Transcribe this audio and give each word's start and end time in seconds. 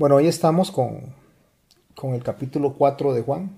Bueno, 0.00 0.16
hoy 0.16 0.28
estamos 0.28 0.70
con, 0.70 1.14
con 1.94 2.14
el 2.14 2.22
capítulo 2.22 2.72
4 2.72 3.12
de 3.12 3.20
Juan. 3.20 3.50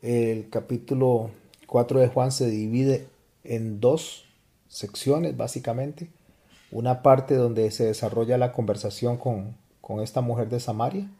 El 0.00 0.48
capítulo 0.48 1.32
4 1.66 2.00
de 2.00 2.08
Juan 2.08 2.32
se 2.32 2.48
divide 2.48 3.08
en 3.42 3.78
dos 3.78 4.24
secciones, 4.68 5.36
básicamente. 5.36 6.08
Una 6.70 7.02
parte 7.02 7.34
donde 7.34 7.70
se 7.72 7.84
desarrolla 7.84 8.38
la 8.38 8.52
conversación 8.52 9.18
con, 9.18 9.54
con 9.82 10.00
esta 10.00 10.22
mujer 10.22 10.48
de 10.48 10.60
Samaria 10.60 11.10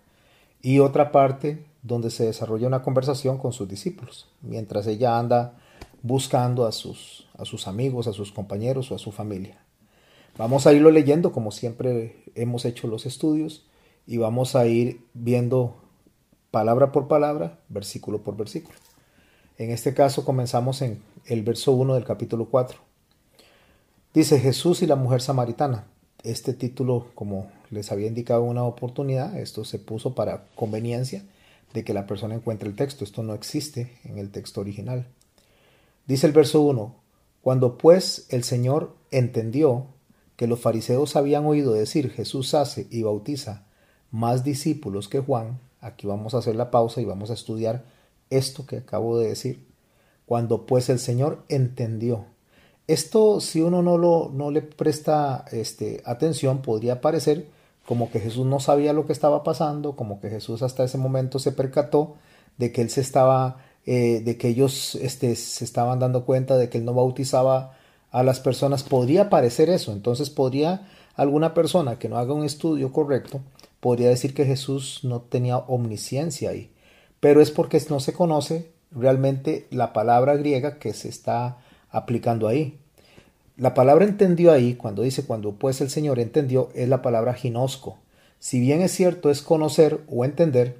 y 0.62 0.78
otra 0.78 1.12
parte 1.12 1.62
donde 1.82 2.08
se 2.08 2.24
desarrolla 2.24 2.66
una 2.66 2.80
conversación 2.80 3.36
con 3.36 3.52
sus 3.52 3.68
discípulos, 3.68 4.26
mientras 4.40 4.86
ella 4.86 5.18
anda 5.18 5.58
buscando 6.00 6.64
a 6.66 6.72
sus, 6.72 7.28
a 7.36 7.44
sus 7.44 7.68
amigos, 7.68 8.06
a 8.06 8.14
sus 8.14 8.32
compañeros 8.32 8.90
o 8.90 8.94
a 8.94 8.98
su 8.98 9.12
familia. 9.12 9.58
Vamos 10.38 10.66
a 10.66 10.72
irlo 10.72 10.90
leyendo 10.90 11.30
como 11.30 11.50
siempre 11.50 12.24
hemos 12.34 12.64
hecho 12.64 12.88
los 12.88 13.04
estudios 13.04 13.66
y 14.06 14.18
vamos 14.18 14.54
a 14.56 14.66
ir 14.66 15.00
viendo 15.14 15.76
palabra 16.50 16.92
por 16.92 17.08
palabra, 17.08 17.58
versículo 17.68 18.22
por 18.22 18.36
versículo. 18.36 18.76
En 19.58 19.70
este 19.70 19.94
caso 19.94 20.24
comenzamos 20.24 20.82
en 20.82 21.02
el 21.26 21.42
verso 21.42 21.72
1 21.72 21.94
del 21.94 22.04
capítulo 22.04 22.46
4. 22.46 22.78
Dice 24.12 24.38
Jesús 24.38 24.82
y 24.82 24.86
la 24.86 24.96
mujer 24.96 25.20
samaritana. 25.20 25.86
Este 26.22 26.54
título, 26.54 27.08
como 27.14 27.50
les 27.70 27.92
había 27.92 28.06
indicado 28.06 28.42
una 28.42 28.64
oportunidad, 28.64 29.36
esto 29.38 29.64
se 29.64 29.78
puso 29.78 30.14
para 30.14 30.46
conveniencia 30.54 31.24
de 31.72 31.84
que 31.84 31.92
la 31.92 32.06
persona 32.06 32.34
encuentre 32.34 32.68
el 32.68 32.76
texto. 32.76 33.04
Esto 33.04 33.22
no 33.22 33.34
existe 33.34 33.98
en 34.04 34.18
el 34.18 34.30
texto 34.30 34.60
original. 34.60 35.06
Dice 36.06 36.26
el 36.26 36.32
verso 36.32 36.60
1, 36.62 36.94
cuando 37.42 37.76
pues 37.76 38.26
el 38.30 38.44
Señor 38.44 38.94
entendió 39.10 39.86
que 40.36 40.46
los 40.46 40.60
fariseos 40.60 41.16
habían 41.16 41.46
oído 41.46 41.72
decir 41.72 42.10
Jesús 42.10 42.54
hace 42.54 42.86
y 42.90 43.02
bautiza 43.02 43.66
más 44.14 44.44
discípulos 44.44 45.08
que 45.08 45.18
Juan, 45.18 45.58
aquí 45.80 46.06
vamos 46.06 46.34
a 46.34 46.38
hacer 46.38 46.54
la 46.54 46.70
pausa 46.70 47.00
y 47.00 47.04
vamos 47.04 47.30
a 47.30 47.34
estudiar 47.34 47.82
esto 48.30 48.64
que 48.64 48.76
acabo 48.76 49.18
de 49.18 49.26
decir. 49.26 49.66
Cuando 50.24 50.66
pues 50.66 50.88
el 50.88 51.00
Señor 51.00 51.42
entendió. 51.48 52.24
Esto, 52.86 53.40
si 53.40 53.60
uno 53.60 53.82
no, 53.82 53.98
lo, 53.98 54.30
no 54.32 54.52
le 54.52 54.62
presta 54.62 55.44
este, 55.50 56.00
atención, 56.06 56.62
podría 56.62 57.00
parecer 57.00 57.48
como 57.86 58.08
que 58.08 58.20
Jesús 58.20 58.46
no 58.46 58.60
sabía 58.60 58.92
lo 58.92 59.04
que 59.04 59.12
estaba 59.12 59.42
pasando, 59.42 59.96
como 59.96 60.20
que 60.20 60.30
Jesús 60.30 60.62
hasta 60.62 60.84
ese 60.84 60.96
momento 60.96 61.40
se 61.40 61.50
percató 61.50 62.14
de 62.56 62.70
que 62.70 62.82
él 62.82 62.90
se 62.90 63.00
estaba, 63.00 63.56
eh, 63.84 64.22
de 64.24 64.38
que 64.38 64.46
ellos 64.46 64.94
este, 64.94 65.34
se 65.34 65.64
estaban 65.64 65.98
dando 65.98 66.24
cuenta 66.24 66.56
de 66.56 66.68
que 66.68 66.78
él 66.78 66.84
no 66.84 66.94
bautizaba 66.94 67.76
a 68.12 68.22
las 68.22 68.38
personas. 68.38 68.84
Podría 68.84 69.28
parecer 69.28 69.70
eso. 69.70 69.90
Entonces 69.90 70.30
podría 70.30 70.86
alguna 71.16 71.52
persona 71.52 71.98
que 71.98 72.08
no 72.08 72.16
haga 72.16 72.32
un 72.32 72.44
estudio 72.44 72.92
correcto 72.92 73.40
podría 73.84 74.08
decir 74.08 74.32
que 74.32 74.46
Jesús 74.46 75.00
no 75.02 75.20
tenía 75.20 75.58
omnisciencia 75.58 76.48
ahí, 76.48 76.70
pero 77.20 77.42
es 77.42 77.50
porque 77.50 77.78
no 77.90 78.00
se 78.00 78.14
conoce 78.14 78.70
realmente 78.90 79.66
la 79.70 79.92
palabra 79.92 80.36
griega 80.36 80.78
que 80.78 80.94
se 80.94 81.10
está 81.10 81.58
aplicando 81.90 82.48
ahí. 82.48 82.78
La 83.58 83.74
palabra 83.74 84.06
entendió 84.06 84.52
ahí, 84.52 84.72
cuando 84.72 85.02
dice 85.02 85.26
cuando 85.26 85.52
pues 85.56 85.82
el 85.82 85.90
Señor 85.90 86.18
entendió, 86.18 86.70
es 86.74 86.88
la 86.88 87.02
palabra 87.02 87.34
ginosco. 87.34 87.98
Si 88.38 88.58
bien 88.58 88.80
es 88.80 88.92
cierto 88.92 89.28
es 89.28 89.42
conocer 89.42 90.00
o 90.08 90.24
entender, 90.24 90.78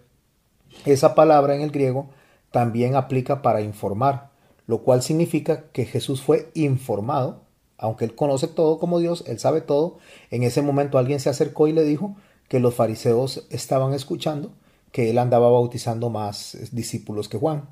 esa 0.87 1.15
palabra 1.15 1.55
en 1.55 1.61
el 1.61 1.73
griego 1.73 2.09
también 2.53 2.97
aplica 2.97 3.43
para 3.43 3.61
informar, 3.61 4.31
lo 4.67 4.79
cual 4.79 5.03
significa 5.03 5.65
que 5.73 5.85
Jesús 5.85 6.23
fue 6.23 6.49
informado, 6.55 7.43
aunque 7.77 8.07
él 8.07 8.15
conoce 8.15 8.49
todo 8.49 8.79
como 8.79 8.99
Dios, 8.99 9.25
él 9.27 9.39
sabe 9.39 9.61
todo, 9.61 9.99
en 10.31 10.43
ese 10.43 10.63
momento 10.63 10.97
alguien 10.97 11.21
se 11.21 11.29
acercó 11.29 11.69
y 11.69 11.75
le 11.75 11.85
dijo, 11.85 12.17
que 12.49 12.61
los 12.61 12.75
fariseos 12.75 13.47
estaban 13.51 13.93
escuchando 13.95 14.53
que 14.93 15.11
él 15.11 15.19
andaba 15.19 15.51
bautizando 15.51 16.09
más 16.09 16.57
discípulos 16.71 17.29
que 17.29 17.37
Juan. 17.39 17.69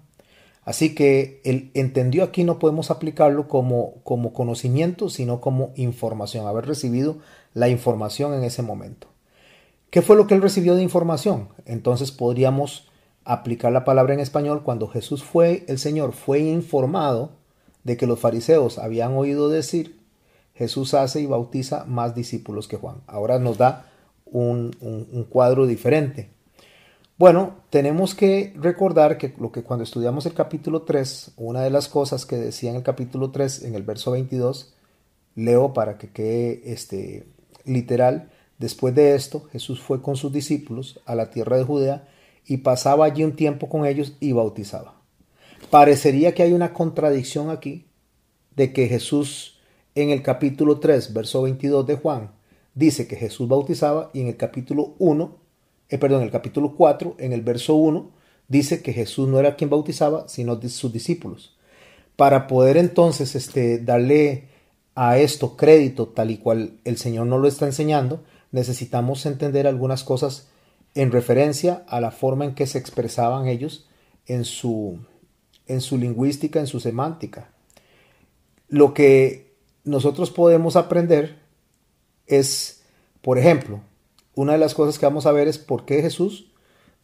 Así 0.64 0.94
que 0.94 1.40
él 1.44 1.70
entendió 1.74 2.24
aquí 2.24 2.44
no 2.44 2.58
podemos 2.58 2.90
aplicarlo 2.90 3.48
como, 3.48 3.94
como 4.02 4.32
conocimiento, 4.32 5.08
sino 5.08 5.40
como 5.40 5.72
información, 5.76 6.46
haber 6.46 6.66
recibido 6.66 7.18
la 7.54 7.68
información 7.68 8.34
en 8.34 8.44
ese 8.44 8.62
momento. 8.62 9.08
¿Qué 9.90 10.02
fue 10.02 10.16
lo 10.16 10.26
que 10.26 10.34
él 10.34 10.42
recibió 10.42 10.74
de 10.74 10.82
información? 10.82 11.48
Entonces 11.66 12.12
podríamos 12.12 12.88
aplicar 13.24 13.72
la 13.72 13.84
palabra 13.84 14.14
en 14.14 14.20
español 14.20 14.62
cuando 14.62 14.88
Jesús 14.88 15.22
fue, 15.22 15.64
el 15.68 15.78
Señor 15.78 16.12
fue 16.12 16.40
informado 16.40 17.30
de 17.84 17.96
que 17.96 18.06
los 18.06 18.18
fariseos 18.18 18.78
habían 18.78 19.14
oído 19.14 19.48
decir, 19.48 20.00
Jesús 20.54 20.94
hace 20.94 21.20
y 21.20 21.26
bautiza 21.26 21.84
más 21.84 22.14
discípulos 22.14 22.68
que 22.68 22.76
Juan. 22.76 23.02
Ahora 23.06 23.38
nos 23.38 23.58
da 23.58 23.91
un, 24.32 25.26
cuadro 25.28 25.66
diferente. 25.66 26.30
Bueno, 27.18 27.56
tenemos 27.70 28.14
que 28.14 28.52
recordar 28.56 29.18
que 29.18 29.34
lo 29.38 29.52
que 29.52 29.62
cuando 29.62 29.84
estudiamos 29.84 30.26
el 30.26 30.34
capítulo 30.34 30.82
3, 30.82 31.32
una 31.36 31.62
de 31.62 31.70
las 31.70 31.88
cosas 31.88 32.26
que 32.26 32.36
decía 32.36 32.70
en 32.70 32.76
el 32.76 32.82
capítulo 32.82 33.30
3, 33.30 33.64
en 33.64 33.74
el 33.74 33.82
verso 33.82 34.10
22, 34.12 34.74
leo 35.36 35.72
para 35.72 35.98
que 35.98 36.08
quede 36.08 36.62
este, 36.72 37.26
literal, 37.64 38.30
después 38.58 38.94
de 38.94 39.14
esto, 39.14 39.44
Jesús 39.52 39.80
fue 39.80 40.02
con 40.02 40.16
sus 40.16 40.32
discípulos 40.32 41.00
a 41.06 41.14
la 41.14 41.30
tierra 41.30 41.56
de 41.56 41.64
Judea 41.64 42.08
y 42.46 42.58
pasaba 42.58 43.04
allí 43.04 43.22
un 43.22 43.36
tiempo 43.36 43.68
con 43.68 43.86
ellos 43.86 44.14
y 44.18 44.32
bautizaba. 44.32 44.94
Parecería 45.70 46.34
que 46.34 46.42
hay 46.42 46.52
una 46.52 46.72
contradicción 46.72 47.50
aquí 47.50 47.86
de 48.56 48.72
que 48.72 48.88
Jesús 48.88 49.60
en 49.94 50.10
el 50.10 50.22
capítulo 50.22 50.80
3, 50.80 51.12
verso 51.12 51.42
22 51.42 51.86
de 51.86 51.96
Juan, 51.96 52.30
dice 52.74 53.06
que 53.06 53.16
Jesús 53.16 53.48
bautizaba 53.48 54.10
y 54.12 54.20
en 54.20 54.28
el 54.28 54.36
capítulo 54.36 54.94
1, 54.98 55.36
eh, 55.88 55.98
perdón, 55.98 56.20
en 56.20 56.26
el 56.26 56.32
capítulo 56.32 56.74
4, 56.76 57.16
en 57.18 57.32
el 57.32 57.42
verso 57.42 57.74
1, 57.74 58.10
dice 58.48 58.82
que 58.82 58.92
Jesús 58.92 59.28
no 59.28 59.38
era 59.38 59.56
quien 59.56 59.70
bautizaba, 59.70 60.28
sino 60.28 60.60
sus 60.68 60.92
discípulos. 60.92 61.56
Para 62.16 62.46
poder 62.46 62.76
entonces 62.76 63.34
este, 63.34 63.78
darle 63.78 64.48
a 64.94 65.18
esto 65.18 65.56
crédito 65.56 66.08
tal 66.08 66.30
y 66.30 66.38
cual 66.38 66.78
el 66.84 66.98
Señor 66.98 67.26
nos 67.26 67.40
lo 67.40 67.48
está 67.48 67.66
enseñando, 67.66 68.22
necesitamos 68.50 69.24
entender 69.26 69.66
algunas 69.66 70.04
cosas 70.04 70.48
en 70.94 71.10
referencia 71.10 71.84
a 71.88 72.00
la 72.00 72.10
forma 72.10 72.44
en 72.44 72.54
que 72.54 72.66
se 72.66 72.78
expresaban 72.78 73.48
ellos 73.48 73.88
en 74.26 74.44
su, 74.44 74.98
en 75.66 75.80
su 75.80 75.96
lingüística, 75.96 76.60
en 76.60 76.66
su 76.66 76.80
semántica. 76.80 77.50
Lo 78.68 78.92
que 78.92 79.54
nosotros 79.84 80.30
podemos 80.30 80.76
aprender 80.76 81.41
es, 82.26 82.82
por 83.20 83.38
ejemplo, 83.38 83.80
una 84.34 84.52
de 84.52 84.58
las 84.58 84.74
cosas 84.74 84.98
que 84.98 85.06
vamos 85.06 85.26
a 85.26 85.32
ver 85.32 85.48
es 85.48 85.58
por 85.58 85.84
qué 85.84 86.02
Jesús 86.02 86.52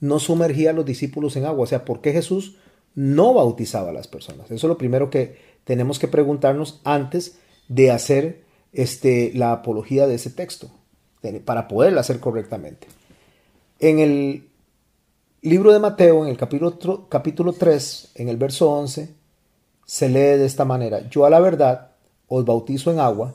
no 0.01 0.19
sumergía 0.19 0.71
a 0.71 0.73
los 0.73 0.85
discípulos 0.85 1.37
en 1.37 1.45
agua, 1.45 1.65
o 1.65 1.67
sea, 1.67 1.85
por 1.85 2.01
qué 2.01 2.13
Jesús 2.13 2.57
no 2.95 3.35
bautizaba 3.35 3.91
a 3.91 3.93
las 3.93 4.09
personas. 4.09 4.47
Eso 4.47 4.55
es 4.55 4.69
lo 4.69 4.79
primero 4.79 5.11
que 5.11 5.39
tenemos 5.65 5.99
que 5.99 6.09
preguntarnos 6.09 6.81
antes 6.85 7.39
de 7.69 7.91
hacer 7.91 8.45
este, 8.73 9.33
la 9.35 9.53
apología 9.53 10.07
de 10.07 10.15
ese 10.15 10.31
texto, 10.31 10.71
para 11.45 11.69
poderla 11.69 12.01
hacer 12.01 12.21
correctamente. 12.21 12.87
En 13.81 13.99
el 13.99 14.49
libro 15.43 15.73
de 15.73 15.79
Mateo, 15.79 16.25
en 16.25 16.31
el 16.31 16.37
capítulo, 16.37 17.09
capítulo 17.09 17.53
3, 17.53 18.13
en 18.15 18.29
el 18.29 18.37
verso 18.37 18.71
11, 18.71 19.15
se 19.85 20.09
lee 20.09 20.39
de 20.39 20.47
esta 20.47 20.65
manera, 20.65 21.09
yo 21.09 21.25
a 21.25 21.31
la 21.31 21.41
verdad 21.41 21.93
os 22.29 22.45
bautizo 22.45 22.91
en 22.91 23.01
agua, 23.01 23.35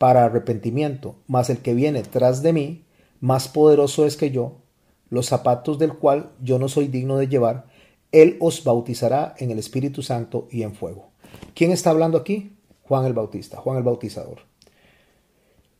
para 0.00 0.24
arrepentimiento, 0.24 1.16
mas 1.26 1.50
el 1.50 1.58
que 1.58 1.74
viene 1.74 2.02
tras 2.02 2.40
de 2.40 2.54
mí, 2.54 2.86
más 3.20 3.48
poderoso 3.48 4.06
es 4.06 4.16
que 4.16 4.30
yo, 4.30 4.62
los 5.10 5.26
zapatos 5.26 5.78
del 5.78 5.92
cual 5.92 6.32
yo 6.40 6.58
no 6.58 6.68
soy 6.68 6.88
digno 6.88 7.18
de 7.18 7.28
llevar, 7.28 7.66
él 8.10 8.38
os 8.40 8.64
bautizará 8.64 9.34
en 9.36 9.50
el 9.50 9.58
Espíritu 9.58 10.00
Santo 10.00 10.48
y 10.50 10.62
en 10.62 10.74
fuego. 10.74 11.10
¿Quién 11.54 11.70
está 11.70 11.90
hablando 11.90 12.16
aquí? 12.16 12.56
Juan 12.80 13.04
el 13.04 13.12
Bautista, 13.12 13.58
Juan 13.58 13.76
el 13.76 13.82
Bautizador. 13.82 14.38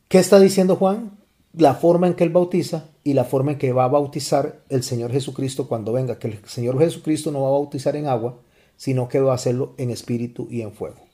¿Qué 0.07 0.19
está 0.19 0.39
diciendo 0.39 0.75
Juan? 0.75 1.17
La 1.53 1.73
forma 1.73 2.05
en 2.05 2.13
que 2.13 2.23
él 2.23 2.29
bautiza 2.29 2.91
y 3.03 3.13
la 3.15 3.23
forma 3.23 3.53
en 3.53 3.57
que 3.57 3.73
va 3.73 3.85
a 3.85 3.87
bautizar 3.87 4.61
el 4.69 4.83
Señor 4.83 5.11
Jesucristo 5.11 5.67
cuando 5.67 5.93
venga, 5.93 6.19
que 6.19 6.27
el 6.27 6.45
Señor 6.45 6.77
Jesucristo 6.77 7.31
no 7.31 7.41
va 7.41 7.47
a 7.47 7.53
bautizar 7.53 7.95
en 7.95 8.05
agua, 8.05 8.37
sino 8.75 9.09
que 9.09 9.19
va 9.19 9.31
a 9.31 9.35
hacerlo 9.35 9.73
en 9.79 9.89
espíritu 9.89 10.47
y 10.51 10.61
en 10.61 10.73
fuego. 10.73 11.10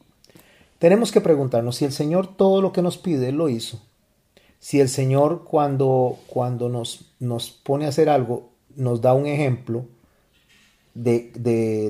Tenemos 0.79 1.11
que 1.11 1.21
preguntarnos 1.21 1.77
si 1.77 1.85
el 1.85 1.91
Señor 1.91 2.35
todo 2.35 2.61
lo 2.61 2.71
que 2.71 2.81
nos 2.81 2.97
pide 2.97 3.31
lo 3.31 3.49
hizo. 3.49 3.81
Si 4.59 4.79
el 4.79 4.89
Señor 4.89 5.43
cuando, 5.43 6.17
cuando 6.27 6.69
nos, 6.69 7.13
nos 7.19 7.49
pone 7.49 7.85
a 7.85 7.89
hacer 7.89 8.09
algo 8.09 8.57
nos 8.77 9.01
da 9.01 9.13
un 9.13 9.25
ejemplo 9.25 9.85
de, 10.93 11.31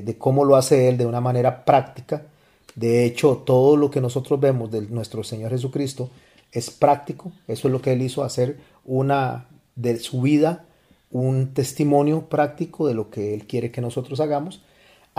de, 0.04 0.18
cómo 0.18 0.44
lo 0.44 0.56
hace 0.56 0.88
Él 0.88 0.98
de 0.98 1.06
una 1.06 1.20
manera 1.20 1.64
práctica. 1.64 2.26
De 2.74 3.04
hecho, 3.04 3.42
todo 3.44 3.76
lo 3.76 3.90
que 3.90 4.00
nosotros 4.00 4.40
vemos 4.40 4.70
de 4.70 4.82
nuestro 4.82 5.22
Señor 5.22 5.50
Jesucristo 5.50 6.10
es 6.52 6.70
práctico. 6.70 7.32
Eso 7.46 7.68
es 7.68 7.72
lo 7.72 7.80
que 7.80 7.92
Él 7.92 8.02
hizo, 8.02 8.24
hacer 8.24 8.58
una 8.84 9.48
de 9.76 9.98
su 9.98 10.22
vida, 10.22 10.64
un 11.10 11.54
testimonio 11.54 12.28
práctico 12.28 12.86
de 12.86 12.94
lo 12.94 13.10
que 13.10 13.34
Él 13.34 13.46
quiere 13.46 13.70
que 13.70 13.80
nosotros 13.80 14.20
hagamos. 14.20 14.62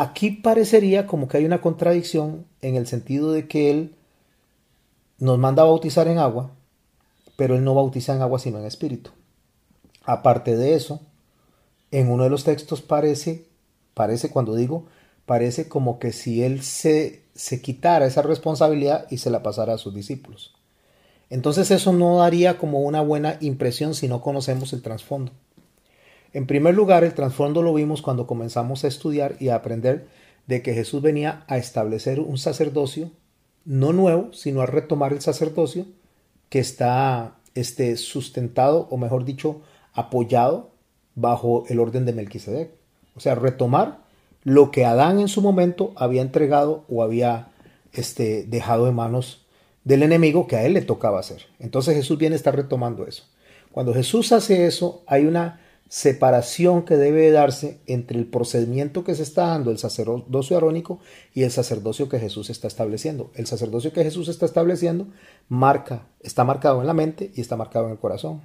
Aquí 0.02 0.32
parecería 0.32 1.06
como 1.08 1.28
que 1.28 1.36
hay 1.36 1.44
una 1.44 1.60
contradicción 1.60 2.46
en 2.62 2.78
el 2.78 2.88
sentido 2.88 3.34
de 3.34 3.50
que 3.50 3.70
Él 3.70 3.96
nos 5.18 5.38
manda 5.38 5.64
a 5.64 5.66
bautizar 5.66 6.08
en 6.08 6.20
agua, 6.20 6.52
pero 7.36 7.58
Él 7.58 7.66
no 7.66 7.76
bautiza 7.76 8.16
en 8.16 8.22
agua 8.22 8.40
sino 8.40 8.60
en 8.60 8.66
espíritu. 8.66 9.12
Aparte 10.06 10.56
de 10.56 10.76
eso, 10.76 11.02
en 11.92 12.10
uno 12.10 12.24
de 12.24 12.30
los 12.30 12.46
textos 12.46 12.82
parece, 12.82 13.50
parece 13.94 14.30
cuando 14.30 14.56
digo, 14.56 14.86
parece 15.26 15.68
como 15.68 16.00
que 16.00 16.14
si 16.14 16.44
él 16.44 16.64
se, 16.64 17.26
se 17.36 17.62
quitara 17.62 18.06
esa 18.06 18.22
responsabilidad 18.22 19.06
y 19.10 19.18
se 19.18 19.30
la 19.30 19.44
pasara 19.44 19.74
a 19.74 19.78
sus 19.78 19.94
discípulos. 19.94 20.54
Entonces 21.30 21.72
eso 21.72 21.92
no 21.92 22.20
daría 22.20 22.58
como 22.58 22.84
una 22.84 23.02
buena 23.02 23.36
impresión 23.42 23.94
si 23.94 24.08
no 24.08 24.22
conocemos 24.22 24.72
el 24.72 24.82
trasfondo. 24.82 25.34
En 26.34 26.46
primer 26.46 26.76
lugar, 26.76 27.04
el 27.04 27.14
trasfondo 27.14 27.62
lo 27.62 27.74
vimos 27.74 28.02
cuando 28.02 28.28
comenzamos 28.28 28.84
a 28.84 28.88
estudiar 28.88 29.36
y 29.40 29.50
a 29.50 29.56
aprender 29.56 30.08
de 30.46 30.62
que 30.62 30.74
Jesús 30.74 31.02
venía 31.02 31.44
a 31.48 31.58
establecer 31.58 32.20
un 32.20 32.38
sacerdocio, 32.38 33.12
no 33.66 33.94
nuevo, 33.94 34.32
sino 34.34 34.62
a 34.62 34.66
retomar 34.66 35.14
el 35.14 35.22
sacerdocio 35.22 35.86
que 36.50 36.60
está 36.60 37.36
este, 37.56 37.98
sustentado, 37.98 38.88
o 38.90 38.98
mejor 38.98 39.26
dicho, 39.26 39.62
apoyado 39.94 40.72
bajo 41.16 41.66
el 41.68 41.80
orden 41.80 42.06
de 42.06 42.14
Melquisedec. 42.14 42.72
O 43.16 43.20
sea, 43.20 43.36
retomar 43.36 44.00
lo 44.44 44.72
que 44.72 44.86
Adán 44.86 45.20
en 45.20 45.28
su 45.28 45.42
momento 45.42 45.94
había 45.96 46.22
entregado 46.22 46.86
o 46.90 47.04
había 47.04 47.50
este, 47.92 48.44
dejado 48.44 48.88
en 48.88 48.96
manos 48.96 49.46
del 49.84 50.04
enemigo 50.04 50.48
que 50.48 50.56
a 50.56 50.66
él 50.66 50.74
le 50.74 50.82
tocaba 50.82 51.20
hacer. 51.20 51.48
Entonces 51.60 51.96
Jesús 51.96 52.18
viene 52.18 52.36
a 52.36 52.38
estar 52.38 52.56
retomando 52.56 53.06
eso. 53.06 53.24
Cuando 53.72 53.94
Jesús 53.94 54.32
hace 54.32 54.66
eso, 54.66 55.04
hay 55.08 55.26
una 55.26 55.60
separación 55.90 56.84
que 56.84 56.98
debe 56.98 57.32
darse 57.32 57.82
entre 57.88 58.20
el 58.20 58.28
procedimiento 58.28 59.04
que 59.04 59.16
se 59.16 59.24
está 59.24 59.48
dando 59.48 59.72
el 59.72 59.80
sacerdocio 59.80 60.56
arónico 60.56 61.00
y 61.34 61.44
el 61.44 61.52
sacerdocio 61.52 62.08
que 62.08 62.20
Jesús 62.20 62.52
está 62.52 62.68
estableciendo. 62.68 63.32
El 63.34 63.48
sacerdocio 63.48 63.92
que 63.92 64.04
Jesús 64.04 64.28
está 64.28 64.46
estableciendo 64.46 65.08
marca, 65.50 66.08
está 66.22 66.44
marcado 66.44 66.80
en 66.80 66.88
la 66.88 66.94
mente 66.94 67.32
y 67.36 67.42
está 67.42 67.58
marcado 67.58 67.88
en 67.88 67.94
el 67.94 67.98
corazón. 67.98 68.42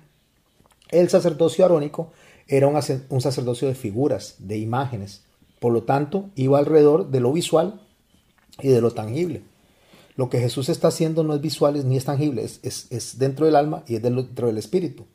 El 0.91 1.11
sacerdocio 1.11 1.67
arónico 1.67 2.13
era 2.49 2.67
un, 2.67 3.21
sacerdocio 3.21 3.69
de 3.69 3.75
figuras, 3.75 4.37
de 4.39 4.57
imágenes. 4.57 5.23
Por 5.61 5.73
lo 5.75 5.83
tanto, 5.83 6.31
iba 6.37 6.59
alrededor 6.59 7.11
de 7.11 7.21
lo 7.21 7.33
visual 7.33 7.83
y 8.61 8.69
de 8.69 8.81
lo 8.81 8.93
tangible. 8.93 9.43
Lo 10.17 10.31
que 10.31 10.41
Jesús 10.41 10.71
está 10.71 10.89
haciendo 10.89 11.25
no 11.25 11.35
es 11.35 11.43
visual 11.43 11.87
ni 11.87 11.99
es 11.99 12.05
tangible, 12.07 12.45
es, 12.45 12.61
es 12.63 13.19
dentro 13.19 13.45
del 13.45 13.57
alma 13.57 13.83
y 13.87 13.97
es 13.97 14.03
dentro 14.03 14.47
del 14.47 14.57
espíritu. 14.57 15.07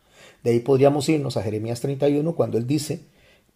De 0.43 0.51
ahí 0.51 0.59
podríamos 0.59 1.07
irnos 1.09 1.37
a 1.37 1.43
Jeremías 1.43 1.81
31 1.81 2.33
cuando 2.35 2.57
él 2.57 2.67
dice 2.67 3.01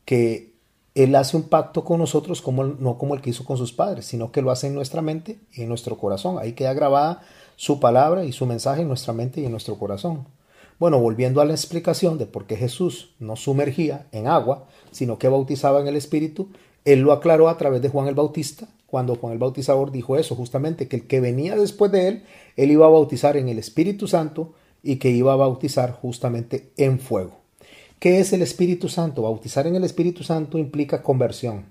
que 0.05 0.53
él 0.95 1.15
hace 1.15 1.37
un 1.37 1.43
pacto 1.43 1.83
con 1.83 1.99
nosotros 1.99 2.41
como, 2.41 2.63
no 2.63 2.97
como 2.97 3.15
el 3.15 3.21
que 3.21 3.31
hizo 3.31 3.45
con 3.45 3.57
sus 3.57 3.73
padres, 3.73 4.05
sino 4.05 4.31
que 4.31 4.41
lo 4.41 4.51
hace 4.51 4.67
en 4.67 4.75
nuestra 4.75 5.01
mente 5.01 5.39
y 5.53 5.63
en 5.63 5.69
nuestro 5.69 5.97
corazón. 5.97 6.37
Ahí 6.39 6.53
queda 6.53 6.73
grabada 6.73 7.21
su 7.55 7.79
palabra 7.79 8.25
y 8.25 8.31
su 8.31 8.45
mensaje 8.45 8.81
en 8.81 8.87
nuestra 8.87 9.13
mente 9.13 9.41
y 9.41 9.45
en 9.45 9.51
nuestro 9.51 9.77
corazón. 9.77 10.27
Bueno, 10.79 10.99
volviendo 10.99 11.41
a 11.41 11.45
la 11.45 11.53
explicación 11.53 12.17
de 12.17 12.25
por 12.25 12.45
qué 12.45 12.57
Jesús 12.57 13.13
no 13.19 13.35
sumergía 13.35 14.07
en 14.11 14.27
agua, 14.27 14.65
sino 14.91 15.17
que 15.17 15.29
bautizaba 15.29 15.79
en 15.79 15.87
el 15.87 15.95
Espíritu, 15.95 16.49
él 16.85 16.99
lo 16.99 17.13
aclaró 17.13 17.47
a 17.47 17.57
través 17.57 17.81
de 17.81 17.89
Juan 17.89 18.07
el 18.07 18.15
Bautista, 18.15 18.67
cuando 18.87 19.15
Juan 19.15 19.33
el 19.33 19.39
Bautizador 19.39 19.91
dijo 19.91 20.17
eso, 20.17 20.35
justamente, 20.35 20.87
que 20.87 20.97
el 20.97 21.07
que 21.07 21.19
venía 21.19 21.55
después 21.55 21.91
de 21.91 22.07
él, 22.07 22.23
él 22.57 22.69
iba 22.69 22.85
a 22.85 22.89
bautizar 22.89 23.37
en 23.37 23.49
el 23.49 23.57
Espíritu 23.57 24.07
Santo 24.07 24.53
y 24.83 24.97
que 24.97 25.09
iba 25.09 25.33
a 25.33 25.37
bautizar 25.37 25.93
justamente 25.93 26.71
en 26.77 26.99
fuego. 26.99 27.39
¿Qué 27.99 28.19
es 28.19 28.33
el 28.33 28.41
Espíritu 28.41 28.89
Santo? 28.89 29.21
Bautizar 29.21 29.65
en 29.65 29.75
el 29.75 29.85
Espíritu 29.85 30.23
Santo 30.23 30.57
implica 30.57 31.01
conversión. 31.01 31.65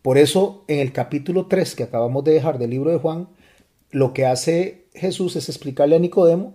Por 0.00 0.16
eso 0.16 0.64
en 0.68 0.78
el 0.78 0.92
capítulo 0.92 1.46
3 1.46 1.74
que 1.74 1.82
acabamos 1.82 2.22
de 2.24 2.32
dejar 2.32 2.58
del 2.58 2.70
libro 2.70 2.90
de 2.90 2.98
Juan, 2.98 3.28
lo 3.90 4.14
que 4.14 4.26
hace 4.26 4.86
Jesús 4.94 5.34
es 5.36 5.48
explicarle 5.48 5.96
a 5.96 5.98
Nicodemo 5.98 6.54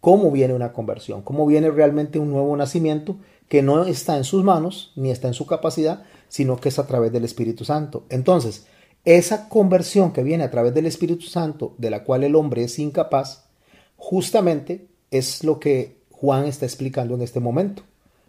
cómo 0.00 0.30
viene 0.30 0.54
una 0.54 0.72
conversión, 0.72 1.22
cómo 1.22 1.46
viene 1.46 1.70
realmente 1.70 2.20
un 2.20 2.30
nuevo 2.30 2.56
nacimiento 2.56 3.16
que 3.48 3.62
no 3.62 3.84
está 3.84 4.16
en 4.16 4.24
sus 4.24 4.44
manos 4.44 4.92
ni 4.94 5.10
está 5.10 5.26
en 5.26 5.34
su 5.34 5.46
capacidad, 5.46 6.04
sino 6.28 6.58
que 6.58 6.68
es 6.68 6.78
a 6.78 6.86
través 6.86 7.12
del 7.12 7.24
Espíritu 7.24 7.64
Santo. 7.64 8.04
Entonces, 8.08 8.66
esa 9.04 9.48
conversión 9.48 10.12
que 10.12 10.22
viene 10.22 10.44
a 10.44 10.50
través 10.50 10.74
del 10.74 10.86
Espíritu 10.86 11.26
Santo, 11.26 11.74
de 11.78 11.90
la 11.90 12.04
cual 12.04 12.24
el 12.24 12.36
hombre 12.36 12.64
es 12.64 12.78
incapaz, 12.78 13.48
justamente 13.96 14.86
es 15.10 15.44
lo 15.44 15.60
que 15.60 15.96
Juan 16.10 16.46
está 16.46 16.66
explicando 16.66 17.14
en 17.14 17.22
este 17.22 17.40
momento. 17.40 17.82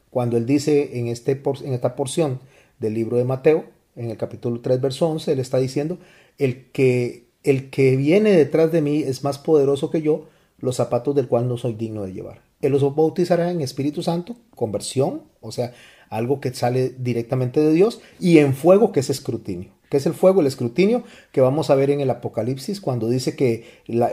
Cuando 0.10 0.38
él 0.38 0.46
dice 0.46 0.98
en, 1.00 1.08
este, 1.08 1.42
en 1.64 1.74
esta 1.74 1.96
porción 1.96 2.40
del 2.80 2.94
libro 2.94 3.18
de 3.18 3.26
Mateo, 3.26 3.66
en 3.96 4.10
el 4.10 4.18
capítulo 4.18 4.62
3, 4.62 4.80
verso 4.82 5.08
11, 5.08 5.34
él 5.34 5.40
está 5.40 5.58
diciendo, 5.58 5.98
el 6.38 6.72
que, 6.72 7.26
el 7.44 7.70
que 7.70 7.96
viene 7.96 8.32
detrás 8.32 8.72
de 8.72 8.82
mí 8.82 9.00
es 9.00 9.24
más 9.24 9.38
poderoso 9.38 9.92
que 9.92 10.02
yo, 10.02 10.28
los 10.60 10.78
zapatos 10.78 11.16
del 11.16 11.28
cual 11.28 11.48
no 11.48 11.58
soy 11.58 11.74
digno 11.74 12.04
de 12.04 12.14
llevar. 12.14 12.42
Él 12.62 12.72
los 12.72 12.84
bautizará 12.96 13.52
en 13.52 13.62
Espíritu 13.62 14.04
Santo, 14.04 14.36
conversión, 14.56 15.24
o 15.42 15.52
sea, 15.52 15.74
algo 16.10 16.40
que 16.40 16.54
sale 16.54 16.90
directamente 16.98 17.60
de 17.60 17.72
Dios, 17.72 18.02
y 18.20 18.40
en 18.40 18.54
fuego, 18.54 18.92
que 18.92 19.00
es 19.00 19.10
escrutinio. 19.10 19.72
¿Qué 19.90 19.98
es 19.98 20.06
el 20.06 20.14
fuego? 20.14 20.42
El 20.42 20.48
escrutinio 20.48 21.04
que 21.32 21.42
vamos 21.42 21.70
a 21.70 21.76
ver 21.76 21.90
en 21.90 22.00
el 22.00 22.10
Apocalipsis 22.10 22.80
cuando 22.80 23.10
dice 23.10 23.36
que 23.36 23.66
la, 23.88 24.12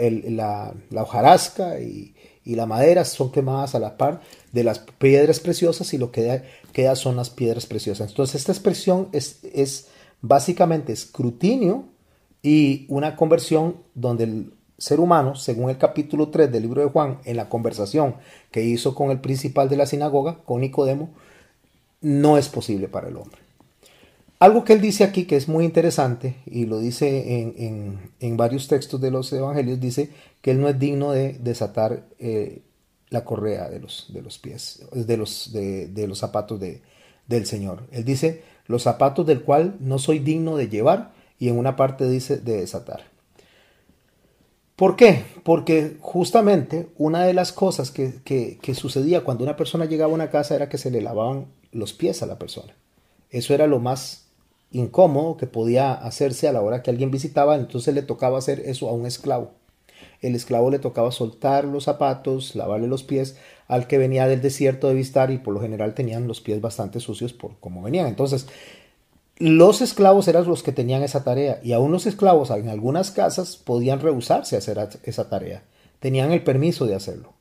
la 0.90 1.02
hojarasca 1.02 1.80
y, 1.80 2.14
y 2.46 2.54
la 2.54 2.64
madera 2.64 3.04
son 3.04 3.32
quemadas 3.32 3.74
a 3.74 3.80
la 3.80 3.98
par 3.98 4.22
de 4.52 4.64
las 4.64 4.78
piedras 4.78 5.40
preciosas 5.40 5.92
y 5.92 5.98
lo 5.98 6.12
que 6.12 6.42
queda, 6.72 6.94
son 6.94 7.16
las 7.16 7.28
piedras 7.28 7.66
preciosas. 7.66 8.08
Entonces 8.08 8.36
esta 8.36 8.52
expresión 8.52 9.08
es, 9.12 9.40
es 9.52 9.88
básicamente 10.22 10.92
escrutinio 10.92 11.84
y 12.42 12.86
una 12.88 13.16
conversión 13.16 13.78
donde 13.94 14.24
el 14.24 14.52
ser 14.78 15.00
humano, 15.00 15.34
según 15.34 15.70
el 15.70 15.78
capítulo 15.78 16.28
3 16.28 16.52
del 16.52 16.62
libro 16.62 16.82
de 16.82 16.88
Juan, 16.88 17.18
en 17.24 17.36
la 17.36 17.48
conversación 17.48 18.14
que 18.52 18.62
hizo 18.62 18.94
con 18.94 19.10
el 19.10 19.20
principal 19.20 19.68
de 19.68 19.76
la 19.76 19.86
sinagoga, 19.86 20.38
con 20.44 20.60
Nicodemo, 20.60 21.10
no 22.00 22.38
es 22.38 22.48
posible 22.48 22.86
para 22.86 23.08
el 23.08 23.16
hombre. 23.16 23.45
Algo 24.38 24.64
que 24.64 24.74
él 24.74 24.82
dice 24.82 25.02
aquí 25.02 25.24
que 25.24 25.36
es 25.36 25.48
muy 25.48 25.64
interesante, 25.64 26.36
y 26.44 26.66
lo 26.66 26.78
dice 26.78 27.54
en, 28.20 28.36
varios 28.36 28.68
textos 28.68 29.00
de 29.00 29.10
los 29.10 29.32
evangelios, 29.32 29.80
dice 29.80 30.10
que 30.42 30.50
él 30.50 30.60
no 30.60 30.68
es 30.68 30.78
digno 30.78 31.12
de 31.12 31.38
desatar 31.40 32.06
eh, 32.18 32.60
la 33.08 33.24
correa 33.24 33.70
de 33.70 33.80
los, 33.80 34.12
de 34.12 34.20
los 34.20 34.38
pies, 34.38 34.84
de 34.92 35.16
los, 35.16 35.52
de, 35.52 36.06
los 36.06 36.18
zapatos 36.18 36.60
de, 36.60 36.82
del 37.26 37.46
Señor. 37.46 37.84
Él 37.92 38.04
dice, 38.04 38.42
los 38.66 38.82
zapatos 38.82 39.26
del 39.26 39.40
cual 39.40 39.76
no 39.80 39.98
soy 39.98 40.18
digno 40.18 40.56
de 40.56 40.68
llevar, 40.68 41.14
y 41.38 41.48
en 41.48 41.58
una 41.58 41.76
parte 41.76 42.06
dice 42.06 42.36
de 42.36 42.58
desatar. 42.58 43.04
¿Por 44.74 44.96
qué? 44.96 45.24
Porque 45.44 45.96
justamente 46.00 46.88
una 46.98 47.24
de 47.24 47.32
las 47.32 47.52
cosas 47.52 47.90
que, 47.90 48.20
que 48.22 48.74
sucedía 48.74 49.24
cuando 49.24 49.44
una 49.44 49.56
persona 49.56 49.86
llegaba 49.86 50.12
a 50.12 50.14
una 50.14 50.30
casa 50.30 50.54
era 50.54 50.68
que 50.68 50.76
se 50.76 50.90
le 50.90 51.00
lavaban 51.00 51.46
los 51.72 51.94
pies 51.94 52.22
a 52.22 52.26
la 52.26 52.38
persona. 52.38 52.74
Eso 53.30 53.54
era 53.54 53.66
lo 53.66 53.80
más 53.80 54.25
incómodo 54.76 55.36
que 55.36 55.46
podía 55.46 55.92
hacerse 55.92 56.48
a 56.48 56.52
la 56.52 56.62
hora 56.62 56.82
que 56.82 56.90
alguien 56.90 57.10
visitaba, 57.10 57.56
entonces 57.56 57.94
le 57.94 58.02
tocaba 58.02 58.38
hacer 58.38 58.60
eso 58.60 58.88
a 58.88 58.92
un 58.92 59.06
esclavo. 59.06 59.52
El 60.20 60.34
esclavo 60.34 60.70
le 60.70 60.78
tocaba 60.78 61.12
soltar 61.12 61.64
los 61.64 61.84
zapatos, 61.84 62.54
lavarle 62.54 62.86
los 62.86 63.02
pies 63.02 63.36
al 63.68 63.86
que 63.86 63.98
venía 63.98 64.26
del 64.26 64.42
desierto 64.42 64.88
de 64.88 64.94
visitar 64.94 65.30
y 65.30 65.38
por 65.38 65.54
lo 65.54 65.60
general 65.60 65.94
tenían 65.94 66.26
los 66.26 66.40
pies 66.40 66.60
bastante 66.60 67.00
sucios 67.00 67.32
por 67.32 67.58
cómo 67.60 67.82
venían. 67.82 68.06
Entonces, 68.06 68.46
los 69.38 69.82
esclavos 69.82 70.28
eran 70.28 70.46
los 70.46 70.62
que 70.62 70.72
tenían 70.72 71.02
esa 71.02 71.24
tarea 71.24 71.60
y 71.62 71.72
aún 71.72 71.92
los 71.92 72.06
esclavos 72.06 72.50
en 72.50 72.68
algunas 72.68 73.10
casas 73.10 73.56
podían 73.56 74.00
rehusarse 74.00 74.56
a 74.56 74.58
hacer 74.58 74.78
esa 75.04 75.28
tarea. 75.28 75.62
Tenían 76.00 76.32
el 76.32 76.42
permiso 76.42 76.86
de 76.86 76.94
hacerlo. 76.94 77.32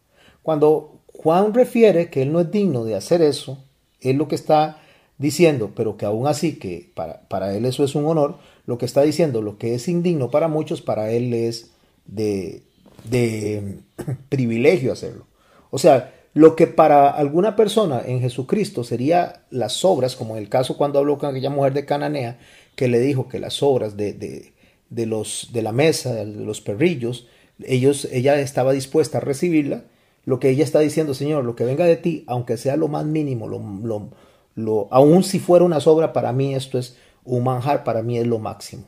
Cuando 0.43 0.99
Juan 1.13 1.53
refiere 1.53 2.09
que 2.09 2.21
él 2.21 2.31
no 2.31 2.39
es 2.39 2.51
digno 2.51 2.83
de 2.83 2.95
hacer 2.95 3.21
eso, 3.21 3.63
es 4.01 4.15
lo 4.15 4.27
que 4.27 4.35
está 4.35 4.81
diciendo, 5.17 5.71
pero 5.75 5.97
que 5.97 6.05
aún 6.05 6.27
así 6.27 6.57
que 6.57 6.91
para, 6.93 7.21
para, 7.27 7.55
él 7.55 7.65
eso 7.65 7.83
es 7.83 7.95
un 7.95 8.05
honor, 8.05 8.37
lo 8.65 8.77
que 8.77 8.85
está 8.85 9.01
diciendo, 9.01 9.41
lo 9.41 9.57
que 9.57 9.75
es 9.75 9.87
indigno 9.87 10.29
para 10.29 10.47
muchos, 10.47 10.81
para 10.81 11.11
él 11.11 11.33
es 11.33 11.71
de, 12.05 12.63
de 13.09 13.79
privilegio 14.29 14.91
hacerlo. 14.91 15.27
O 15.71 15.77
sea, 15.77 16.13
lo 16.33 16.55
que 16.55 16.67
para 16.67 17.09
alguna 17.09 17.55
persona 17.55 18.01
en 18.05 18.19
Jesucristo 18.19 18.83
sería 18.83 19.45
las 19.49 19.85
obras, 19.85 20.15
como 20.15 20.35
en 20.35 20.43
el 20.43 20.49
caso 20.49 20.75
cuando 20.75 20.99
habló 20.99 21.17
con 21.17 21.29
aquella 21.29 21.49
mujer 21.49 21.73
de 21.73 21.85
Cananea, 21.85 22.39
que 22.75 22.89
le 22.89 22.99
dijo 22.99 23.29
que 23.29 23.39
las 23.39 23.63
obras 23.63 23.95
de, 23.95 24.13
de, 24.13 24.53
de 24.89 25.05
los, 25.05 25.49
de 25.53 25.61
la 25.61 25.71
mesa, 25.71 26.13
de 26.13 26.25
los 26.25 26.59
perrillos, 26.59 27.27
ellos, 27.63 28.05
ella 28.11 28.39
estaba 28.39 28.73
dispuesta 28.73 29.19
a 29.19 29.21
recibirla, 29.21 29.83
lo 30.25 30.39
que 30.39 30.49
ella 30.49 30.63
está 30.63 30.79
diciendo, 30.79 31.13
Señor, 31.13 31.45
lo 31.45 31.55
que 31.55 31.63
venga 31.63 31.85
de 31.85 31.95
ti, 31.95 32.23
aunque 32.27 32.57
sea 32.57 32.75
lo 32.75 32.87
más 32.87 33.05
mínimo, 33.05 33.47
lo, 33.47 33.59
lo, 33.59 34.09
lo, 34.55 34.87
aun 34.91 35.23
si 35.23 35.39
fuera 35.39 35.65
una 35.65 35.79
sobra, 35.79 36.13
para 36.13 36.31
mí 36.31 36.55
esto 36.55 36.79
es 36.79 36.97
un 37.23 37.43
manjar, 37.43 37.83
para 37.83 38.01
mí 38.01 38.17
es 38.17 38.25
lo 38.25 38.39
máximo. 38.39 38.85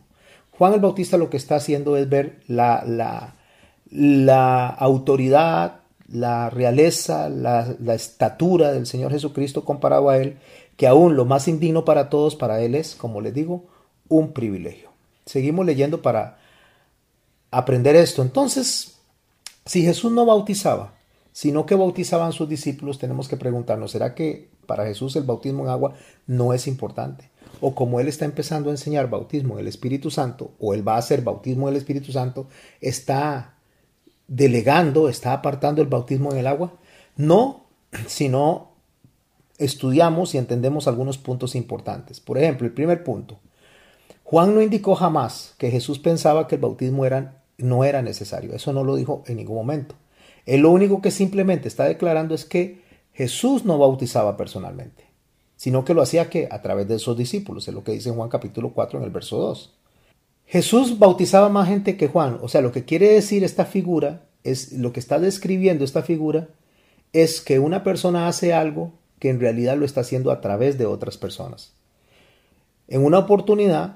Juan 0.52 0.74
el 0.74 0.80
Bautista 0.80 1.18
lo 1.18 1.30
que 1.30 1.38
está 1.38 1.58
haciendo 1.58 1.98
es 1.98 2.10
ver 2.10 2.40
la, 2.48 2.84
la, 2.86 3.36
la 3.92 4.68
autoridad, 4.68 5.82
la 6.08 6.50
realeza, 6.50 7.30
la, 7.30 7.76
la, 7.80 7.94
estatura 7.94 8.72
del 8.72 8.88
Señor 8.88 9.12
Jesucristo 9.12 9.66
comparado 9.66 10.10
a 10.10 10.18
Él, 10.18 10.38
que 10.78 10.88
aún 10.88 11.16
lo 11.16 11.26
más 11.26 11.48
indigno 11.48 11.86
para 11.86 12.10
todos, 12.10 12.36
para 12.36 12.62
Él 12.62 12.74
es, 12.74 12.96
como 12.96 13.22
les 13.22 13.34
digo, 13.34 13.66
un 14.08 14.32
privilegio. 14.32 14.90
Seguimos 15.26 15.66
leyendo 15.66 16.02
para 16.02 16.38
aprender 17.52 17.96
esto. 17.96 18.22
Entonces, 18.22 19.00
si 19.66 19.84
Jesús 19.84 20.12
no 20.12 20.26
bautizaba, 20.26 20.94
sino 21.34 21.66
que 21.66 21.76
bautizaban 21.76 22.32
sus 22.32 22.50
discípulos, 22.50 22.98
tenemos 22.98 23.28
que 23.28 23.38
preguntarnos, 23.38 23.92
¿será 23.92 24.16
que 24.16 24.50
para 24.68 24.86
Jesús 24.86 25.16
el 25.16 25.24
bautismo 25.24 25.64
en 25.64 25.70
agua 25.70 25.94
no 26.28 26.54
es 26.54 26.68
importante? 26.68 27.32
O 27.60 27.74
como 27.74 28.00
Él 28.00 28.08
está 28.08 28.26
empezando 28.26 28.70
a 28.70 28.74
enseñar 28.74 29.10
bautismo 29.10 29.56
en 29.56 29.62
el 29.62 29.68
Espíritu 29.68 30.12
Santo, 30.12 30.52
o 30.60 30.76
Él 30.76 30.88
va 30.88 30.96
a 30.96 31.00
hacer 31.00 31.22
bautismo 31.24 31.68
en 31.68 31.74
el 31.74 31.80
Espíritu 31.80 32.12
Santo, 32.12 32.48
está 32.82 33.56
delegando, 34.28 35.10
está 35.10 35.34
apartando 35.34 35.82
el 35.82 35.88
bautismo 35.88 36.32
en 36.32 36.38
el 36.38 36.48
agua. 36.48 36.74
No, 37.16 37.66
sino 38.06 38.72
estudiamos 39.58 40.36
y 40.36 40.38
entendemos 40.38 40.88
algunos 40.88 41.18
puntos 41.18 41.56
importantes. 41.56 42.20
Por 42.20 42.38
ejemplo, 42.38 42.68
el 42.68 42.74
primer 42.74 43.04
punto. 43.04 43.40
Juan 44.24 44.54
no 44.54 44.62
indicó 44.62 44.96
jamás 44.96 45.56
que 45.58 45.72
Jesús 45.72 46.00
pensaba 46.00 46.48
que 46.48 46.56
el 46.56 46.62
bautismo 46.62 47.06
era, 47.06 47.42
no 47.58 47.84
era 47.84 48.02
necesario. 48.02 48.54
Eso 48.54 48.74
no 48.74 48.84
lo 48.84 48.96
dijo 48.96 49.24
en 49.26 49.38
ningún 49.38 49.56
momento. 49.56 49.96
Él 50.46 50.62
lo 50.62 50.72
único 50.72 51.02
que 51.02 51.12
simplemente 51.12 51.68
está 51.68 51.86
declarando 51.86 52.36
es 52.36 52.46
que 52.46 52.82
Jesús 53.18 53.66
no 53.66 53.80
bautizaba 53.80 54.38
personalmente, 54.38 55.04
sino 55.56 55.84
que 55.84 55.96
lo 55.96 56.04
hacía 56.04 56.30
que 56.30 56.48
a 56.52 56.62
través 56.62 56.88
de 56.88 57.00
sus 57.00 57.18
discípulos, 57.18 57.68
es 57.68 57.74
lo 57.74 57.84
que 57.84 57.94
dice 57.94 58.12
Juan 58.12 58.30
capítulo 58.30 58.74
4 58.74 59.00
en 59.00 59.06
el 59.06 59.10
verso 59.10 59.40
2. 59.40 59.74
Jesús 60.46 61.00
bautizaba 61.00 61.50
más 61.50 61.68
gente 61.68 61.98
que 61.98 62.10
Juan, 62.10 62.38
o 62.44 62.48
sea, 62.48 62.62
lo 62.62 62.72
que 62.72 62.86
quiere 62.86 63.12
decir 63.12 63.44
esta 63.44 63.66
figura 63.66 64.28
es 64.44 64.72
lo 64.74 64.94
que 64.94 65.00
está 65.00 65.18
describiendo 65.18 65.84
esta 65.84 66.04
figura 66.04 66.50
es 67.12 67.42
que 67.42 67.58
una 67.58 67.84
persona 67.84 68.28
hace 68.28 68.54
algo 68.54 68.94
que 69.18 69.30
en 69.30 69.40
realidad 69.40 69.78
lo 69.78 69.86
está 69.86 70.02
haciendo 70.02 70.30
a 70.30 70.40
través 70.40 70.78
de 70.78 70.86
otras 70.86 71.18
personas. 71.18 71.74
En 72.88 73.04
una 73.04 73.18
oportunidad, 73.18 73.96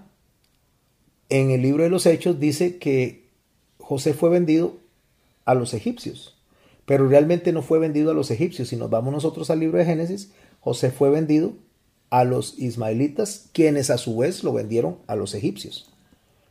en 1.29 1.51
el 1.51 1.61
libro 1.61 1.83
de 1.83 1.91
los 1.91 2.07
Hechos 2.07 2.39
dice 2.39 2.79
que 2.79 3.29
José 3.77 4.15
fue 4.15 4.31
vendido 4.31 4.77
a 5.45 5.53
los 5.53 5.75
egipcios, 5.75 6.40
pero 6.91 7.07
realmente 7.07 7.53
no 7.53 7.61
fue 7.61 7.79
vendido 7.79 8.11
a 8.11 8.13
los 8.13 8.31
egipcios. 8.31 8.67
Si 8.67 8.75
nos 8.75 8.89
vamos 8.89 9.13
nosotros 9.13 9.49
al 9.49 9.61
libro 9.61 9.77
de 9.77 9.85
Génesis, 9.85 10.33
José 10.59 10.91
fue 10.91 11.09
vendido 11.09 11.53
a 12.09 12.25
los 12.25 12.59
ismaelitas, 12.59 13.45
quienes 13.53 13.89
a 13.89 13.97
su 13.97 14.17
vez 14.17 14.43
lo 14.43 14.51
vendieron 14.51 14.97
a 15.07 15.15
los 15.15 15.33
egipcios. 15.33 15.89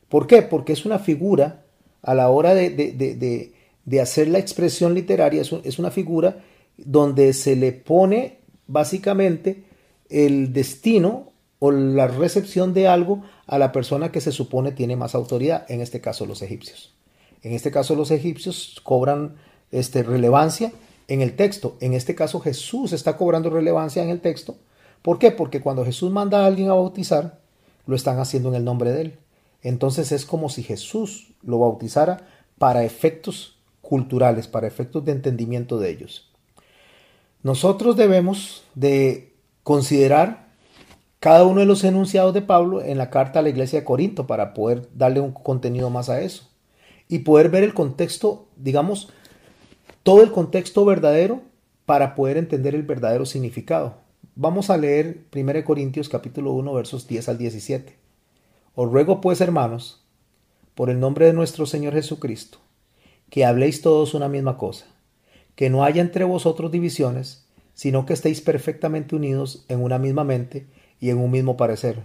¿Por 0.08 0.26
qué? 0.26 0.40
Porque 0.40 0.72
es 0.72 0.86
una 0.86 0.98
figura 0.98 1.66
a 2.00 2.14
la 2.14 2.30
hora 2.30 2.54
de, 2.54 2.70
de, 2.70 4.00
hacer 4.00 4.28
la 4.28 4.38
expresión 4.38 4.94
literaria, 4.94 5.42
es 5.42 5.78
una 5.78 5.90
figura 5.90 6.42
donde 6.78 7.34
se 7.34 7.54
le 7.54 7.72
pone 7.72 8.38
básicamente 8.66 9.64
el 10.08 10.54
destino 10.54 11.32
o 11.58 11.70
la 11.70 12.06
recepción 12.06 12.72
de 12.72 12.88
algo 12.88 13.24
a 13.46 13.58
la 13.58 13.72
persona 13.72 14.10
que 14.10 14.22
se 14.22 14.32
supone 14.32 14.72
tiene 14.72 14.96
más 14.96 15.14
autoridad, 15.14 15.70
en 15.70 15.82
este 15.82 16.00
caso 16.00 16.24
los 16.24 16.40
egipcios. 16.40 16.94
En 17.42 17.52
este 17.52 17.70
caso 17.70 17.94
los 17.94 18.10
egipcios 18.10 18.80
cobran 18.82 19.36
este, 19.70 20.02
relevancia 20.02 20.72
en 21.08 21.20
el 21.22 21.36
texto. 21.36 21.76
En 21.80 21.94
este 21.94 22.14
caso 22.14 22.40
Jesús 22.40 22.92
está 22.92 23.16
cobrando 23.16 23.50
relevancia 23.50 24.02
en 24.02 24.10
el 24.10 24.20
texto. 24.20 24.56
¿Por 25.02 25.18
qué? 25.18 25.30
Porque 25.30 25.60
cuando 25.60 25.84
Jesús 25.84 26.10
manda 26.10 26.42
a 26.42 26.46
alguien 26.46 26.70
a 26.70 26.74
bautizar, 26.74 27.40
lo 27.86 27.96
están 27.96 28.18
haciendo 28.18 28.50
en 28.50 28.56
el 28.56 28.64
nombre 28.64 28.92
de 28.92 29.00
él. 29.00 29.18
Entonces 29.62 30.12
es 30.12 30.24
como 30.24 30.48
si 30.48 30.62
Jesús 30.62 31.32
lo 31.42 31.58
bautizara 31.58 32.26
para 32.58 32.84
efectos 32.84 33.58
culturales, 33.80 34.46
para 34.46 34.66
efectos 34.66 35.04
de 35.04 35.12
entendimiento 35.12 35.78
de 35.78 35.90
ellos. 35.90 36.30
Nosotros 37.42 37.96
debemos 37.96 38.64
de 38.74 39.34
considerar 39.62 40.50
cada 41.20 41.44
uno 41.44 41.60
de 41.60 41.66
los 41.66 41.84
enunciados 41.84 42.32
de 42.32 42.42
Pablo 42.42 42.82
en 42.82 42.98
la 42.98 43.10
carta 43.10 43.38
a 43.38 43.42
la 43.42 43.48
iglesia 43.48 43.80
de 43.80 43.84
Corinto 43.84 44.26
para 44.26 44.54
poder 44.54 44.88
darle 44.94 45.20
un 45.20 45.32
contenido 45.32 45.90
más 45.90 46.08
a 46.08 46.20
eso 46.20 46.48
y 47.08 47.20
poder 47.20 47.50
ver 47.50 47.64
el 47.64 47.74
contexto, 47.74 48.48
digamos, 48.56 49.10
todo 50.02 50.22
el 50.22 50.32
contexto 50.32 50.84
verdadero 50.84 51.42
para 51.84 52.14
poder 52.14 52.36
entender 52.36 52.74
el 52.74 52.82
verdadero 52.82 53.26
significado. 53.26 53.96
Vamos 54.34 54.70
a 54.70 54.78
leer 54.78 55.24
1 55.34 55.64
Corintios 55.64 56.08
capítulo 56.08 56.52
1 56.52 56.72
versos 56.72 57.06
10 57.06 57.28
al 57.28 57.38
17. 57.38 57.96
Os 58.74 58.90
ruego 58.90 59.20
pues, 59.20 59.40
hermanos, 59.40 60.02
por 60.74 60.88
el 60.88 61.00
nombre 61.00 61.26
de 61.26 61.32
nuestro 61.34 61.66
Señor 61.66 61.92
Jesucristo, 61.92 62.58
que 63.28 63.44
habléis 63.44 63.82
todos 63.82 64.14
una 64.14 64.28
misma 64.28 64.56
cosa 64.56 64.86
que 65.54 65.68
no 65.68 65.84
haya 65.84 66.00
entre 66.00 66.24
vosotros 66.24 66.72
divisiones, 66.72 67.44
sino 67.74 68.06
que 68.06 68.14
estéis 68.14 68.40
perfectamente 68.40 69.14
unidos 69.14 69.66
en 69.68 69.82
una 69.82 69.98
misma 69.98 70.24
mente 70.24 70.66
y 71.00 71.10
en 71.10 71.18
un 71.18 71.30
mismo 71.30 71.58
parecer. 71.58 72.04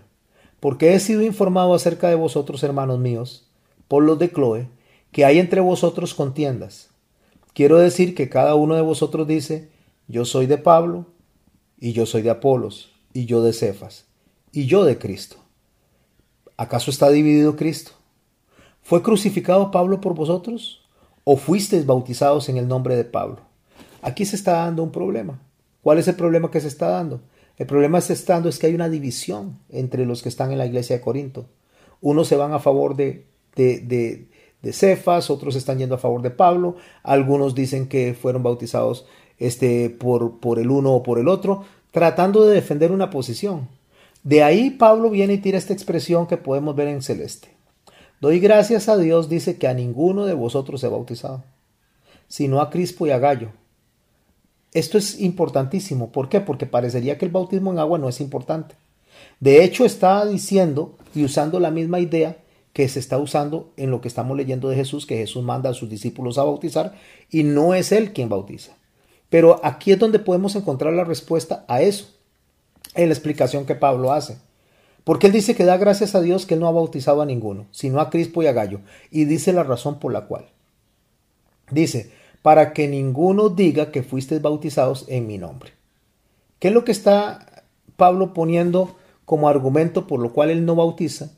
Porque 0.59 0.93
he 0.93 0.99
sido 0.99 1.21
informado 1.21 1.73
acerca 1.73 2.09
de 2.09 2.15
vosotros, 2.15 2.63
hermanos 2.63 2.99
míos, 2.99 3.47
por 3.87 4.03
los 4.03 4.19
de 4.19 4.29
Chloe, 4.29 4.67
que 5.13 5.23
hay 5.23 5.39
entre 5.39 5.61
vosotros 5.61 6.13
contiendas. 6.13 6.89
Quiero 7.55 7.77
decir 7.77 8.15
que 8.15 8.27
cada 8.27 8.55
uno 8.55 8.75
de 8.75 8.81
vosotros 8.81 9.25
dice, 9.25 9.69
yo 10.09 10.25
soy 10.25 10.45
de 10.45 10.57
Pablo, 10.57 11.05
y 11.79 11.93
yo 11.93 12.05
soy 12.05 12.21
de 12.21 12.29
Apolos, 12.29 12.91
y 13.13 13.27
yo 13.27 13.41
de 13.41 13.53
Cefas, 13.53 14.07
y 14.51 14.65
yo 14.65 14.83
de 14.83 14.97
Cristo. 14.97 15.37
¿Acaso 16.57 16.91
está 16.91 17.09
dividido 17.09 17.55
Cristo? 17.55 17.91
¿Fue 18.81 19.01
crucificado 19.01 19.71
Pablo 19.71 20.01
por 20.01 20.15
vosotros? 20.15 20.85
¿O 21.23 21.37
fuisteis 21.37 21.85
bautizados 21.85 22.49
en 22.49 22.57
el 22.57 22.67
nombre 22.67 22.97
de 22.97 23.05
Pablo? 23.05 23.39
Aquí 24.01 24.25
se 24.25 24.35
está 24.35 24.65
dando 24.65 24.83
un 24.83 24.91
problema. 24.91 25.41
¿Cuál 25.81 25.97
es 25.99 26.09
el 26.09 26.15
problema 26.15 26.51
que 26.51 26.59
se 26.59 26.67
está 26.67 26.89
dando? 26.89 27.21
El 27.55 27.67
problema 27.67 27.99
que 27.99 28.07
se 28.07 28.13
está 28.13 28.33
dando 28.33 28.49
es 28.49 28.59
que 28.59 28.67
hay 28.67 28.75
una 28.75 28.89
división 28.89 29.59
entre 29.69 30.05
los 30.05 30.21
que 30.21 30.27
están 30.27 30.51
en 30.51 30.57
la 30.57 30.65
iglesia 30.65 30.97
de 30.97 31.01
Corinto. 31.01 31.47
Unos 32.01 32.27
se 32.27 32.35
van 32.35 32.51
a 32.51 32.59
favor 32.59 32.97
de, 32.97 33.27
de, 33.55 33.79
de, 33.79 34.27
Cefas, 34.73 35.29
otros 35.29 35.55
están 35.55 35.77
yendo 35.77 35.95
a 35.95 35.99
favor 35.99 36.21
de 36.21 36.31
Pablo, 36.31 36.75
algunos 37.03 37.55
dicen 37.55 37.87
que 37.87 38.13
fueron 38.13 38.43
bautizados 38.43 39.05
este, 39.37 39.89
por, 39.89 40.39
por 40.39 40.59
el 40.59 40.69
uno 40.69 40.93
o 40.93 41.03
por 41.03 41.19
el 41.19 41.27
otro, 41.27 41.63
tratando 41.91 42.45
de 42.45 42.55
defender 42.55 42.91
una 42.91 43.09
posición. 43.09 43.67
De 44.23 44.43
ahí 44.43 44.71
Pablo 44.71 45.09
viene 45.09 45.33
y 45.33 45.37
tira 45.37 45.57
esta 45.57 45.73
expresión 45.73 46.27
que 46.27 46.37
podemos 46.37 46.75
ver 46.75 46.87
en 46.87 47.01
celeste. 47.01 47.49
Doy 48.21 48.39
gracias 48.39 48.89
a 48.89 48.97
Dios, 48.97 49.29
dice 49.29 49.57
que 49.57 49.67
a 49.67 49.73
ninguno 49.73 50.25
de 50.25 50.33
vosotros 50.33 50.83
he 50.83 50.87
bautizado, 50.87 51.43
sino 52.27 52.61
a 52.61 52.69
Crispo 52.69 53.05
y 53.05 53.11
a 53.11 53.19
Gallo, 53.19 53.51
esto 54.75 54.97
es 54.97 55.21
importantísimo. 55.21 56.11
¿Por 56.11 56.27
qué? 56.27 56.41
Porque 56.41 56.65
parecería 56.65 57.17
que 57.17 57.23
el 57.23 57.31
bautismo 57.31 57.71
en 57.71 57.79
agua 57.79 57.97
no 57.97 58.09
es 58.09 58.19
importante. 58.19 58.75
De 59.39 59.63
hecho, 59.63 59.85
está 59.85 60.25
diciendo 60.25 60.97
y 61.15 61.23
usando 61.23 61.61
la 61.61 61.71
misma 61.71 62.01
idea 62.01 62.37
que 62.75 62.89
se 62.89 62.99
está 62.99 63.17
usando 63.17 63.71
en 63.77 63.89
lo 63.89 64.01
que 64.01 64.09
estamos 64.09 64.35
leyendo 64.35 64.67
de 64.67 64.75
Jesús, 64.75 65.05
que 65.05 65.15
Jesús 65.15 65.41
manda 65.41 65.69
a 65.69 65.73
sus 65.73 65.89
discípulos 65.89 66.37
a 66.37 66.43
bautizar 66.43 66.93
y 67.31 67.43
no 67.43 67.73
es 67.73 67.93
Él 67.93 68.11
quien 68.11 68.27
bautiza. 68.27 68.73
Pero 69.29 69.61
aquí 69.63 69.93
es 69.93 69.97
donde 69.97 70.19
podemos 70.19 70.57
encontrar 70.57 70.91
la 70.91 71.05
respuesta 71.05 71.63
a 71.69 71.81
eso, 71.81 72.13
en 72.93 73.07
la 73.07 73.13
explicación 73.13 73.65
que 73.65 73.75
Pablo 73.75 74.11
hace. 74.11 74.39
Porque 75.05 75.27
él 75.27 75.31
dice 75.33 75.55
que 75.55 75.63
da 75.63 75.77
gracias 75.77 76.15
a 76.15 76.21
Dios 76.21 76.45
que 76.45 76.55
él 76.55 76.59
no 76.59 76.67
ha 76.67 76.73
bautizado 76.73 77.21
a 77.21 77.25
ninguno, 77.25 77.65
sino 77.71 78.01
a 78.01 78.09
Crispo 78.09 78.43
y 78.43 78.47
a 78.47 78.51
Gallo, 78.51 78.81
y 79.09 79.23
dice 79.23 79.53
la 79.53 79.63
razón 79.63 79.97
por 79.97 80.11
la 80.11 80.25
cual. 80.25 80.47
Dice, 81.71 82.11
para 82.41 82.73
que 82.73 82.89
ninguno 82.89 83.47
diga 83.47 83.89
que 83.89 84.03
fuisteis 84.03 84.41
bautizados 84.41 85.05
en 85.07 85.27
mi 85.27 85.37
nombre. 85.37 85.71
¿Qué 86.59 86.67
es 86.67 86.73
lo 86.73 86.83
que 86.83 86.91
está 86.91 87.63
Pablo 87.95 88.33
poniendo 88.33 88.97
como 89.23 89.47
argumento 89.47 90.07
por 90.07 90.19
lo 90.19 90.33
cual 90.33 90.49
él 90.49 90.65
no 90.65 90.75
bautiza, 90.75 91.31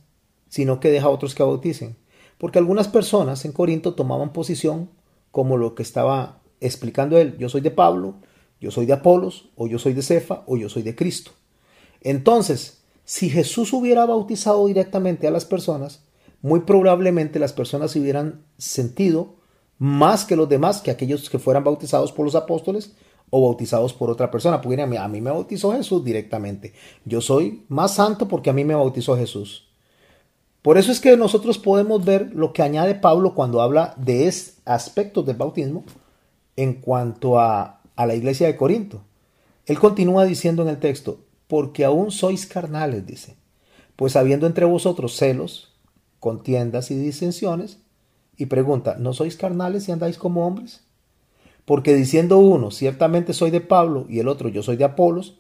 sino 0.50 0.80
que 0.80 0.90
deja 0.90 1.08
a 1.08 1.12
otros 1.12 1.36
que 1.36 1.44
bauticen? 1.44 1.98
Porque 2.38 2.60
algunas 2.60 2.88
personas 2.88 3.46
en 3.46 3.52
Corinto 3.52 3.96
tomaban 3.96 4.34
posición 4.34 4.90
como 5.32 5.58
lo 5.58 5.76
que 5.76 5.84
estaba 5.84 6.42
explicando 6.60 7.18
él, 7.18 7.38
yo 7.38 7.50
soy 7.50 7.62
de 7.62 7.72
Pablo, 7.72 8.16
yo 8.60 8.72
soy 8.72 8.86
de 8.86 8.94
Apolos, 8.94 9.50
o 9.56 9.68
yo 9.68 9.78
soy 9.80 9.94
de 9.94 10.02
Cefa, 10.02 10.44
o 10.48 10.58
yo 10.58 10.70
soy 10.70 10.82
de 10.82 10.96
Cristo. 10.96 11.32
Entonces, 12.02 12.84
si 13.04 13.30
Jesús 13.30 13.74
hubiera 13.74 14.06
bautizado 14.06 14.66
directamente 14.68 15.28
a 15.28 15.32
las 15.32 15.46
personas, 15.46 16.04
muy 16.42 16.62
probablemente 16.62 17.40
las 17.40 17.54
personas 17.54 17.92
se 17.92 18.00
hubieran 18.00 18.46
sentido 18.58 19.36
más 19.78 20.26
que 20.26 20.36
los 20.36 20.50
demás, 20.50 20.82
que 20.82 20.92
aquellos 20.92 21.30
que 21.30 21.40
fueran 21.40 21.64
bautizados 21.64 22.12
por 22.12 22.26
los 22.26 22.36
apóstoles 22.36 22.96
o 23.30 23.42
bautizados 23.42 23.94
por 23.94 24.10
otra 24.10 24.32
persona. 24.32 24.62
Porque 24.62 24.82
a 24.82 24.88
mí, 24.88 24.98
a 24.98 25.08
mí 25.08 25.22
me 25.22 25.32
bautizó 25.32 25.72
Jesús 25.74 26.04
directamente. 26.04 26.74
Yo 27.06 27.22
soy 27.22 27.66
más 27.70 27.96
santo 27.96 28.28
porque 28.28 28.50
a 28.50 28.54
mí 28.54 28.64
me 28.64 28.76
bautizó 28.76 29.16
Jesús. 29.16 29.67
Por 30.68 30.78
eso 30.78 30.92
es 30.92 31.00
que 31.00 31.16
nosotros 31.16 31.58
podemos 31.60 32.04
ver 32.04 32.36
lo 32.36 32.52
que 32.52 32.62
añade 32.62 32.94
Pablo 32.94 33.34
cuando 33.34 33.62
habla 33.62 33.94
de 33.96 34.30
aspectos 34.66 35.26
del 35.26 35.38
bautismo 35.38 35.86
en 36.58 36.74
cuanto 36.74 37.40
a, 37.40 37.80
la 37.96 38.16
iglesia 38.16 38.48
de 38.48 38.58
Corinto. 38.58 39.02
Él 39.66 39.80
continúa 39.80 40.26
diciendo 40.26 40.64
en 40.64 40.68
el 40.68 40.78
texto, 40.78 41.22
porque 41.48 41.86
aún 41.86 42.12
sois 42.12 42.46
carnales, 42.46 43.08
dice, 43.08 43.38
pues 43.96 44.18
habiendo 44.18 44.46
entre 44.46 44.66
vosotros 44.66 45.16
celos, 45.16 45.72
contiendas 46.20 46.92
y 46.92 47.00
disensiones, 47.00 47.80
y 48.36 48.48
pregunta, 48.48 48.98
¿no 49.00 49.14
sois 49.14 49.38
carnales 49.38 49.88
y 49.88 49.94
andáis 49.94 50.18
como 50.18 50.46
hombres? 50.46 50.84
Porque 51.64 51.96
diciendo 51.96 52.40
uno, 52.40 52.72
ciertamente 52.72 53.32
soy 53.32 53.52
de 53.52 53.62
Pablo, 53.62 54.06
y 54.10 54.20
el 54.20 54.28
otro, 54.28 54.50
yo 54.50 54.62
soy 54.64 54.76
de 54.76 54.84
Apolos, 54.84 55.40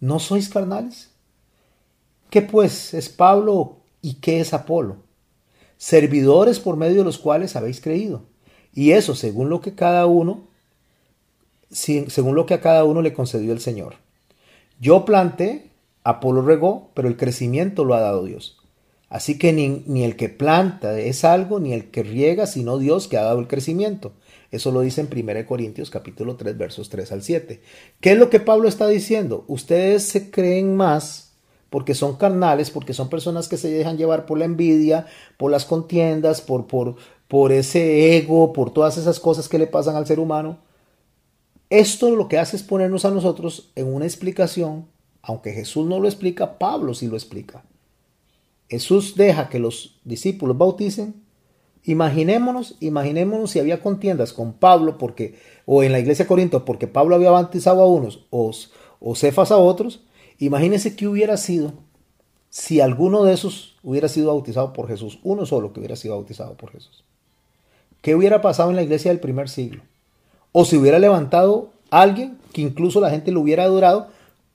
¿no 0.00 0.18
sois 0.18 0.50
carnales? 0.50 1.12
¿Qué 2.28 2.42
pues 2.42 2.92
es 2.92 3.08
Pablo 3.08 3.75
y 4.02 4.14
qué 4.14 4.40
es 4.40 4.54
Apolo? 4.54 4.96
Servidores 5.76 6.60
por 6.60 6.76
medio 6.76 6.98
de 6.98 7.04
los 7.04 7.18
cuales 7.18 7.56
habéis 7.56 7.80
creído. 7.80 8.22
Y 8.72 8.92
eso 8.92 9.14
según 9.14 9.48
lo 9.48 9.60
que 9.60 9.74
cada 9.74 10.06
uno 10.06 10.46
según 11.70 12.34
lo 12.34 12.46
que 12.46 12.54
a 12.54 12.60
cada 12.60 12.84
uno 12.84 13.02
le 13.02 13.12
concedió 13.12 13.52
el 13.52 13.60
Señor. 13.60 13.96
Yo 14.80 15.04
planté, 15.04 15.70
Apolo 16.04 16.42
regó, 16.42 16.90
pero 16.94 17.08
el 17.08 17.16
crecimiento 17.16 17.84
lo 17.84 17.94
ha 17.94 18.00
dado 18.00 18.24
Dios. 18.24 18.58
Así 19.08 19.38
que 19.38 19.52
ni, 19.52 20.04
el 20.04 20.16
que 20.16 20.28
planta 20.28 20.98
es 20.98 21.24
algo, 21.24 21.60
ni 21.60 21.72
el 21.72 21.90
que 21.90 22.02
riega, 22.02 22.46
sino 22.46 22.78
Dios 22.78 23.08
que 23.08 23.16
ha 23.16 23.22
dado 23.22 23.38
el 23.38 23.46
crecimiento. 23.46 24.12
Eso 24.50 24.72
lo 24.72 24.80
dice 24.80 25.00
en 25.00 25.08
1 25.12 25.46
Corintios 25.46 25.90
capítulo 25.90 26.36
3 26.36 26.56
versos 26.56 26.88
3 26.88 27.12
al 27.12 27.22
7. 27.22 27.60
¿Qué 28.00 28.12
es 28.12 28.18
lo 28.18 28.30
que 28.30 28.40
Pablo 28.40 28.68
está 28.68 28.88
diciendo? 28.88 29.44
Ustedes 29.48 30.04
se 30.04 30.30
creen 30.30 30.76
más 30.76 31.25
porque 31.76 31.94
son 31.94 32.16
carnales, 32.16 32.70
porque 32.70 32.94
son 32.94 33.10
personas 33.10 33.48
que 33.48 33.58
se 33.58 33.70
dejan 33.70 33.98
llevar 33.98 34.24
por 34.24 34.38
la 34.38 34.46
envidia, 34.46 35.04
por 35.36 35.50
las 35.50 35.66
contiendas, 35.66 36.40
por, 36.40 36.66
por, 36.66 36.96
por 37.28 37.52
ese 37.52 38.16
ego, 38.16 38.54
por 38.54 38.70
todas 38.70 38.96
esas 38.96 39.20
cosas 39.20 39.46
que 39.46 39.58
le 39.58 39.66
pasan 39.66 39.94
al 39.94 40.06
ser 40.06 40.18
humano. 40.18 40.56
Esto 41.68 42.16
lo 42.16 42.28
que 42.28 42.38
hace 42.38 42.56
es 42.56 42.62
ponernos 42.62 43.04
a 43.04 43.10
nosotros 43.10 43.72
en 43.74 43.92
una 43.92 44.06
explicación, 44.06 44.86
aunque 45.20 45.52
Jesús 45.52 45.84
no 45.84 46.00
lo 46.00 46.08
explica, 46.08 46.56
Pablo 46.56 46.94
sí 46.94 47.08
lo 47.08 47.14
explica. 47.14 47.62
Jesús 48.70 49.14
deja 49.14 49.50
que 49.50 49.58
los 49.58 50.00
discípulos 50.02 50.56
bauticen. 50.56 51.26
Imaginémonos, 51.84 52.76
imaginémonos 52.80 53.50
si 53.50 53.58
había 53.58 53.82
contiendas 53.82 54.32
con 54.32 54.54
Pablo 54.54 54.96
porque, 54.96 55.38
o 55.66 55.82
en 55.82 55.92
la 55.92 55.98
iglesia 55.98 56.24
de 56.24 56.28
Corinto, 56.28 56.64
porque 56.64 56.86
Pablo 56.86 57.16
había 57.16 57.32
bautizado 57.32 57.82
a 57.82 57.86
unos 57.86 58.24
o, 58.30 58.50
o 58.98 59.14
Cefas 59.14 59.50
a 59.50 59.58
otros. 59.58 60.05
Imagínense 60.38 60.96
qué 60.96 61.08
hubiera 61.08 61.36
sido 61.36 61.72
si 62.50 62.80
alguno 62.80 63.24
de 63.24 63.34
esos 63.34 63.76
hubiera 63.82 64.08
sido 64.08 64.28
bautizado 64.28 64.72
por 64.72 64.88
Jesús, 64.88 65.18
uno 65.22 65.46
solo 65.46 65.72
que 65.72 65.80
hubiera 65.80 65.96
sido 65.96 66.14
bautizado 66.14 66.56
por 66.56 66.72
Jesús. 66.72 67.04
¿Qué 68.00 68.14
hubiera 68.14 68.40
pasado 68.40 68.70
en 68.70 68.76
la 68.76 68.82
iglesia 68.82 69.10
del 69.10 69.20
primer 69.20 69.48
siglo? 69.48 69.82
O 70.52 70.64
si 70.64 70.76
hubiera 70.76 70.98
levantado 70.98 71.72
alguien 71.90 72.38
que 72.52 72.62
incluso 72.62 73.00
la 73.00 73.10
gente 73.10 73.32
lo 73.32 73.40
hubiera 73.40 73.64
adorado 73.64 74.08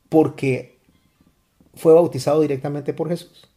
porque 0.09 0.79
fue 1.75 1.93
bautizado 1.93 2.41
directamente 2.41 2.93
por 2.93 3.09
Jesús. 3.09 3.47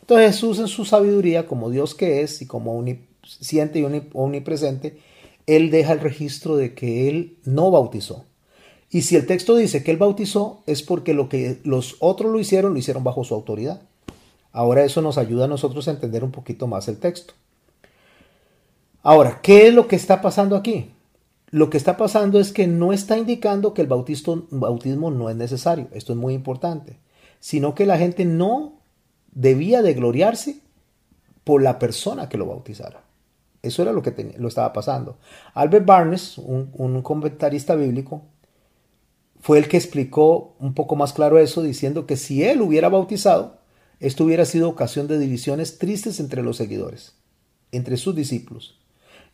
Entonces 0.00 0.34
Jesús 0.34 0.58
en 0.58 0.68
su 0.68 0.84
sabiduría, 0.84 1.46
como 1.46 1.70
Dios 1.70 1.94
que 1.94 2.22
es 2.22 2.42
y 2.42 2.46
como 2.46 2.76
omnisciente 2.76 3.78
y 3.78 4.10
omnipresente, 4.12 4.98
Él 5.46 5.70
deja 5.70 5.92
el 5.92 6.00
registro 6.00 6.56
de 6.56 6.74
que 6.74 7.08
Él 7.08 7.38
no 7.44 7.70
bautizó. 7.70 8.24
Y 8.90 9.02
si 9.02 9.14
el 9.14 9.26
texto 9.26 9.54
dice 9.54 9.84
que 9.84 9.92
Él 9.92 9.96
bautizó, 9.96 10.62
es 10.66 10.82
porque 10.82 11.14
lo 11.14 11.28
que 11.28 11.60
los 11.62 11.96
otros 12.00 12.32
lo 12.32 12.40
hicieron, 12.40 12.72
lo 12.72 12.78
hicieron 12.78 13.04
bajo 13.04 13.22
su 13.22 13.34
autoridad. 13.34 13.82
Ahora 14.52 14.84
eso 14.84 15.00
nos 15.00 15.16
ayuda 15.16 15.44
a 15.44 15.48
nosotros 15.48 15.86
a 15.86 15.92
entender 15.92 16.24
un 16.24 16.32
poquito 16.32 16.66
más 16.66 16.88
el 16.88 16.98
texto. 16.98 17.34
Ahora, 19.02 19.40
¿qué 19.42 19.68
es 19.68 19.74
lo 19.74 19.86
que 19.86 19.96
está 19.96 20.20
pasando 20.20 20.56
aquí? 20.56 20.90
Lo 21.50 21.70
que 21.70 21.76
está 21.76 21.96
pasando 21.96 22.38
es 22.38 22.52
que 22.52 22.66
no 22.66 22.92
está 22.92 23.16
indicando 23.16 23.74
que 23.74 23.82
el 23.82 23.88
bautismo 23.88 25.10
no 25.10 25.30
es 25.30 25.36
necesario, 25.36 25.88
esto 25.92 26.12
es 26.12 26.18
muy 26.18 26.34
importante, 26.34 26.98
sino 27.40 27.74
que 27.74 27.86
la 27.86 27.98
gente 27.98 28.24
no 28.24 28.74
debía 29.32 29.82
de 29.82 29.94
gloriarse 29.94 30.60
por 31.42 31.62
la 31.62 31.78
persona 31.78 32.28
que 32.28 32.38
lo 32.38 32.46
bautizara. 32.46 33.02
Eso 33.62 33.82
era 33.82 33.92
lo 33.92 34.02
que 34.02 34.34
lo 34.38 34.48
estaba 34.48 34.72
pasando. 34.72 35.16
Albert 35.54 35.86
Barnes, 35.86 36.38
un, 36.38 36.70
un 36.74 37.02
comentarista 37.02 37.74
bíblico, 37.74 38.22
fue 39.40 39.58
el 39.58 39.68
que 39.68 39.76
explicó 39.76 40.54
un 40.58 40.74
poco 40.74 40.96
más 40.96 41.12
claro 41.12 41.38
eso, 41.38 41.62
diciendo 41.62 42.06
que 42.06 42.16
si 42.16 42.44
él 42.44 42.60
hubiera 42.62 42.88
bautizado, 42.88 43.58
esto 43.98 44.24
hubiera 44.24 44.44
sido 44.44 44.68
ocasión 44.68 45.08
de 45.08 45.18
divisiones 45.18 45.78
tristes 45.78 46.20
entre 46.20 46.42
los 46.42 46.56
seguidores, 46.56 47.14
entre 47.72 47.96
sus 47.96 48.14
discípulos 48.14 48.80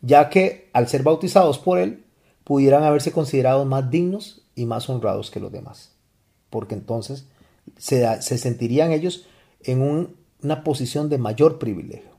ya 0.01 0.29
que 0.29 0.69
al 0.73 0.89
ser 0.89 1.03
bautizados 1.03 1.59
por 1.59 1.79
él, 1.79 2.05
pudieran 2.45 2.85
haberse 2.85 3.13
considerado 3.13 3.65
más 3.65 3.91
dignos 3.91 4.43
y 4.55 4.67
más 4.67 4.89
honrados 4.89 5.31
que 5.31 5.41
los 5.41 5.51
demás, 5.51 5.93
porque 6.51 6.75
entonces 6.75 7.27
se, 7.77 8.21
sentirían 8.23 8.93
ellos 8.93 9.27
en 9.65 10.15
una 10.43 10.63
posición 10.63 11.09
de 11.09 11.19
mayor 11.19 11.59
privilegio. 11.59 12.11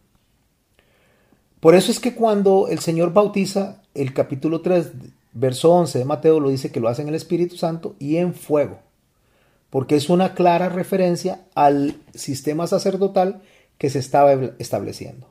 Por 1.61 1.75
eso 1.75 1.91
es 1.91 1.99
que 1.99 2.13
cuando 2.13 2.67
el 2.67 2.79
Señor 2.79 3.13
bautiza, 3.13 3.81
el 3.93 4.13
capítulo 4.13 4.61
3, 4.61 4.91
verso 5.33 5.71
11 5.71 5.99
de 5.99 6.05
Mateo 6.05 6.39
lo 6.39 6.49
dice 6.49 6.71
que 6.71 6.79
lo 6.79 6.87
hace 6.87 7.01
en 7.01 7.09
el 7.09 7.15
Espíritu 7.15 7.57
Santo 7.57 7.95
y 7.99 8.17
en 8.17 8.33
fuego, 8.33 8.79
porque 9.69 9.95
es 9.95 10.09
una 10.09 10.33
clara 10.33 10.69
referencia 10.69 11.45
al 11.55 11.95
sistema 12.13 12.67
sacerdotal 12.67 13.41
que 13.77 13.89
se 13.89 13.99
estaba 13.99 14.33
estableciendo. 14.59 15.27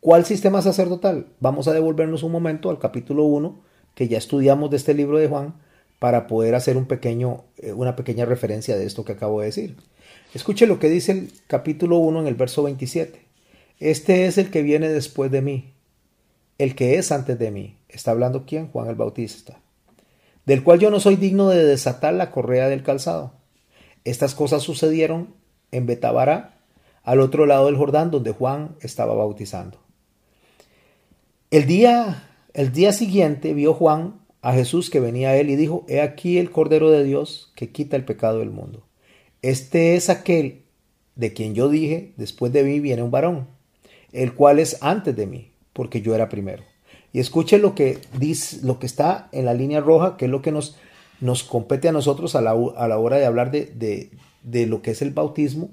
¿Cuál 0.00 0.24
sistema 0.24 0.60
sacerdotal? 0.60 1.28
Vamos 1.40 1.66
a 1.66 1.72
devolvernos 1.72 2.22
un 2.22 2.32
momento 2.32 2.68
al 2.70 2.78
capítulo 2.78 3.24
1 3.24 3.62
que 3.94 4.08
ya 4.08 4.18
estudiamos 4.18 4.70
de 4.70 4.76
este 4.76 4.92
libro 4.92 5.18
de 5.18 5.28
Juan 5.28 5.54
para 5.98 6.26
poder 6.26 6.54
hacer 6.54 6.76
un 6.76 6.86
pequeño, 6.86 7.44
eh, 7.56 7.72
una 7.72 7.96
pequeña 7.96 8.24
referencia 8.24 8.76
de 8.76 8.84
esto 8.84 9.04
que 9.04 9.12
acabo 9.12 9.40
de 9.40 9.46
decir. 9.46 9.76
Escuche 10.34 10.66
lo 10.66 10.78
que 10.78 10.90
dice 10.90 11.12
el 11.12 11.32
capítulo 11.46 11.98
1 11.98 12.20
en 12.20 12.26
el 12.26 12.34
verso 12.34 12.62
27. 12.64 13.20
Este 13.78 14.26
es 14.26 14.36
el 14.36 14.50
que 14.50 14.62
viene 14.62 14.88
después 14.88 15.30
de 15.30 15.42
mí, 15.42 15.73
el 16.58 16.74
que 16.74 16.96
es 16.96 17.12
antes 17.12 17.38
de 17.38 17.50
mí. 17.50 17.76
¿Está 17.88 18.10
hablando 18.10 18.44
quién? 18.46 18.68
Juan 18.68 18.88
el 18.88 18.94
Bautista. 18.94 19.60
Del 20.46 20.62
cual 20.62 20.78
yo 20.78 20.90
no 20.90 21.00
soy 21.00 21.16
digno 21.16 21.48
de 21.48 21.64
desatar 21.64 22.14
la 22.14 22.30
correa 22.30 22.68
del 22.68 22.82
calzado. 22.82 23.32
Estas 24.04 24.34
cosas 24.34 24.62
sucedieron 24.62 25.34
en 25.70 25.86
Betabara, 25.86 26.58
al 27.02 27.20
otro 27.20 27.46
lado 27.46 27.66
del 27.66 27.76
Jordán, 27.76 28.10
donde 28.10 28.32
Juan 28.32 28.76
estaba 28.80 29.14
bautizando. 29.14 29.78
El 31.50 31.66
día, 31.66 32.28
el 32.52 32.72
día 32.72 32.92
siguiente 32.92 33.54
vio 33.54 33.74
Juan 33.74 34.20
a 34.42 34.52
Jesús 34.52 34.90
que 34.90 35.00
venía 35.00 35.30
a 35.30 35.36
él 35.36 35.50
y 35.50 35.56
dijo, 35.56 35.84
He 35.88 36.00
aquí 36.00 36.38
el 36.38 36.50
Cordero 36.50 36.90
de 36.90 37.04
Dios 37.04 37.52
que 37.54 37.70
quita 37.70 37.96
el 37.96 38.04
pecado 38.04 38.40
del 38.40 38.50
mundo. 38.50 38.86
Este 39.40 39.96
es 39.96 40.10
aquel 40.10 40.64
de 41.16 41.32
quien 41.32 41.54
yo 41.54 41.68
dije, 41.68 42.12
después 42.16 42.52
de 42.52 42.64
mí 42.64 42.80
viene 42.80 43.02
un 43.02 43.10
varón, 43.10 43.46
el 44.12 44.34
cual 44.34 44.58
es 44.58 44.78
antes 44.82 45.14
de 45.14 45.26
mí, 45.26 45.52
porque 45.74 46.00
yo 46.00 46.14
era 46.14 46.30
primero. 46.30 46.62
Y 47.12 47.20
escuche 47.20 47.58
lo 47.58 47.74
que 47.74 47.98
dice, 48.18 48.64
lo 48.64 48.78
que 48.78 48.86
está 48.86 49.28
en 49.32 49.44
la 49.44 49.52
línea 49.52 49.80
roja, 49.80 50.16
que 50.16 50.24
es 50.24 50.30
lo 50.30 50.40
que 50.40 50.50
nos, 50.50 50.76
nos 51.20 51.44
compete 51.44 51.88
a 51.88 51.92
nosotros 51.92 52.34
a 52.34 52.40
la, 52.40 52.52
a 52.52 52.88
la 52.88 52.98
hora 52.98 53.18
de 53.18 53.26
hablar 53.26 53.50
de, 53.50 53.66
de, 53.66 54.10
de 54.42 54.66
lo 54.66 54.80
que 54.80 54.92
es 54.92 55.02
el 55.02 55.10
bautismo 55.10 55.70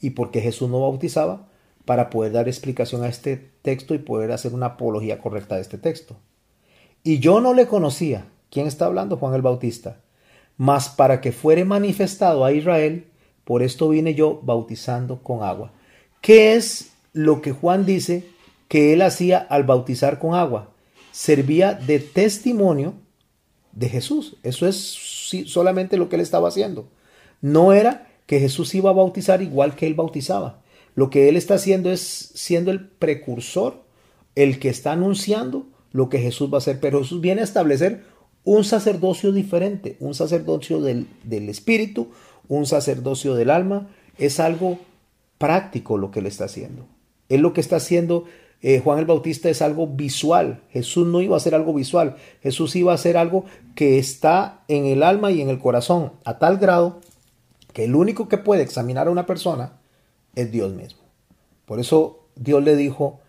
y 0.00 0.10
por 0.10 0.30
qué 0.30 0.40
Jesús 0.40 0.70
no 0.70 0.80
bautizaba 0.80 1.48
para 1.84 2.10
poder 2.10 2.32
dar 2.32 2.48
explicación 2.48 3.04
a 3.04 3.08
este 3.08 3.50
texto 3.62 3.94
y 3.94 3.98
poder 3.98 4.32
hacer 4.32 4.54
una 4.54 4.66
apología 4.66 5.18
correcta 5.18 5.56
de 5.56 5.62
este 5.62 5.78
texto. 5.78 6.16
Y 7.02 7.18
yo 7.18 7.40
no 7.40 7.54
le 7.54 7.66
conocía. 7.66 8.26
¿Quién 8.50 8.66
está 8.66 8.86
hablando? 8.86 9.16
Juan 9.16 9.34
el 9.34 9.42
Bautista. 9.42 10.00
Mas 10.56 10.88
para 10.88 11.20
que 11.20 11.32
fuere 11.32 11.64
manifestado 11.64 12.44
a 12.44 12.52
Israel, 12.52 13.06
por 13.44 13.62
esto 13.62 13.88
vine 13.88 14.14
yo 14.14 14.40
bautizando 14.42 15.22
con 15.22 15.42
agua. 15.42 15.72
¿Qué 16.20 16.54
es 16.54 16.92
lo 17.12 17.40
que 17.40 17.52
Juan 17.52 17.86
dice 17.86 18.28
que 18.70 18.92
él 18.92 19.02
hacía 19.02 19.36
al 19.36 19.64
bautizar 19.64 20.20
con 20.20 20.34
agua? 20.34 20.70
Servía 21.10 21.74
de 21.74 21.98
testimonio 21.98 22.94
de 23.72 23.88
Jesús. 23.88 24.36
Eso 24.44 24.68
es 24.68 24.76
solamente 25.46 25.96
lo 25.96 26.08
que 26.08 26.14
él 26.14 26.22
estaba 26.22 26.46
haciendo. 26.46 26.88
No 27.40 27.72
era 27.72 28.06
que 28.26 28.38
Jesús 28.38 28.72
iba 28.76 28.90
a 28.90 28.92
bautizar 28.92 29.42
igual 29.42 29.74
que 29.74 29.88
él 29.88 29.94
bautizaba. 29.94 30.62
Lo 30.94 31.10
que 31.10 31.28
él 31.28 31.36
está 31.36 31.54
haciendo 31.54 31.90
es 31.90 32.30
siendo 32.36 32.70
el 32.70 32.88
precursor, 32.88 33.82
el 34.36 34.60
que 34.60 34.68
está 34.68 34.92
anunciando 34.92 35.66
lo 35.90 36.08
que 36.08 36.20
Jesús 36.20 36.48
va 36.48 36.58
a 36.58 36.58
hacer. 36.58 36.78
Pero 36.78 37.00
Jesús 37.00 37.20
viene 37.20 37.40
a 37.40 37.44
establecer 37.44 38.04
un 38.44 38.62
sacerdocio 38.62 39.32
diferente, 39.32 39.96
un 39.98 40.14
sacerdocio 40.14 40.80
del, 40.80 41.08
espíritu, 41.48 42.12
un 42.46 42.66
sacerdocio 42.66 43.34
del 43.34 43.50
alma. 43.50 43.88
Es 44.16 44.38
algo 44.38 44.78
práctico 45.38 45.98
lo 45.98 46.12
que 46.12 46.20
él 46.20 46.26
está 46.26 46.44
haciendo. 46.44 46.86
Él 47.28 47.40
lo 47.40 47.52
que 47.52 47.60
está 47.60 47.76
haciendo 47.76 48.26
eh, 48.62 48.80
Juan 48.80 48.98
el 48.98 49.06
Bautista 49.06 49.48
es 49.48 49.62
algo 49.62 49.86
visual. 49.86 50.62
Jesús 50.70 51.06
no 51.06 51.20
iba 51.20 51.34
a 51.34 51.38
hacer 51.38 51.54
algo 51.54 51.72
visual. 51.72 52.16
Jesús 52.42 52.76
iba 52.76 52.92
a 52.92 52.96
hacer 52.96 53.16
algo 53.16 53.44
que 53.74 53.98
está 53.98 54.60
en 54.68 54.86
el 54.86 55.02
alma 55.02 55.30
y 55.30 55.40
en 55.40 55.48
el 55.48 55.58
corazón, 55.58 56.12
a 56.24 56.38
tal 56.38 56.58
grado 56.58 57.00
que 57.72 57.84
el 57.84 57.94
único 57.94 58.28
que 58.28 58.38
puede 58.38 58.62
examinar 58.62 59.06
a 59.06 59.10
una 59.10 59.26
persona 59.26 59.78
es 60.34 60.50
Dios 60.50 60.72
mismo. 60.72 61.00
Por 61.64 61.80
eso 61.80 62.26
Dios 62.36 62.62
le 62.62 62.76
dijo 62.76 63.20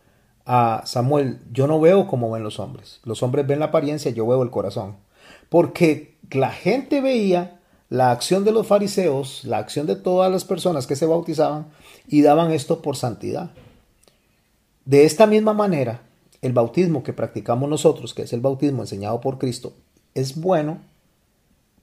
a 0.46 0.82
Samuel, 0.86 1.40
yo 1.52 1.68
no 1.68 1.80
veo 1.80 2.08
como 2.08 2.32
ven 2.32 2.44
los 2.44 2.60
hombres. 2.60 3.00
Los 3.04 3.24
hombres 3.24 3.48
ven 3.48 3.60
la 3.60 3.66
apariencia, 3.66 4.12
yo 4.12 4.28
veo 4.28 4.44
el 4.44 4.50
corazón. 4.50 4.98
Porque 5.50 6.18
la 6.32 6.52
gente 6.52 7.02
veía 7.02 7.60
la 7.90 8.12
acción 8.12 8.44
de 8.44 8.52
los 8.52 8.68
fariseos, 8.68 9.44
la 9.44 9.58
acción 9.58 9.86
de 9.86 9.96
todas 9.96 10.32
las 10.32 10.46
personas 10.46 10.88
que 10.88 10.96
se 10.96 11.06
bautizaban 11.06 11.68
y 12.08 12.22
daban 12.22 12.52
esto 12.52 12.82
por 12.82 12.96
santidad. 12.96 13.52
De 14.86 15.06
esta 15.06 15.28
misma 15.28 15.54
manera, 15.54 16.02
el 16.42 16.54
bautismo 16.54 17.04
que 17.04 17.14
practicamos 17.14 17.70
nosotros, 17.70 18.14
que 18.14 18.24
es 18.24 18.34
el 18.34 18.42
bautismo 18.42 18.82
enseñado 18.82 19.22
por 19.22 19.38
Cristo, 19.38 19.74
es 20.16 20.40
bueno, 20.40 20.80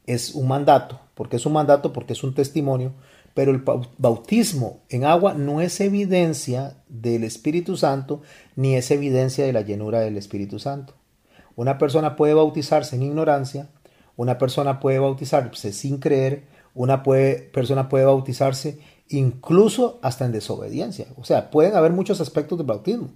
es 0.06 0.34
un 0.34 0.48
mandato. 0.48 1.00
porque 1.14 1.36
es 1.36 1.46
un 1.46 1.52
mandato? 1.52 1.92
Porque 1.92 2.12
es 2.12 2.22
un 2.22 2.34
testimonio, 2.34 2.92
pero 3.34 3.50
el 3.50 3.62
bautismo 3.98 4.80
en 4.88 5.04
agua 5.04 5.34
no 5.34 5.60
es 5.60 5.80
evidencia 5.80 6.76
del 6.88 7.24
Espíritu 7.24 7.76
Santo 7.76 8.22
ni 8.56 8.76
es 8.76 8.90
evidencia 8.90 9.44
de 9.44 9.52
la 9.52 9.62
llenura 9.62 10.00
del 10.00 10.16
Espíritu 10.16 10.58
Santo. 10.58 10.94
una 11.56 11.76
persona 11.76 12.14
puede 12.14 12.34
bautizarse 12.34 12.94
en 12.94 13.02
ignorancia, 13.02 13.68
una 14.16 14.38
persona 14.38 14.78
puede 14.78 15.00
bautizarse 15.00 15.72
sin 15.72 15.98
creer, 15.98 16.44
una 16.74 17.02
persona 17.02 17.88
puede 17.88 18.04
bautizarse 18.04 18.78
incluso 19.10 19.98
hasta 20.02 20.24
en 20.24 20.32
desobediencia. 20.32 21.06
O 21.16 21.24
sea, 21.24 21.50
pueden 21.50 21.74
haber 21.74 21.92
muchos 21.92 22.20
aspectos 22.20 22.58
del 22.58 22.66
bautismo, 22.66 23.10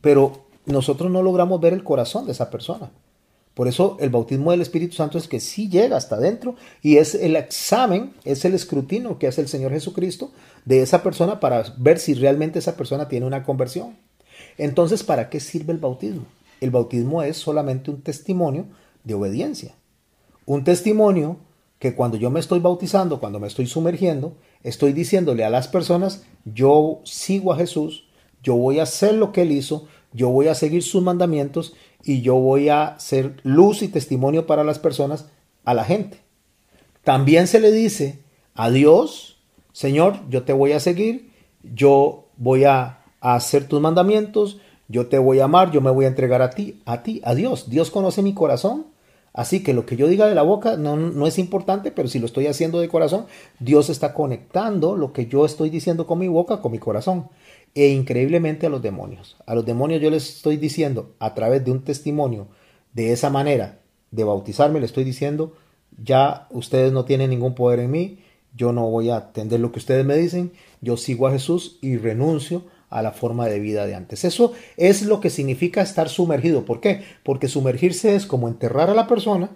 pero 0.00 0.46
nosotros 0.66 1.10
no 1.10 1.22
logramos 1.22 1.60
ver 1.60 1.72
el 1.72 1.84
corazón 1.84 2.26
de 2.26 2.32
esa 2.32 2.50
persona. 2.50 2.90
Por 3.54 3.68
eso 3.68 3.96
el 4.00 4.10
bautismo 4.10 4.52
del 4.52 4.62
Espíritu 4.62 4.94
Santo 4.94 5.18
es 5.18 5.28
que 5.28 5.40
sí 5.40 5.68
llega 5.68 5.96
hasta 5.96 6.16
adentro 6.16 6.54
y 6.82 6.96
es 6.96 7.14
el 7.14 7.36
examen, 7.36 8.14
es 8.24 8.44
el 8.44 8.54
escrutinio 8.54 9.18
que 9.18 9.26
hace 9.26 9.40
el 9.40 9.48
Señor 9.48 9.72
Jesucristo 9.72 10.30
de 10.64 10.82
esa 10.82 11.02
persona 11.02 11.40
para 11.40 11.64
ver 11.76 11.98
si 11.98 12.14
realmente 12.14 12.58
esa 12.58 12.76
persona 12.76 13.08
tiene 13.08 13.26
una 13.26 13.42
conversión. 13.42 13.96
Entonces, 14.56 15.02
¿para 15.02 15.28
qué 15.28 15.40
sirve 15.40 15.72
el 15.72 15.78
bautismo? 15.78 16.24
El 16.60 16.70
bautismo 16.70 17.22
es 17.22 17.36
solamente 17.36 17.90
un 17.90 18.02
testimonio 18.02 18.66
de 19.04 19.14
obediencia. 19.14 19.74
Un 20.46 20.64
testimonio 20.64 21.38
que 21.78 21.94
cuando 21.94 22.16
yo 22.18 22.30
me 22.30 22.40
estoy 22.40 22.60
bautizando, 22.60 23.20
cuando 23.20 23.40
me 23.40 23.48
estoy 23.48 23.66
sumergiendo, 23.66 24.36
estoy 24.62 24.92
diciéndole 24.92 25.44
a 25.44 25.50
las 25.50 25.68
personas, 25.68 26.24
yo 26.44 27.00
sigo 27.04 27.52
a 27.52 27.56
Jesús, 27.56 28.04
yo 28.42 28.56
voy 28.56 28.78
a 28.78 28.84
hacer 28.84 29.14
lo 29.14 29.32
que 29.32 29.42
Él 29.42 29.52
hizo, 29.52 29.86
yo 30.12 30.28
voy 30.30 30.48
a 30.48 30.54
seguir 30.54 30.82
sus 30.82 31.02
mandamientos 31.02 31.74
y 32.02 32.22
yo 32.22 32.36
voy 32.36 32.68
a 32.68 32.98
ser 32.98 33.36
luz 33.42 33.82
y 33.82 33.88
testimonio 33.88 34.46
para 34.46 34.64
las 34.64 34.78
personas, 34.78 35.28
a 35.64 35.74
la 35.74 35.84
gente. 35.84 36.18
También 37.04 37.46
se 37.46 37.60
le 37.60 37.72
dice 37.72 38.20
a 38.54 38.70
Dios, 38.70 39.38
Señor, 39.72 40.16
yo 40.28 40.42
te 40.42 40.52
voy 40.52 40.72
a 40.72 40.80
seguir, 40.80 41.30
yo 41.62 42.26
voy 42.36 42.64
a, 42.64 42.96
hacer 43.20 43.68
tus 43.68 43.82
mandamientos, 43.82 44.60
yo 44.88 45.08
te 45.08 45.18
voy 45.18 45.40
a 45.40 45.44
amar, 45.44 45.70
yo 45.70 45.82
me 45.82 45.90
voy 45.90 46.06
a 46.06 46.08
entregar 46.08 46.40
a 46.40 46.48
ti, 46.48 46.80
a 46.86 47.02
ti, 47.02 47.20
a 47.22 47.34
Dios. 47.34 47.68
Dios 47.68 47.90
conoce 47.90 48.22
mi 48.22 48.32
corazón, 48.32 48.86
así 49.32 49.62
que 49.62 49.74
lo 49.74 49.86
que 49.86 49.96
yo 49.96 50.08
diga 50.08 50.26
de 50.26 50.34
la 50.34 50.42
boca 50.42 50.76
no, 50.76 50.96
no 50.96 51.26
es 51.26 51.38
importante, 51.38 51.90
pero 51.90 52.08
si 52.08 52.18
lo 52.18 52.26
estoy 52.26 52.46
haciendo 52.46 52.80
de 52.80 52.88
corazón, 52.88 53.26
Dios 53.58 53.90
está 53.90 54.14
conectando 54.14 54.96
lo 54.96 55.12
que 55.12 55.26
yo 55.26 55.44
estoy 55.44 55.70
diciendo 55.70 56.06
con 56.06 56.18
mi 56.18 56.28
boca 56.28 56.60
con 56.60 56.72
mi 56.72 56.78
corazón 56.78 57.28
e 57.74 57.88
increíblemente 57.88 58.66
a 58.66 58.70
los 58.70 58.82
demonios. 58.82 59.36
A 59.46 59.54
los 59.54 59.64
demonios 59.64 60.00
yo 60.00 60.10
les 60.10 60.36
estoy 60.36 60.56
diciendo 60.56 61.14
a 61.18 61.34
través 61.34 61.64
de 61.64 61.70
un 61.70 61.82
testimonio 61.82 62.48
de 62.92 63.12
esa 63.12 63.30
manera 63.30 63.80
de 64.10 64.24
bautizarme, 64.24 64.80
le 64.80 64.86
estoy 64.86 65.04
diciendo, 65.04 65.54
ya 66.02 66.46
ustedes 66.50 66.92
no 66.92 67.04
tienen 67.04 67.30
ningún 67.30 67.54
poder 67.54 67.80
en 67.80 67.90
mí, 67.90 68.18
yo 68.56 68.72
no 68.72 68.90
voy 68.90 69.10
a 69.10 69.16
atender 69.16 69.60
lo 69.60 69.70
que 69.70 69.78
ustedes 69.78 70.04
me 70.04 70.16
dicen, 70.16 70.52
yo 70.80 70.96
sigo 70.96 71.26
a 71.26 71.32
Jesús 71.32 71.78
y 71.80 71.96
renuncio 71.96 72.64
a 72.90 73.02
la 73.02 73.12
forma 73.12 73.46
de 73.46 73.60
vida 73.60 73.86
de 73.86 73.94
antes. 73.94 74.24
Eso 74.24 74.52
es 74.76 75.02
lo 75.02 75.20
que 75.20 75.30
significa 75.30 75.80
estar 75.80 76.08
sumergido. 76.08 76.64
¿Por 76.64 76.80
qué? 76.80 77.02
Porque 77.22 77.48
sumergirse 77.48 78.16
es 78.16 78.26
como 78.26 78.48
enterrar 78.48 78.90
a 78.90 78.94
la 78.94 79.06
persona, 79.06 79.50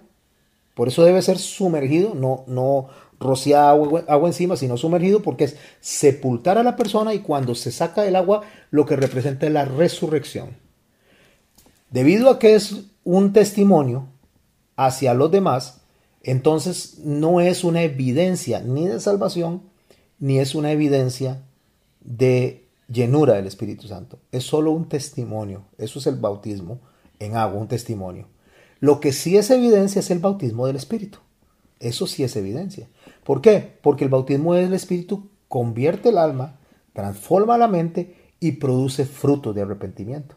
por 0.73 0.87
eso 0.89 1.03
debe 1.03 1.21
ser 1.21 1.37
sumergido, 1.37 2.15
no, 2.15 2.43
no, 2.47 2.89
rociar 3.19 3.69
agua, 3.69 4.27
encima, 4.27 4.57
sino 4.57 4.77
sumergido, 4.77 5.21
porque 5.21 5.45
es 5.45 5.57
sepultar 5.79 6.57
a 6.57 6.63
la 6.63 6.75
persona 6.75 7.13
y 7.13 7.19
cuando 7.19 7.55
se 7.55 7.71
saca 7.71 8.03
del 8.03 8.15
agua 8.15 8.41
lo 8.71 8.85
que 8.85 8.95
representa 8.95 9.45
es 9.47 9.53
la 9.53 9.65
resurrección. 9.65 10.57
Debido 11.91 12.29
a 12.29 12.39
que 12.39 12.55
es 12.55 12.87
un 13.03 13.31
testimonio 13.31 14.07
hacia 14.75 15.13
los 15.13 15.31
demás, 15.31 15.81
entonces 16.23 16.99
no 17.03 17.39
es 17.39 17.63
una 17.63 17.83
evidencia 17.83 18.59
ni 18.59 18.87
de 18.87 18.99
salvación, 18.99 19.61
ni 20.19 20.39
es 20.39 20.55
una 20.55 20.71
evidencia 20.71 21.41
de 22.01 22.64
llenura 22.87 23.33
del 23.33 23.47
Espíritu 23.47 23.87
Santo. 23.87 24.19
Es 24.31 24.43
solo 24.43 24.71
un 24.71 24.87
testimonio. 24.87 25.65
Eso 25.77 25.99
es 25.99 26.07
el 26.07 26.15
bautismo 26.15 26.79
en 27.19 27.35
agua, 27.35 27.59
un 27.59 27.67
testimonio. 27.67 28.27
Lo 28.79 28.99
que 28.99 29.13
sí 29.13 29.37
es 29.37 29.49
evidencia 29.49 29.99
es 29.99 30.11
el 30.11 30.19
bautismo 30.19 30.67
del 30.67 30.75
Espíritu. 30.75 31.19
Eso 31.79 32.07
sí 32.07 32.23
es 32.23 32.35
evidencia. 32.35 32.87
¿Por 33.23 33.41
qué? 33.41 33.77
Porque 33.81 34.03
el 34.03 34.09
bautismo 34.09 34.53
del 34.53 34.73
Espíritu 34.73 35.29
convierte 35.47 36.09
el 36.09 36.17
alma, 36.17 36.59
transforma 36.93 37.57
la 37.57 37.67
mente 37.67 38.15
y 38.39 38.53
produce 38.53 39.05
frutos 39.05 39.55
de 39.55 39.61
arrepentimiento. 39.61 40.35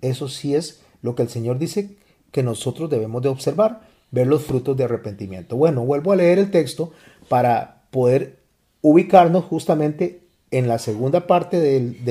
Eso 0.00 0.28
sí 0.28 0.54
es 0.54 0.82
lo 1.02 1.14
que 1.14 1.22
el 1.22 1.28
Señor 1.28 1.58
dice 1.58 1.96
que 2.30 2.42
nosotros 2.42 2.90
debemos 2.90 3.22
de 3.22 3.28
observar, 3.28 3.82
ver 4.10 4.26
los 4.26 4.42
frutos 4.42 4.76
de 4.76 4.84
arrepentimiento. 4.84 5.56
Bueno, 5.56 5.84
vuelvo 5.84 6.12
a 6.12 6.16
leer 6.16 6.38
el 6.38 6.50
texto 6.50 6.92
para 7.28 7.84
poder 7.90 8.40
ubicarnos 8.80 9.44
justamente 9.44 10.23
en 10.58 10.68
la 10.68 10.78
segunda 10.78 11.26
parte 11.26 11.58
del, 11.58 12.04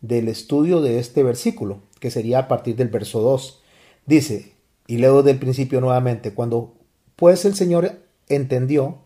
del 0.00 0.28
estudio 0.28 0.80
de 0.80 0.98
este 0.98 1.22
versículo, 1.22 1.80
que 1.98 2.10
sería 2.10 2.38
a 2.38 2.48
partir 2.48 2.76
del 2.76 2.88
verso 2.88 3.20
2. 3.20 3.62
Dice, 4.06 4.52
y 4.86 4.98
leo 4.98 5.22
del 5.22 5.38
principio 5.38 5.80
nuevamente, 5.80 6.34
cuando 6.34 6.74
pues 7.16 7.44
el 7.44 7.54
Señor 7.54 8.00
entendió 8.28 8.98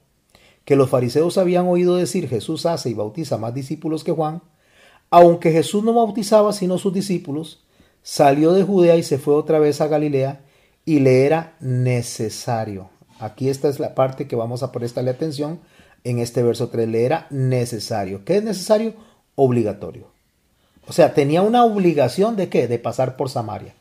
que 0.65 0.77
los 0.77 0.91
fariseos 0.91 1.39
habían 1.39 1.67
oído 1.67 1.97
decir 1.97 2.29
Jesús 2.29 2.67
hace 2.67 2.91
y 2.91 2.95
bautiza 2.95 3.39
más 3.39 3.55
discípulos 3.55 4.05
que 4.05 4.13
Juan, 4.13 4.43
aunque 5.11 5.51
Jesús 5.51 5.83
no 5.83 5.95
bautizaba 5.95 6.53
sino 6.53 6.77
sus 6.77 6.93
discípulos, 6.93 7.65
salió 8.03 8.53
de 8.53 8.65
Judea 8.65 8.97
y 8.97 9.03
se 9.03 9.17
fue 9.17 9.35
otra 9.35 9.59
vez 9.59 9.81
a 9.81 9.89
Galilea 9.89 10.43
y 10.85 11.01
le 11.01 11.25
era 11.25 11.57
necesario. 11.61 12.91
Aquí 13.19 13.49
esta 13.49 13.69
es 13.69 13.81
la 13.81 13.95
parte 13.95 14.29
que 14.29 14.37
vamos 14.37 14.63
a 14.63 14.71
prestarle 14.71 15.11
atención 15.11 15.61
en 16.05 16.19
este 16.19 16.43
verso 16.43 16.69
3. 16.69 16.89
Le 16.89 17.05
era 17.05 17.27
necesario. 17.31 18.25
¿Qué 18.25 18.37
es 18.37 18.45
necesario? 18.45 18.95
Obligatorio. 19.35 20.07
O 20.87 20.93
sea, 20.93 21.15
tenía 21.15 21.43
una 21.43 21.65
obligación 21.65 22.37
de 22.37 22.49
qué? 22.49 22.67
De 22.67 22.79
pasar 22.79 23.17
por 23.17 23.29
Samaria. 23.29 23.75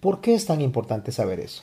¿Por 0.00 0.20
qué 0.20 0.34
es 0.34 0.46
tan 0.46 0.60
importante 0.60 1.12
saber 1.12 1.40
eso? 1.40 1.62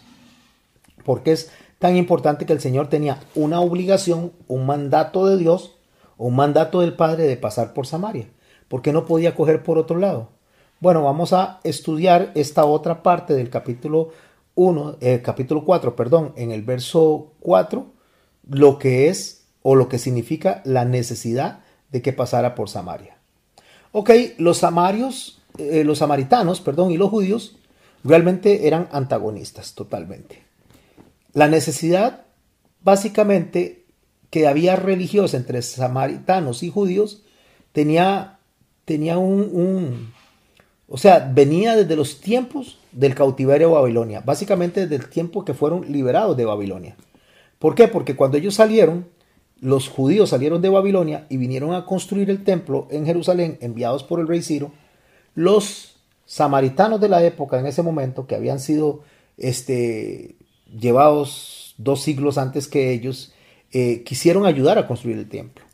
Porque 1.04 1.32
es 1.32 1.52
tan 1.80 1.96
importante 1.98 2.46
que 2.46 2.54
el 2.54 2.62
Señor 2.62 2.88
tenía 2.88 3.20
una 3.36 3.60
obligación, 3.60 4.32
un 4.48 4.66
mandato 4.66 5.28
de 5.28 5.38
Dios, 5.38 5.76
un 6.18 6.36
mandato 6.36 6.82
del 6.82 6.94
Padre 6.94 7.24
de 7.24 7.38
pasar 7.38 7.74
por 7.74 7.88
Samaria. 7.88 8.28
porque 8.68 8.92
no 8.92 9.06
podía 9.06 9.34
coger 9.34 9.64
por 9.64 9.78
otro 9.78 9.98
lado? 9.98 10.28
Bueno, 10.80 11.02
vamos 11.02 11.32
a 11.32 11.60
estudiar 11.64 12.32
esta 12.36 12.66
otra 12.66 13.02
parte 13.02 13.34
del 13.34 13.50
capítulo 13.50 14.10
1, 14.56 14.98
eh, 15.00 15.22
capítulo 15.24 15.64
4, 15.64 15.96
perdón, 15.96 16.34
en 16.36 16.52
el 16.52 16.64
verso 16.64 17.32
4, 17.40 17.86
lo 18.50 18.78
que 18.78 19.08
es 19.08 19.37
o 19.70 19.76
lo 19.76 19.90
que 19.90 20.00
significa 20.00 20.62
la 20.64 20.86
necesidad 20.86 21.60
de 21.92 22.02
que 22.02 22.14
pasara 22.14 22.56
por 22.56 22.70
Samaria. 22.70 23.18
Ok, 23.92 24.12
los 24.38 24.60
samarios, 24.60 25.42
eh, 25.58 25.84
los 25.84 25.98
samaritanos, 25.98 26.62
perdón, 26.62 26.92
y 26.92 26.98
los 26.98 27.10
judíos 27.10 27.58
realmente 28.02 28.68
eran 28.68 28.88
antagonistas 28.94 29.76
totalmente. 29.76 30.42
La 31.34 31.50
necesidad, 31.50 32.22
básicamente, 32.82 33.84
que 34.30 34.48
había 34.48 34.78
religiosa 34.78 35.36
entre 35.36 35.62
samaritanos 35.62 36.64
y 36.64 36.70
judíos, 36.70 37.24
tenía, 37.74 38.40
tenía 38.86 39.18
un, 39.18 40.14
o 40.88 40.98
sea, 40.98 41.30
venía 41.34 41.76
desde 41.76 41.98
los 41.98 42.22
tiempos 42.22 42.80
del 42.94 43.16
cautiverio 43.16 43.68
de 43.68 43.74
Babilonia, 43.74 44.22
básicamente 44.22 44.88
desde 44.88 45.04
el 45.04 45.10
tiempo 45.10 45.44
que 45.44 45.54
fueron 45.54 45.92
liberados 45.92 46.38
de 46.38 46.46
Babilonia. 46.46 46.96
¿Por 47.60 47.76
qué? 47.76 47.90
Porque 47.90 48.16
cuando 48.16 48.38
ellos 48.38 48.56
salieron, 48.56 49.17
los 49.62 49.90
judíos 49.90 50.30
salieron 50.30 50.62
de 50.62 50.70
Babilonia 50.70 51.26
y 51.30 51.38
vinieron 51.38 51.74
a 51.74 51.86
construir 51.86 52.30
el 52.30 52.44
templo 52.44 52.88
en 52.92 53.06
Jerusalén, 53.06 53.58
enviados 53.62 54.04
por 54.04 54.20
el 54.20 54.28
rey 54.28 54.42
Ciro, 54.42 54.72
los 55.36 55.96
samaritanos 56.26 57.00
de 57.02 57.10
la 57.10 57.24
época 57.24 57.60
en 57.60 57.66
ese 57.66 57.82
momento, 57.82 58.28
que 58.28 58.36
habían 58.36 58.60
sido 58.60 59.02
este, 59.38 60.36
llevados 60.68 61.76
dos 61.78 62.02
siglos 62.02 62.38
antes 62.38 62.68
que 62.68 62.92
ellos, 62.92 63.34
eh, 63.72 64.04
quisieron 64.04 64.46
ayudar 64.46 64.78
a 64.78 64.88
construir 64.88 65.18
el 65.18 65.30
templo. 65.30 65.66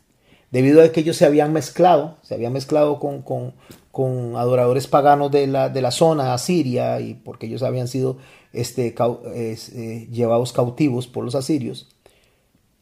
Debido 0.50 0.82
a 0.82 0.88
que 0.90 1.00
ellos 1.00 1.16
se 1.16 1.24
habían 1.24 1.52
mezclado, 1.52 2.18
se 2.22 2.34
habían 2.34 2.52
mezclado 2.52 3.00
con, 3.00 3.22
con, 3.22 4.36
adoradores 4.36 4.86
paganos 4.86 5.30
de 5.30 5.46
la, 5.46 5.68
de 5.68 5.82
la 5.82 5.90
zona 5.90 6.32
asiria 6.32 7.00
y 7.00 7.14
porque 7.14 7.46
ellos 7.46 7.62
habían 7.62 7.88
sido 7.88 8.18
este, 8.52 8.94
eh, 9.34 10.08
llevados 10.12 10.52
cautivos 10.52 11.08
por 11.08 11.24
los 11.24 11.34
asirios, 11.34 11.93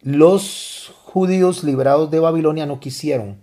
los 0.03 0.93
judíos 1.05 1.65
liberados 1.65 2.11
de 2.11 2.21
Babilonia 2.21 2.67
no 2.67 2.81
quisieron 2.81 3.37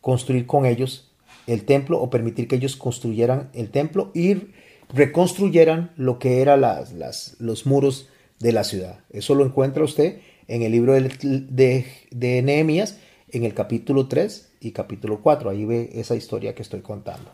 construir 0.00 0.46
con 0.46 0.66
ellos 0.66 1.10
el 1.46 1.64
templo 1.64 2.00
o 2.00 2.10
permitir 2.10 2.48
que 2.48 2.56
ellos 2.56 2.76
construyeran 2.76 3.50
el 3.54 3.70
templo 3.70 4.10
y 4.14 4.48
reconstruyeran 4.92 5.92
lo 5.96 6.18
que 6.18 6.40
eran 6.42 6.60
las, 6.60 6.92
las, 6.92 7.36
los 7.38 7.66
muros 7.66 8.08
de 8.40 8.52
la 8.52 8.64
ciudad. 8.64 9.00
Eso 9.10 9.34
lo 9.34 9.44
encuentra 9.44 9.84
usted 9.84 10.20
en 10.48 10.62
el 10.62 10.72
libro 10.72 10.92
de, 10.92 11.86
de, 12.10 12.42
Nehemías, 12.42 12.98
en 13.30 13.44
el 13.44 13.54
capítulo 13.54 14.06
3 14.06 14.52
y 14.60 14.72
capítulo 14.72 15.20
4. 15.22 15.50
Ahí 15.50 15.64
ve 15.64 15.90
esa 15.94 16.14
historia 16.14 16.54
que 16.54 16.62
estoy 16.62 16.80
contando. 16.80 17.30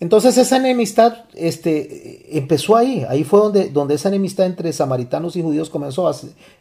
Entonces 0.00 0.38
esa 0.38 0.56
enemistad 0.58 1.24
este, 1.34 2.38
empezó 2.38 2.76
ahí, 2.76 3.04
ahí 3.08 3.24
fue 3.24 3.40
donde, 3.40 3.68
donde 3.70 3.94
esa 3.94 4.08
enemistad 4.08 4.46
entre 4.46 4.72
samaritanos 4.72 5.34
y 5.34 5.42
judíos 5.42 5.70
comenzó, 5.70 6.10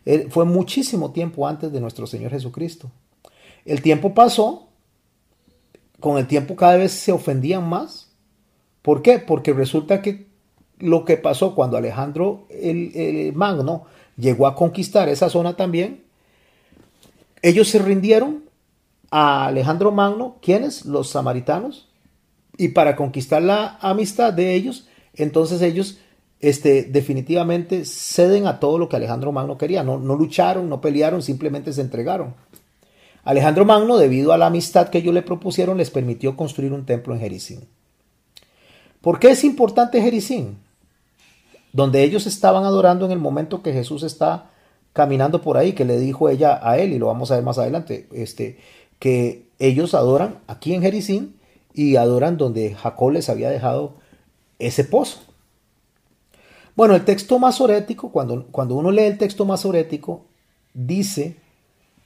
eh, 0.06 0.28
fue 0.30 0.46
muchísimo 0.46 1.12
tiempo 1.12 1.48
antes 1.48 1.72
de 1.72 1.80
nuestro 1.80 2.08
Señor 2.08 2.32
Jesucristo. 2.32 2.90
El 3.64 3.82
tiempo 3.82 4.14
pasó, 4.16 4.70
con 6.00 6.18
el 6.18 6.26
tiempo 6.26 6.56
cada 6.56 6.78
vez 6.78 6.94
se 6.94 7.12
ofendían 7.12 7.68
más, 7.68 8.08
¿Por 8.88 9.02
qué? 9.02 9.20
Porque 9.20 9.52
resulta 9.52 10.02
que 10.02 10.28
lo 10.80 11.04
que 11.04 11.18
pasó 11.18 11.56
cuando 11.56 11.76
Alejandro 11.76 12.46
el, 12.50 13.34
Magno 13.36 13.84
llegó 14.16 14.48
a 14.48 14.56
conquistar 14.56 15.10
esa 15.10 15.30
zona 15.30 15.58
también. 15.58 16.06
Ellos 17.42 17.68
se 17.68 17.80
rindieron 17.80 18.46
a 19.12 19.48
Alejandro 19.48 19.92
Magno, 19.92 20.38
¿quiénes? 20.42 20.86
Los 20.86 21.10
samaritanos. 21.10 21.87
Y 22.58 22.70
para 22.70 22.96
conquistar 22.96 23.42
la 23.42 23.78
amistad 23.82 24.34
de 24.34 24.56
ellos, 24.56 24.88
entonces 25.14 25.62
ellos 25.62 26.00
este, 26.40 26.84
definitivamente 26.84 27.86
ceden 27.86 28.48
a 28.48 28.60
todo 28.60 28.78
lo 28.78 28.90
que 28.90 28.96
Alejandro 28.96 29.32
Magno 29.32 29.58
quería. 29.58 29.84
No, 29.84 29.98
no 30.00 30.16
lucharon, 30.16 30.70
no 30.70 30.82
pelearon, 30.82 31.22
simplemente 31.22 31.74
se 31.74 31.82
entregaron. 31.82 32.36
Alejandro 33.24 33.66
Magno, 33.66 33.98
debido 33.98 34.34
a 34.34 34.38
la 34.38 34.48
amistad 34.48 34.90
que 34.90 35.00
ellos 35.00 35.14
le 35.14 35.22
propusieron, 35.22 35.78
les 35.78 35.92
permitió 35.92 36.38
construir 36.38 36.74
un 36.74 36.86
templo 36.86 37.14
en 37.14 37.20
Jericín. 37.20 37.68
¿Por 39.02 39.20
qué 39.20 39.32
es 39.32 39.44
importante 39.44 40.02
Jericín? 40.02 40.58
Donde 41.74 42.04
ellos 42.04 42.26
estaban 42.26 42.64
adorando 42.64 43.06
en 43.06 43.12
el 43.12 43.20
momento 43.20 43.62
que 43.62 43.74
Jesús 43.74 44.04
está 44.04 44.50
caminando 44.94 45.42
por 45.42 45.58
ahí, 45.58 45.74
que 45.74 45.86
le 45.86 46.00
dijo 46.00 46.30
ella 46.30 46.60
a 46.62 46.78
él, 46.80 46.94
y 46.94 47.00
lo 47.00 47.08
vamos 47.08 47.30
a 47.30 47.36
ver 47.36 47.44
más 47.44 47.58
adelante, 47.58 48.08
este, 48.14 48.58
que 48.98 49.46
ellos 49.60 49.94
adoran 49.94 50.40
aquí 50.48 50.74
en 50.74 50.82
Jericín 50.82 51.37
y 51.78 51.96
adoran 51.96 52.38
donde 52.38 52.74
Jacob 52.74 53.12
les 53.12 53.30
había 53.30 53.52
dejado 53.52 53.94
ese 54.58 54.84
pozo. 54.84 55.20
Bueno, 56.76 56.96
el 56.96 57.06
texto 57.06 57.38
masorético, 57.38 58.12
cuando, 58.12 58.48
cuando 58.48 58.76
uno 58.76 58.90
lee 58.90 59.04
el 59.04 59.20
texto 59.20 59.46
masorético, 59.46 60.26
dice 60.74 61.38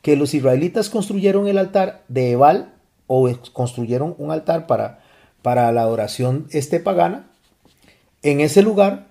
que 0.02 0.18
los 0.18 0.34
israelitas 0.34 0.90
construyeron 0.90 1.48
el 1.48 1.58
altar 1.58 2.04
de 2.10 2.32
Ebal 2.32 2.74
o 3.08 3.30
construyeron 3.54 4.14
un 4.18 4.32
altar 4.32 4.68
para, 4.68 5.00
para 5.42 5.72
la 5.72 5.84
adoración 5.84 6.48
este 6.52 6.82
pagana 6.82 7.28
en 8.24 8.42
ese 8.42 8.62
lugar 8.64 9.08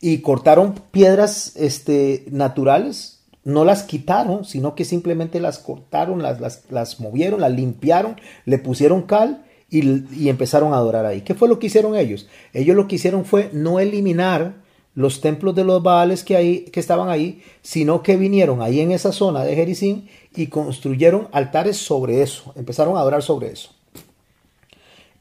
y 0.00 0.18
cortaron 0.22 0.74
piedras 0.90 1.54
este, 1.54 2.24
naturales, 2.32 3.15
no 3.46 3.64
las 3.64 3.84
quitaron, 3.84 4.44
sino 4.44 4.74
que 4.74 4.84
simplemente 4.84 5.38
las 5.38 5.60
cortaron, 5.60 6.20
las, 6.20 6.40
las, 6.40 6.64
las 6.68 6.98
movieron, 6.98 7.40
las 7.40 7.52
limpiaron, 7.52 8.16
le 8.44 8.58
pusieron 8.58 9.02
cal 9.02 9.44
y, 9.70 10.28
empezaron 10.28 10.74
a 10.74 10.78
adorar 10.78 11.06
ahí. 11.06 11.20
¿Qué 11.20 11.34
fue 11.34 11.48
lo 11.48 11.60
que 11.60 11.68
hicieron 11.68 11.94
ellos? 11.94 12.26
Ellos 12.52 12.74
lo 12.74 12.88
que 12.88 12.96
hicieron 12.96 13.24
fue 13.24 13.50
no 13.52 13.78
eliminar 13.78 14.56
los 14.94 15.20
templos 15.20 15.54
de 15.54 15.62
los 15.62 15.80
Baales 15.80 16.24
que, 16.24 16.34
ahí, 16.34 16.64
que 16.72 16.80
estaban 16.80 17.08
ahí, 17.08 17.40
sino 17.62 18.02
que 18.02 18.16
vinieron 18.16 18.62
ahí 18.62 18.80
en 18.80 18.90
esa 18.90 19.12
zona 19.12 19.44
de 19.44 19.54
Jericín 19.54 20.08
y 20.34 20.48
construyeron 20.48 21.28
altares 21.30 21.76
sobre 21.76 22.22
eso, 22.22 22.52
empezaron 22.56 22.96
a 22.96 23.00
adorar 23.00 23.22
sobre 23.22 23.52
eso. 23.52 23.70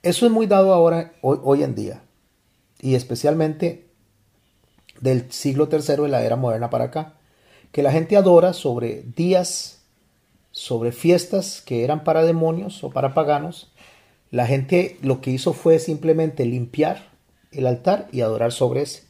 Eso 0.01 0.25
es 0.25 0.31
muy 0.31 0.47
dado 0.47 0.73
ahora, 0.73 1.13
hoy, 1.21 1.37
hoy 1.43 1.61
en 1.61 1.75
día, 1.75 2.01
y 2.81 2.95
especialmente 2.95 3.85
del 4.99 5.31
siglo 5.31 5.69
III 5.71 6.03
de 6.03 6.07
la 6.07 6.23
era 6.23 6.37
moderna 6.37 6.71
para 6.71 6.85
acá, 6.85 7.14
que 7.75 7.83
la 7.83 7.91
gente 7.91 8.15
adora 8.15 8.53
sobre 8.53 9.03
días, 9.17 9.79
sobre 10.51 10.93
fiestas 10.93 11.59
que 11.59 11.83
eran 11.83 12.05
para 12.05 12.23
demonios 12.23 12.81
o 12.85 12.89
para 12.89 13.13
paganos, 13.13 13.69
la 14.31 14.47
gente 14.47 14.97
lo 15.01 15.19
que 15.19 15.31
hizo 15.31 15.51
fue 15.51 15.79
simplemente 15.79 16.45
limpiar 16.45 17.09
el 17.51 17.67
altar 17.67 18.07
y 18.13 18.21
adorar 18.21 18.53
sobre 18.53 18.83
ese. 18.83 19.03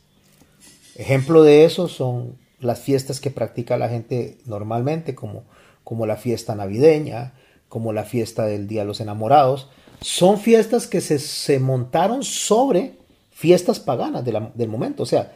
Ejemplo 0.95 1.43
de 1.43 1.63
eso 1.63 1.88
son 1.88 2.39
las 2.60 2.80
fiestas 2.80 3.19
que 3.19 3.30
practica 3.30 3.78
la 3.78 3.88
gente 3.88 4.39
normalmente, 4.47 5.13
como, 5.13 5.43
como 5.84 6.08
la 6.08 6.17
fiesta 6.17 6.56
navideña, 6.56 7.34
como 7.69 7.93
la 7.93 8.04
fiesta 8.04 8.47
del 8.47 8.67
Día 8.67 8.82
de 8.82 8.88
los 8.88 8.99
Enamorados. 8.99 9.69
Son 10.01 10.39
fiestas 10.39 10.88
que 10.88 11.01
se, 11.01 11.60
montaron 11.60 12.23
sobre 12.23 12.93
fiestas 13.30 13.80
paganas 13.80 14.25
del 14.25 14.69
momento. 14.69 15.04
O 15.04 15.06
sea, 15.06 15.34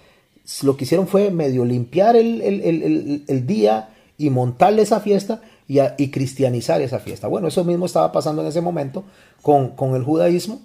lo 0.63 0.77
que 0.77 0.85
hicieron 0.85 1.07
fue 1.07 1.31
medio 1.31 1.65
limpiar 1.65 2.15
el, 2.15 3.23
el 3.27 3.47
día 3.47 3.89
y 4.17 4.29
montarle 4.29 4.81
esa 4.81 4.99
fiesta 4.99 5.41
y, 5.69 6.09
cristianizar 6.09 6.81
esa 6.81 6.99
fiesta. 6.99 7.27
Bueno, 7.27 7.47
eso 7.47 7.63
mismo 7.63 7.85
estaba 7.85 8.11
pasando 8.11 8.41
en 8.41 8.47
ese 8.47 8.59
momento 8.59 9.03
con, 9.43 9.95
el 9.95 10.03
judaísmo 10.03 10.61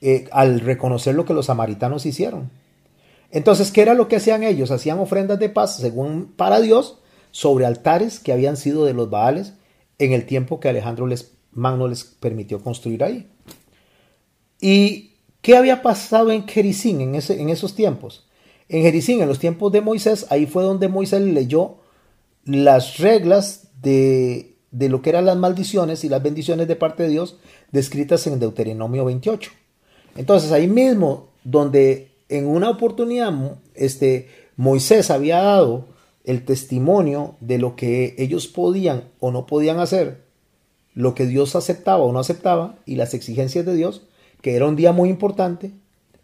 eh, 0.00 0.28
al 0.30 0.60
reconocer 0.60 1.16
lo 1.16 1.24
que 1.24 1.34
los 1.34 1.46
samaritanos 1.46 2.06
hicieron. 2.06 2.50
Entonces, 3.32 3.72
¿qué 3.72 3.82
era 3.82 3.94
lo 3.94 4.06
que 4.06 4.16
hacían 4.16 4.44
ellos? 4.44 4.70
Hacían 4.70 5.00
ofrendas 5.00 5.40
de 5.40 5.48
paz, 5.48 5.76
según 5.76 6.32
para 6.36 6.60
Dios, 6.60 6.98
sobre 7.32 7.66
altares 7.66 8.20
que 8.20 8.32
habían 8.32 8.56
sido 8.56 8.84
de 8.84 8.94
los 8.94 9.10
Baales 9.10 9.54
en 9.98 10.12
el 10.12 10.26
tiempo 10.26 10.60
que 10.60 10.68
Alejandro 10.68 11.08
les, 11.08 11.32
Magno 11.50 11.88
les 11.88 12.04
permitió 12.04 12.62
construir 12.62 13.02
ahí. 13.02 13.28
¿Y 14.60 15.14
qué 15.42 15.56
había 15.56 15.82
pasado 15.82 16.30
en 16.30 16.46
Jericín 16.46 17.00
en, 17.00 17.16
ese, 17.16 17.42
en 17.42 17.50
esos 17.50 17.74
tiempos? 17.74 18.25
En 18.68 18.82
Jericín, 18.82 19.20
en 19.22 19.28
los 19.28 19.38
tiempos 19.38 19.72
de 19.72 19.80
Moisés, 19.80 20.26
ahí 20.30 20.46
fue 20.46 20.64
donde 20.64 20.88
Moisés 20.88 21.22
leyó 21.22 21.76
las 22.44 22.98
reglas 22.98 23.68
de, 23.80 24.56
lo 24.70 25.02
que 25.02 25.10
eran 25.10 25.26
las 25.26 25.36
maldiciones 25.36 26.04
y 26.04 26.08
las 26.08 26.22
bendiciones 26.22 26.66
de 26.68 26.76
parte 26.76 27.04
de 27.04 27.10
Dios 27.10 27.36
descritas 27.72 28.26
en 28.26 28.38
Deuteronomio 28.38 29.04
28. 29.04 29.50
Entonces 30.16 30.52
ahí 30.52 30.66
mismo, 30.66 31.28
donde 31.44 32.12
en 32.28 32.46
una 32.46 32.70
oportunidad 32.70 33.32
este, 33.74 34.28
Moisés 34.56 35.10
había 35.10 35.42
dado 35.42 35.86
el 36.24 36.44
testimonio 36.44 37.36
de 37.40 37.58
lo 37.58 37.76
que 37.76 38.16
ellos 38.18 38.48
podían 38.48 39.04
o 39.20 39.30
no 39.30 39.46
podían 39.46 39.78
hacer, 39.78 40.24
lo 40.94 41.14
que 41.14 41.26
Dios 41.26 41.54
aceptaba 41.54 42.02
o 42.02 42.12
no 42.12 42.18
aceptaba 42.18 42.76
y 42.86 42.96
las 42.96 43.14
exigencias 43.14 43.64
de 43.64 43.74
Dios, 43.74 44.02
que 44.40 44.56
era 44.56 44.66
un 44.66 44.76
día 44.76 44.92
muy 44.92 45.08
importante, 45.08 45.72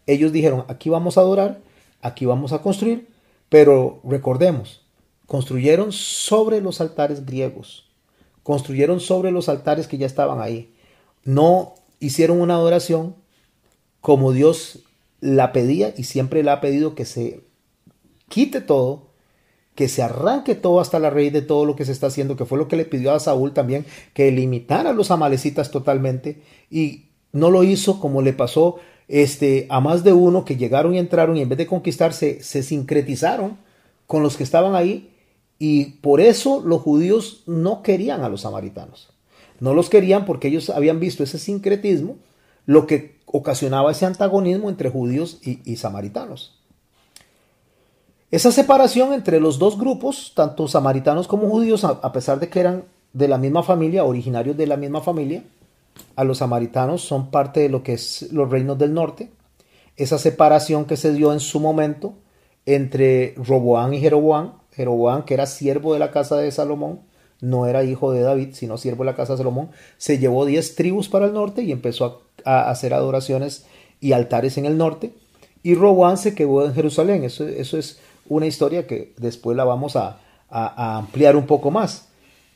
ellos 0.07 0.33
dijeron, 0.33 0.65
aquí 0.67 0.89
vamos 0.89 1.17
a 1.17 1.21
adorar, 1.21 1.61
aquí 2.03 2.25
vamos 2.25 2.53
a 2.53 2.61
construir, 2.61 3.07
pero 3.49 4.01
recordemos, 4.03 4.85
construyeron 5.25 5.91
sobre 5.91 6.61
los 6.61 6.81
altares 6.81 7.25
griegos, 7.25 7.89
construyeron 8.43 8.99
sobre 8.99 9.31
los 9.31 9.49
altares 9.49 9.87
que 9.87 9.97
ya 9.97 10.05
estaban 10.05 10.41
ahí. 10.41 10.75
No 11.23 11.75
hicieron 11.99 12.41
una 12.41 12.55
adoración 12.55 13.15
como 14.01 14.33
Dios 14.33 14.79
la 15.21 15.53
pedía 15.53 15.93
y 15.97 16.03
siempre 16.03 16.43
la 16.43 16.53
ha 16.53 16.61
pedido 16.61 16.93
que 16.93 17.05
se 17.05 17.45
quite 18.27 18.59
todo, 18.59 19.13
que 19.75 19.87
se 19.87 20.03
arranque 20.03 20.55
todo 20.55 20.81
hasta 20.81 20.99
la 20.99 21.09
raíz 21.09 21.31
de 21.31 21.41
todo 21.41 21.65
lo 21.65 21.75
que 21.75 21.85
se 21.85 21.93
está 21.93 22.07
haciendo, 22.07 22.35
que 22.35 22.45
fue 22.45 22.57
lo 22.57 22.67
que 22.67 22.75
le 22.75 22.85
pidió 22.85 23.13
a 23.13 23.19
Saúl 23.19 23.53
también, 23.53 23.85
que 24.13 24.29
limitara 24.31 24.89
a 24.89 24.93
los 24.93 25.09
amalecitas 25.09 25.71
totalmente 25.71 26.43
y 26.69 27.05
no 27.31 27.49
lo 27.49 27.63
hizo 27.63 27.99
como 27.99 28.21
le 28.21 28.33
pasó 28.33 28.75
este, 29.07 29.67
a 29.69 29.79
más 29.79 30.03
de 30.03 30.13
uno 30.13 30.45
que 30.45 30.55
llegaron 30.55 30.95
y 30.95 30.99
entraron 30.99 31.37
y 31.37 31.41
en 31.41 31.49
vez 31.49 31.57
de 31.57 31.67
conquistarse 31.67 32.41
se 32.41 32.63
sincretizaron 32.63 33.57
con 34.07 34.23
los 34.23 34.37
que 34.37 34.43
estaban 34.43 34.75
ahí 34.75 35.09
y 35.59 35.85
por 36.01 36.19
eso 36.19 36.61
los 36.61 36.81
judíos 36.81 37.43
no 37.45 37.83
querían 37.83 38.23
a 38.23 38.29
los 38.29 38.41
samaritanos. 38.41 39.09
No 39.59 39.73
los 39.73 39.89
querían 39.89 40.25
porque 40.25 40.49
ellos 40.49 40.69
habían 40.69 40.99
visto 40.99 41.23
ese 41.23 41.39
sincretismo, 41.39 42.17
lo 42.65 42.85
que 42.87 43.19
ocasionaba 43.25 43.91
ese 43.91 44.05
antagonismo 44.05 44.69
entre 44.69 44.89
judíos 44.89 45.39
y, 45.41 45.75
samaritanos. 45.77 46.59
Esa 48.29 48.51
separación 48.51 49.13
entre 49.13 49.39
los 49.39 49.59
dos 49.59 49.77
grupos, 49.77 50.33
tanto 50.35 50.67
samaritanos 50.67 51.27
como 51.27 51.49
judíos, 51.49 51.83
a 51.83 52.11
pesar 52.11 52.39
de 52.39 52.49
que 52.49 52.59
eran 52.59 52.83
de 53.13 53.27
la 53.27 53.37
misma 53.37 53.63
familia, 53.63 54.03
originarios 54.03 54.57
de 54.57 54.67
la 54.67 54.75
misma 54.75 55.01
familia, 55.01 55.43
a 56.15 56.23
los 56.23 56.39
samaritanos 56.39 57.01
son 57.01 57.31
parte 57.31 57.61
de 57.61 57.69
lo 57.69 57.83
que 57.83 57.93
es 57.93 58.31
los 58.31 58.49
reinos 58.49 58.77
del 58.77 58.93
norte. 58.93 59.29
Esa 59.97 60.17
separación 60.17 60.85
que 60.85 60.97
se 60.97 61.13
dio 61.13 61.33
en 61.33 61.39
su 61.39 61.59
momento 61.59 62.15
entre 62.65 63.35
Roboán 63.37 63.93
y 63.93 63.99
Jeroboán 63.99 64.63
Jeroboam, 64.75 65.23
que 65.23 65.33
era 65.33 65.45
siervo 65.45 65.93
de 65.93 65.99
la 65.99 66.11
casa 66.11 66.37
de 66.37 66.51
Salomón, 66.51 67.01
no 67.41 67.67
era 67.67 67.83
hijo 67.83 68.11
de 68.11 68.21
David, 68.21 68.49
sino 68.53 68.77
siervo 68.77 69.03
de 69.03 69.11
la 69.11 69.15
casa 69.15 69.33
de 69.33 69.37
Salomón, 69.37 69.69
se 69.97 70.17
llevó 70.17 70.45
diez 70.45 70.75
tribus 70.75 71.09
para 71.09 71.25
el 71.25 71.33
norte 71.33 71.63
y 71.63 71.71
empezó 71.71 72.23
a, 72.45 72.69
hacer 72.69 72.93
adoraciones 72.93 73.65
y 73.99 74.13
altares 74.13 74.57
en 74.57 74.65
el 74.65 74.77
norte. 74.77 75.13
Y 75.61 75.75
Roboán 75.75 76.17
se 76.17 76.35
quedó 76.35 76.65
en 76.65 76.73
Jerusalén. 76.73 77.23
Eso, 77.23 77.47
eso, 77.47 77.77
es 77.77 77.99
una 78.27 78.47
historia 78.47 78.87
que 78.87 79.13
después 79.17 79.55
la 79.55 79.63
vamos 79.63 79.95
a, 79.95 80.19
a 80.49 80.97
ampliar 80.97 81.35
un 81.35 81.45
poco 81.45 81.71
más. 81.71 82.09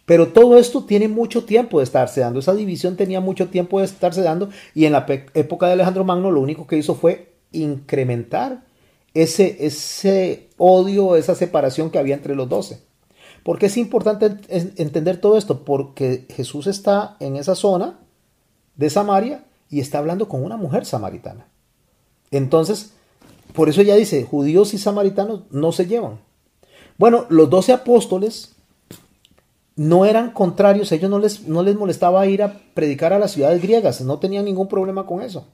Pero 0.07 0.29
todo 0.29 0.57
esto 0.57 0.85
tiene 0.85 1.09
mucho 1.09 1.43
tiempo 1.43 1.79
de 1.79 1.83
estarse 1.83 2.21
dando. 2.21 2.39
Esa 2.39 2.55
división 2.55 2.95
tenía 2.95 3.19
mucho 3.19 3.49
tiempo 3.49 3.79
de 3.79 3.85
estarse 3.85 4.21
dando. 4.21 4.47
Y 4.73 4.85
en 4.85 4.93
la 4.93 5.05
época 5.33 5.67
de 5.67 5.73
Alejandro 5.73 6.05
Magno 6.05 6.31
lo 6.31 6.39
único 6.39 6.65
que 6.65 6.77
hizo 6.77 6.95
fue 6.95 7.33
incrementar 7.51 8.63
ese, 9.13 9.57
ese 9.65 10.47
odio, 10.55 11.17
esa 11.17 11.35
separación 11.35 11.89
que 11.89 11.99
había 11.99 12.15
entre 12.15 12.35
los 12.35 12.47
doce. 12.47 12.79
¿Por 13.43 13.59
qué 13.59 13.65
es 13.65 13.75
importante 13.75 14.37
entender 14.77 15.19
todo 15.19 15.37
esto? 15.37 15.65
Porque 15.65 16.25
Jesús 16.29 16.67
está 16.67 17.17
en 17.19 17.35
esa 17.35 17.55
zona 17.55 17.99
de 18.77 18.89
Samaria 18.89 19.43
y 19.69 19.81
está 19.81 19.97
hablando 19.97 20.29
con 20.29 20.41
una 20.41 20.55
mujer 20.55 20.85
samaritana. 20.85 21.49
Entonces, 22.31 22.93
por 23.53 23.67
eso 23.67 23.81
ella 23.81 23.95
dice, 23.95 24.23
judíos 24.23 24.73
y 24.73 24.77
samaritanos 24.77 25.41
no 25.51 25.73
se 25.73 25.85
llevan. 25.85 26.21
Bueno, 26.97 27.25
los 27.27 27.49
doce 27.49 27.73
apóstoles 27.73 28.56
no 29.77 30.05
eran 30.05 30.31
contrarios, 30.31 30.91
ellos 30.91 31.09
no 31.09 31.19
les, 31.19 31.47
no 31.47 31.61
les 31.61 31.75
molestaba 31.75 32.25
ir 32.25 32.41
a 32.41 32.59
predicar 32.73 33.13
a 33.13 33.19
las 33.19 33.31
ciudades 33.31 33.61
griegas, 33.61 34.01
no 34.01 34.17
tenían 34.17 34.45
ningún 34.45 34.67
problema 34.67 35.05
con 35.05 35.21
eso. 35.21 35.47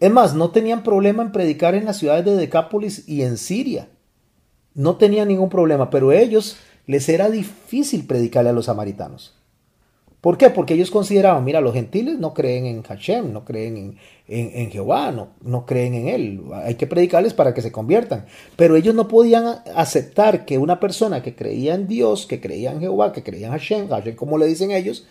Es 0.00 0.10
más, 0.10 0.34
no 0.34 0.50
tenían 0.50 0.82
problema 0.82 1.22
en 1.22 1.30
predicar 1.30 1.76
en 1.76 1.84
las 1.84 1.98
ciudades 1.98 2.24
de 2.24 2.36
Decápolis 2.36 3.08
y 3.08 3.22
en 3.22 3.38
Siria. 3.38 3.88
No 4.74 4.96
tenían 4.96 5.28
ningún 5.28 5.50
problema, 5.50 5.88
pero 5.88 6.10
a 6.10 6.16
ellos 6.16 6.56
les 6.86 7.08
era 7.08 7.30
difícil 7.30 8.06
predicarle 8.08 8.50
a 8.50 8.52
los 8.52 8.66
samaritanos. 8.66 9.34
¿Por 10.24 10.38
qué? 10.38 10.48
Porque 10.48 10.72
ellos 10.72 10.90
consideraban, 10.90 11.44
mira, 11.44 11.60
los 11.60 11.74
gentiles 11.74 12.18
no 12.18 12.32
creen 12.32 12.64
en 12.64 12.82
Hashem, 12.82 13.30
no 13.30 13.44
creen 13.44 13.98
en, 14.26 14.70
Jehová, 14.70 15.12
no, 15.12 15.34
no, 15.42 15.66
creen 15.66 15.92
en 15.92 16.08
Él. 16.08 16.40
Hay 16.54 16.76
que 16.76 16.86
predicarles 16.86 17.34
para 17.34 17.52
que 17.52 17.60
se 17.60 17.70
conviertan. 17.70 18.24
Pero 18.56 18.74
ellos 18.74 18.94
no 18.94 19.06
podían 19.06 19.58
aceptar 19.76 20.46
que 20.46 20.56
una 20.56 20.80
persona 20.80 21.22
que 21.22 21.34
creía 21.34 21.74
en 21.74 21.88
Dios, 21.88 22.24
que 22.24 22.40
creía 22.40 22.72
en 22.72 22.80
Jehová, 22.80 23.12
que 23.12 23.22
creía 23.22 23.48
en 23.48 23.52
Hashem, 23.52 23.88
Hashem 23.88 24.16
como 24.16 24.38
le 24.38 24.46
dicen 24.46 24.70
ellos, 24.70 25.06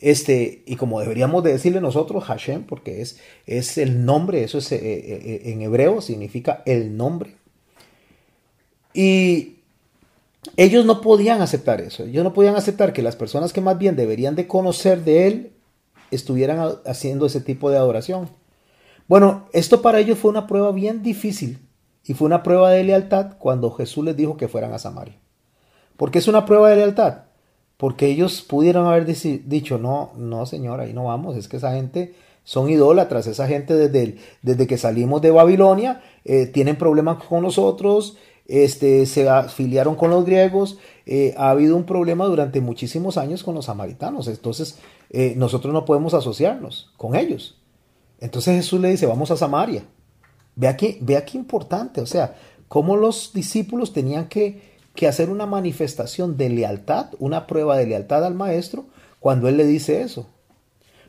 este, 0.00 0.62
y 0.64 0.76
como 0.76 0.98
deberíamos 0.98 1.44
de 1.44 1.52
decirle 1.52 1.82
nosotros, 1.82 2.24
Hashem, 2.24 2.64
porque 2.64 3.02
es, 3.02 3.20
es 3.44 3.76
el 3.76 4.06
nombre, 4.06 4.44
eso 4.44 4.56
es 4.56 4.72
eh, 4.72 4.78
eh, 4.82 5.20
eh, 5.26 5.52
en 5.52 5.60
hebreo, 5.60 6.00
significa 6.00 6.62
el 6.64 6.96
nombre. 6.96 7.34
Y 8.94 9.53
ellos 10.56 10.84
no 10.84 11.00
podían 11.00 11.42
aceptar 11.42 11.80
eso. 11.80 12.04
Ellos 12.04 12.24
no 12.24 12.32
podían 12.32 12.56
aceptar 12.56 12.92
que 12.92 13.02
las 13.02 13.16
personas 13.16 13.52
que 13.52 13.60
más 13.60 13.78
bien 13.78 13.96
deberían 13.96 14.34
de 14.34 14.46
conocer 14.46 15.04
de 15.04 15.26
Él 15.26 15.52
estuvieran 16.10 16.76
haciendo 16.86 17.26
ese 17.26 17.40
tipo 17.40 17.70
de 17.70 17.76
adoración. 17.76 18.28
Bueno, 19.08 19.48
esto 19.52 19.82
para 19.82 19.98
ellos 20.00 20.18
fue 20.18 20.30
una 20.30 20.46
prueba 20.46 20.72
bien 20.72 21.02
difícil 21.02 21.58
y 22.04 22.14
fue 22.14 22.26
una 22.26 22.42
prueba 22.42 22.70
de 22.70 22.84
lealtad 22.84 23.36
cuando 23.38 23.70
Jesús 23.70 24.04
les 24.04 24.16
dijo 24.16 24.36
que 24.36 24.48
fueran 24.48 24.72
a 24.72 24.78
Samaria. 24.78 25.18
¿Por 25.96 26.10
qué 26.10 26.18
es 26.18 26.28
una 26.28 26.44
prueba 26.46 26.70
de 26.70 26.76
lealtad? 26.76 27.24
Porque 27.76 28.06
ellos 28.06 28.42
pudieron 28.42 28.86
haber 28.86 29.04
dicho, 29.04 29.78
no, 29.78 30.12
no 30.16 30.46
señor, 30.46 30.80
ahí 30.80 30.92
no 30.92 31.04
vamos, 31.04 31.36
es 31.36 31.48
que 31.48 31.56
esa 31.56 31.72
gente 31.72 32.14
son 32.44 32.70
idólatras, 32.70 33.26
esa 33.26 33.46
gente 33.46 33.74
desde, 33.74 34.18
desde 34.42 34.66
que 34.66 34.78
salimos 34.78 35.22
de 35.22 35.30
Babilonia 35.30 36.02
eh, 36.24 36.46
tienen 36.46 36.76
problemas 36.76 37.22
con 37.24 37.42
nosotros, 37.42 38.16
este, 38.46 39.06
se 39.06 39.28
afiliaron 39.28 39.94
con 39.94 40.10
los 40.10 40.24
griegos, 40.24 40.78
eh, 41.06 41.34
ha 41.36 41.50
habido 41.50 41.76
un 41.76 41.84
problema 41.84 42.26
durante 42.26 42.60
muchísimos 42.60 43.16
años 43.16 43.42
con 43.42 43.54
los 43.54 43.66
samaritanos, 43.66 44.28
entonces 44.28 44.78
eh, 45.10 45.34
nosotros 45.36 45.72
no 45.72 45.84
podemos 45.84 46.14
asociarnos 46.14 46.92
con 46.96 47.16
ellos. 47.16 47.58
Entonces 48.20 48.56
Jesús 48.56 48.80
le 48.80 48.90
dice, 48.90 49.06
vamos 49.06 49.30
a 49.30 49.36
Samaria. 49.36 49.84
Ve 50.56 50.68
aquí, 50.68 50.98
ve 51.00 51.16
aquí 51.16 51.36
importante, 51.36 52.00
o 52.00 52.06
sea, 52.06 52.36
cómo 52.68 52.96
los 52.96 53.32
discípulos 53.32 53.92
tenían 53.92 54.28
que, 54.28 54.78
que 54.94 55.08
hacer 55.08 55.30
una 55.30 55.46
manifestación 55.46 56.36
de 56.36 56.48
lealtad, 56.48 57.08
una 57.18 57.46
prueba 57.46 57.76
de 57.76 57.86
lealtad 57.86 58.24
al 58.24 58.34
maestro 58.34 58.86
cuando 59.20 59.48
él 59.48 59.56
le 59.56 59.66
dice 59.66 60.02
eso. 60.02 60.26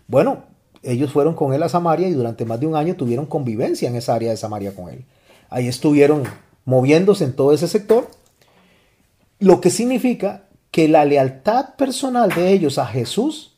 Bueno, 0.07 0.45
ellos 0.83 1.11
fueron 1.11 1.35
con 1.35 1.53
él 1.53 1.63
a 1.63 1.69
Samaria 1.69 2.07
y 2.07 2.13
durante 2.13 2.45
más 2.45 2.59
de 2.59 2.67
un 2.67 2.75
año 2.75 2.95
tuvieron 2.95 3.25
convivencia 3.25 3.89
en 3.89 3.95
esa 3.95 4.15
área 4.15 4.31
de 4.31 4.37
Samaria 4.37 4.75
con 4.75 4.89
él. 4.89 5.05
Ahí 5.49 5.67
estuvieron 5.67 6.23
moviéndose 6.65 7.23
en 7.23 7.33
todo 7.33 7.53
ese 7.53 7.67
sector, 7.67 8.09
lo 9.39 9.61
que 9.61 9.69
significa 9.69 10.45
que 10.71 10.87
la 10.87 11.05
lealtad 11.05 11.75
personal 11.75 12.29
de 12.33 12.51
ellos 12.51 12.77
a 12.77 12.85
Jesús 12.85 13.55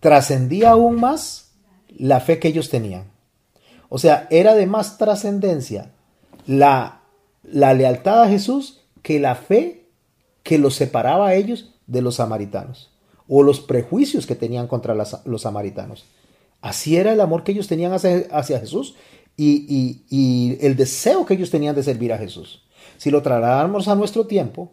trascendía 0.00 0.70
aún 0.70 0.98
más 0.98 1.52
la 1.88 2.20
fe 2.20 2.38
que 2.38 2.48
ellos 2.48 2.68
tenían. 2.68 3.04
O 3.88 3.98
sea, 3.98 4.26
era 4.30 4.54
de 4.54 4.66
más 4.66 4.98
trascendencia 4.98 5.92
la, 6.46 7.02
la 7.44 7.74
lealtad 7.74 8.22
a 8.22 8.28
Jesús 8.28 8.80
que 9.02 9.20
la 9.20 9.34
fe 9.34 9.86
que 10.42 10.58
los 10.58 10.74
separaba 10.74 11.28
a 11.28 11.34
ellos 11.34 11.74
de 11.86 12.02
los 12.02 12.16
samaritanos 12.16 12.90
o 13.28 13.42
los 13.42 13.60
prejuicios 13.60 14.26
que 14.26 14.34
tenían 14.34 14.66
contra 14.66 14.94
los 14.94 15.42
samaritanos. 15.42 16.06
Así 16.60 16.96
era 16.96 17.12
el 17.12 17.20
amor 17.20 17.44
que 17.44 17.52
ellos 17.52 17.68
tenían 17.68 17.92
hacia, 17.92 18.26
hacia 18.30 18.60
Jesús 18.60 18.94
y, 19.36 20.58
el 20.60 20.76
deseo 20.76 21.26
que 21.26 21.34
ellos 21.34 21.50
tenían 21.50 21.74
de 21.74 21.82
servir 21.82 22.12
a 22.12 22.18
Jesús. 22.18 22.64
Si 22.98 23.10
lo 23.10 23.22
trasladamos 23.22 23.88
a 23.88 23.94
nuestro 23.94 24.26
tiempo, 24.26 24.72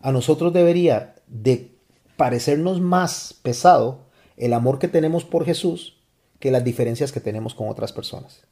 a 0.00 0.12
nosotros 0.12 0.52
debería 0.52 1.14
de 1.26 1.74
parecernos 2.16 2.80
más 2.80 3.34
pesado 3.42 4.06
el 4.36 4.52
amor 4.52 4.78
que 4.78 4.88
tenemos 4.88 5.24
por 5.24 5.44
Jesús 5.44 5.98
que 6.38 6.50
las 6.50 6.64
diferencias 6.64 7.12
que 7.12 7.20
tenemos 7.20 7.54
con 7.54 7.68
otras 7.68 7.92
personas. 7.92 8.42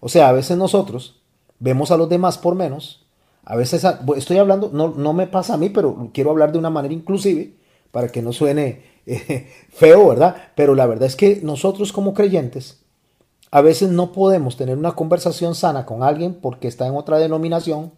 O 0.00 0.08
sea, 0.08 0.28
a 0.28 0.32
veces 0.32 0.56
nosotros 0.56 1.22
vemos 1.58 1.90
a 1.90 1.96
los 1.96 2.08
demás 2.08 2.38
por 2.38 2.54
menos, 2.54 3.06
a 3.44 3.54
veces, 3.56 3.86
estoy 4.16 4.38
hablando, 4.38 4.70
no, 4.72 4.88
no 4.88 5.12
me 5.12 5.26
pasa 5.26 5.54
a 5.54 5.56
mí, 5.56 5.68
pero 5.68 6.10
quiero 6.12 6.30
hablar 6.30 6.50
de 6.50 6.58
una 6.58 6.70
manera 6.70 6.94
inclusive, 6.94 7.54
para 7.92 8.08
que 8.08 8.22
no 8.22 8.32
suene 8.32 8.82
eh, 9.06 9.48
feo, 9.70 10.08
¿verdad? 10.08 10.50
Pero 10.54 10.74
la 10.74 10.86
verdad 10.86 11.06
es 11.06 11.16
que 11.16 11.40
nosotros 11.42 11.92
como 11.92 12.12
creyentes 12.12 12.85
a 13.50 13.60
veces 13.60 13.90
no 13.90 14.12
podemos 14.12 14.56
tener 14.56 14.76
una 14.76 14.92
conversación 14.92 15.54
sana 15.54 15.86
con 15.86 16.02
alguien 16.02 16.34
porque 16.34 16.68
está 16.68 16.86
en 16.86 16.96
otra 16.96 17.18
denominación, 17.18 17.92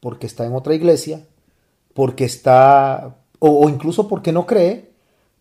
porque 0.00 0.26
está 0.26 0.46
en 0.46 0.54
otra 0.54 0.74
iglesia, 0.74 1.24
porque 1.94 2.24
está, 2.24 3.16
o, 3.38 3.68
incluso 3.68 4.08
porque 4.08 4.32
no 4.32 4.46
cree, 4.46 4.90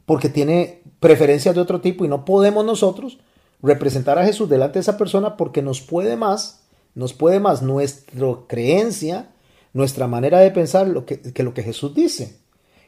porque 0.05 0.29
tiene 0.29 0.81
preferencias 0.99 1.55
de 1.55 1.61
otro 1.61 1.81
tipo 1.81 2.05
y 2.05 2.07
no 2.07 2.25
podemos 2.25 2.65
nosotros 2.65 3.19
representar 3.61 4.19
a 4.19 4.25
Jesús 4.25 4.49
delante 4.49 4.75
de 4.75 4.81
esa 4.81 4.97
persona 4.97 5.37
porque 5.37 5.61
nos 5.61 5.81
puede 5.81 6.15
más, 6.15 6.63
nos 6.93 7.13
puede 7.13 7.39
más 7.39 7.61
nuestra 7.61 8.27
creencia, 8.47 9.29
nuestra 9.73 10.07
manera 10.07 10.39
de 10.39 10.51
pensar 10.51 10.87
lo 10.87 11.05
que, 11.05 11.21
que 11.21 11.43
lo 11.43 11.53
que 11.53 11.63
Jesús 11.63 11.93
dice. 11.95 12.37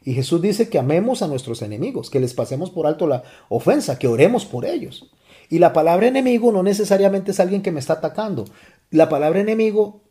Y 0.04 0.14
Jesús 0.14 0.42
dice 0.42 0.70
que 0.70 0.80
amemos 0.80 1.22
a 1.22 1.28
nuestros 1.28 1.62
enemigos, 1.62 2.10
que 2.10 2.20
les 2.20 2.34
pasemos 2.34 2.70
por 2.70 2.88
alto 2.88 3.08
la 3.08 3.24
ofensa, 3.50 4.00
que 4.00 4.08
oremos 4.08 4.46
por 4.46 4.64
ellos. 4.64 5.10
Y 5.50 5.60
la 5.60 5.74
palabra 5.74 6.08
enemigo 6.08 6.52
no 6.52 6.64
necesariamente 6.64 7.32
es 7.32 7.40
alguien 7.40 7.62
que 7.62 7.72
me 7.72 7.80
está 7.80 7.94
atacando. 7.94 8.46
La 8.92 9.10
palabra 9.10 9.40
enemigo 9.40 10.02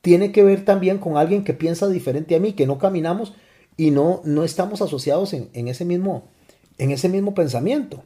tiene 0.00 0.32
que 0.32 0.42
ver 0.42 0.64
también 0.64 0.98
con 0.98 1.16
alguien 1.16 1.44
que 1.44 1.52
piensa 1.52 1.88
diferente 1.88 2.34
a 2.34 2.40
mí, 2.40 2.54
que 2.54 2.66
no 2.66 2.78
caminamos 2.78 3.34
y 3.76 3.90
no, 3.90 4.22
no 4.24 4.44
estamos 4.44 4.80
asociados 4.82 5.32
en, 5.32 5.68
ese 5.68 5.84
mismo, 5.84 6.24
en 6.78 6.90
ese 6.90 7.08
mismo 7.08 7.34
pensamiento. 7.34 8.02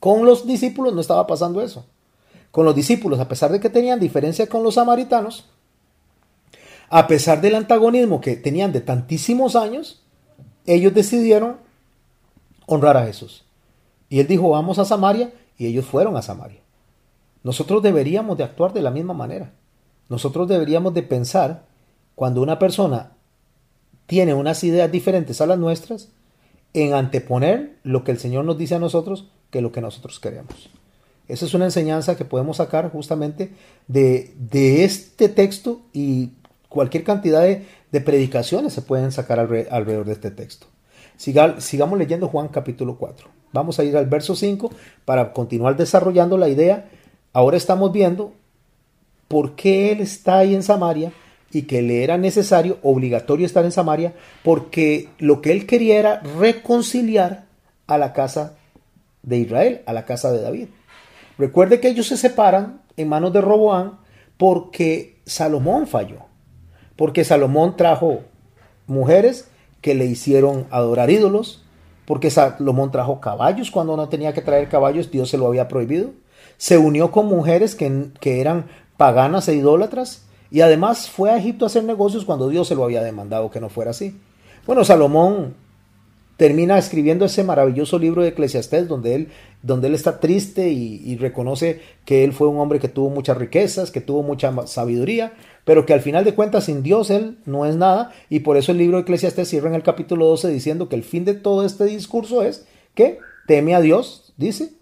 Con 0.00 0.24
los 0.24 0.46
discípulos 0.46 0.94
no 0.94 1.00
estaba 1.00 1.26
pasando 1.26 1.62
eso. 1.62 1.86
Con 2.50 2.64
los 2.64 2.74
discípulos, 2.74 3.20
a 3.20 3.28
pesar 3.28 3.52
de 3.52 3.60
que 3.60 3.70
tenían 3.70 4.00
diferencia 4.00 4.46
con 4.46 4.62
los 4.62 4.74
samaritanos, 4.74 5.48
a 6.90 7.06
pesar 7.06 7.40
del 7.40 7.54
antagonismo 7.54 8.20
que 8.20 8.36
tenían 8.36 8.72
de 8.72 8.80
tantísimos 8.80 9.56
años, 9.56 10.02
ellos 10.66 10.92
decidieron 10.92 11.56
honrar 12.66 12.96
a 12.96 13.06
Jesús. 13.06 13.44
Y 14.08 14.20
él 14.20 14.26
dijo, 14.26 14.50
vamos 14.50 14.78
a 14.78 14.84
Samaria 14.84 15.32
y 15.62 15.66
ellos 15.66 15.86
fueron 15.86 16.16
a 16.16 16.22
Samaria. 16.22 16.60
Nosotros 17.44 17.84
deberíamos 17.84 18.36
de 18.36 18.42
actuar 18.42 18.72
de 18.72 18.82
la 18.82 18.90
misma 18.90 19.14
manera. 19.14 19.52
Nosotros 20.08 20.48
deberíamos 20.48 20.92
de 20.92 21.04
pensar 21.04 21.66
cuando 22.16 22.42
una 22.42 22.58
persona 22.58 23.12
tiene 24.06 24.34
unas 24.34 24.64
ideas 24.64 24.90
diferentes 24.90 25.40
a 25.40 25.46
las 25.46 25.60
nuestras, 25.60 26.08
en 26.74 26.94
anteponer 26.94 27.76
lo 27.84 28.02
que 28.02 28.10
el 28.10 28.18
Señor 28.18 28.44
nos 28.44 28.58
dice 28.58 28.74
a 28.74 28.80
nosotros 28.80 29.28
que 29.50 29.60
lo 29.60 29.70
que 29.70 29.80
nosotros 29.80 30.18
queremos. 30.18 30.68
Esa 31.28 31.44
es 31.44 31.54
una 31.54 31.66
enseñanza 31.66 32.16
que 32.16 32.24
podemos 32.24 32.56
sacar 32.56 32.90
justamente 32.90 33.52
de, 33.86 34.34
este 34.84 35.28
texto 35.28 35.80
y 35.92 36.30
cualquier 36.68 37.04
cantidad 37.04 37.42
de, 37.42 38.00
predicaciones 38.00 38.72
se 38.72 38.82
pueden 38.82 39.12
sacar 39.12 39.38
alrededor 39.38 40.06
de 40.06 40.12
este 40.12 40.32
texto. 40.32 40.66
sigamos 41.16 41.98
leyendo 42.00 42.26
Juan 42.26 42.48
capítulo 42.48 42.96
4. 42.98 43.41
Vamos 43.52 43.78
a 43.78 43.84
ir 43.84 43.96
al 43.96 44.06
verso 44.06 44.34
5 44.34 44.70
para 45.04 45.32
continuar 45.32 45.76
desarrollando 45.76 46.38
la 46.38 46.48
idea. 46.48 46.88
Ahora 47.32 47.56
estamos 47.56 47.92
viendo 47.92 48.32
por 49.28 49.54
qué 49.54 49.92
él 49.92 50.00
está 50.00 50.38
ahí 50.38 50.54
en 50.54 50.62
Samaria 50.62 51.12
y 51.52 51.62
que 51.62 51.82
le 51.82 52.02
era 52.02 52.16
necesario, 52.16 52.78
obligatorio 52.82 53.44
estar 53.44 53.64
en 53.64 53.72
Samaria, 53.72 54.14
porque 54.42 55.10
lo 55.18 55.42
que 55.42 55.52
él 55.52 55.66
quería 55.66 55.98
era 55.98 56.20
reconciliar 56.20 57.44
a 57.86 57.98
la 57.98 58.12
casa 58.12 58.56
de 59.22 59.38
Israel, 59.38 59.82
a 59.86 59.92
la 59.92 60.04
casa 60.04 60.32
de 60.32 60.40
David. 60.40 60.68
Recuerde 61.38 61.80
que 61.80 61.88
ellos 61.88 62.06
se 62.06 62.16
separan 62.16 62.80
en 62.96 63.08
manos 63.08 63.32
de 63.32 63.40
Roboán 63.40 63.98
porque 64.36 65.20
Salomón 65.24 65.86
falló, 65.86 66.26
porque 66.96 67.24
Salomón 67.24 67.76
trajo 67.76 68.20
mujeres 68.86 69.48
que 69.80 69.94
le 69.94 70.06
hicieron 70.06 70.66
adorar 70.70 71.10
ídolos, 71.10 71.61
porque 72.04 72.30
Salomón 72.30 72.90
trajo 72.90 73.20
caballos 73.20 73.70
cuando 73.70 73.96
no 73.96 74.08
tenía 74.08 74.32
que 74.32 74.42
traer 74.42 74.68
caballos, 74.68 75.10
Dios 75.10 75.30
se 75.30 75.38
lo 75.38 75.46
había 75.46 75.68
prohibido. 75.68 76.10
Se 76.56 76.78
unió 76.78 77.10
con 77.10 77.26
mujeres 77.26 77.74
que, 77.74 78.08
que 78.20 78.40
eran 78.40 78.66
paganas 78.96 79.48
e 79.48 79.54
idólatras 79.54 80.24
y 80.50 80.60
además 80.60 81.08
fue 81.08 81.30
a 81.30 81.38
Egipto 81.38 81.64
a 81.64 81.66
hacer 81.66 81.84
negocios 81.84 82.24
cuando 82.24 82.48
Dios 82.48 82.68
se 82.68 82.74
lo 82.74 82.84
había 82.84 83.02
demandado 83.02 83.50
que 83.50 83.60
no 83.60 83.68
fuera 83.68 83.92
así. 83.92 84.20
Bueno, 84.66 84.84
Salomón 84.84 85.54
termina 86.36 86.78
escribiendo 86.78 87.24
ese 87.24 87.44
maravilloso 87.44 87.98
libro 87.98 88.22
de 88.22 88.28
Eclesiastés 88.28 88.88
donde 88.88 89.14
él, 89.14 89.28
donde 89.62 89.88
él 89.88 89.94
está 89.94 90.20
triste 90.20 90.70
y, 90.70 91.16
reconoce 91.16 91.80
que 92.04 92.24
él 92.24 92.32
fue 92.32 92.48
un 92.48 92.58
hombre 92.58 92.80
que 92.80 92.88
tuvo 92.88 93.10
muchas 93.10 93.36
riquezas, 93.36 93.90
que 93.90 94.00
tuvo 94.00 94.22
mucha 94.22 94.52
sabiduría, 94.66 95.34
pero 95.64 95.86
que 95.86 95.92
al 95.92 96.00
final 96.00 96.24
de 96.24 96.34
cuentas 96.34 96.64
sin 96.64 96.82
Dios 96.82 97.10
él 97.10 97.38
no 97.46 97.64
es 97.64 97.76
nada 97.76 98.12
y 98.28 98.40
por 98.40 98.56
eso 98.56 98.72
el 98.72 98.78
libro 98.78 98.96
de 98.96 99.02
Eclesiastés 99.02 99.48
cierra 99.48 99.68
en 99.68 99.76
el 99.76 99.82
capítulo 99.82 100.26
12 100.26 100.48
diciendo 100.48 100.88
que 100.88 100.96
el 100.96 101.04
fin 101.04 101.24
de 101.24 101.34
todo 101.34 101.64
este 101.64 101.84
discurso 101.84 102.42
es 102.42 102.66
que 102.94 103.18
teme 103.46 103.74
a 103.74 103.80
Dios, 103.80 104.34
dice, 104.36 104.72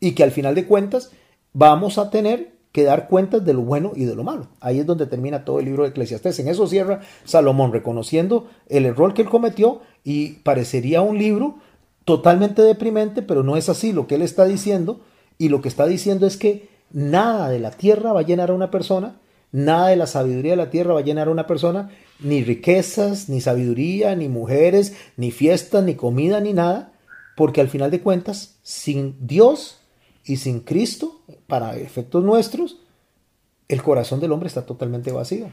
y 0.00 0.12
que 0.12 0.24
al 0.24 0.32
final 0.32 0.54
de 0.54 0.66
cuentas 0.66 1.12
vamos 1.52 1.98
a 1.98 2.10
tener 2.10 2.58
que 2.72 2.84
dar 2.84 3.08
cuentas 3.08 3.44
de 3.44 3.54
lo 3.54 3.62
bueno 3.62 3.92
y 3.94 4.04
de 4.04 4.14
lo 4.14 4.24
malo. 4.24 4.48
Ahí 4.60 4.78
es 4.78 4.86
donde 4.86 5.06
termina 5.06 5.44
todo 5.44 5.58
el 5.58 5.64
libro 5.64 5.84
de 5.84 5.90
Eclesiastés. 5.90 6.38
En 6.38 6.48
eso 6.48 6.66
cierra 6.66 7.00
Salomón, 7.24 7.72
reconociendo 7.72 8.48
el 8.68 8.84
error 8.84 9.14
que 9.14 9.22
él 9.22 9.28
cometió 9.28 9.80
y 10.04 10.34
parecería 10.44 11.00
un 11.00 11.18
libro 11.18 11.56
totalmente 12.08 12.62
deprimente, 12.62 13.20
pero 13.20 13.42
no 13.42 13.58
es 13.58 13.68
así 13.68 13.92
lo 13.92 14.06
que 14.06 14.14
él 14.14 14.22
está 14.22 14.46
diciendo. 14.46 15.02
Y 15.36 15.50
lo 15.50 15.60
que 15.60 15.68
está 15.68 15.86
diciendo 15.86 16.26
es 16.26 16.38
que 16.38 16.70
nada 16.90 17.50
de 17.50 17.58
la 17.58 17.70
tierra 17.70 18.14
va 18.14 18.20
a 18.20 18.26
llenar 18.26 18.48
a 18.48 18.54
una 18.54 18.70
persona, 18.70 19.20
nada 19.52 19.88
de 19.88 19.96
la 19.96 20.06
sabiduría 20.06 20.52
de 20.52 20.56
la 20.56 20.70
tierra 20.70 20.94
va 20.94 21.00
a 21.00 21.04
llenar 21.04 21.28
a 21.28 21.32
una 21.32 21.46
persona, 21.46 21.90
ni 22.18 22.42
riquezas, 22.42 23.28
ni 23.28 23.42
sabiduría, 23.42 24.16
ni 24.16 24.30
mujeres, 24.30 24.94
ni 25.18 25.32
fiestas, 25.32 25.84
ni 25.84 25.96
comida, 25.96 26.40
ni 26.40 26.54
nada, 26.54 26.94
porque 27.36 27.60
al 27.60 27.68
final 27.68 27.90
de 27.90 28.00
cuentas, 28.00 28.56
sin 28.62 29.14
Dios 29.20 29.76
y 30.24 30.38
sin 30.38 30.60
Cristo, 30.60 31.20
para 31.46 31.76
efectos 31.76 32.24
nuestros, 32.24 32.78
el 33.68 33.82
corazón 33.82 34.18
del 34.18 34.32
hombre 34.32 34.46
está 34.46 34.64
totalmente 34.64 35.12
vacío. 35.12 35.50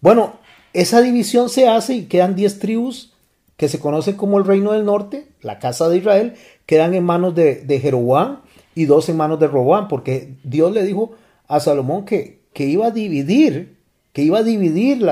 Bueno, 0.00 0.32
esa 0.72 1.02
división 1.02 1.50
se 1.50 1.68
hace 1.68 1.92
y 1.92 2.04
quedan 2.06 2.36
10 2.36 2.58
tribus 2.58 3.12
que 3.56 3.68
se 3.68 3.78
conocen 3.78 4.16
como 4.16 4.38
el 4.38 4.44
reino 4.44 4.72
del 4.72 4.84
norte, 4.84 5.28
la 5.40 5.58
casa 5.58 5.88
de 5.88 5.98
Israel, 5.98 6.34
quedan 6.66 6.94
en 6.94 7.04
manos 7.04 7.34
de, 7.34 7.56
de 7.56 7.80
Jeroboam 7.80 8.40
y 8.74 8.86
dos 8.86 9.08
en 9.08 9.16
manos 9.16 9.38
de 9.38 9.48
Roboam, 9.48 9.88
porque 9.88 10.34
Dios 10.44 10.72
le 10.72 10.84
dijo 10.84 11.12
a 11.48 11.60
Salomón 11.60 12.04
que, 12.04 12.40
que 12.52 12.64
iba 12.64 12.86
a 12.86 12.90
dividir, 12.90 13.76
que 14.12 14.22
iba 14.22 14.38
a 14.38 14.42
dividir 14.42 15.06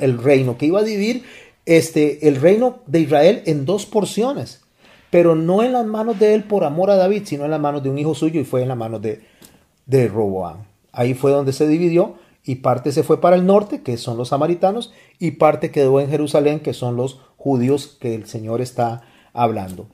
el 0.00 0.18
reino, 0.18 0.56
que 0.56 0.66
iba 0.66 0.80
a 0.80 0.84
dividir 0.84 1.24
este, 1.66 2.28
el 2.28 2.36
reino 2.36 2.80
de 2.86 3.00
Israel 3.00 3.42
en 3.46 3.64
dos 3.64 3.86
porciones, 3.86 4.62
pero 5.10 5.34
no 5.34 5.62
en 5.62 5.72
las 5.72 5.86
manos 5.86 6.18
de 6.18 6.34
él 6.34 6.44
por 6.44 6.64
amor 6.64 6.90
a 6.90 6.96
David, 6.96 7.22
sino 7.26 7.44
en 7.44 7.50
las 7.50 7.60
manos 7.60 7.82
de 7.82 7.90
un 7.90 7.98
hijo 7.98 8.14
suyo 8.14 8.40
y 8.40 8.44
fue 8.44 8.62
en 8.62 8.68
las 8.68 8.76
manos 8.76 9.02
de, 9.02 9.22
de 9.86 10.08
Roboam. 10.08 10.64
Ahí 10.92 11.14
fue 11.14 11.30
donde 11.30 11.52
se 11.52 11.68
dividió 11.68 12.14
y 12.44 12.56
parte 12.56 12.92
se 12.92 13.02
fue 13.02 13.20
para 13.20 13.36
el 13.36 13.44
norte, 13.44 13.82
que 13.82 13.96
son 13.96 14.16
los 14.16 14.28
samaritanos, 14.28 14.92
y 15.18 15.32
parte 15.32 15.70
quedó 15.70 16.00
en 16.00 16.08
Jerusalén, 16.08 16.60
que 16.60 16.72
son 16.72 16.96
los 16.96 17.20
judíos 17.46 17.96
que 18.00 18.16
el 18.16 18.26
Señor 18.26 18.60
está 18.60 19.02
hablando. 19.32 19.86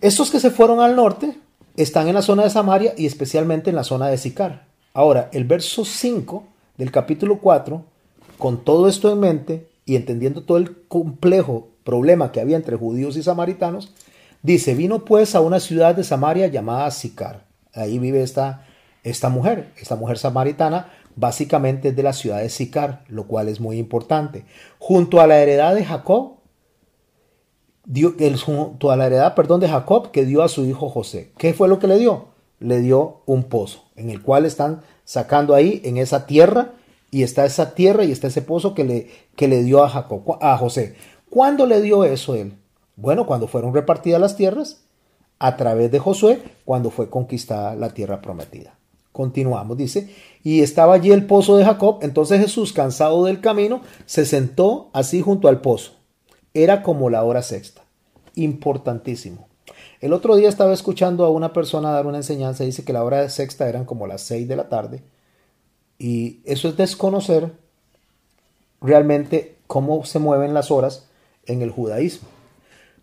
Estos 0.00 0.30
que 0.30 0.38
se 0.38 0.52
fueron 0.52 0.78
al 0.78 0.94
norte 0.94 1.36
están 1.76 2.06
en 2.06 2.14
la 2.14 2.22
zona 2.22 2.44
de 2.44 2.50
Samaria 2.50 2.94
y 2.96 3.06
especialmente 3.06 3.70
en 3.70 3.76
la 3.76 3.82
zona 3.82 4.06
de 4.06 4.18
Sicar. 4.18 4.66
Ahora, 4.94 5.30
el 5.32 5.42
verso 5.42 5.84
5 5.84 6.44
del 6.76 6.92
capítulo 6.92 7.40
4, 7.40 7.84
con 8.38 8.62
todo 8.62 8.88
esto 8.88 9.10
en 9.12 9.18
mente 9.18 9.66
y 9.84 9.96
entendiendo 9.96 10.44
todo 10.44 10.58
el 10.58 10.86
complejo 10.86 11.70
problema 11.82 12.30
que 12.30 12.40
había 12.40 12.56
entre 12.56 12.76
judíos 12.76 13.16
y 13.16 13.24
samaritanos, 13.24 13.92
dice, 14.40 14.76
vino 14.76 15.04
pues 15.04 15.34
a 15.34 15.40
una 15.40 15.58
ciudad 15.58 15.96
de 15.96 16.04
Samaria 16.04 16.46
llamada 16.46 16.88
Sicar. 16.92 17.46
Ahí 17.74 17.98
vive 17.98 18.22
esta, 18.22 18.64
esta 19.02 19.28
mujer, 19.28 19.72
esta 19.76 19.96
mujer 19.96 20.18
samaritana, 20.18 20.92
básicamente 21.18 21.88
es 21.88 21.96
de 21.96 22.02
la 22.02 22.12
ciudad 22.12 22.38
de 22.38 22.48
Sicar, 22.48 23.04
lo 23.08 23.26
cual 23.26 23.48
es 23.48 23.60
muy 23.60 23.78
importante. 23.78 24.44
Junto 24.78 25.20
a 25.20 25.26
la 25.26 25.40
heredad 25.40 25.74
de 25.74 25.84
Jacob, 25.84 26.36
dio, 27.84 28.14
junto 28.44 28.90
a 28.90 28.96
la 28.96 29.06
heredad, 29.06 29.34
perdón, 29.34 29.60
de 29.60 29.68
Jacob 29.68 30.12
que 30.12 30.24
dio 30.24 30.42
a 30.42 30.48
su 30.48 30.64
hijo 30.64 30.88
José. 30.88 31.32
¿Qué 31.36 31.52
fue 31.54 31.68
lo 31.68 31.80
que 31.80 31.88
le 31.88 31.98
dio? 31.98 32.28
Le 32.60 32.80
dio 32.80 33.22
un 33.26 33.44
pozo, 33.44 33.84
en 33.96 34.10
el 34.10 34.22
cual 34.22 34.46
están 34.46 34.82
sacando 35.04 35.54
ahí, 35.54 35.80
en 35.84 35.96
esa 35.96 36.26
tierra, 36.26 36.74
y 37.10 37.24
está 37.24 37.44
esa 37.44 37.74
tierra 37.74 38.04
y 38.04 38.12
está 38.12 38.28
ese 38.28 38.42
pozo 38.42 38.74
que 38.74 38.84
le, 38.84 39.10
que 39.34 39.48
le 39.48 39.62
dio 39.62 39.82
a, 39.82 39.88
Jacob, 39.88 40.38
a 40.40 40.56
José. 40.56 40.94
¿Cuándo 41.30 41.66
le 41.66 41.80
dio 41.80 42.04
eso 42.04 42.34
él? 42.36 42.54
Bueno, 42.94 43.26
cuando 43.26 43.48
fueron 43.48 43.74
repartidas 43.74 44.20
las 44.20 44.36
tierras, 44.36 44.84
a 45.40 45.56
través 45.56 45.90
de 45.90 45.98
Josué, 45.98 46.42
cuando 46.64 46.90
fue 46.90 47.10
conquistada 47.10 47.74
la 47.74 47.90
tierra 47.90 48.20
prometida. 48.20 48.78
Continuamos, 49.12 49.76
dice, 49.76 50.14
y 50.42 50.62
estaba 50.62 50.94
allí 50.94 51.10
el 51.10 51.26
pozo 51.26 51.56
de 51.56 51.64
Jacob, 51.64 51.98
entonces 52.02 52.40
Jesús, 52.40 52.72
cansado 52.72 53.24
del 53.24 53.40
camino, 53.40 53.82
se 54.06 54.24
sentó 54.24 54.90
así 54.92 55.20
junto 55.20 55.48
al 55.48 55.60
pozo 55.60 55.98
era 56.54 56.82
como 56.82 57.10
la 57.10 57.22
hora 57.24 57.42
sexta. 57.42 57.82
Importantísimo. 58.34 59.48
El 60.00 60.12
otro 60.12 60.36
día 60.36 60.48
estaba 60.48 60.72
escuchando 60.72 61.24
a 61.24 61.30
una 61.30 61.52
persona 61.52 61.90
dar 61.90 62.06
una 62.06 62.18
enseñanza 62.18 62.64
dice 62.64 62.84
que 62.84 62.92
la 62.92 63.04
hora 63.04 63.28
sexta 63.28 63.68
eran 63.68 63.84
como 63.84 64.06
las 64.06 64.22
seis 64.22 64.48
de 64.48 64.56
la 64.56 64.68
tarde. 64.68 65.02
Y 65.98 66.40
eso 66.44 66.68
es 66.68 66.76
desconocer 66.76 67.52
realmente 68.80 69.56
cómo 69.66 70.04
se 70.04 70.18
mueven 70.18 70.54
las 70.54 70.70
horas 70.70 71.08
en 71.46 71.62
el 71.62 71.70
judaísmo. 71.70 72.28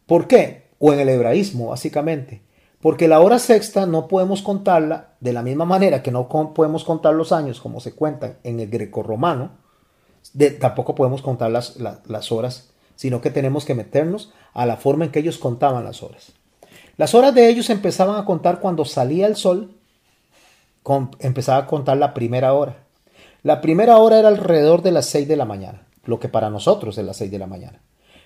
¿Por 0.05 0.27
qué? 0.27 0.63
O 0.79 0.93
en 0.93 0.99
el 0.99 1.09
hebraísmo, 1.09 1.67
básicamente. 1.67 2.41
Porque 2.86 3.07
la 3.07 3.19
hora 3.19 3.39
sexta 3.39 3.88
no 3.88 4.07
podemos 4.07 4.43
contarla 4.43 5.15
de 5.19 5.33
la 5.33 5.41
misma 5.41 5.65
manera 5.65 6.03
que 6.03 6.11
no 6.11 6.29
podemos 6.29 6.83
contar 6.83 7.15
los 7.15 7.31
años 7.31 7.59
como 7.59 7.79
se 7.79 7.95
cuentan 7.95 8.38
en 8.43 8.59
el 8.59 8.69
greco-romano. 8.69 9.53
tampoco 10.59 10.93
podemos 10.93 11.23
contar 11.23 11.49
las, 11.49 11.77
las 11.77 12.31
horas 12.31 12.69
sino 12.95 13.21
que 13.21 13.31
tenemos 13.31 13.65
que 13.65 13.73
meternos 13.73 14.33
a 14.53 14.67
la 14.67 14.77
forma 14.77 15.05
en 15.05 15.11
que 15.11 15.17
ellos 15.17 15.39
contaban 15.39 15.83
las 15.83 16.03
horas. 16.03 16.33
Las 16.95 17.15
horas 17.15 17.33
de 17.33 17.49
ellos 17.49 17.71
empezaban 17.71 18.17
a 18.17 18.25
contar 18.25 18.59
cuando 18.59 18.86
salía 18.86 19.25
el 19.25 19.36
sol, 19.36 19.71
empezaba 21.17 21.63
a 21.63 21.65
contar 21.65 21.97
la 21.97 22.13
primera 22.13 22.53
hora. 22.53 22.83
La 23.41 23.61
primera 23.61 23.97
hora 23.97 24.19
era 24.19 24.27
alrededor 24.27 24.83
de 24.83 24.91
las 24.91 25.07
6 25.07 25.27
de 25.27 25.38
la 25.38 25.45
mañana, 25.45 25.88
lo 26.03 26.19
que 26.19 26.29
para 26.29 26.51
nosotros 26.51 26.99
es 26.99 27.05
las 27.05 27.17
6 27.17 27.31
de 27.31 27.39
la 27.39 27.47
mañana. 27.47 27.81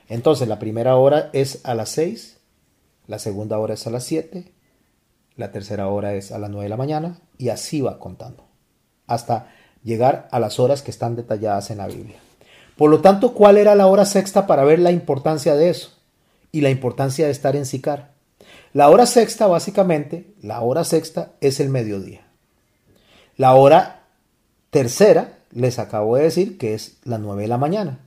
Entonces 0.09 0.49
la 0.49 0.59
primera 0.59 0.97
hora 0.97 1.29
es 1.31 1.61
a 1.63 1.75
las 1.75 1.91
6, 1.91 2.38
la 3.09 3.17
segunda 3.17 3.57
hora 3.57 3.73
es 3.73 3.87
a 3.87 3.89
las 3.89 4.03
7, 4.03 4.53
la 5.35 5.51
tercera 5.51 5.87
hora 5.87 6.13
es 6.13 6.31
a 6.31 6.37
las 6.37 6.51
9 6.51 6.65
de 6.65 6.69
la 6.69 6.77
mañana 6.77 7.19
y 7.39 7.49
así 7.49 7.81
va 7.81 7.97
contando, 7.97 8.45
hasta 9.07 9.47
llegar 9.83 10.27
a 10.31 10.39
las 10.39 10.59
horas 10.59 10.83
que 10.83 10.91
están 10.91 11.15
detalladas 11.15 11.71
en 11.71 11.79
la 11.79 11.87
Biblia. 11.87 12.17
Por 12.77 12.91
lo 12.91 13.01
tanto, 13.01 13.33
¿cuál 13.33 13.57
era 13.57 13.73
la 13.73 13.87
hora 13.87 14.05
sexta 14.05 14.45
para 14.45 14.63
ver 14.63 14.77
la 14.77 14.91
importancia 14.91 15.55
de 15.55 15.71
eso? 15.71 15.97
Y 16.51 16.61
la 16.61 16.69
importancia 16.69 17.25
de 17.25 17.31
estar 17.31 17.55
en 17.55 17.65
Sicar. 17.65 18.11
La 18.73 18.89
hora 18.89 19.07
sexta, 19.07 19.47
básicamente, 19.47 20.35
la 20.43 20.61
hora 20.61 20.83
sexta 20.83 21.31
es 21.41 21.59
el 21.59 21.69
mediodía. 21.69 22.27
La 23.37 23.55
hora 23.55 24.03
tercera, 24.69 25.39
les 25.49 25.79
acabo 25.79 26.15
de 26.15 26.23
decir 26.23 26.59
que 26.59 26.75
es 26.75 26.97
las 27.05 27.19
nueve 27.19 27.41
de 27.41 27.47
la 27.47 27.57
mañana. 27.57 27.99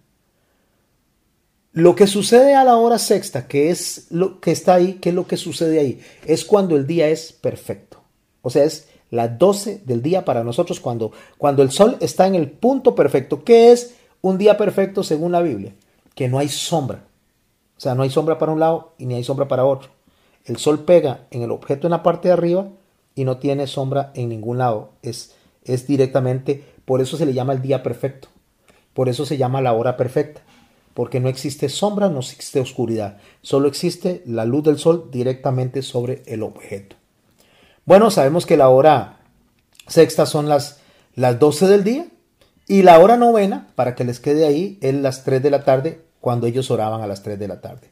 Lo 1.72 1.94
que 1.94 2.06
sucede 2.06 2.54
a 2.54 2.64
la 2.64 2.76
hora 2.76 2.98
sexta, 2.98 3.48
que 3.48 3.70
es 3.70 4.08
lo 4.10 4.40
que 4.40 4.50
está 4.50 4.74
ahí, 4.74 4.94
¿qué 4.94 5.08
es 5.08 5.14
lo 5.14 5.26
que 5.26 5.36
sucede 5.36 5.80
ahí? 5.80 6.00
Es 6.26 6.44
cuando 6.44 6.76
el 6.76 6.86
día 6.86 7.08
es 7.08 7.32
perfecto. 7.32 8.02
O 8.42 8.50
sea, 8.50 8.64
es 8.64 8.88
las 9.10 9.38
12 9.38 9.82
del 9.84 10.02
día 10.02 10.24
para 10.24 10.44
nosotros 10.44 10.80
cuando, 10.80 11.12
cuando 11.38 11.62
el 11.62 11.70
sol 11.70 11.96
está 12.00 12.26
en 12.26 12.34
el 12.34 12.50
punto 12.50 12.94
perfecto. 12.94 13.42
¿Qué 13.44 13.72
es 13.72 13.94
un 14.22 14.38
día 14.38 14.56
perfecto 14.56 15.02
según 15.02 15.32
la 15.32 15.42
Biblia, 15.42 15.74
que 16.14 16.28
no 16.28 16.38
hay 16.38 16.48
sombra. 16.48 17.04
O 17.76 17.80
sea, 17.80 17.94
no 17.94 18.04
hay 18.04 18.10
sombra 18.10 18.38
para 18.38 18.52
un 18.52 18.60
lado 18.60 18.92
y 18.96 19.06
ni 19.06 19.14
hay 19.14 19.24
sombra 19.24 19.48
para 19.48 19.64
otro. 19.64 19.90
El 20.44 20.56
sol 20.56 20.84
pega 20.84 21.26
en 21.30 21.42
el 21.42 21.50
objeto 21.50 21.86
en 21.86 21.90
la 21.90 22.02
parte 22.02 22.28
de 22.28 22.34
arriba 22.34 22.68
y 23.14 23.24
no 23.24 23.38
tiene 23.38 23.66
sombra 23.66 24.12
en 24.14 24.28
ningún 24.28 24.58
lado. 24.58 24.90
Es, 25.02 25.34
es 25.64 25.86
directamente, 25.86 26.64
por 26.84 27.00
eso 27.00 27.16
se 27.16 27.26
le 27.26 27.34
llama 27.34 27.52
el 27.52 27.62
día 27.62 27.82
perfecto. 27.82 28.28
Por 28.94 29.08
eso 29.08 29.26
se 29.26 29.36
llama 29.36 29.60
la 29.60 29.72
hora 29.72 29.96
perfecta. 29.96 30.42
Porque 30.94 31.20
no 31.20 31.28
existe 31.28 31.68
sombra, 31.68 32.08
no 32.08 32.20
existe 32.20 32.60
oscuridad. 32.60 33.18
Solo 33.40 33.68
existe 33.68 34.22
la 34.26 34.44
luz 34.44 34.64
del 34.64 34.78
sol 34.78 35.08
directamente 35.10 35.82
sobre 35.82 36.22
el 36.26 36.42
objeto. 36.42 36.96
Bueno, 37.84 38.10
sabemos 38.10 38.46
que 38.46 38.56
la 38.56 38.68
hora 38.68 39.20
sexta 39.88 40.26
son 40.26 40.48
las, 40.48 40.80
las 41.14 41.38
12 41.38 41.66
del 41.66 41.84
día 41.84 42.06
y 42.68 42.82
la 42.82 42.98
hora 43.00 43.16
novena, 43.16 43.68
para 43.74 43.94
que 43.94 44.04
les 44.04 44.20
quede 44.20 44.46
ahí, 44.46 44.78
es 44.80 44.94
las 44.94 45.24
3 45.24 45.42
de 45.42 45.50
la 45.50 45.64
tarde, 45.64 46.04
cuando 46.20 46.46
ellos 46.46 46.70
oraban 46.70 47.02
a 47.02 47.06
las 47.06 47.22
3 47.22 47.38
de 47.38 47.48
la 47.48 47.60
tarde. 47.60 47.90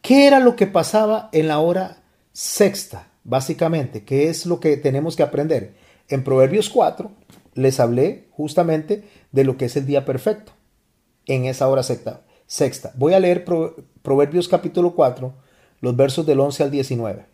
¿Qué 0.00 0.26
era 0.26 0.40
lo 0.40 0.56
que 0.56 0.66
pasaba 0.66 1.28
en 1.32 1.48
la 1.48 1.58
hora 1.58 2.02
sexta, 2.32 3.08
básicamente? 3.24 4.04
¿Qué 4.04 4.30
es 4.30 4.46
lo 4.46 4.60
que 4.60 4.76
tenemos 4.76 5.16
que 5.16 5.22
aprender? 5.22 5.74
En 6.08 6.24
Proverbios 6.24 6.70
4 6.70 7.10
les 7.54 7.80
hablé 7.80 8.28
justamente 8.30 9.04
de 9.32 9.44
lo 9.44 9.56
que 9.56 9.66
es 9.66 9.76
el 9.76 9.84
día 9.84 10.04
perfecto, 10.04 10.52
en 11.28 11.44
esa 11.44 11.68
hora 11.68 11.84
sexta. 11.84 12.22
sexta. 12.46 12.92
Voy 12.96 13.14
a 13.14 13.20
leer 13.20 13.44
Proverbios 14.02 14.48
capítulo 14.48 14.94
4, 14.94 15.32
los 15.80 15.96
versos 15.96 16.26
del 16.26 16.40
11 16.40 16.64
al 16.64 16.70
19. 16.72 17.26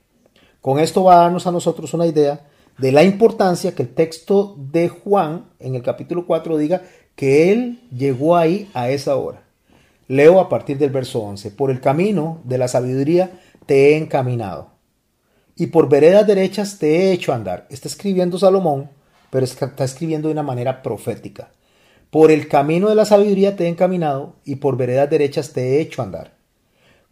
Con 0.61 0.79
esto 0.79 1.05
va 1.05 1.15
a 1.15 1.23
darnos 1.23 1.47
a 1.47 1.53
nosotros 1.53 1.95
una 1.95 2.07
idea 2.07 2.47
de 2.79 2.93
la 2.93 3.03
importancia 3.03 3.75
que 3.75 3.85
el 3.85 3.95
texto 3.95 4.57
de 4.59 4.89
Juan 4.89 5.47
en 5.61 5.75
el 5.75 5.83
capítulo 5.83 6.27
4 6.27 6.59
diga 6.59 6.83
que 7.15 7.53
él 7.53 7.81
llegó 7.97 8.37
ahí 8.37 8.69
a 8.75 8.91
esa 8.91 9.17
hora. 9.17 9.45
Leo 10.09 10.41
a 10.41 10.49
partir 10.49 10.77
del 10.77 10.91
verso 10.91 11.21
11. 11.21 11.53
Por 11.53 11.71
el 11.71 11.81
camino 11.81 12.41
de 12.45 12.59
la 12.59 12.69
sabiduría 12.69 13.31
te 13.67 13.93
he 13.93 13.97
encaminado 13.97 14.75
y 15.57 15.69
por 15.69 15.89
veredas 15.89 16.27
derechas 16.27 16.79
te 16.79 16.97
he 16.97 17.13
hecho 17.13 17.33
andar. 17.33 17.67
Está 17.71 17.89
escribiendo 17.89 18.39
Salomón, 18.39 18.91
pero 19.31 19.45
está 19.45 19.85
escribiendo 19.85 20.29
de 20.29 20.33
una 20.33 20.43
manera 20.43 20.83
profética. 20.83 21.51
Por 22.15 22.31
el 22.31 22.47
camino 22.47 22.91
de 22.91 22.95
la 22.95 23.07
sabiduría 23.07 23.57
te 23.57 23.65
he 23.65 23.69
encaminado 23.69 24.37
y 24.45 24.55
por 24.55 24.77
veredas 24.77 25.11
derechas 25.11 25.53
te 25.53 25.63
he 25.63 25.81
hecho 25.81 26.01
andar. 26.01 26.37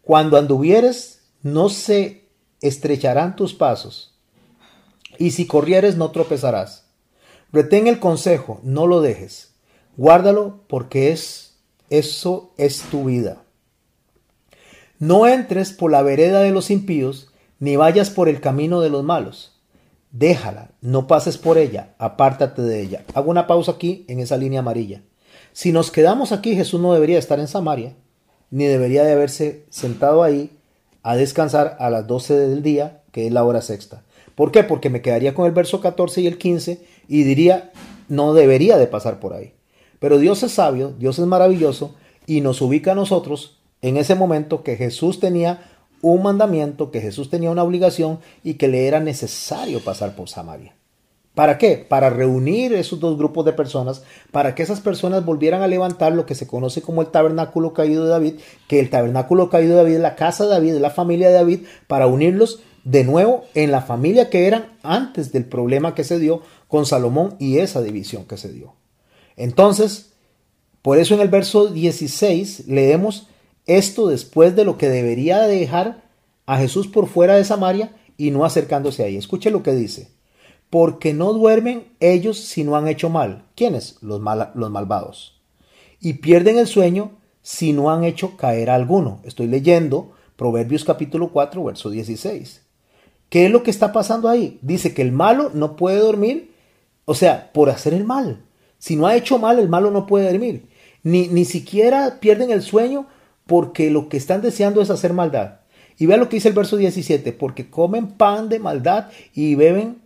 Cuando 0.01 0.37
anduvieres, 0.37 1.23
no 1.41 1.67
se 1.67 2.29
estrecharán 2.61 3.35
tus 3.35 3.53
pasos 3.53 4.17
y 5.17 5.31
si 5.31 5.45
corrieres 5.45 5.97
no 5.97 6.11
tropezarás. 6.11 6.87
Retén 7.51 7.87
el 7.87 7.99
consejo, 7.99 8.61
no 8.63 8.87
lo 8.87 9.01
dejes. 9.01 9.55
Guárdalo 9.97 10.63
porque 10.69 11.11
es 11.11 11.57
eso 11.89 12.53
es 12.57 12.83
tu 12.83 13.03
vida. 13.03 13.43
No 14.99 15.27
entres 15.27 15.73
por 15.73 15.91
la 15.91 16.01
vereda 16.01 16.39
de 16.39 16.51
los 16.51 16.71
impíos, 16.71 17.27
ni 17.59 17.75
vayas 17.75 18.09
por 18.09 18.29
el 18.29 18.39
camino 18.39 18.79
de 18.79 18.89
los 18.89 19.03
malos. 19.03 19.52
Déjala, 20.13 20.69
no 20.79 21.07
pases 21.07 21.39
por 21.39 21.57
ella, 21.57 21.95
apártate 21.97 22.61
de 22.61 22.81
ella. 22.83 23.03
Hago 23.15 23.31
una 23.31 23.47
pausa 23.47 23.71
aquí 23.71 24.05
en 24.07 24.19
esa 24.19 24.37
línea 24.37 24.59
amarilla. 24.59 25.01
Si 25.53 25.71
nos 25.71 25.89
quedamos 25.89 26.31
aquí, 26.31 26.55
Jesús 26.55 26.79
no 26.79 26.93
debería 26.93 27.17
estar 27.17 27.39
en 27.39 27.47
Samaria, 27.47 27.95
ni 28.51 28.65
debería 28.65 29.03
de 29.03 29.13
haberse 29.13 29.65
sentado 29.71 30.21
ahí 30.21 30.51
a 31.01 31.15
descansar 31.15 31.77
a 31.79 31.89
las 31.89 32.05
12 32.05 32.37
del 32.37 32.61
día, 32.61 33.01
que 33.11 33.25
es 33.25 33.33
la 33.33 33.43
hora 33.43 33.63
sexta. 33.63 34.03
¿Por 34.35 34.51
qué? 34.51 34.63
Porque 34.63 34.91
me 34.91 35.01
quedaría 35.01 35.33
con 35.33 35.47
el 35.47 35.51
verso 35.51 35.81
14 35.81 36.21
y 36.21 36.27
el 36.27 36.37
15 36.37 36.85
y 37.07 37.23
diría, 37.23 37.71
no 38.07 38.35
debería 38.35 38.77
de 38.77 38.85
pasar 38.85 39.19
por 39.19 39.33
ahí. 39.33 39.53
Pero 39.97 40.19
Dios 40.19 40.43
es 40.43 40.51
sabio, 40.51 40.93
Dios 40.99 41.17
es 41.17 41.25
maravilloso 41.25 41.95
y 42.27 42.41
nos 42.41 42.61
ubica 42.61 42.91
a 42.91 42.95
nosotros 42.95 43.57
en 43.81 43.97
ese 43.97 44.13
momento 44.13 44.61
que 44.61 44.75
Jesús 44.75 45.19
tenía 45.19 45.72
un 46.03 46.21
mandamiento, 46.21 46.91
que 46.91 47.01
Jesús 47.01 47.29
tenía 47.29 47.49
una 47.49 47.63
obligación 47.63 48.19
y 48.43 48.55
que 48.55 48.67
le 48.67 48.87
era 48.87 48.99
necesario 48.99 49.79
pasar 49.79 50.15
por 50.15 50.29
Samaria. 50.29 50.75
¿Para 51.33 51.57
qué? 51.57 51.77
Para 51.77 52.11
reunir 52.11 52.73
esos 52.73 52.99
dos 52.99 53.17
grupos 53.17 53.45
de 53.45 53.53
personas, 53.53 54.03
para 54.31 54.53
que 54.53 54.61
esas 54.61 54.81
personas 54.81 55.25
volvieran 55.25 55.63
a 55.63 55.67
levantar 55.67 56.13
lo 56.13 56.27
que 56.27 56.35
se 56.35 56.45
conoce 56.45 56.81
como 56.81 57.01
el 57.01 57.07
tabernáculo 57.07 57.73
caído 57.73 58.03
de 58.03 58.09
David, 58.09 58.33
que 58.67 58.79
el 58.79 58.91
tabernáculo 58.91 59.49
caído 59.49 59.71
de 59.71 59.77
David 59.77 59.95
es 59.95 60.01
la 60.01 60.15
casa 60.15 60.43
de 60.43 60.51
David, 60.51 60.75
es 60.75 60.81
la 60.81 60.91
familia 60.91 61.29
de 61.29 61.35
David, 61.35 61.61
para 61.87 62.05
unirlos 62.05 62.59
de 62.83 63.05
nuevo 63.05 63.45
en 63.55 63.71
la 63.71 63.81
familia 63.81 64.29
que 64.29 64.45
eran 64.45 64.77
antes 64.83 65.31
del 65.31 65.45
problema 65.45 65.95
que 65.95 66.03
se 66.03 66.19
dio 66.19 66.41
con 66.67 66.85
Salomón 66.85 67.35
y 67.39 67.59
esa 67.59 67.81
división 67.81 68.25
que 68.25 68.37
se 68.37 68.51
dio. 68.51 68.75
Entonces, 69.37 70.11
por 70.83 70.97
eso 70.97 71.15
en 71.15 71.21
el 71.21 71.29
verso 71.29 71.67
16 71.67 72.67
leemos 72.67 73.29
esto 73.65 74.07
después 74.07 74.55
de 74.55 74.65
lo 74.65 74.77
que 74.77 74.89
debería 74.89 75.41
dejar 75.41 76.03
a 76.45 76.57
Jesús 76.57 76.87
por 76.87 77.07
fuera 77.07 77.35
de 77.35 77.45
Samaria 77.45 77.95
y 78.17 78.31
no 78.31 78.45
acercándose 78.45 79.03
ahí. 79.03 79.15
Escuche 79.15 79.51
lo 79.51 79.63
que 79.63 79.73
dice. 79.73 80.09
Porque 80.69 81.13
no 81.13 81.33
duermen 81.33 81.87
ellos 81.99 82.39
si 82.39 82.63
no 82.63 82.75
han 82.75 82.87
hecho 82.87 83.09
mal. 83.09 83.45
¿Quiénes? 83.55 83.97
Los, 84.01 84.21
los 84.55 84.71
malvados. 84.71 85.41
Y 85.99 86.13
pierden 86.13 86.57
el 86.57 86.67
sueño 86.67 87.11
si 87.41 87.73
no 87.73 87.91
han 87.91 88.03
hecho 88.03 88.35
caer 88.37 88.69
a 88.69 88.75
alguno. 88.75 89.19
Estoy 89.23 89.47
leyendo 89.47 90.13
Proverbios 90.35 90.83
capítulo 90.83 91.31
4, 91.31 91.63
verso 91.63 91.89
16. 91.89 92.61
¿Qué 93.29 93.45
es 93.45 93.51
lo 93.51 93.63
que 93.63 93.71
está 93.71 93.93
pasando 93.93 94.29
ahí? 94.29 94.59
Dice 94.61 94.93
que 94.93 95.01
el 95.01 95.11
malo 95.11 95.51
no 95.53 95.75
puede 95.75 95.97
dormir, 95.97 96.53
o 97.05 97.13
sea, 97.13 97.51
por 97.53 97.69
hacer 97.69 97.93
el 97.93 98.03
mal. 98.03 98.43
Si 98.79 98.95
no 98.95 99.07
ha 99.07 99.15
hecho 99.15 99.39
mal, 99.39 99.59
el 99.59 99.69
malo 99.69 99.91
no 99.91 100.05
puede 100.05 100.29
dormir. 100.31 100.69
Ni, 101.03 101.27
ni 101.27 101.45
siquiera 101.45 102.19
pierden 102.19 102.51
el 102.51 102.61
sueño 102.61 103.07
porque 103.45 103.89
lo 103.89 104.09
que 104.09 104.17
están 104.17 104.41
deseando 104.41 104.81
es 104.81 104.89
hacer 104.89 105.13
maldad. 105.13 105.59
Y 105.97 106.05
vea 106.05 106.17
lo 106.17 106.29
que 106.29 106.37
dice 106.37 106.49
el 106.49 106.55
verso 106.55 106.77
17, 106.77 107.33
porque 107.33 107.69
comen 107.69 108.07
pan 108.07 108.49
de 108.49 108.59
maldad 108.59 109.09
y 109.33 109.55
beben 109.55 110.01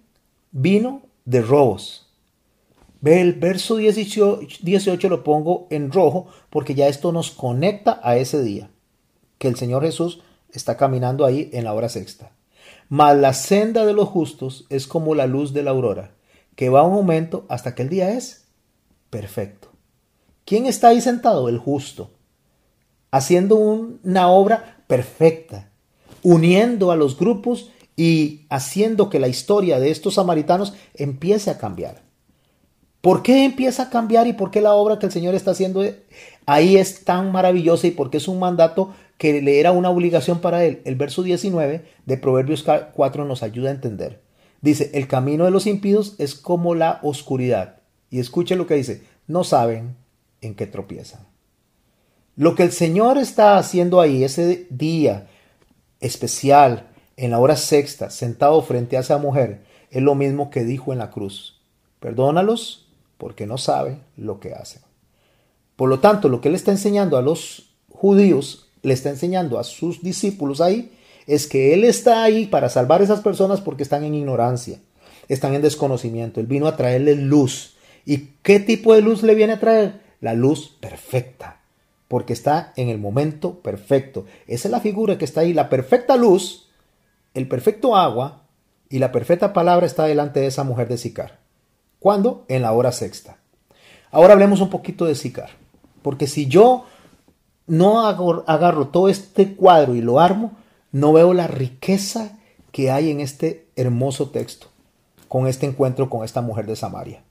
vino 0.52 1.02
de 1.26 1.42
robos. 1.42 2.08
Ve 3.00 3.22
el 3.22 3.34
verso 3.34 3.78
18, 3.78 4.40
18 4.62 5.10
lo 5.10 5.24
pongo 5.24 5.68
en 5.70 5.92
rojo 5.92 6.28
porque 6.50 6.74
ya 6.74 6.88
esto 6.88 7.12
nos 7.12 7.30
conecta 7.32 8.00
a 8.04 8.18
ese 8.18 8.42
día 8.42 8.70
que 9.38 9.48
el 9.48 9.56
Señor 9.56 9.84
Jesús 9.84 10.22
está 10.52 10.78
caminando 10.78 11.26
ahí 11.26 11.50
en 11.54 11.64
la 11.64 11.74
hora 11.74 11.90
sexta. 11.90 12.32
Mas 12.90 13.18
la 13.18 13.34
senda 13.34 13.86
de 13.86 13.94
los 13.94 14.10
justos 14.10 14.66
es 14.70 14.88
como 14.88 15.14
la 15.14 15.28
luz 15.28 15.54
de 15.54 15.62
la 15.62 15.72
aurora, 15.72 16.12
que 16.56 16.70
va 16.70 16.84
un 16.84 16.94
aumento 16.94 17.46
hasta 17.50 17.76
que 17.76 17.84
el 17.84 17.90
día 17.90 18.12
es 18.12 18.46
perfecto. 19.10 19.70
¿Quién 20.46 20.66
está 20.66 20.88
ahí 20.90 21.02
sentado? 21.02 21.50
El 21.50 21.58
justo, 21.58 22.12
haciendo 23.18 23.56
una 23.56 24.30
obra 24.30 24.84
perfecta, 24.88 25.70
uniendo 26.24 26.92
a 26.92 26.96
los 26.96 27.18
grupos 27.18 27.72
y 27.96 28.46
haciendo 28.50 29.10
que 29.10 29.20
la 29.20 29.28
historia 29.28 29.80
de 29.80 29.92
estos 29.92 30.16
samaritanos 30.16 30.74
empiece 30.94 31.50
a 31.50 31.58
cambiar. 31.58 32.04
¿Por 33.02 33.24
qué 33.24 33.46
empieza 33.46 33.84
a 33.84 33.90
cambiar 33.90 34.28
y 34.28 34.34
por 34.34 34.52
qué 34.52 34.62
la 34.62 34.74
obra 34.74 35.00
que 35.00 35.06
el 35.06 35.12
Señor 35.12 35.36
está 35.36 35.52
haciendo 35.52 35.84
ahí 36.46 36.78
es 36.78 37.06
tan 37.06 37.32
maravillosa 37.32 37.88
y 37.88 37.92
por 37.92 38.10
qué 38.10 38.18
es 38.18 38.28
un 38.28 38.40
mandato 38.40 38.94
que 39.18 39.42
le 39.42 39.60
era 39.60 39.72
una 39.72 39.90
obligación 39.90 40.40
para 40.40 40.64
él? 40.66 40.82
El 40.86 40.96
verso 40.96 41.24
19 41.24 41.86
de 42.06 42.18
Proverbios 42.18 42.66
4 42.94 43.26
nos 43.26 43.44
ayuda 43.44 43.70
a 43.70 43.74
entender. 43.74 44.22
Dice, 44.62 44.92
el 44.94 45.08
camino 45.08 45.46
de 45.46 45.52
los 45.52 45.68
impíos 45.68 46.16
es 46.18 46.36
como 46.36 46.76
la 46.76 47.00
oscuridad 47.04 47.78
y 48.10 48.20
escuche 48.20 48.56
lo 48.56 48.68
que 48.68 48.76
dice, 48.76 49.04
no 49.28 49.44
saben 49.44 49.96
en 50.42 50.56
qué 50.56 50.68
tropiezan. 50.68 51.22
Lo 52.38 52.56
que 52.56 52.64
el 52.64 52.72
Señor 52.72 53.18
está 53.18 53.58
haciendo 53.58 54.00
ahí 54.00 54.24
ese 54.24 54.68
día 54.70 55.28
especial, 56.00 56.88
en 57.18 57.32
la 57.32 57.40
hora 57.40 57.56
sexta, 57.56 58.10
sentado 58.10 58.62
frente 58.62 58.96
a 58.96 59.02
esa 59.02 59.18
mujer, 59.18 59.64
es 59.92 60.02
lo 60.02 60.16
mismo 60.16 60.50
que 60.50 60.64
dijo 60.64 60.94
en 60.94 61.00
la 61.00 61.10
cruz. 61.10 61.60
Perdónalos 62.00 62.88
porque 63.18 63.46
no 63.48 63.58
saben 63.58 64.02
lo 64.16 64.40
que 64.40 64.54
hacen. 64.54 64.84
Por 65.76 65.90
lo 65.90 66.00
tanto, 66.00 66.30
lo 66.30 66.40
que 66.40 66.48
él 66.48 66.56
está 66.56 66.72
enseñando 66.72 67.18
a 67.18 67.22
los 67.22 67.72
judíos, 67.90 68.70
le 68.84 68.94
está 68.94 69.10
enseñando 69.10 69.60
a 69.60 69.64
sus 69.64 70.02
discípulos 70.02 70.62
ahí, 70.62 70.94
es 71.26 71.48
que 71.48 71.74
él 71.74 71.84
está 71.84 72.24
ahí 72.24 72.46
para 72.46 72.70
salvar 72.70 73.02
a 73.02 73.04
esas 73.04 73.20
personas 73.20 73.60
porque 73.60 73.84
están 73.84 74.04
en 74.04 74.14
ignorancia, 74.14 74.80
están 75.28 75.56
en 75.56 75.62
desconocimiento. 75.62 76.40
Él 76.40 76.46
vino 76.46 76.68
a 76.68 76.78
traerles 76.78 77.18
luz, 77.18 77.78
¿Y 78.08 78.30
qué 78.42 78.62
tipo 78.62 78.94
de 78.94 79.02
luz 79.02 79.22
le 79.22 79.36
viene 79.36 79.52
a 79.52 79.60
traer? 79.60 80.00
La 80.22 80.34
luz 80.34 80.70
perfecta, 80.80 81.57
porque 82.08 82.34
está 82.34 82.74
en 82.76 82.90
el 82.90 82.98
momento 82.98 83.60
perfecto. 83.60 84.26
Esa 84.48 84.68
es 84.68 84.72
la 84.72 84.80
figura 84.80 85.18
que 85.18 85.26
está 85.26 85.42
ahí, 85.42 85.54
la 85.54 85.70
perfecta 85.70 86.16
luz, 86.16 86.70
el 87.34 87.48
perfecto 87.48 87.96
agua 87.96 88.44
y 88.90 89.00
la 89.00 89.12
perfecta 89.12 89.54
palabra 89.54 89.86
está 89.86 90.06
delante 90.06 90.40
de 90.40 90.48
esa 90.48 90.64
mujer 90.64 90.88
de 90.88 90.98
Sicar. 90.98 91.40
¿Cuándo? 92.00 92.46
En 92.48 92.62
la 92.62 92.72
hora 92.72 92.92
sexta. 92.92 93.38
Ahora 94.12 94.34
hablemos 94.34 94.62
un 94.62 94.70
poquito 94.70 95.06
de 95.06 95.16
Sicar, 95.16 95.50
porque 96.02 96.28
si 96.28 96.48
yo 96.48 96.86
no 97.66 98.08
agarro 98.08 98.88
todo 98.88 99.10
este 99.10 99.56
cuadro 99.56 99.96
y 99.96 100.02
lo 100.02 100.20
armo, 100.20 100.54
no 100.92 101.12
veo 101.12 101.34
la 101.34 101.48
riqueza 101.48 102.38
que 102.72 102.92
hay 102.92 103.12
en 103.12 103.20
este 103.20 103.68
hermoso 103.76 104.30
texto, 104.30 104.68
con 105.28 105.48
este 105.48 105.66
encuentro 105.66 106.10
con 106.10 106.24
esta 106.24 106.42
mujer 106.42 106.66
de 106.66 106.78
Samaria. 106.78 107.24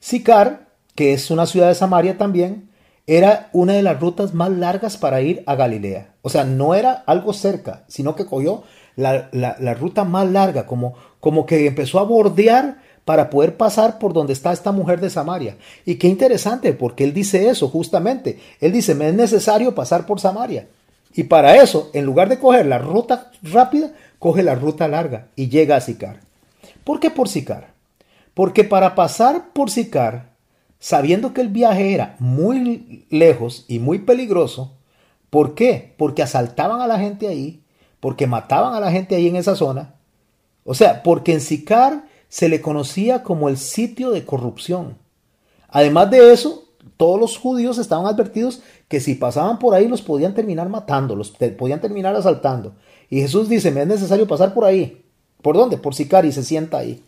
Sicar, 0.00 0.68
que 0.94 1.14
es 1.14 1.30
una 1.30 1.46
ciudad 1.46 1.68
de 1.68 1.74
Samaria 1.74 2.18
también, 2.18 2.69
era 3.16 3.48
una 3.52 3.72
de 3.72 3.82
las 3.82 3.98
rutas 3.98 4.34
más 4.34 4.50
largas 4.50 4.96
para 4.96 5.20
ir 5.20 5.42
a 5.46 5.56
Galilea. 5.56 6.14
O 6.22 6.28
sea, 6.28 6.44
no 6.44 6.76
era 6.76 7.02
algo 7.06 7.32
cerca, 7.32 7.82
sino 7.88 8.14
que 8.14 8.24
cogió 8.24 8.62
la, 8.94 9.74
ruta 9.74 10.04
más 10.04 10.30
larga, 10.30 10.64
como, 10.64 10.94
como 11.18 11.44
que 11.44 11.66
empezó 11.66 11.98
a 11.98 12.04
bordear 12.04 12.78
para 13.04 13.28
poder 13.28 13.56
pasar 13.56 13.98
por 13.98 14.12
donde 14.12 14.32
está 14.32 14.52
esta 14.52 14.70
mujer 14.70 15.00
de 15.00 15.10
Samaria. 15.10 15.56
Y 15.84 15.96
qué 15.96 16.06
interesante, 16.06 16.72
porque 16.72 17.02
él 17.02 17.12
dice 17.12 17.48
eso 17.48 17.68
justamente. 17.68 18.38
Él 18.60 18.70
dice, 18.70 18.94
me 18.94 19.08
es 19.08 19.14
necesario 19.14 19.74
pasar 19.74 20.06
por 20.06 20.20
Samaria. 20.20 20.68
Y 21.12 21.24
para 21.24 21.60
eso, 21.60 21.90
en 21.92 22.04
lugar 22.04 22.28
de 22.28 22.38
coger 22.38 22.66
la 22.66 22.78
ruta 22.78 23.32
rápida, 23.42 23.90
coge 24.20 24.44
la 24.44 24.54
ruta 24.54 24.86
larga 24.86 25.26
y 25.34 25.48
llega 25.48 25.74
a 25.74 25.80
Sicar. 25.80 26.20
¿Por 26.84 27.00
qué 27.00 27.10
por 27.10 27.28
Sicar? 27.28 27.72
Porque 28.34 28.62
para 28.62 28.94
pasar 28.94 29.52
por 29.52 29.68
Sicar, 29.68 30.29
sabiendo 30.80 31.32
que 31.32 31.42
el 31.42 31.48
viaje 31.48 31.94
era 31.94 32.16
muy 32.18 33.06
lejos 33.10 33.66
y 33.68 33.78
muy 33.78 34.00
peligroso, 34.00 34.72
¿por 35.28 35.54
qué? 35.54 35.94
Porque 35.96 36.22
asaltaban 36.22 36.80
a 36.80 36.88
la 36.88 36.98
gente 36.98 37.28
ahí, 37.28 37.62
porque 38.00 38.26
mataban 38.26 38.74
a 38.74 38.80
la 38.80 38.90
gente 38.90 39.14
ahí 39.14 39.28
en 39.28 39.36
esa 39.36 39.54
zona. 39.54 39.94
O 40.64 40.74
sea, 40.74 41.02
porque 41.02 41.32
en 41.34 41.40
Sicar 41.40 42.04
se 42.28 42.48
le 42.48 42.60
conocía 42.60 43.22
como 43.22 43.48
el 43.48 43.58
sitio 43.58 44.10
de 44.10 44.24
corrupción. 44.24 44.96
Además 45.68 46.10
de 46.10 46.32
eso, 46.32 46.64
todos 46.96 47.20
los 47.20 47.36
judíos 47.36 47.78
estaban 47.78 48.06
advertidos 48.06 48.62
que 48.88 49.00
si 49.00 49.14
pasaban 49.14 49.58
por 49.58 49.74
ahí 49.74 49.86
los 49.86 50.02
podían 50.02 50.34
terminar 50.34 50.68
matando, 50.68 51.14
los 51.14 51.30
podían 51.30 51.80
terminar 51.80 52.16
asaltando. 52.16 52.74
Y 53.10 53.20
Jesús 53.20 53.48
dice, 53.48 53.70
me 53.70 53.82
es 53.82 53.86
necesario 53.86 54.26
pasar 54.26 54.54
por 54.54 54.64
ahí. 54.64 55.04
¿Por 55.42 55.56
dónde? 55.56 55.76
Por 55.76 55.94
Sicar 55.94 56.24
y 56.24 56.32
se 56.32 56.42
sienta 56.42 56.78
ahí. 56.78 57.02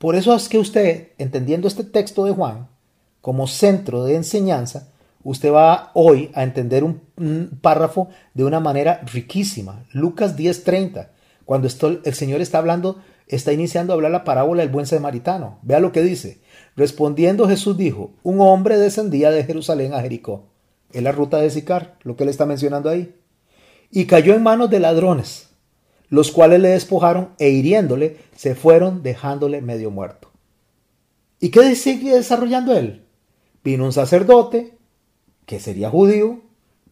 Por 0.00 0.16
eso 0.16 0.34
es 0.34 0.48
que 0.48 0.56
usted, 0.56 1.08
entendiendo 1.18 1.68
este 1.68 1.84
texto 1.84 2.24
de 2.24 2.32
Juan 2.32 2.68
como 3.20 3.46
centro 3.46 4.02
de 4.04 4.16
enseñanza, 4.16 4.88
usted 5.22 5.52
va 5.52 5.90
hoy 5.92 6.30
a 6.32 6.42
entender 6.42 6.84
un, 6.84 7.02
párrafo 7.60 8.08
de 8.32 8.44
una 8.44 8.60
manera 8.60 9.02
riquísima. 9.12 9.84
Lucas 9.92 10.38
10:30, 10.38 11.08
cuando 11.44 11.68
el 11.68 12.14
Señor 12.14 12.40
está 12.40 12.56
hablando, 12.56 13.02
está 13.28 13.52
iniciando 13.52 13.92
a 13.92 13.96
hablar 13.96 14.10
la 14.10 14.24
parábola 14.24 14.62
del 14.62 14.72
buen 14.72 14.86
samaritano. 14.86 15.58
Vea 15.60 15.80
lo 15.80 15.92
que 15.92 16.00
dice. 16.00 16.40
Respondiendo 16.76 17.46
Jesús 17.46 17.76
dijo, 17.76 18.12
un 18.22 18.40
hombre 18.40 18.78
descendía 18.78 19.30
de 19.30 19.44
Jerusalén 19.44 19.92
a 19.92 20.00
Jericó. 20.00 20.46
Es 20.94 21.02
la 21.02 21.12
ruta 21.12 21.36
de 21.36 21.50
Sicar, 21.50 21.98
lo 22.04 22.16
que 22.16 22.22
él 22.22 22.30
está 22.30 22.46
mencionando 22.46 22.88
ahí. 22.88 23.14
Y 23.90 24.06
cayó 24.06 24.32
en 24.32 24.42
manos 24.42 24.70
de 24.70 24.80
ladrones, 24.80 25.49
los 26.10 26.32
cuales 26.32 26.60
le 26.60 26.68
despojaron 26.68 27.30
e 27.38 27.48
hiriéndole 27.50 28.18
se 28.36 28.54
fueron 28.54 29.02
dejándole 29.02 29.62
medio 29.62 29.90
muerto. 29.90 30.30
¿Y 31.38 31.50
qué 31.50 31.74
sigue 31.74 32.14
desarrollando 32.14 32.76
él? 32.76 33.06
Vino 33.64 33.84
un 33.84 33.92
sacerdote, 33.92 34.76
que 35.46 35.60
sería 35.60 35.88
judío, 35.88 36.42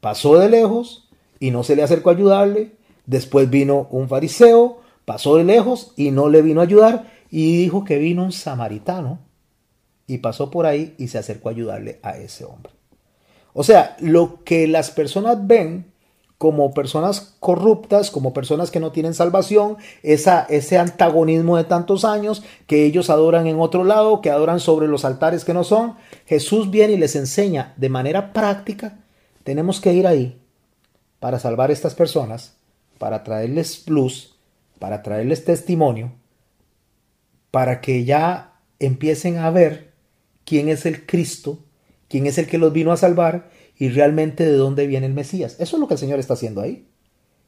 pasó 0.01 0.39
de 0.39 0.49
lejos 0.49 1.09
y 1.39 1.51
no 1.51 1.65
se 1.65 1.77
le 1.77 1.83
acercó 1.83 2.11
a 2.11 2.15
ayudarle. 2.15 2.73
Después 3.07 3.51
vino 3.51 3.89
un 3.91 4.09
fariseo, 4.09 4.81
pasó 5.05 5.37
de 5.37 5.45
lejos 5.45 5.93
y 5.97 6.11
no 6.11 6.29
le 6.29 6.41
vino 6.41 6.61
a 6.61 6.65
ayudar 6.65 7.13
y 7.31 7.57
dijo 7.59 7.85
que 7.85 7.99
vino 7.99 8.25
un 8.25 8.33
samaritano 8.33 9.19
y 10.07 10.19
pasó 10.19 10.51
por 10.51 10.65
ahí 10.67 10.95
y 10.99 11.09
se 11.09 11.19
acercó 11.19 11.49
a 11.49 11.53
ayudarle 11.53 11.99
a 12.03 12.17
ese 12.17 12.45
hombre. 12.45 12.73
O 13.53 13.65
sea, 13.65 13.97
lo 14.01 14.45
que 14.45 14.67
las 14.67 14.91
personas 14.91 15.47
ven 15.47 15.93
como 16.39 16.73
personas 16.73 17.35
corruptas, 17.41 18.13
como 18.13 18.33
personas 18.33 18.71
que 18.71 18.79
no 18.79 18.93
tienen 18.93 19.13
salvación, 19.13 19.77
esa, 20.05 20.47
ese 20.49 20.79
antagonismo 20.79 21.57
de 21.57 21.65
tantos 21.65 22.05
años 22.05 22.45
que 22.69 22.85
ellos 22.85 23.11
adoran 23.11 23.49
en 23.49 23.59
otro 23.59 23.83
lado, 23.83 24.21
que 24.21 24.31
adoran 24.31 24.61
sobre 24.61 24.87
los 24.87 25.05
altares 25.05 25.45
que 25.45 25.53
no 25.53 25.65
son. 25.65 25.97
Jesús 26.27 26.71
viene 26.71 26.93
y 26.93 26.99
les 26.99 27.17
enseña 27.17 27.75
de 27.77 27.89
manera 27.89 28.33
práctica, 28.33 29.01
tenemos 29.43 29.81
que 29.81 29.93
ir 29.93 30.07
ahí 30.07 30.41
para 31.19 31.41
salvar 31.41 31.71
a 31.71 31.73
estas 31.73 31.97
personas, 31.97 32.55
para 32.99 33.25
traerles 33.25 33.89
luz, 33.89 34.37
para 34.79 35.03
traerles 35.03 35.45
testimonio, 35.45 36.13
para 37.51 37.81
que 37.81 38.05
ya 38.05 38.61
empiecen 38.79 39.39
a 39.39 39.51
ver 39.51 39.93
quién 40.45 40.69
es 40.69 40.87
el 40.87 41.05
Cristo, 41.05 41.59
quién 42.09 42.29
es 42.29 42.39
el 42.39 42.47
que 42.47 42.59
los 42.59 42.73
vino 42.73 42.93
a 42.93 42.97
salvar 42.97 43.51
y 43.79 43.89
realmente 43.91 44.45
de 44.45 44.53
dónde 44.53 44.87
viene 44.87 45.07
el 45.07 45.15
Mesías. 45.15 45.57
Eso 45.61 45.77
es 45.77 45.81
lo 45.81 45.89
que 45.89 45.95
el 45.95 45.99
Señor 45.99 46.19
está 46.19 46.35
haciendo 46.35 46.61
ahí. 46.61 46.89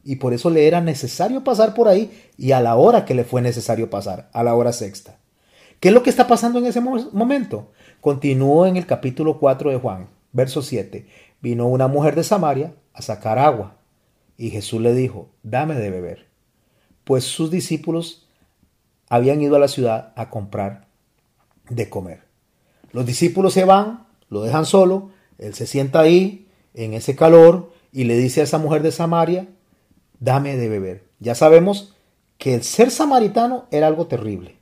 Y 0.04 0.16
por 0.16 0.32
eso 0.32 0.48
le 0.48 0.66
era 0.66 0.80
necesario 0.80 1.44
pasar 1.44 1.74
por 1.74 1.88
ahí 1.88 2.10
y 2.38 2.52
a 2.52 2.60
la 2.60 2.76
hora 2.76 3.04
que 3.04 3.14
le 3.14 3.24
fue 3.24 3.42
necesario 3.42 3.90
pasar, 3.90 4.30
a 4.32 4.42
la 4.42 4.54
hora 4.54 4.72
sexta. 4.72 5.18
¿Qué 5.78 5.88
es 5.88 5.94
lo 5.94 6.02
que 6.02 6.10
está 6.10 6.26
pasando 6.26 6.58
en 6.58 6.66
ese 6.66 6.80
momento? 6.80 7.72
Continúo 8.00 8.66
en 8.66 8.76
el 8.76 8.86
capítulo 8.86 9.38
4 9.38 9.70
de 9.70 9.76
Juan, 9.76 10.08
verso 10.32 10.62
7. 10.62 11.06
Vino 11.42 11.66
una 11.66 11.88
mujer 11.88 12.14
de 12.14 12.24
Samaria 12.24 12.74
a 12.94 13.02
sacar 13.02 13.38
agua 13.38 13.76
y 14.38 14.50
Jesús 14.50 14.80
le 14.80 14.94
dijo, 14.94 15.30
dame 15.42 15.74
de 15.74 15.90
beber. 15.90 16.28
Pues 17.04 17.24
sus 17.24 17.50
discípulos 17.50 18.28
habían 19.08 19.42
ido 19.42 19.56
a 19.56 19.58
la 19.58 19.68
ciudad 19.68 20.12
a 20.16 20.30
comprar 20.30 20.86
de 21.68 21.90
comer. 21.90 22.22
Los 22.92 23.04
discípulos 23.04 23.52
se 23.52 23.64
van, 23.64 24.06
lo 24.28 24.42
dejan 24.42 24.64
solo, 24.64 25.10
él 25.40 25.54
se 25.54 25.66
sienta 25.66 26.00
ahí, 26.00 26.46
en 26.74 26.94
ese 26.94 27.16
calor, 27.16 27.72
y 27.92 28.04
le 28.04 28.16
dice 28.16 28.42
a 28.42 28.44
esa 28.44 28.58
mujer 28.58 28.82
de 28.82 28.92
Samaria, 28.92 29.48
dame 30.20 30.56
de 30.56 30.68
beber. 30.68 31.04
Ya 31.18 31.34
sabemos 31.34 31.96
que 32.38 32.54
el 32.54 32.62
ser 32.62 32.90
samaritano 32.90 33.66
era 33.70 33.86
algo 33.86 34.06
terrible, 34.06 34.58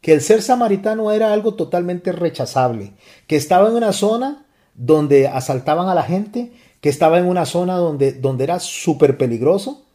que 0.00 0.12
el 0.12 0.20
ser 0.20 0.42
samaritano 0.42 1.12
era 1.12 1.32
algo 1.32 1.54
totalmente 1.54 2.12
rechazable, 2.12 2.92
que 3.26 3.36
estaba 3.36 3.68
en 3.68 3.76
una 3.76 3.92
zona 3.92 4.46
donde 4.74 5.28
asaltaban 5.28 5.88
a 5.88 5.94
la 5.94 6.02
gente, 6.02 6.52
que 6.80 6.88
estaba 6.88 7.18
en 7.18 7.26
una 7.26 7.46
zona 7.46 7.76
donde, 7.76 8.12
donde 8.12 8.44
era 8.44 8.60
súper 8.60 9.16
peligroso. 9.18 9.86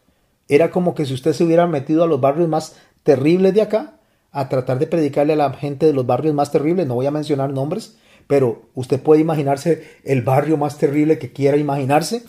Era 0.48 0.70
como 0.70 0.94
que 0.94 1.06
si 1.06 1.14
usted 1.14 1.32
se 1.32 1.44
hubiera 1.44 1.66
metido 1.66 2.04
a 2.04 2.06
los 2.06 2.20
barrios 2.20 2.48
más 2.48 2.76
terribles 3.02 3.54
de 3.54 3.62
acá, 3.62 3.98
a 4.30 4.48
tratar 4.48 4.78
de 4.78 4.86
predicarle 4.86 5.34
a 5.34 5.36
la 5.36 5.52
gente 5.52 5.86
de 5.86 5.92
los 5.92 6.06
barrios 6.06 6.34
más 6.34 6.50
terribles, 6.50 6.86
no 6.86 6.96
voy 6.96 7.06
a 7.06 7.10
mencionar 7.10 7.50
nombres, 7.50 7.96
pero 8.26 8.68
usted 8.74 9.00
puede 9.00 9.20
imaginarse 9.20 9.98
el 10.04 10.22
barrio 10.22 10.56
más 10.56 10.78
terrible 10.78 11.18
que 11.18 11.32
quiera 11.32 11.56
imaginarse 11.56 12.24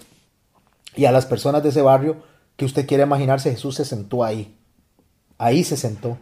y 0.95 1.05
a 1.05 1.11
las 1.11 1.25
personas 1.25 1.63
de 1.63 1.69
ese 1.69 1.81
barrio 1.81 2.23
que 2.55 2.65
usted 2.65 2.87
quiera 2.87 3.03
imaginarse, 3.03 3.51
Jesús 3.51 3.75
se 3.75 3.85
sentó 3.85 4.23
ahí. 4.23 4.57
Ahí 5.37 5.63
se 5.63 5.75
sentó. 5.75 6.17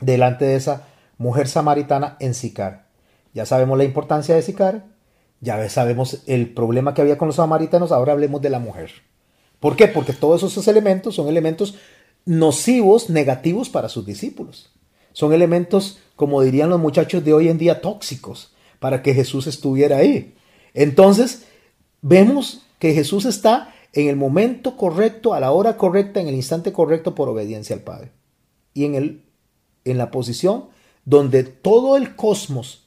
Delante 0.00 0.44
de 0.44 0.56
esa 0.56 0.84
mujer 1.16 1.48
samaritana 1.48 2.16
en 2.20 2.34
Sicar. 2.34 2.86
Ya 3.32 3.46
sabemos 3.46 3.78
la 3.78 3.84
importancia 3.84 4.34
de 4.34 4.42
Sicar. 4.42 4.84
Ya 5.40 5.68
sabemos 5.68 6.22
el 6.26 6.52
problema 6.52 6.94
que 6.94 7.02
había 7.02 7.18
con 7.18 7.28
los 7.28 7.36
samaritanos. 7.36 7.92
Ahora 7.92 8.12
hablemos 8.12 8.42
de 8.42 8.50
la 8.50 8.58
mujer. 8.58 8.90
¿Por 9.60 9.76
qué? 9.76 9.86
Porque 9.86 10.12
todos 10.12 10.42
esos 10.42 10.66
elementos 10.68 11.14
son 11.14 11.28
elementos 11.28 11.76
nocivos, 12.24 13.10
negativos 13.10 13.68
para 13.68 13.88
sus 13.88 14.04
discípulos. 14.04 14.75
Son 15.16 15.32
elementos, 15.32 15.98
como 16.14 16.42
dirían 16.42 16.68
los 16.68 16.78
muchachos 16.78 17.24
de 17.24 17.32
hoy 17.32 17.48
en 17.48 17.56
día, 17.56 17.80
tóxicos 17.80 18.52
para 18.78 19.00
que 19.00 19.14
Jesús 19.14 19.46
estuviera 19.46 19.96
ahí. 19.96 20.34
Entonces, 20.74 21.46
vemos 22.02 22.66
que 22.78 22.92
Jesús 22.92 23.24
está 23.24 23.72
en 23.94 24.08
el 24.08 24.16
momento 24.16 24.76
correcto, 24.76 25.32
a 25.32 25.40
la 25.40 25.52
hora 25.52 25.78
correcta, 25.78 26.20
en 26.20 26.28
el 26.28 26.34
instante 26.34 26.70
correcto 26.70 27.14
por 27.14 27.30
obediencia 27.30 27.74
al 27.74 27.80
Padre. 27.80 28.12
Y 28.74 28.84
en, 28.84 28.94
el, 28.94 29.24
en 29.86 29.96
la 29.96 30.10
posición 30.10 30.66
donde 31.06 31.44
todo 31.44 31.96
el 31.96 32.14
cosmos, 32.14 32.84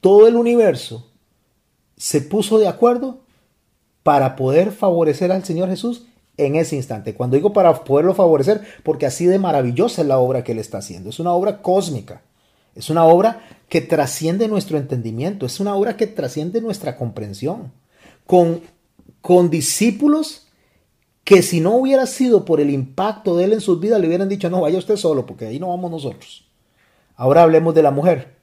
todo 0.00 0.26
el 0.28 0.36
universo 0.36 1.10
se 1.98 2.22
puso 2.22 2.58
de 2.58 2.68
acuerdo 2.68 3.20
para 4.02 4.34
poder 4.34 4.72
favorecer 4.72 5.30
al 5.30 5.44
Señor 5.44 5.68
Jesús 5.68 6.06
en 6.46 6.56
ese 6.56 6.76
instante. 6.76 7.14
Cuando 7.14 7.36
digo 7.36 7.52
para 7.52 7.72
poderlo 7.84 8.14
favorecer, 8.14 8.62
porque 8.82 9.06
así 9.06 9.26
de 9.26 9.38
maravillosa 9.38 10.02
es 10.02 10.08
la 10.08 10.18
obra 10.18 10.44
que 10.44 10.52
él 10.52 10.58
está 10.58 10.78
haciendo. 10.78 11.10
Es 11.10 11.20
una 11.20 11.32
obra 11.32 11.62
cósmica. 11.62 12.22
Es 12.74 12.90
una 12.90 13.04
obra 13.04 13.42
que 13.68 13.80
trasciende 13.80 14.48
nuestro 14.48 14.78
entendimiento. 14.78 15.46
Es 15.46 15.60
una 15.60 15.74
obra 15.74 15.96
que 15.96 16.06
trasciende 16.06 16.60
nuestra 16.60 16.96
comprensión. 16.96 17.72
Con, 18.26 18.62
con 19.20 19.50
discípulos 19.50 20.46
que 21.24 21.42
si 21.42 21.60
no 21.60 21.76
hubiera 21.76 22.06
sido 22.06 22.44
por 22.44 22.60
el 22.60 22.70
impacto 22.70 23.36
de 23.36 23.44
él 23.44 23.52
en 23.52 23.60
sus 23.60 23.78
vidas, 23.80 24.00
le 24.00 24.08
hubieran 24.08 24.28
dicho, 24.28 24.50
no, 24.50 24.62
vaya 24.62 24.78
usted 24.78 24.96
solo, 24.96 25.26
porque 25.26 25.46
ahí 25.46 25.60
no 25.60 25.68
vamos 25.68 25.90
nosotros. 25.90 26.48
Ahora 27.14 27.42
hablemos 27.42 27.74
de 27.74 27.82
la 27.82 27.90
mujer. 27.90 28.36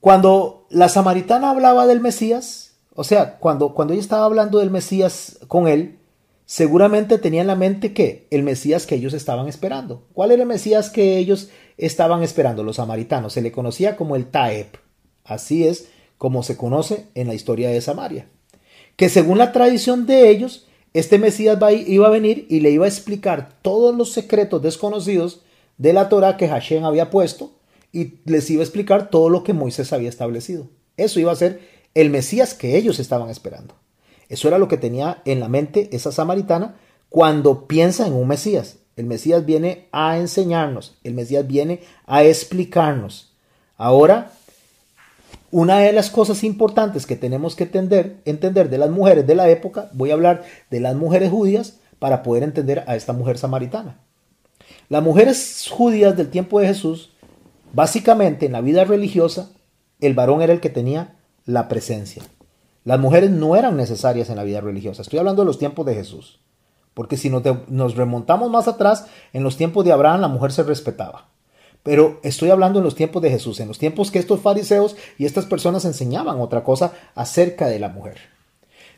Cuando 0.00 0.66
la 0.68 0.90
samaritana 0.90 1.50
hablaba 1.50 1.86
del 1.86 2.00
Mesías, 2.00 2.74
o 2.94 3.04
sea, 3.04 3.38
cuando, 3.38 3.72
cuando 3.72 3.94
ella 3.94 4.02
estaba 4.02 4.26
hablando 4.26 4.58
del 4.58 4.70
Mesías 4.70 5.38
con 5.48 5.66
él, 5.66 5.98
seguramente 6.46 7.18
tenía 7.18 7.40
en 7.40 7.46
la 7.46 7.56
mente 7.56 7.92
que 7.92 8.26
el 8.30 8.42
Mesías 8.42 8.86
que 8.86 8.96
ellos 8.96 9.14
estaban 9.14 9.48
esperando. 9.48 10.06
¿Cuál 10.12 10.32
era 10.32 10.42
el 10.42 10.48
Mesías 10.48 10.90
que 10.90 11.18
ellos 11.18 11.48
estaban 11.76 12.22
esperando? 12.22 12.62
Los 12.62 12.76
samaritanos. 12.76 13.32
Se 13.32 13.42
le 13.42 13.52
conocía 13.52 13.96
como 13.96 14.16
el 14.16 14.26
Taeb. 14.26 14.68
Así 15.24 15.66
es 15.66 15.88
como 16.18 16.42
se 16.42 16.56
conoce 16.56 17.06
en 17.14 17.26
la 17.28 17.34
historia 17.34 17.70
de 17.70 17.80
Samaria. 17.80 18.28
Que 18.96 19.08
según 19.08 19.38
la 19.38 19.52
tradición 19.52 20.06
de 20.06 20.30
ellos, 20.30 20.66
este 20.92 21.18
Mesías 21.18 21.58
iba 21.86 22.06
a 22.06 22.10
venir 22.10 22.46
y 22.48 22.60
le 22.60 22.70
iba 22.70 22.84
a 22.84 22.88
explicar 22.88 23.58
todos 23.62 23.94
los 23.94 24.12
secretos 24.12 24.62
desconocidos 24.62 25.42
de 25.76 25.92
la 25.92 26.08
Torah 26.08 26.36
que 26.36 26.48
Hashem 26.48 26.84
había 26.84 27.10
puesto 27.10 27.52
y 27.92 28.20
les 28.24 28.48
iba 28.50 28.60
a 28.60 28.64
explicar 28.64 29.10
todo 29.10 29.28
lo 29.28 29.42
que 29.42 29.52
Moisés 29.52 29.92
había 29.92 30.08
establecido. 30.08 30.68
Eso 30.96 31.18
iba 31.18 31.32
a 31.32 31.36
ser 31.36 31.60
el 31.94 32.10
Mesías 32.10 32.54
que 32.54 32.76
ellos 32.76 32.98
estaban 33.00 33.30
esperando. 33.30 33.74
Eso 34.28 34.48
era 34.48 34.58
lo 34.58 34.68
que 34.68 34.76
tenía 34.76 35.22
en 35.24 35.40
la 35.40 35.48
mente 35.48 35.88
esa 35.92 36.12
samaritana 36.12 36.76
cuando 37.08 37.66
piensa 37.66 38.06
en 38.06 38.14
un 38.14 38.28
Mesías. 38.28 38.78
El 38.96 39.06
Mesías 39.06 39.44
viene 39.44 39.88
a 39.92 40.18
enseñarnos, 40.18 40.96
el 41.02 41.14
Mesías 41.14 41.46
viene 41.46 41.80
a 42.06 42.22
explicarnos. 42.22 43.32
Ahora, 43.76 44.30
una 45.50 45.78
de 45.78 45.92
las 45.92 46.10
cosas 46.10 46.42
importantes 46.44 47.06
que 47.06 47.16
tenemos 47.16 47.56
que 47.56 47.64
entender, 47.64 48.16
entender 48.24 48.70
de 48.70 48.78
las 48.78 48.90
mujeres 48.90 49.26
de 49.26 49.34
la 49.34 49.48
época, 49.48 49.88
voy 49.92 50.10
a 50.10 50.14
hablar 50.14 50.44
de 50.70 50.80
las 50.80 50.94
mujeres 50.94 51.30
judías 51.30 51.78
para 51.98 52.22
poder 52.22 52.42
entender 52.42 52.84
a 52.86 52.96
esta 52.96 53.12
mujer 53.12 53.38
samaritana. 53.38 53.98
Las 54.88 55.02
mujeres 55.02 55.68
judías 55.70 56.16
del 56.16 56.30
tiempo 56.30 56.60
de 56.60 56.66
Jesús, 56.68 57.12
básicamente 57.72 58.46
en 58.46 58.52
la 58.52 58.60
vida 58.60 58.84
religiosa, 58.84 59.50
el 60.00 60.14
varón 60.14 60.42
era 60.42 60.52
el 60.52 60.60
que 60.60 60.70
tenía 60.70 61.14
la 61.46 61.68
presencia. 61.68 62.22
Las 62.84 63.00
mujeres 63.00 63.30
no 63.30 63.56
eran 63.56 63.76
necesarias 63.76 64.28
en 64.28 64.36
la 64.36 64.44
vida 64.44 64.60
religiosa. 64.60 65.02
Estoy 65.02 65.18
hablando 65.18 65.42
de 65.42 65.46
los 65.46 65.58
tiempos 65.58 65.86
de 65.86 65.94
Jesús. 65.94 66.40
Porque 66.92 67.16
si 67.16 67.28
nos, 67.28 67.96
remontamos 67.96 68.50
más 68.50 68.68
atrás, 68.68 69.06
en 69.32 69.42
los 69.42 69.56
tiempos 69.56 69.84
de 69.84 69.92
Abraham 69.92 70.20
la 70.20 70.28
mujer 70.28 70.52
se 70.52 70.62
respetaba. 70.62 71.28
Pero 71.82 72.20
estoy 72.22 72.50
hablando 72.50 72.78
en 72.78 72.84
los 72.84 72.94
tiempos 72.94 73.20
de 73.22 73.30
Jesús, 73.30 73.58
en 73.60 73.68
los 73.68 73.78
tiempos 73.78 74.10
que 74.10 74.18
estos 74.18 74.40
fariseos 74.40 74.96
y 75.18 75.24
estas 75.24 75.44
personas 75.44 75.84
enseñaban 75.84 76.40
otra 76.40 76.62
cosa 76.62 76.92
acerca 77.14 77.68
de 77.68 77.78
la 77.78 77.88
mujer. 77.88 78.18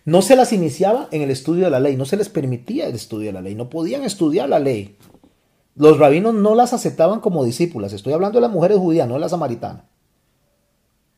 No 0.05 0.22
se 0.22 0.37
las 0.37 0.53
iniciaba 0.53 1.09
en 1.11 1.22
el 1.22 1.30
estudio 1.30 1.64
de 1.64 1.70
la 1.70 1.80
ley, 1.80 1.97
no 1.97 2.05
se 2.05 2.16
les 2.16 2.28
permitía 2.28 2.87
el 2.87 2.95
estudio 2.95 3.26
de 3.26 3.32
la 3.32 3.43
ley, 3.43 3.57
no 3.57 3.70
podían 3.70 4.05
estudiar 4.05 4.49
la 4.49 4.61
ley. 4.61 4.99
Los 5.74 5.99
rabinos 5.99 6.34
no 6.34 6.55
las 6.55 6.72
aceptaban 6.72 7.20
como 7.20 7.45
discípulas. 7.45 7.93
Estoy 7.93 8.12
hablando 8.12 8.37
de 8.39 8.43
las 8.43 8.53
mujeres 8.53 8.78
judías, 8.78 9.09
no 9.09 9.14
de 9.14 9.20
la 9.20 9.28
samaritana. 9.28 9.84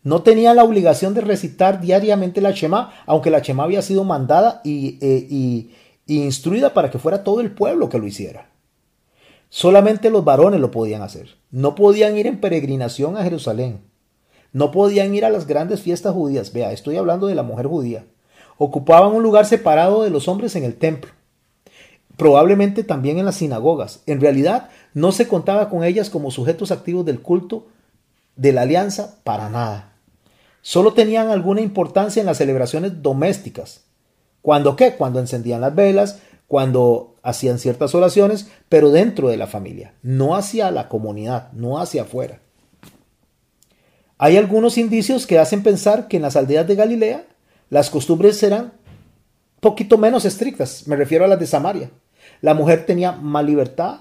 No 0.09 0.23
tenía 0.23 0.55
la 0.55 0.65
obligación 0.65 1.13
de 1.13 1.21
recitar 1.21 1.83
diariamente 1.83 2.41
la 2.41 2.53
Shema, 2.53 2.95
aunque 3.05 3.31
la 3.31 3.41
Shema 3.41 3.65
había 3.65 3.83
sido 3.83 4.05
mandada 4.05 4.63
y, 4.65 4.97
eh, 5.03 5.69
instruida 6.07 6.73
para 6.73 6.91
que 6.91 6.99
fuera 6.99 7.23
todo 7.23 7.43
el 7.43 7.51
pueblo 7.51 7.91
que 7.91 7.99
lo 7.99 8.07
hiciera. 8.07 8.49
Solamente 9.51 10.09
los 10.09 10.25
varones 10.25 10.61
lo 10.61 10.71
podían 10.71 11.03
hacer. 11.03 11.37
No 11.51 11.75
podían 11.75 12.17
ir 12.17 12.27
en 12.27 12.41
peregrinación 12.41 13.19
a 13.19 13.23
Jerusalén. 13.23 13.83
No 14.51 14.71
podían 14.71 15.15
ir 15.15 15.27
a 15.27 15.31
las 15.31 15.47
grandes 15.47 15.83
fiestas 15.83 16.15
judías. 16.15 16.55
Vea, 16.55 16.73
estoy 16.73 16.97
hablando 16.97 17.27
de 17.27 17.35
la 17.35 17.43
mujer 17.43 17.67
judía. 17.67 18.07
Ocupaban 18.57 19.13
un 19.13 19.23
lugar 19.23 19.45
separado 19.45 20.05
de 20.05 20.09
los 20.09 20.27
hombres 20.27 20.57
en 20.57 20.65
el 20.65 20.75
templo. 20.75 21.11
probablemente 22.17 22.83
también 22.83 23.19
en 23.19 23.27
las 23.27 23.37
sinagogas. 23.37 24.03
En 24.07 24.23
realidad, 24.23 24.71
no 24.95 25.13
se 25.13 25.29
contaba 25.29 25.69
con 25.69 25.85
ellas 25.85 26.09
como 26.09 26.31
sujetos 26.31 26.73
activos 26.73 27.05
del 27.05 27.21
culto 27.21 27.67
de 28.37 28.55
la 28.55 28.63
alianza 28.63 29.19
para 29.23 29.51
nada. 29.51 29.88
Solo 30.61 30.93
tenían 30.93 31.31
alguna 31.31 31.61
importancia 31.61 32.21
en 32.21 32.27
las 32.27 32.39
celebraciones 32.39 33.03
domésticas. 33.03 33.85
¿Cuándo 34.43 34.77
qué? 34.77 34.95
Cuando 34.95 35.21
encendían 35.21 35.61
las 35.61 35.75
velas, 35.75 36.21
cuando 36.47 37.17
hacían 37.23 37.59
ciertas 37.59 37.95
oraciones, 37.95 38.49
pero 38.69 38.91
dentro 38.91 39.29
de 39.29 39.37
la 39.37 39.47
familia, 39.47 39.95
no 40.03 40.35
hacia 40.35 40.71
la 40.71 40.89
comunidad, 40.89 41.53
no 41.53 41.79
hacia 41.79 42.03
afuera. 42.03 42.41
Hay 44.17 44.37
algunos 44.37 44.79
indicios 44.79 45.27
que 45.27 45.39
hacen 45.39 45.63
pensar 45.63 46.09
que 46.09 46.17
en 46.17 46.23
las 46.23 46.37
aldeas 46.37 46.67
de 46.67 46.75
Galilea 46.75 47.27
las 47.71 47.91
costumbres 47.91 48.43
eran 48.43 48.73
poquito 49.61 49.99
menos 49.99 50.25
estrictas, 50.25 50.89
me 50.89 50.97
refiero 50.97 51.25
a 51.25 51.29
las 51.29 51.39
de 51.39 51.47
Samaria. 51.47 51.91
La 52.41 52.55
mujer 52.55 52.87
tenía 52.87 53.13
más 53.13 53.45
libertad, 53.45 54.01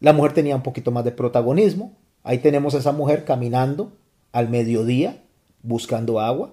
la 0.00 0.12
mujer 0.12 0.32
tenía 0.32 0.56
un 0.56 0.62
poquito 0.62 0.90
más 0.90 1.04
de 1.04 1.12
protagonismo. 1.12 1.96
Ahí 2.22 2.38
tenemos 2.38 2.74
a 2.74 2.78
esa 2.78 2.92
mujer 2.92 3.24
caminando 3.24 3.92
al 4.32 4.48
mediodía 4.48 5.22
buscando 5.62 6.20
agua. 6.20 6.52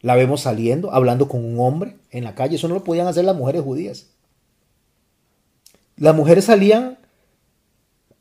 La 0.00 0.14
vemos 0.14 0.42
saliendo, 0.42 0.92
hablando 0.92 1.28
con 1.28 1.44
un 1.44 1.58
hombre 1.58 1.96
en 2.10 2.24
la 2.24 2.34
calle. 2.34 2.56
Eso 2.56 2.68
no 2.68 2.74
lo 2.74 2.84
podían 2.84 3.06
hacer 3.06 3.24
las 3.24 3.36
mujeres 3.36 3.62
judías. 3.62 4.06
Las 5.96 6.14
mujeres 6.14 6.44
salían 6.44 6.98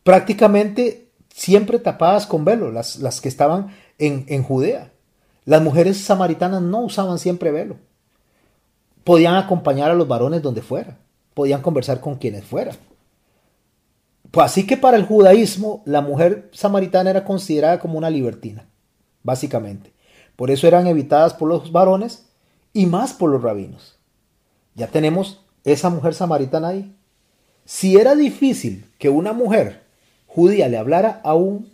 prácticamente 0.04 1.10
siempre 1.34 1.80
tapadas 1.80 2.26
con 2.26 2.46
velo, 2.46 2.72
las, 2.72 2.98
las 2.98 3.20
que 3.20 3.28
estaban 3.28 3.72
en, 3.98 4.26
en 4.28 4.44
Judea. 4.44 4.92
Las 5.44 5.62
mujeres 5.62 5.98
samaritanas 5.98 6.62
no 6.62 6.82
usaban 6.82 7.20
siempre 7.20 7.52
velo. 7.52 7.78
Podían 9.04 9.36
acompañar 9.36 9.92
a 9.92 9.96
los 9.96 10.08
varones 10.08 10.42
donde 10.42 10.62
fuera. 10.62 10.98
Podían 11.34 11.62
conversar 11.62 12.00
con 12.00 12.16
quienes 12.16 12.46
fuera. 12.46 12.72
Pues 14.32 14.46
así 14.46 14.66
que 14.66 14.78
para 14.78 14.98
el 14.98 15.06
judaísmo 15.06 15.82
la 15.86 16.02
mujer 16.02 16.50
samaritana 16.52 17.10
era 17.10 17.24
considerada 17.24 17.80
como 17.80 17.98
una 17.98 18.10
libertina, 18.10 18.68
básicamente. 19.26 19.91
Por 20.38 20.51
eso 20.51 20.67
eran 20.67 20.88
evitadas 20.88 21.34
por 21.34 21.49
los 21.49 21.71
varones 21.71 22.28
y 22.71 22.86
más 22.86 23.13
por 23.13 23.30
los 23.30 23.41
rabinos. 23.41 23.97
Ya 24.76 24.88
tenemos 24.88 25.41
esa 25.63 25.89
mujer 25.89 26.13
samaritana 26.13 26.69
ahí. 26.69 26.95
Si 27.65 27.97
era 27.97 28.15
difícil 28.15 28.86
que 28.99 29.09
una 29.09 29.34
mujer 29.34 29.84
judía 30.28 30.69
le 30.69 30.78
hablara 30.78 31.21
a 31.23 31.34
un 31.34 31.71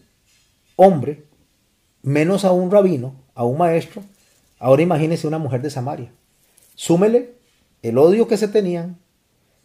hombre, 0.78 1.26
menos 2.02 2.46
a 2.46 2.52
un 2.52 2.72
rabino, 2.72 3.14
a 3.36 3.44
un 3.44 3.58
maestro, 3.58 4.02
ahora 4.58 4.82
imagínese 4.82 5.28
una 5.28 5.38
mujer 5.38 5.62
de 5.62 5.70
Samaria. 5.70 6.12
Súmele 6.76 7.34
el 7.82 7.98
odio 7.98 8.28
que 8.28 8.38
se 8.38 8.48
tenían, 8.48 8.98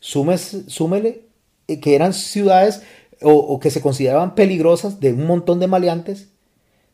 súmele 0.00 1.22
eh, 1.68 1.80
que 1.80 1.94
eran 1.94 2.12
ciudades 2.12 2.82
o, 3.22 3.32
o, 3.32 3.60
que 3.60 3.70
se 3.70 3.80
consideraban 3.80 4.34
peligrosas 4.34 5.00
de 5.00 5.12
un 5.12 5.26
montón 5.26 5.60
de 5.60 5.66
maleantes, 5.66 6.28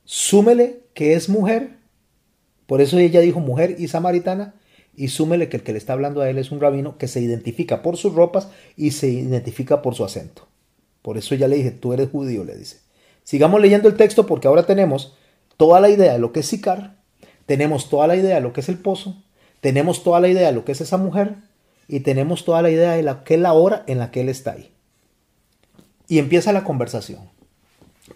súmele 0.05 0.82
que 0.95 1.15
es 1.15 1.29
mujer, 1.29 1.77
por 2.67 2.81
eso 2.81 2.99
ella 2.99 3.21
dijo 3.21 3.41
mujer 3.41 3.77
y 3.79 3.89
samaritana, 3.89 4.55
y 4.95 5.09
súmele 5.09 5.49
que 5.49 5.57
el 5.57 5.63
que 5.63 5.73
le 5.73 5.79
está 5.79 5.95
hablando 5.95 6.21
a 6.21 6.29
él 6.29 6.39
es 6.39 6.51
un 6.51 6.61
rabino 6.61 6.99
que 6.99 7.09
se 7.09 7.21
identifica 7.21 7.83
por 7.83 7.97
sus 7.97 8.15
ropas 8.15 8.49
y 8.77 8.91
se 8.91 9.09
identifica 9.09 9.81
por 9.83 9.95
su 9.95 10.05
acento. 10.05 10.49
Por 11.01 11.19
eso 11.19 11.35
ya 11.35 11.49
le 11.49 11.57
dije, 11.57 11.71
tú 11.71 11.93
eres 11.93 12.11
judío, 12.11 12.45
le 12.45 12.57
dice. 12.57 12.79
Sigamos 13.25 13.61
leyendo 13.61 13.89
el 13.89 13.97
texto 13.97 14.27
porque 14.27 14.49
ahora 14.49 14.65
tenemos 14.65 15.17
toda 15.57 15.81
la 15.81 15.89
idea 15.89 16.13
de 16.13 16.19
lo 16.19 16.33
que 16.33 16.41
es 16.41 16.47
Sicar, 16.47 16.97
tenemos 17.47 17.89
toda 17.89 18.07
la 18.07 18.17
idea 18.17 18.37
de 18.37 18.41
lo 18.41 18.53
que 18.53 18.61
es 18.61 18.69
el 18.69 18.79
pozo, 18.79 19.23
tenemos 19.61 20.03
toda 20.03 20.21
la 20.21 20.29
idea 20.29 20.49
de 20.49 20.53
lo 20.53 20.65
que 20.65 20.73
es 20.73 20.81
esa 20.81 20.97
mujer 20.97 21.37
y 21.89 22.01
tenemos 22.01 22.45
toda 22.45 22.63
la 22.63 22.71
idea 22.71 22.93
de 22.93 23.03
la 23.03 23.25
que 23.25 23.35
es 23.35 23.41
la 23.41 23.53
hora 23.53 23.85
en 23.87 23.99
la 23.99 24.11
que 24.11 24.21
él 24.21 24.29
está 24.29 24.53
ahí. 24.53 24.73
Y 26.09 26.19
empieza 26.19 26.53
la 26.53 26.65
conversación. 26.65 27.31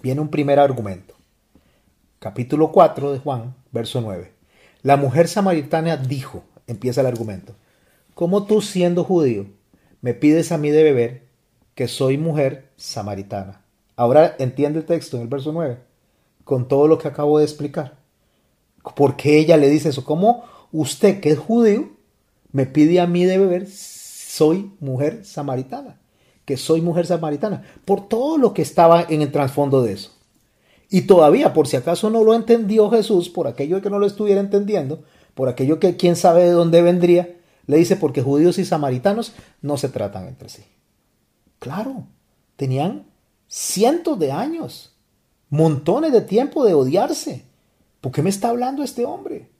Viene 0.02 0.20
un 0.20 0.28
primer 0.28 0.58
argumento. 0.58 1.15
Capítulo 2.18 2.72
4 2.72 3.12
de 3.12 3.18
Juan, 3.18 3.54
verso 3.72 4.00
9. 4.00 4.32
La 4.80 4.96
mujer 4.96 5.28
samaritana 5.28 5.98
dijo, 5.98 6.44
empieza 6.66 7.02
el 7.02 7.06
argumento. 7.06 7.54
¿Cómo 8.14 8.46
tú 8.46 8.62
siendo 8.62 9.04
judío 9.04 9.48
me 10.00 10.14
pides 10.14 10.50
a 10.50 10.56
mí 10.56 10.70
de 10.70 10.82
beber 10.82 11.26
que 11.74 11.88
soy 11.88 12.16
mujer 12.16 12.70
samaritana? 12.76 13.60
Ahora 13.96 14.34
entiende 14.38 14.78
el 14.78 14.86
texto 14.86 15.18
en 15.18 15.24
el 15.24 15.28
verso 15.28 15.52
9, 15.52 15.76
con 16.42 16.68
todo 16.68 16.88
lo 16.88 16.96
que 16.96 17.08
acabo 17.08 17.38
de 17.38 17.44
explicar. 17.44 17.98
¿Por 18.94 19.16
qué 19.16 19.38
ella 19.38 19.58
le 19.58 19.68
dice 19.68 19.90
eso? 19.90 20.02
¿Cómo 20.02 20.44
usted 20.72 21.20
que 21.20 21.32
es 21.32 21.38
judío 21.38 21.90
me 22.50 22.64
pide 22.64 22.98
a 22.98 23.06
mí 23.06 23.26
de 23.26 23.36
beber? 23.36 23.68
Soy 23.68 24.72
mujer 24.80 25.22
samaritana. 25.26 26.00
Que 26.46 26.56
soy 26.56 26.80
mujer 26.80 27.04
samaritana. 27.04 27.62
Por 27.84 28.08
todo 28.08 28.38
lo 28.38 28.54
que 28.54 28.62
estaba 28.62 29.02
en 29.02 29.20
el 29.20 29.32
trasfondo 29.32 29.82
de 29.82 29.92
eso. 29.92 30.15
Y 30.88 31.02
todavía, 31.02 31.52
por 31.52 31.66
si 31.66 31.76
acaso 31.76 32.10
no 32.10 32.22
lo 32.22 32.34
entendió 32.34 32.90
Jesús, 32.90 33.28
por 33.28 33.48
aquello 33.48 33.82
que 33.82 33.90
no 33.90 33.98
lo 33.98 34.06
estuviera 34.06 34.40
entendiendo, 34.40 35.02
por 35.34 35.48
aquello 35.48 35.80
que 35.80 35.96
quién 35.96 36.16
sabe 36.16 36.44
de 36.44 36.52
dónde 36.52 36.82
vendría, 36.82 37.36
le 37.66 37.76
dice 37.76 37.96
porque 37.96 38.22
judíos 38.22 38.58
y 38.58 38.64
samaritanos 38.64 39.32
no 39.60 39.76
se 39.76 39.88
tratan 39.88 40.28
entre 40.28 40.48
sí. 40.48 40.62
Claro, 41.58 42.06
tenían 42.56 43.06
cientos 43.48 44.18
de 44.18 44.32
años, 44.32 44.94
montones 45.50 46.12
de 46.12 46.20
tiempo 46.20 46.64
de 46.64 46.74
odiarse. 46.74 47.44
¿Por 48.00 48.12
qué 48.12 48.22
me 48.22 48.30
está 48.30 48.50
hablando 48.50 48.82
este 48.82 49.04
hombre? 49.04 49.50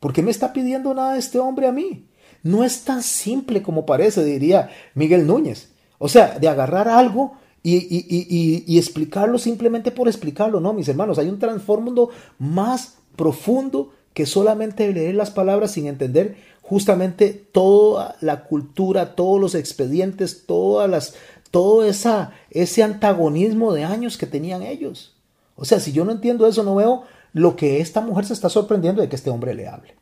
¿Por 0.00 0.12
qué 0.12 0.22
me 0.22 0.30
está 0.30 0.52
pidiendo 0.52 0.92
nada 0.94 1.16
este 1.16 1.38
hombre 1.38 1.68
a 1.68 1.72
mí? 1.72 2.08
No 2.42 2.64
es 2.64 2.84
tan 2.84 3.02
simple 3.02 3.62
como 3.62 3.86
parece, 3.86 4.24
diría 4.24 4.70
Miguel 4.94 5.26
Núñez. 5.26 5.72
O 5.98 6.08
sea, 6.08 6.38
de 6.38 6.48
agarrar 6.48 6.88
algo 6.88 7.36
y, 7.66 8.78
explicarlo 8.78 9.38
simplemente 9.38 9.90
por 9.90 10.08
explicarlo. 10.08 10.60
No, 10.60 10.72
mis 10.72 10.88
hermanos, 10.88 11.18
hay 11.18 11.28
un 11.28 11.38
trasfondo 11.38 12.10
más 12.38 12.98
profundo 13.16 13.92
que 14.14 14.26
solamente 14.26 14.92
leer 14.92 15.14
las 15.14 15.30
palabras 15.30 15.72
sin 15.72 15.86
entender 15.86 16.36
justamente 16.62 17.32
toda 17.52 18.16
la 18.20 18.44
cultura, 18.44 19.14
todos 19.14 19.40
los 19.40 19.54
expedientes, 19.54 20.46
todas 20.46 20.88
las, 20.88 21.14
todo 21.50 21.84
esa, 21.84 22.32
ese 22.50 22.82
antagonismo 22.82 23.72
de 23.72 23.84
años 23.84 24.16
que 24.16 24.26
tenían 24.26 24.62
ellos. 24.62 25.14
O 25.54 25.64
sea, 25.64 25.80
si 25.80 25.92
yo 25.92 26.04
no 26.04 26.12
entiendo 26.12 26.46
eso, 26.46 26.62
no 26.62 26.76
veo 26.76 27.02
lo 27.32 27.56
que 27.56 27.80
esta 27.80 28.00
mujer 28.00 28.24
se 28.26 28.32
está 28.32 28.48
sorprendiendo 28.48 29.02
de 29.02 29.08
que 29.08 29.16
este 29.16 29.30
hombre 29.30 29.54
le 29.54 29.68
hable. 29.68 29.94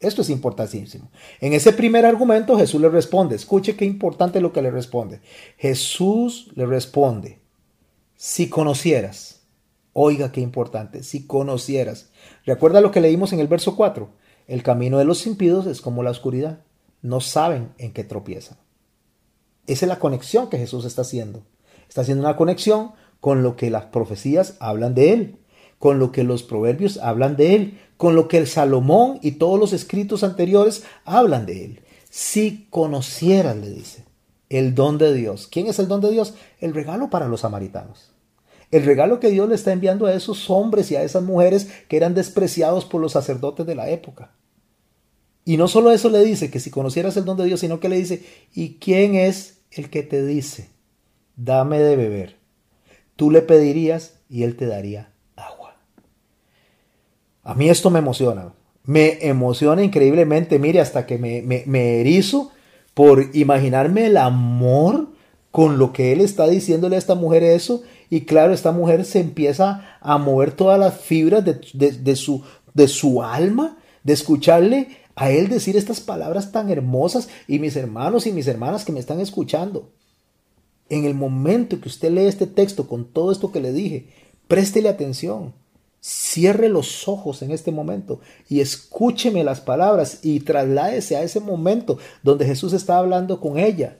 Esto 0.00 0.22
es 0.22 0.30
importantísimo. 0.30 1.10
En 1.40 1.52
ese 1.52 1.72
primer 1.72 2.06
argumento 2.06 2.56
Jesús 2.56 2.80
le 2.80 2.88
responde, 2.88 3.36
escuche 3.36 3.76
qué 3.76 3.84
importante 3.84 4.40
lo 4.40 4.52
que 4.52 4.62
le 4.62 4.70
responde. 4.70 5.20
Jesús 5.56 6.50
le 6.54 6.66
responde, 6.66 7.40
si 8.16 8.48
conocieras, 8.48 9.38
Oiga 10.00 10.30
qué 10.30 10.40
importante, 10.40 11.02
si 11.02 11.26
conocieras. 11.26 12.10
Recuerda 12.46 12.80
lo 12.80 12.92
que 12.92 13.00
leímos 13.00 13.32
en 13.32 13.40
el 13.40 13.48
verso 13.48 13.74
4. 13.74 14.08
El 14.46 14.62
camino 14.62 14.96
de 14.98 15.04
los 15.04 15.26
impíos 15.26 15.66
es 15.66 15.80
como 15.80 16.04
la 16.04 16.12
oscuridad. 16.12 16.60
No 17.02 17.20
saben 17.20 17.72
en 17.78 17.92
qué 17.92 18.04
tropiezan. 18.04 18.58
Esa 19.66 19.86
es 19.86 19.88
la 19.88 19.98
conexión 19.98 20.50
que 20.50 20.58
Jesús 20.58 20.84
está 20.84 21.02
haciendo. 21.02 21.42
Está 21.88 22.02
haciendo 22.02 22.22
una 22.22 22.36
conexión 22.36 22.92
con 23.18 23.42
lo 23.42 23.56
que 23.56 23.70
las 23.70 23.86
profecías 23.86 24.56
hablan 24.60 24.94
de 24.94 25.14
él, 25.14 25.38
con 25.80 25.98
lo 25.98 26.12
que 26.12 26.22
los 26.22 26.44
proverbios 26.44 26.98
hablan 26.98 27.36
de 27.36 27.56
él, 27.56 27.80
con 27.98 28.14
lo 28.14 28.28
que 28.28 28.38
el 28.38 28.46
Salomón 28.46 29.18
y 29.20 29.32
todos 29.32 29.60
los 29.60 29.74
escritos 29.74 30.24
anteriores 30.24 30.84
hablan 31.04 31.44
de 31.44 31.64
él. 31.64 31.80
Si 32.08 32.66
conocieras, 32.70 33.56
le 33.56 33.70
dice, 33.70 34.04
el 34.48 34.74
don 34.74 34.96
de 34.96 35.12
Dios. 35.12 35.48
¿Quién 35.50 35.66
es 35.66 35.78
el 35.78 35.88
don 35.88 36.00
de 36.00 36.10
Dios? 36.10 36.34
El 36.60 36.72
regalo 36.72 37.10
para 37.10 37.28
los 37.28 37.40
samaritanos. 37.40 38.12
El 38.70 38.84
regalo 38.84 39.18
que 39.18 39.30
Dios 39.30 39.48
le 39.48 39.54
está 39.54 39.72
enviando 39.72 40.06
a 40.06 40.14
esos 40.14 40.48
hombres 40.48 40.90
y 40.90 40.96
a 40.96 41.02
esas 41.02 41.22
mujeres 41.22 41.68
que 41.88 41.96
eran 41.96 42.14
despreciados 42.14 42.84
por 42.84 43.00
los 43.00 43.12
sacerdotes 43.12 43.66
de 43.66 43.74
la 43.74 43.90
época. 43.90 44.32
Y 45.44 45.56
no 45.56 45.66
solo 45.66 45.90
eso 45.90 46.08
le 46.08 46.22
dice 46.22 46.50
que 46.50 46.60
si 46.60 46.70
conocieras 46.70 47.16
el 47.16 47.24
don 47.24 47.36
de 47.36 47.46
Dios, 47.46 47.60
sino 47.60 47.80
que 47.80 47.88
le 47.88 47.96
dice, 47.96 48.22
¿y 48.54 48.74
quién 48.74 49.16
es 49.16 49.58
el 49.70 49.90
que 49.90 50.02
te 50.02 50.24
dice, 50.24 50.68
dame 51.36 51.80
de 51.80 51.96
beber? 51.96 52.36
Tú 53.16 53.30
le 53.30 53.42
pedirías 53.42 54.20
y 54.28 54.44
él 54.44 54.56
te 54.56 54.66
daría. 54.66 55.10
A 57.48 57.54
mí 57.54 57.70
esto 57.70 57.88
me 57.88 58.00
emociona, 58.00 58.52
me 58.84 59.26
emociona 59.26 59.82
increíblemente, 59.82 60.58
mire, 60.58 60.82
hasta 60.82 61.06
que 61.06 61.16
me, 61.16 61.40
me, 61.40 61.62
me 61.64 61.98
erizo 62.02 62.50
por 62.92 63.34
imaginarme 63.34 64.04
el 64.04 64.18
amor 64.18 65.08
con 65.50 65.78
lo 65.78 65.94
que 65.94 66.12
él 66.12 66.20
está 66.20 66.46
diciéndole 66.46 66.96
a 66.96 66.98
esta 66.98 67.14
mujer 67.14 67.42
eso 67.42 67.82
y 68.10 68.26
claro, 68.26 68.52
esta 68.52 68.70
mujer 68.70 69.06
se 69.06 69.20
empieza 69.20 69.96
a 70.02 70.18
mover 70.18 70.52
todas 70.52 70.78
las 70.78 71.00
fibras 71.00 71.42
de, 71.42 72.16
su, 72.16 72.44
de 72.74 72.86
su 72.86 73.22
alma, 73.22 73.78
de 74.04 74.12
escucharle 74.12 74.88
a 75.16 75.30
él 75.30 75.48
decir 75.48 75.74
estas 75.74 76.00
palabras 76.00 76.52
tan 76.52 76.68
hermosas 76.68 77.30
y 77.46 77.60
mis 77.60 77.76
hermanos 77.76 78.26
y 78.26 78.32
mis 78.32 78.46
hermanas 78.46 78.84
que 78.84 78.92
me 78.92 79.00
están 79.00 79.20
escuchando. 79.20 79.88
En 80.90 81.06
el 81.06 81.14
momento 81.14 81.80
que 81.80 81.88
usted 81.88 82.10
lee 82.10 82.26
este 82.26 82.46
texto 82.46 82.86
con 82.88 83.06
todo 83.06 83.32
esto 83.32 83.50
que 83.52 83.60
le 83.60 83.72
dije, 83.72 84.10
préstele 84.48 84.90
atención. 84.90 85.54
Cierre 86.10 86.70
los 86.70 87.06
ojos 87.06 87.42
en 87.42 87.50
este 87.50 87.70
momento 87.70 88.20
y 88.48 88.60
escúcheme 88.60 89.44
las 89.44 89.60
palabras 89.60 90.20
y 90.22 90.40
trasládese 90.40 91.16
a 91.16 91.22
ese 91.22 91.38
momento 91.38 91.98
donde 92.22 92.46
Jesús 92.46 92.72
está 92.72 92.96
hablando 92.96 93.42
con 93.42 93.58
ella. 93.58 93.98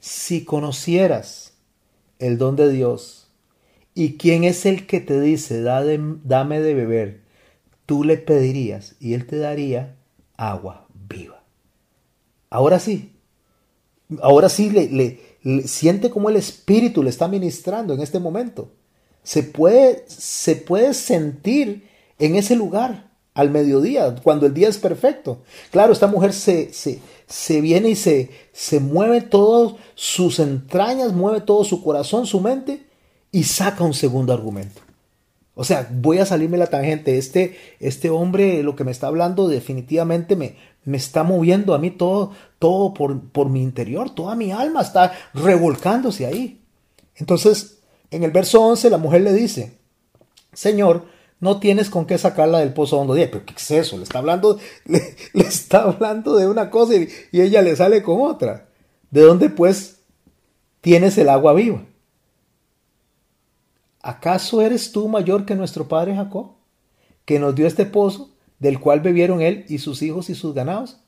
si 0.00 0.44
conocieras 0.44 1.52
el 2.18 2.38
don 2.38 2.56
de 2.56 2.72
Dios 2.72 3.28
y 3.94 4.16
quién 4.16 4.42
es 4.42 4.66
el 4.66 4.88
que 4.88 4.98
te 4.98 5.20
dice, 5.20 5.62
dame 5.62 6.60
de 6.60 6.74
beber, 6.74 7.20
tú 7.86 8.02
le 8.02 8.16
pedirías 8.16 8.96
y 8.98 9.14
él 9.14 9.24
te 9.24 9.38
daría 9.38 9.94
agua 10.36 10.88
viva. 11.08 11.44
Ahora 12.50 12.80
sí, 12.80 13.12
ahora 14.22 14.48
sí 14.48 14.70
le, 14.70 15.20
le, 15.44 15.68
siente 15.68 16.10
como 16.10 16.30
el 16.30 16.34
Espíritu 16.34 17.04
le 17.04 17.10
está 17.10 17.28
ministrando 17.28 17.94
en 17.94 18.00
este 18.00 18.18
momento. 18.18 18.72
Se 19.24 19.42
puede, 19.42 20.04
se 20.06 20.54
puede 20.54 20.94
sentir 20.94 21.88
en 22.20 22.36
ese 22.36 22.54
lugar 22.54 23.10
al 23.34 23.50
mediodía, 23.50 24.14
cuando 24.22 24.46
el 24.46 24.54
día 24.54 24.68
es 24.68 24.78
perfecto. 24.78 25.42
Claro, 25.72 25.92
esta 25.92 26.06
mujer 26.06 26.32
se, 26.32 26.72
se, 26.72 27.00
se 27.26 27.60
viene 27.60 27.90
y 27.90 27.96
se, 27.96 28.30
se 28.52 28.78
mueve 28.78 29.22
todas 29.22 29.74
sus 29.96 30.38
entrañas, 30.38 31.12
mueve 31.12 31.40
todo 31.40 31.64
su 31.64 31.82
corazón, 31.82 32.26
su 32.26 32.40
mente 32.40 32.86
y 33.32 33.42
saca 33.42 33.82
un 33.82 33.94
segundo 33.94 34.32
argumento. 34.32 34.80
O 35.56 35.64
sea, 35.64 35.88
voy 35.90 36.18
a 36.18 36.26
salirme 36.26 36.58
la 36.58 36.68
tangente. 36.68 37.18
Este, 37.18 37.56
este 37.80 38.10
hombre, 38.10 38.62
lo 38.62 38.76
que 38.76 38.84
me 38.84 38.92
está 38.92 39.08
hablando, 39.08 39.48
definitivamente 39.48 40.36
me, 40.36 40.56
me 40.84 40.96
está 40.96 41.22
moviendo 41.22 41.74
a 41.74 41.78
mí 41.78 41.90
todo, 41.90 42.32
todo 42.58 42.94
por, 42.94 43.20
por 43.30 43.48
mi 43.48 43.62
interior, 43.62 44.10
toda 44.10 44.34
mi 44.34 44.52
alma 44.52 44.82
está 44.82 45.12
revolcándose 45.32 46.26
ahí. 46.26 46.60
Entonces, 47.16 47.73
en 48.14 48.22
el 48.22 48.30
verso 48.30 48.62
11, 48.62 48.90
la 48.90 48.98
mujer 48.98 49.22
le 49.22 49.32
dice, 49.32 49.76
Señor, 50.52 51.06
no 51.40 51.58
tienes 51.58 51.90
con 51.90 52.06
qué 52.06 52.16
sacarla 52.16 52.60
del 52.60 52.72
pozo 52.72 53.00
hondo. 53.00 53.14
pero 53.14 53.44
¿qué 53.44 53.54
es 53.56 53.70
eso? 53.72 53.96
Le 53.96 54.04
está 54.04 54.20
hablando, 54.20 54.58
le, 54.84 55.16
está 55.34 55.82
hablando 55.82 56.36
de 56.36 56.46
una 56.46 56.70
cosa 56.70 56.94
y, 56.94 57.08
ella 57.32 57.60
le 57.60 57.74
sale 57.74 58.04
con 58.04 58.20
otra. 58.20 58.68
¿De 59.10 59.22
dónde 59.22 59.50
pues 59.50 60.02
tienes 60.80 61.18
el 61.18 61.28
agua 61.28 61.54
viva? 61.54 61.84
¿Acaso 64.00 64.62
eres 64.62 64.92
tú 64.92 65.08
mayor 65.08 65.44
que 65.44 65.56
nuestro 65.56 65.88
padre 65.88 66.14
Jacob, 66.14 66.52
que 67.24 67.40
nos 67.40 67.54
dio 67.54 67.66
este 67.66 67.84
pozo, 67.84 68.30
del 68.60 68.78
cual 68.78 69.00
bebieron 69.00 69.42
él 69.42 69.64
y 69.68 69.78
sus 69.78 70.02
hijos 70.02 70.30
y 70.30 70.36
sus 70.36 70.54
ganados? 70.54 71.00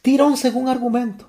Tira 0.00 0.24
un 0.24 0.38
segundo 0.38 0.70
argumento. 0.70 1.28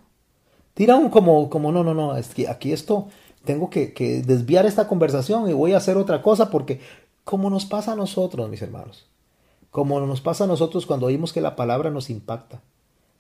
Tira 0.74 0.95
un 0.95 1.09
como, 1.09 1.49
como 1.49 1.72
no, 1.72 1.84
no, 1.84 1.93
no, 1.93 2.14
aquí 2.14 2.72
esto, 2.72 3.09
tengo 3.43 3.69
que, 3.69 4.23
desviar 4.25 4.65
esta 4.65 4.87
conversación 4.87 5.49
y 5.49 5.53
voy 5.53 5.73
a 5.73 5.77
hacer 5.77 5.97
otra 5.97 6.21
cosa 6.21 6.49
porque, 6.49 6.79
como 7.23 7.49
nos 7.49 7.65
pasa 7.65 7.93
a 7.93 7.95
nosotros, 7.95 8.49
mis 8.49 8.61
hermanos, 8.61 9.05
como 9.69 9.99
nos 9.99 10.21
pasa 10.21 10.45
a 10.45 10.47
nosotros 10.47 10.85
cuando 10.85 11.07
oímos 11.07 11.33
que 11.33 11.41
la 11.41 11.55
palabra 11.55 11.89
nos 11.89 12.09
impacta, 12.09 12.61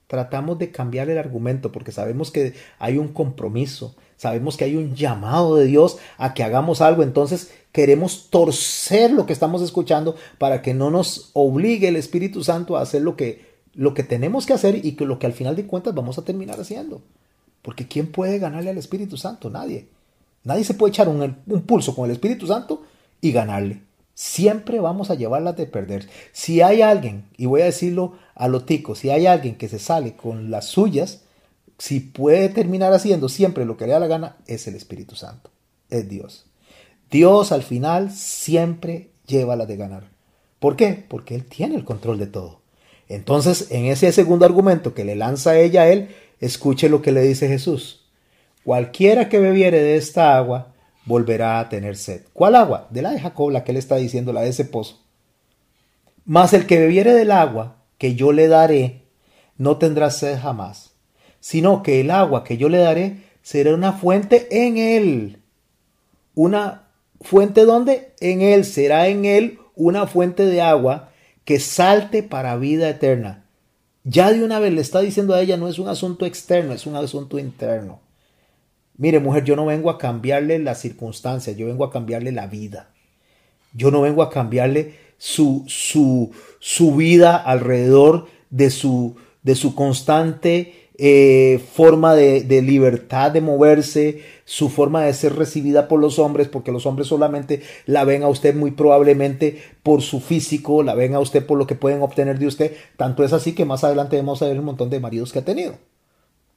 tratamos 0.07 0.59
de 0.59 0.71
cambiar 0.71 1.09
el 1.09 1.17
argumento 1.17 1.71
porque 1.71 1.91
sabemos 1.91 2.31
que 2.31 2.53
hay 2.79 2.97
un 2.97 3.09
compromiso, 3.09 3.95
sabemos 4.15 4.57
que 4.57 4.65
hay 4.65 4.75
un 4.75 4.95
llamado 4.95 5.55
de 5.55 5.65
Dios 5.65 5.97
a 6.17 6.33
que 6.33 6.43
hagamos 6.43 6.81
algo, 6.81 7.03
entonces 7.03 7.51
queremos 7.71 8.29
torcer 8.29 9.11
lo 9.11 9.25
que 9.25 9.33
estamos 9.33 9.61
escuchando 9.61 10.15
para 10.37 10.61
que 10.61 10.73
no 10.73 10.91
nos 10.91 11.31
obligue 11.33 11.87
el 11.87 11.95
Espíritu 11.95 12.43
Santo 12.43 12.77
a 12.77 12.81
hacer 12.81 13.01
lo 13.01 13.17
que, 13.17 13.53
lo 13.73 13.93
que 13.93 14.03
tenemos 14.03 14.45
que 14.45 14.53
hacer 14.53 14.85
y 14.85 14.93
que 14.93 15.05
lo 15.05 15.19
que 15.19 15.25
al 15.25 15.33
final 15.33 15.55
de 15.55 15.65
cuentas 15.65 15.95
vamos 15.95 16.17
a 16.17 16.23
terminar 16.23 16.59
haciendo. 16.59 17.01
Porque 17.61 17.87
¿quién 17.87 18.11
puede 18.11 18.39
ganarle 18.39 18.69
al 18.69 18.77
Espíritu 18.77 19.17
Santo? 19.17 19.49
Nadie. 19.49 19.87
Nadie 20.43 20.63
se 20.63 20.73
puede 20.73 20.91
echar 20.91 21.07
un, 21.07 21.35
pulso 21.65 21.95
con 21.95 22.05
el 22.05 22.11
Espíritu 22.11 22.47
Santo 22.47 22.83
y 23.21 23.31
ganarle. 23.31 23.81
Siempre 24.13 24.79
vamos 24.79 25.09
a 25.09 25.15
llevarlas 25.15 25.57
de 25.57 25.65
perder. 25.65 26.07
Si 26.33 26.61
hay 26.61 26.81
alguien, 26.81 27.25
y 27.37 27.45
voy 27.45 27.61
a 27.61 27.65
decirlo 27.65 28.13
a 28.35 28.47
lo 28.47 28.63
tico, 28.63 28.95
si 28.95 29.09
hay 29.09 29.25
alguien 29.25 29.55
que 29.55 29.69
se 29.69 29.79
sale 29.79 30.15
con 30.15 30.51
las 30.51 30.65
suyas, 30.65 31.21
si 31.77 31.99
puede 31.99 32.49
terminar 32.49 32.93
haciendo 32.93 33.29
siempre 33.29 33.65
lo 33.65 33.77
que 33.77 33.87
le 33.87 33.93
da 33.93 33.99
la 33.99 34.07
gana, 34.07 34.37
es 34.45 34.67
el 34.67 34.75
Espíritu 34.75 35.15
Santo, 35.15 35.49
es 35.89 36.07
Dios. 36.07 36.45
Dios 37.09 37.51
al 37.51 37.63
final 37.63 38.11
siempre 38.11 39.09
lleva 39.25 39.55
la 39.55 39.65
de 39.65 39.77
ganar. 39.77 40.09
¿Por 40.59 40.75
qué? 40.75 41.05
Porque 41.07 41.35
Él 41.35 41.45
tiene 41.45 41.75
el 41.75 41.85
control 41.85 42.19
de 42.19 42.27
todo. 42.27 42.61
Entonces, 43.07 43.67
en 43.69 43.85
ese 43.85 44.11
segundo 44.11 44.45
argumento 44.45 44.93
que 44.93 45.05
le 45.05 45.15
lanza 45.15 45.57
ella 45.57 45.83
a 45.83 45.89
Él, 45.89 46.09
escuche 46.39 46.89
lo 46.89 47.01
que 47.01 47.11
le 47.11 47.21
dice 47.21 47.47
Jesús. 47.47 48.02
Cualquiera 48.63 49.29
que 49.29 49.39
bebiere 49.39 49.81
de 49.81 49.97
esta 49.97 50.37
agua, 50.37 50.73
volverá 51.05 51.59
a 51.59 51.69
tener 51.69 51.97
sed. 51.97 52.21
¿Cuál 52.33 52.55
agua? 52.55 52.87
De 52.89 53.01
la 53.01 53.11
de 53.11 53.19
Jacob, 53.19 53.51
la 53.51 53.63
que 53.63 53.71
él 53.71 53.77
está 53.77 53.97
diciendo, 53.97 54.31
la 54.31 54.41
de 54.41 54.49
ese 54.49 54.65
pozo. 54.65 55.01
Mas 56.25 56.53
el 56.53 56.65
que 56.65 56.79
bebiere 56.79 57.13
del 57.13 57.31
agua 57.31 57.77
que 57.97 58.15
yo 58.15 58.31
le 58.31 58.47
daré, 58.47 59.03
no 59.57 59.77
tendrá 59.77 60.09
sed 60.09 60.39
jamás, 60.39 60.91
sino 61.39 61.83
que 61.83 62.01
el 62.01 62.11
agua 62.11 62.43
que 62.43 62.57
yo 62.57 62.69
le 62.69 62.77
daré 62.77 63.17
será 63.41 63.73
una 63.73 63.93
fuente 63.93 64.47
en 64.65 64.77
él. 64.77 65.41
Una 66.35 66.87
fuente 67.21 67.65
donde? 67.65 68.13
En 68.19 68.41
él, 68.41 68.65
será 68.65 69.07
en 69.07 69.25
él 69.25 69.59
una 69.75 70.07
fuente 70.07 70.45
de 70.45 70.61
agua 70.61 71.09
que 71.45 71.59
salte 71.59 72.23
para 72.23 72.55
vida 72.57 72.89
eterna. 72.89 73.45
Ya 74.05 74.31
de 74.31 74.43
una 74.43 74.59
vez 74.59 74.73
le 74.73 74.81
está 74.81 75.01
diciendo 75.01 75.33
a 75.33 75.41
ella, 75.41 75.57
no 75.57 75.67
es 75.67 75.79
un 75.79 75.87
asunto 75.87 76.25
externo, 76.25 76.73
es 76.73 76.85
un 76.85 76.95
asunto 76.95 77.39
interno. 77.39 78.02
Mire, 78.97 79.19
mujer, 79.19 79.43
yo 79.43 79.55
no 79.55 79.65
vengo 79.65 79.89
a 79.89 79.97
cambiarle 79.97 80.59
las 80.59 80.81
circunstancias, 80.81 81.57
yo 81.57 81.67
vengo 81.67 81.83
a 81.83 81.91
cambiarle 81.91 82.31
la 82.31 82.47
vida. 82.47 82.89
Yo 83.73 83.89
no 83.89 84.01
vengo 84.01 84.21
a 84.21 84.29
cambiarle 84.29 84.93
su, 85.17 85.63
su, 85.67 86.31
su 86.59 86.95
vida 86.95 87.37
alrededor 87.37 88.27
de 88.49 88.69
su, 88.69 89.15
de 89.41 89.55
su 89.55 89.73
constante 89.73 90.89
eh, 90.95 91.59
forma 91.73 92.13
de, 92.13 92.41
de, 92.41 92.61
libertad 92.61 93.31
de 93.31 93.41
moverse, 93.41 94.21
su 94.45 94.69
forma 94.69 95.03
de 95.03 95.13
ser 95.13 95.35
recibida 95.35 95.87
por 95.87 95.99
los 95.99 96.19
hombres, 96.19 96.49
porque 96.49 96.71
los 96.71 96.85
hombres 96.85 97.07
solamente 97.07 97.63
la 97.87 98.03
ven 98.03 98.21
a 98.21 98.27
usted 98.27 98.53
muy 98.53 98.71
probablemente 98.71 99.59
por 99.81 100.03
su 100.03 100.19
físico, 100.19 100.83
la 100.83 100.93
ven 100.93 101.15
a 101.15 101.19
usted 101.19 101.43
por 101.43 101.57
lo 101.57 101.65
que 101.65 101.73
pueden 101.73 102.03
obtener 102.03 102.37
de 102.37 102.45
usted. 102.45 102.75
Tanto 102.95 103.23
es 103.23 103.33
así 103.33 103.53
que 103.53 103.65
más 103.65 103.83
adelante 103.83 104.17
vamos 104.17 104.43
a 104.43 104.47
ver 104.47 104.59
un 104.59 104.65
montón 104.65 104.91
de 104.91 104.99
maridos 104.99 105.33
que 105.33 105.39
ha 105.39 105.45
tenido. 105.45 105.77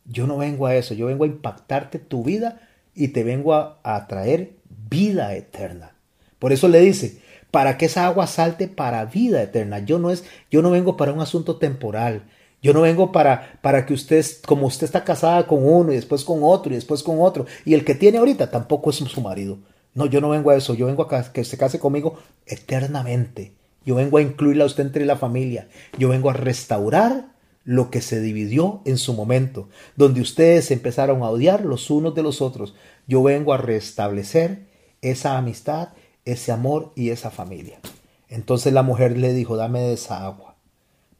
Yo 0.08 0.26
no 0.26 0.36
vengo 0.36 0.66
a 0.66 0.76
eso, 0.76 0.94
yo 0.94 1.06
vengo 1.06 1.24
a 1.24 1.28
impactarte 1.28 1.98
tu 1.98 2.22
vida 2.22 2.60
y 2.94 3.08
te 3.08 3.24
vengo 3.24 3.54
a, 3.54 4.06
traer 4.08 4.52
vida 4.88 5.34
eterna. 5.34 5.92
Por 6.38 6.52
eso 6.52 6.68
le 6.68 6.80
dice, 6.80 7.20
para 7.50 7.76
que 7.76 7.86
esa 7.86 8.06
agua 8.06 8.26
salte 8.26 8.68
para 8.68 9.04
vida 9.04 9.42
eterna. 9.42 9.80
Yo 9.80 9.98
no 9.98 10.10
es, 10.10 10.24
yo 10.50 10.62
no 10.62 10.70
vengo 10.70 10.96
para 10.96 11.12
un 11.12 11.20
asunto 11.20 11.56
temporal. 11.56 12.22
Yo 12.62 12.72
no 12.72 12.80
vengo 12.80 13.12
para, 13.12 13.58
para 13.60 13.84
que 13.84 13.94
usted, 13.94 14.24
como 14.46 14.66
usted 14.66 14.84
está 14.84 15.04
casada 15.04 15.46
con 15.46 15.66
uno 15.66 15.92
y 15.92 15.96
después 15.96 16.24
con 16.24 16.40
otro 16.42 16.72
y 16.72 16.76
después 16.76 17.02
con 17.02 17.20
otro, 17.20 17.46
y 17.64 17.74
el 17.74 17.84
que 17.84 17.94
tiene 17.94 18.18
ahorita 18.18 18.50
tampoco 18.50 18.90
es 18.90 18.96
su 18.96 19.20
marido. 19.20 19.58
No, 19.94 20.06
yo 20.06 20.20
no 20.20 20.30
vengo 20.30 20.50
a 20.50 20.56
eso, 20.56 20.74
yo 20.74 20.86
vengo 20.86 21.02
a 21.02 21.32
que 21.32 21.44
se 21.44 21.56
case 21.56 21.78
conmigo 21.78 22.18
eternamente. 22.46 23.52
Yo 23.84 23.94
vengo 23.94 24.18
a 24.18 24.22
incluirla 24.22 24.64
a 24.64 24.66
usted 24.66 24.84
entre 24.84 25.06
la 25.06 25.16
familia. 25.16 25.68
Yo 25.96 26.08
vengo 26.08 26.28
a 26.28 26.32
restaurar 26.32 27.35
lo 27.66 27.90
que 27.90 28.00
se 28.00 28.20
dividió 28.20 28.80
en 28.84 28.96
su 28.96 29.12
momento, 29.12 29.68
donde 29.96 30.20
ustedes 30.20 30.70
empezaron 30.70 31.22
a 31.22 31.28
odiar 31.28 31.64
los 31.64 31.90
unos 31.90 32.14
de 32.14 32.22
los 32.22 32.40
otros. 32.40 32.76
Yo 33.08 33.22
vengo 33.24 33.52
a 33.52 33.58
restablecer 33.58 34.68
esa 35.02 35.36
amistad, 35.36 35.88
ese 36.24 36.52
amor 36.52 36.92
y 36.94 37.10
esa 37.10 37.30
familia. 37.30 37.80
Entonces 38.28 38.72
la 38.72 38.84
mujer 38.84 39.18
le 39.18 39.34
dijo, 39.34 39.56
dame 39.56 39.80
de 39.80 39.94
esa 39.94 40.24
agua, 40.24 40.54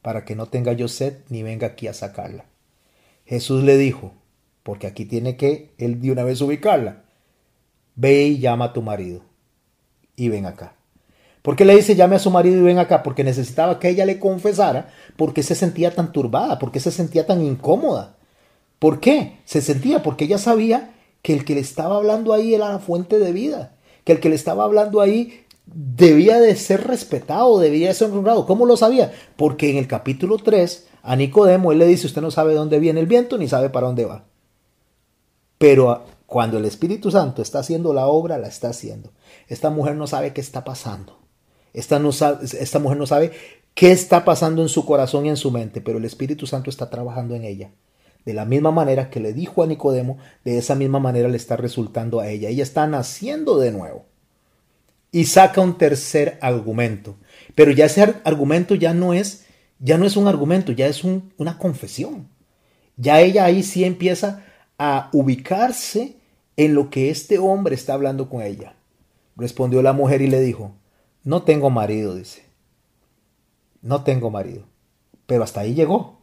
para 0.02 0.24
que 0.24 0.36
no 0.36 0.46
tenga 0.46 0.72
yo 0.72 0.86
sed 0.86 1.18
ni 1.28 1.42
venga 1.42 1.66
aquí 1.66 1.88
a 1.88 1.94
sacarla. 1.94 2.44
Jesús 3.24 3.64
le 3.64 3.76
dijo, 3.76 4.14
porque 4.62 4.86
aquí 4.86 5.04
tiene 5.04 5.36
que 5.36 5.74
él 5.78 6.00
de 6.00 6.12
una 6.12 6.22
vez 6.22 6.40
ubicarla, 6.40 7.02
ve 7.96 8.22
y 8.22 8.38
llama 8.38 8.66
a 8.66 8.72
tu 8.72 8.82
marido 8.82 9.22
y 10.14 10.28
ven 10.28 10.46
acá. 10.46 10.75
¿Por 11.46 11.54
qué 11.54 11.64
le 11.64 11.76
dice 11.76 11.94
llame 11.94 12.16
a 12.16 12.18
su 12.18 12.32
marido 12.32 12.58
y 12.58 12.62
ven 12.62 12.80
acá? 12.80 13.04
Porque 13.04 13.22
necesitaba 13.22 13.78
que 13.78 13.88
ella 13.88 14.04
le 14.04 14.18
confesara 14.18 14.88
porque 15.14 15.44
se 15.44 15.54
sentía 15.54 15.94
tan 15.94 16.10
turbada, 16.10 16.58
porque 16.58 16.80
se 16.80 16.90
sentía 16.90 17.24
tan 17.24 17.40
incómoda. 17.40 18.16
¿Por 18.80 18.98
qué? 18.98 19.38
Se 19.44 19.60
sentía 19.60 20.02
porque 20.02 20.24
ella 20.24 20.38
sabía 20.38 20.92
que 21.22 21.32
el 21.32 21.44
que 21.44 21.54
le 21.54 21.60
estaba 21.60 21.98
hablando 21.98 22.32
ahí 22.32 22.52
era 22.52 22.70
la 22.70 22.80
fuente 22.80 23.20
de 23.20 23.30
vida, 23.30 23.76
que 24.02 24.10
el 24.10 24.18
que 24.18 24.28
le 24.28 24.34
estaba 24.34 24.64
hablando 24.64 25.00
ahí 25.00 25.44
debía 25.66 26.40
de 26.40 26.56
ser 26.56 26.84
respetado, 26.84 27.60
debía 27.60 27.86
de 27.86 27.94
ser 27.94 28.10
honrado. 28.10 28.44
¿Cómo 28.44 28.66
lo 28.66 28.76
sabía? 28.76 29.12
Porque 29.36 29.70
en 29.70 29.76
el 29.76 29.86
capítulo 29.86 30.38
3 30.38 30.88
a 31.04 31.14
Nicodemo 31.14 31.70
él 31.70 31.78
le 31.78 31.86
dice, 31.86 32.08
usted 32.08 32.22
no 32.22 32.32
sabe 32.32 32.54
dónde 32.54 32.80
viene 32.80 32.98
el 32.98 33.06
viento 33.06 33.38
ni 33.38 33.46
sabe 33.46 33.70
para 33.70 33.86
dónde 33.86 34.04
va. 34.04 34.24
Pero 35.58 36.02
cuando 36.26 36.58
el 36.58 36.64
Espíritu 36.64 37.12
Santo 37.12 37.40
está 37.40 37.60
haciendo 37.60 37.94
la 37.94 38.08
obra, 38.08 38.36
la 38.36 38.48
está 38.48 38.70
haciendo. 38.70 39.12
Esta 39.46 39.70
mujer 39.70 39.94
no 39.94 40.08
sabe 40.08 40.32
qué 40.32 40.40
está 40.40 40.64
pasando. 40.64 41.15
Esta, 41.76 42.00
esta 42.42 42.78
mujer 42.78 42.96
no 42.96 43.06
sabe 43.06 43.32
qué 43.74 43.92
está 43.92 44.24
pasando 44.24 44.62
en 44.62 44.70
su 44.70 44.86
corazón 44.86 45.26
y 45.26 45.28
en 45.28 45.36
su 45.36 45.50
mente, 45.50 45.82
pero 45.82 45.98
el 45.98 46.06
Espíritu 46.06 46.46
Santo 46.46 46.70
está 46.70 46.88
trabajando 46.88 47.34
en 47.34 47.44
ella. 47.44 47.70
De 48.24 48.32
la 48.32 48.46
misma 48.46 48.70
manera 48.70 49.10
que 49.10 49.20
le 49.20 49.34
dijo 49.34 49.62
a 49.62 49.66
Nicodemo, 49.66 50.16
de 50.42 50.56
esa 50.56 50.74
misma 50.74 51.00
manera 51.00 51.28
le 51.28 51.36
está 51.36 51.54
resultando 51.56 52.18
a 52.18 52.28
ella. 52.30 52.48
Ella 52.48 52.62
está 52.62 52.86
naciendo 52.86 53.58
de 53.58 53.72
nuevo. 53.72 54.06
Y 55.12 55.26
saca 55.26 55.60
un 55.60 55.76
tercer 55.76 56.38
argumento. 56.40 57.16
Pero 57.54 57.70
ya 57.70 57.84
ese 57.84 58.14
argumento 58.24 58.74
ya 58.74 58.94
no 58.94 59.12
es, 59.12 59.44
ya 59.78 59.98
no 59.98 60.06
es 60.06 60.16
un 60.16 60.28
argumento, 60.28 60.72
ya 60.72 60.86
es 60.86 61.04
una 61.04 61.58
confesión. 61.58 62.28
Ya 62.96 63.20
ella 63.20 63.44
ahí 63.44 63.62
sí 63.62 63.84
empieza 63.84 64.44
a 64.78 65.10
ubicarse 65.12 66.16
en 66.56 66.74
lo 66.74 66.88
que 66.88 67.10
este 67.10 67.38
hombre 67.38 67.74
está 67.74 67.92
hablando 67.92 68.30
con 68.30 68.40
ella. 68.40 68.76
Respondió 69.36 69.82
la 69.82 69.92
mujer 69.92 70.22
y 70.22 70.28
le 70.28 70.40
dijo, 70.40 70.74
no 71.26 71.42
tengo 71.42 71.70
marido, 71.70 72.14
dice. 72.14 72.44
No 73.82 74.04
tengo 74.04 74.30
marido. 74.30 74.62
Pero 75.26 75.42
hasta 75.42 75.58
ahí 75.58 75.74
llegó. 75.74 76.20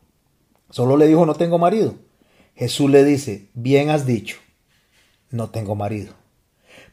Solo 0.70 0.96
le 0.96 1.08
dijo, 1.08 1.26
no 1.26 1.34
tengo 1.34 1.60
marido. 1.60 1.96
Jesús 2.56 2.90
le 2.90 3.04
dice, 3.04 3.50
bien 3.54 3.90
has 3.90 4.06
dicho, 4.06 4.38
no 5.30 5.50
tengo 5.50 5.76
marido. 5.76 6.14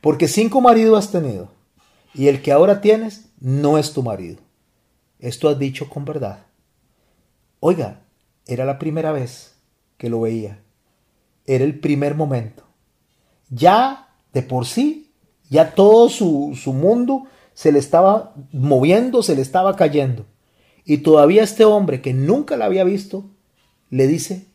Porque 0.01 0.27
cinco 0.27 0.61
maridos 0.61 0.99
has 0.99 1.13
tenido, 1.13 1.53
y 2.13 2.27
el 2.27 2.43
que 2.43 2.51
ahora 2.51 2.81
tienes 2.81 3.31
no 3.39 3.79
es 3.79 3.93
tu 3.93 4.03
marido. 4.03 4.39
Esto 5.21 5.49
has 5.49 5.61
dicho 5.61 5.89
con 5.89 6.05
verdad. 6.05 6.47
Oiga, 7.61 8.01
era 8.45 8.65
la 8.65 8.81
primera 8.81 9.13
vez 9.13 9.55
que 9.99 10.11
lo 10.11 10.23
veía. 10.23 10.61
Era 11.47 11.63
el 11.63 11.79
primer 11.79 12.17
momento. 12.17 12.65
Ya 13.51 14.09
de 14.33 14.43
por 14.43 14.67
sí, 14.67 15.13
ya 15.49 15.77
todo 15.77 16.09
su, 16.09 16.59
su 16.61 16.73
mundo 16.73 17.29
se 17.61 17.73
le 17.73 17.79
estaba 17.79 18.33
moviendo, 18.53 19.23
se 19.23 19.37
le 19.37 19.43
estaba 19.43 19.77
cayendo. 19.77 20.25
Y 20.87 20.99
todavía 20.99 21.43
este 21.43 21.67
hombre 21.67 22.01
que 22.01 22.15
nunca 22.15 22.57
la 22.57 22.65
había 22.65 22.85
visto, 22.85 23.27
le 23.91 24.07
dice 24.07 24.47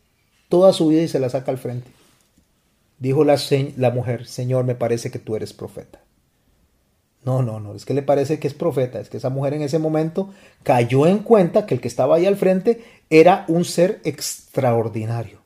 toda 0.49 0.73
su 0.73 0.87
vida 0.87 1.03
y 1.03 1.07
se 1.07 1.19
la 1.19 1.29
saca 1.29 1.51
al 1.51 1.59
frente. 1.59 1.87
Dijo 2.97 3.23
la, 3.23 3.39
la 3.77 3.91
mujer, 3.91 4.25
Señor, 4.25 4.65
me 4.65 4.73
parece 4.73 5.11
que 5.11 5.19
tú 5.19 5.35
eres 5.35 5.53
profeta. 5.53 6.01
No, 7.23 7.43
no, 7.43 7.59
no, 7.59 7.75
es 7.75 7.85
que 7.85 7.93
le 7.93 8.01
parece 8.01 8.39
que 8.39 8.47
es 8.47 8.55
profeta, 8.55 8.99
es 8.99 9.11
que 9.11 9.17
esa 9.17 9.29
mujer 9.29 9.53
en 9.53 9.61
ese 9.61 9.77
momento 9.77 10.33
cayó 10.63 11.05
en 11.05 11.19
cuenta 11.19 11.67
que 11.67 11.75
el 11.75 11.81
que 11.81 11.87
estaba 11.87 12.15
ahí 12.15 12.25
al 12.25 12.37
frente 12.37 12.83
era 13.11 13.45
un 13.47 13.65
ser 13.65 14.01
extraordinario. 14.03 15.41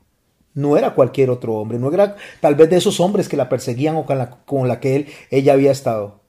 No 0.54 0.78
era 0.78 0.94
cualquier 0.94 1.28
otro 1.28 1.56
hombre, 1.56 1.78
no 1.78 1.92
era 1.92 2.16
tal 2.40 2.54
vez 2.54 2.70
de 2.70 2.78
esos 2.78 3.00
hombres 3.00 3.28
que 3.28 3.36
la 3.36 3.50
perseguían 3.50 3.96
o 3.96 4.06
con 4.06 4.16
la, 4.16 4.30
con 4.30 4.66
la 4.66 4.80
que 4.80 4.96
él, 4.96 5.08
ella 5.30 5.52
había 5.52 5.72
estado. 5.72 6.19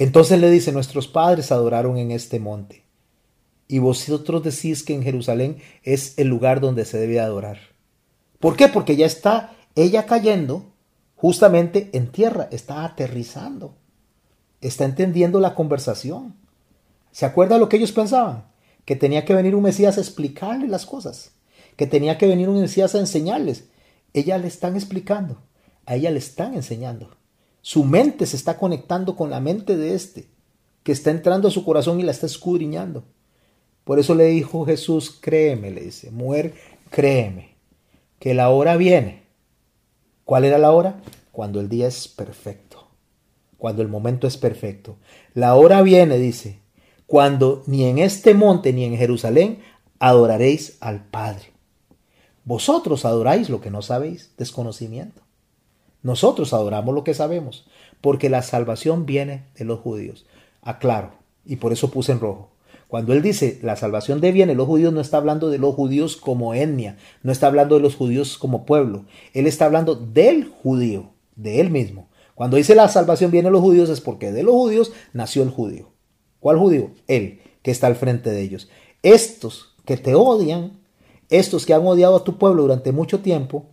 Entonces 0.00 0.38
le 0.38 0.48
dice, 0.48 0.70
nuestros 0.70 1.08
padres 1.08 1.50
adoraron 1.50 1.98
en 1.98 2.12
este 2.12 2.38
monte, 2.38 2.84
y 3.66 3.80
vosotros 3.80 4.44
decís 4.44 4.84
que 4.84 4.94
en 4.94 5.02
Jerusalén 5.02 5.58
es 5.82 6.16
el 6.18 6.28
lugar 6.28 6.60
donde 6.60 6.84
se 6.84 6.98
debe 6.98 7.18
adorar. 7.18 7.58
¿Por 8.38 8.54
qué? 8.54 8.68
Porque 8.68 8.94
ya 8.94 9.06
está 9.06 9.56
ella 9.74 10.06
cayendo 10.06 10.66
justamente 11.16 11.90
en 11.94 12.12
tierra, 12.12 12.48
está 12.52 12.84
aterrizando, 12.84 13.74
está 14.60 14.84
entendiendo 14.84 15.40
la 15.40 15.56
conversación. 15.56 16.36
¿Se 17.10 17.26
acuerda 17.26 17.58
lo 17.58 17.68
que 17.68 17.78
ellos 17.78 17.90
pensaban? 17.90 18.44
Que 18.84 18.94
tenía 18.94 19.24
que 19.24 19.34
venir 19.34 19.56
un 19.56 19.64
Mesías 19.64 19.98
a 19.98 20.00
explicarle 20.00 20.68
las 20.68 20.86
cosas, 20.86 21.32
que 21.74 21.88
tenía 21.88 22.18
que 22.18 22.28
venir 22.28 22.48
un 22.48 22.60
Mesías 22.60 22.94
a 22.94 23.00
enseñarles. 23.00 23.64
Ella 24.14 24.38
le 24.38 24.46
están 24.46 24.76
explicando, 24.76 25.42
a 25.86 25.96
ella 25.96 26.12
le 26.12 26.20
están 26.20 26.54
enseñando. 26.54 27.17
Su 27.68 27.84
mente 27.84 28.24
se 28.24 28.36
está 28.36 28.56
conectando 28.56 29.14
con 29.14 29.28
la 29.28 29.40
mente 29.40 29.76
de 29.76 29.94
este, 29.94 30.30
que 30.82 30.92
está 30.92 31.10
entrando 31.10 31.48
a 31.48 31.50
su 31.50 31.66
corazón 31.66 32.00
y 32.00 32.02
la 32.02 32.12
está 32.12 32.24
escudriñando. 32.24 33.04
Por 33.84 33.98
eso 33.98 34.14
le 34.14 34.24
dijo 34.24 34.64
Jesús, 34.64 35.10
créeme, 35.20 35.70
le 35.70 35.82
dice, 35.82 36.10
mujer, 36.10 36.54
créeme, 36.88 37.56
que 38.18 38.32
la 38.32 38.48
hora 38.48 38.78
viene. 38.78 39.24
¿Cuál 40.24 40.46
era 40.46 40.56
la 40.56 40.72
hora? 40.72 41.02
Cuando 41.30 41.60
el 41.60 41.68
día 41.68 41.88
es 41.88 42.08
perfecto, 42.08 42.88
cuando 43.58 43.82
el 43.82 43.88
momento 43.88 44.26
es 44.26 44.38
perfecto. 44.38 44.96
La 45.34 45.54
hora 45.54 45.82
viene, 45.82 46.16
dice, 46.16 46.60
cuando 47.06 47.64
ni 47.66 47.84
en 47.84 47.98
este 47.98 48.32
monte 48.32 48.72
ni 48.72 48.84
en 48.84 48.96
Jerusalén 48.96 49.60
adoraréis 49.98 50.78
al 50.80 51.04
Padre. 51.04 51.52
Vosotros 52.46 53.04
adoráis 53.04 53.50
lo 53.50 53.60
que 53.60 53.70
no 53.70 53.82
sabéis, 53.82 54.32
desconocimiento. 54.38 55.27
Nosotros 56.02 56.52
adoramos 56.52 56.94
lo 56.94 57.04
que 57.04 57.14
sabemos, 57.14 57.66
porque 58.00 58.28
la 58.28 58.42
salvación 58.42 59.06
viene 59.06 59.44
de 59.56 59.64
los 59.64 59.80
judíos. 59.80 60.26
Aclaro, 60.62 61.12
y 61.44 61.56
por 61.56 61.72
eso 61.72 61.90
puse 61.90 62.12
en 62.12 62.20
rojo. 62.20 62.50
Cuando 62.88 63.12
él 63.12 63.20
dice 63.20 63.58
la 63.62 63.76
salvación 63.76 64.20
de 64.20 64.32
viene 64.32 64.54
los 64.54 64.66
judíos, 64.66 64.92
no 64.92 65.00
está 65.00 65.18
hablando 65.18 65.50
de 65.50 65.58
los 65.58 65.74
judíos 65.74 66.16
como 66.16 66.54
etnia, 66.54 66.96
no 67.22 67.32
está 67.32 67.48
hablando 67.48 67.74
de 67.74 67.82
los 67.82 67.96
judíos 67.96 68.38
como 68.38 68.64
pueblo, 68.64 69.04
él 69.34 69.46
está 69.46 69.66
hablando 69.66 69.94
del 69.94 70.48
judío, 70.48 71.10
de 71.36 71.60
él 71.60 71.70
mismo. 71.70 72.08
Cuando 72.34 72.56
dice 72.56 72.74
la 72.74 72.88
salvación 72.88 73.30
viene 73.30 73.50
los 73.50 73.60
judíos 73.60 73.90
es 73.90 74.00
porque 74.00 74.32
de 74.32 74.42
los 74.42 74.54
judíos 74.54 74.92
nació 75.12 75.42
el 75.42 75.50
judío. 75.50 75.90
¿Cuál 76.40 76.56
judío? 76.56 76.92
Él, 77.08 77.40
que 77.62 77.70
está 77.70 77.88
al 77.88 77.96
frente 77.96 78.30
de 78.30 78.40
ellos. 78.40 78.70
Estos 79.02 79.74
que 79.84 79.96
te 79.96 80.14
odian, 80.14 80.78
estos 81.30 81.66
que 81.66 81.74
han 81.74 81.86
odiado 81.86 82.16
a 82.16 82.24
tu 82.24 82.38
pueblo 82.38 82.62
durante 82.62 82.92
mucho 82.92 83.20
tiempo, 83.20 83.66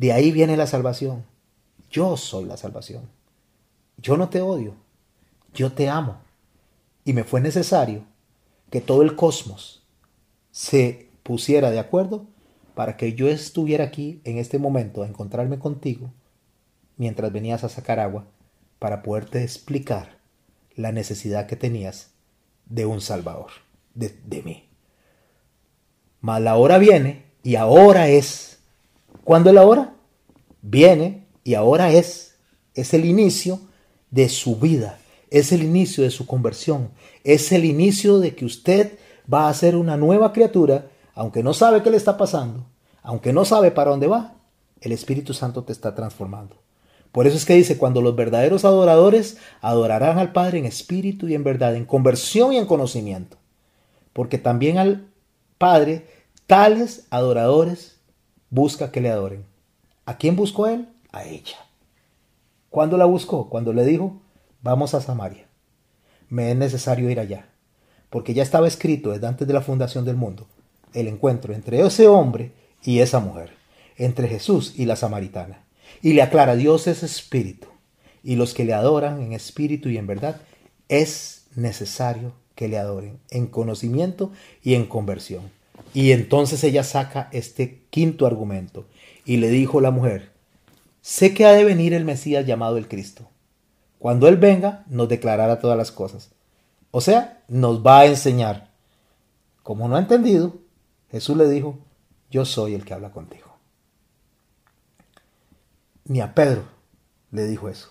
de 0.00 0.14
ahí 0.14 0.32
viene 0.32 0.56
la 0.56 0.66
salvación. 0.66 1.26
Yo 1.90 2.16
soy 2.16 2.46
la 2.46 2.56
salvación. 2.56 3.10
Yo 3.98 4.16
no 4.16 4.30
te 4.30 4.40
odio, 4.40 4.72
yo 5.52 5.72
te 5.72 5.90
amo. 5.90 6.22
Y 7.04 7.12
me 7.12 7.22
fue 7.22 7.42
necesario 7.42 8.04
que 8.70 8.80
todo 8.80 9.02
el 9.02 9.14
cosmos 9.14 9.82
se 10.52 11.10
pusiera 11.22 11.70
de 11.70 11.78
acuerdo 11.78 12.24
para 12.74 12.96
que 12.96 13.12
yo 13.12 13.28
estuviera 13.28 13.84
aquí 13.84 14.22
en 14.24 14.38
este 14.38 14.58
momento 14.58 15.02
a 15.02 15.06
encontrarme 15.06 15.58
contigo 15.58 16.10
mientras 16.96 17.30
venías 17.30 17.62
a 17.62 17.68
sacar 17.68 18.00
agua 18.00 18.26
para 18.78 19.02
poderte 19.02 19.42
explicar 19.42 20.16
la 20.76 20.92
necesidad 20.92 21.46
que 21.46 21.56
tenías 21.56 22.12
de 22.64 22.86
un 22.86 23.02
Salvador, 23.02 23.50
de, 23.94 24.42
mí. 24.42 24.66
Mas 26.22 26.40
la 26.40 26.56
hora 26.56 26.78
viene 26.78 27.26
y 27.42 27.56
ahora 27.56 28.08
es. 28.08 28.59
¿Cuándo 29.30 29.50
es 29.50 29.54
la 29.54 29.64
hora? 29.64 29.94
Viene 30.60 31.28
y 31.44 31.54
ahora 31.54 31.92
es. 31.92 32.34
Es 32.74 32.94
el 32.94 33.04
inicio 33.04 33.60
de 34.10 34.28
su 34.28 34.56
vida 34.56 34.98
es 35.30 35.52
el 35.52 35.62
inicio 35.62 36.02
de 36.02 36.10
su 36.10 36.26
conversión, 36.26 36.90
es 37.22 37.52
el 37.52 37.64
inicio 37.64 38.18
de 38.18 38.34
que 38.34 38.44
usted 38.44 38.98
va 39.32 39.48
a 39.48 39.54
ser 39.54 39.76
una 39.76 39.96
nueva 39.96 40.32
criatura, 40.32 40.86
aunque 41.14 41.44
no 41.44 41.54
sabe 41.54 41.84
qué 41.84 41.90
le 41.90 41.96
está 41.96 42.16
pasando, 42.16 42.66
aunque 43.04 43.32
no 43.32 43.44
sabe 43.44 43.70
para 43.70 43.92
dónde 43.92 44.08
va, 44.08 44.34
el 44.80 44.90
Espíritu 44.90 45.32
Santo 45.32 45.62
te 45.62 45.70
está 45.70 45.94
transformando. 45.94 46.56
Por 47.12 47.28
eso 47.28 47.36
es 47.36 47.44
que 47.44 47.54
dice, 47.54 47.78
cuando 47.78 48.02
los 48.02 48.16
verdaderos 48.16 48.64
adoradores 48.64 49.36
adorarán 49.60 50.18
al 50.18 50.32
Padre 50.32 50.58
en 50.58 50.66
espíritu 50.66 51.28
y 51.28 51.36
en 51.36 51.44
verdad, 51.44 51.76
en 51.76 51.84
conversión 51.84 52.52
y 52.52 52.56
en 52.56 52.66
conocimiento. 52.66 53.36
Porque 54.12 54.38
también 54.38 54.78
al 54.78 55.06
Padre, 55.56 56.08
tales 56.48 57.06
adoradores 57.10 57.99
busca 58.50 58.92
que 58.92 59.00
le 59.00 59.10
adoren. 59.10 59.44
¿A 60.04 60.18
quién 60.18 60.36
buscó 60.36 60.66
él? 60.66 60.88
A 61.12 61.24
ella. 61.24 61.56
¿Cuándo 62.68 62.96
la 62.96 63.04
buscó? 63.06 63.48
Cuando 63.48 63.72
le 63.72 63.84
dijo, 63.84 64.20
vamos 64.62 64.94
a 64.94 65.00
Samaria. 65.00 65.46
Me 66.28 66.50
es 66.50 66.56
necesario 66.56 67.10
ir 67.10 67.18
allá, 67.18 67.48
porque 68.10 68.34
ya 68.34 68.42
estaba 68.42 68.68
escrito 68.68 69.10
desde 69.10 69.26
antes 69.26 69.48
de 69.48 69.54
la 69.54 69.62
fundación 69.62 70.04
del 70.04 70.16
mundo 70.16 70.46
el 70.94 71.08
encuentro 71.08 71.54
entre 71.54 71.80
ese 71.80 72.08
hombre 72.08 72.52
y 72.82 73.00
esa 73.00 73.20
mujer, 73.20 73.52
entre 73.96 74.28
Jesús 74.28 74.74
y 74.76 74.86
la 74.86 74.96
samaritana. 74.96 75.64
Y 76.02 76.12
le 76.14 76.22
aclara, 76.22 76.56
Dios 76.56 76.86
es 76.86 77.02
espíritu, 77.02 77.68
y 78.22 78.36
los 78.36 78.54
que 78.54 78.64
le 78.64 78.74
adoran 78.74 79.22
en 79.22 79.32
espíritu 79.32 79.88
y 79.88 79.98
en 79.98 80.06
verdad, 80.06 80.40
es 80.88 81.46
necesario 81.54 82.32
que 82.54 82.68
le 82.68 82.78
adoren 82.78 83.18
en 83.30 83.46
conocimiento 83.46 84.32
y 84.62 84.74
en 84.74 84.86
conversión. 84.86 85.50
Y 85.92 86.12
entonces 86.12 86.62
ella 86.64 86.84
saca 86.84 87.28
este 87.32 87.84
quinto 87.90 88.26
argumento 88.26 88.86
y 89.24 89.38
le 89.38 89.48
dijo 89.48 89.80
la 89.80 89.90
mujer, 89.90 90.32
sé 91.00 91.34
que 91.34 91.46
ha 91.46 91.52
de 91.52 91.64
venir 91.64 91.94
el 91.94 92.04
Mesías 92.04 92.46
llamado 92.46 92.76
el 92.76 92.88
Cristo. 92.88 93.28
Cuando 93.98 94.28
Él 94.28 94.36
venga, 94.36 94.84
nos 94.88 95.08
declarará 95.08 95.58
todas 95.58 95.76
las 95.76 95.92
cosas. 95.92 96.30
O 96.90 97.00
sea, 97.00 97.42
nos 97.48 97.84
va 97.84 98.00
a 98.00 98.06
enseñar. 98.06 98.70
Como 99.62 99.88
no 99.88 99.96
ha 99.96 100.00
entendido, 100.00 100.54
Jesús 101.10 101.36
le 101.36 101.48
dijo, 101.48 101.78
yo 102.30 102.44
soy 102.44 102.74
el 102.74 102.84
que 102.84 102.94
habla 102.94 103.12
contigo. 103.12 103.56
Ni 106.04 106.20
a 106.20 106.34
Pedro 106.34 106.64
le 107.30 107.46
dijo 107.46 107.68
eso. 107.68 107.90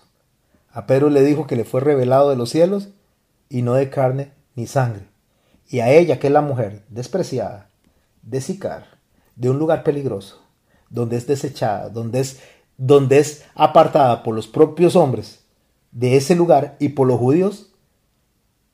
A 0.72 0.86
Pedro 0.86 1.10
le 1.10 1.22
dijo 1.22 1.46
que 1.46 1.56
le 1.56 1.64
fue 1.64 1.80
revelado 1.80 2.30
de 2.30 2.36
los 2.36 2.50
cielos 2.50 2.88
y 3.48 3.62
no 3.62 3.74
de 3.74 3.88
carne 3.88 4.32
ni 4.54 4.66
sangre. 4.66 5.06
Y 5.68 5.80
a 5.80 5.90
ella, 5.90 6.18
que 6.18 6.26
es 6.26 6.32
la 6.32 6.42
mujer 6.42 6.84
despreciada, 6.88 7.69
de 8.22 8.40
Sicar, 8.40 8.98
de 9.36 9.50
un 9.50 9.58
lugar 9.58 9.82
peligroso, 9.82 10.42
donde 10.88 11.16
es 11.16 11.26
desechada, 11.26 11.88
donde 11.88 12.20
es, 12.20 12.40
donde 12.76 13.18
es 13.18 13.44
apartada 13.54 14.22
por 14.22 14.34
los 14.34 14.48
propios 14.48 14.96
hombres, 14.96 15.44
de 15.92 16.16
ese 16.16 16.34
lugar 16.34 16.76
y 16.78 16.90
por 16.90 17.06
los 17.06 17.18
judíos, 17.18 17.70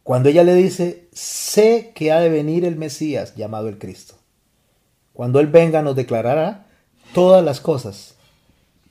cuando 0.02 0.28
ella 0.28 0.44
le 0.44 0.54
dice, 0.54 1.08
sé 1.12 1.92
que 1.94 2.12
ha 2.12 2.20
de 2.20 2.28
venir 2.28 2.64
el 2.64 2.76
Mesías 2.76 3.34
llamado 3.34 3.68
el 3.68 3.78
Cristo. 3.78 4.14
Cuando 5.12 5.40
Él 5.40 5.48
venga 5.48 5.82
nos 5.82 5.96
declarará 5.96 6.66
todas 7.12 7.44
las 7.44 7.60
cosas. 7.60 8.14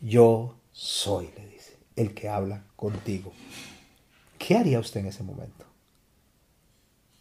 Yo 0.02 0.56
soy, 0.72 1.30
le 1.38 1.48
dice, 1.48 1.78
el 1.96 2.14
que 2.14 2.28
habla 2.28 2.66
contigo. 2.76 3.32
¿Qué 4.38 4.58
haría 4.58 4.80
usted 4.80 5.00
en 5.00 5.06
ese 5.06 5.24
momento? 5.24 5.66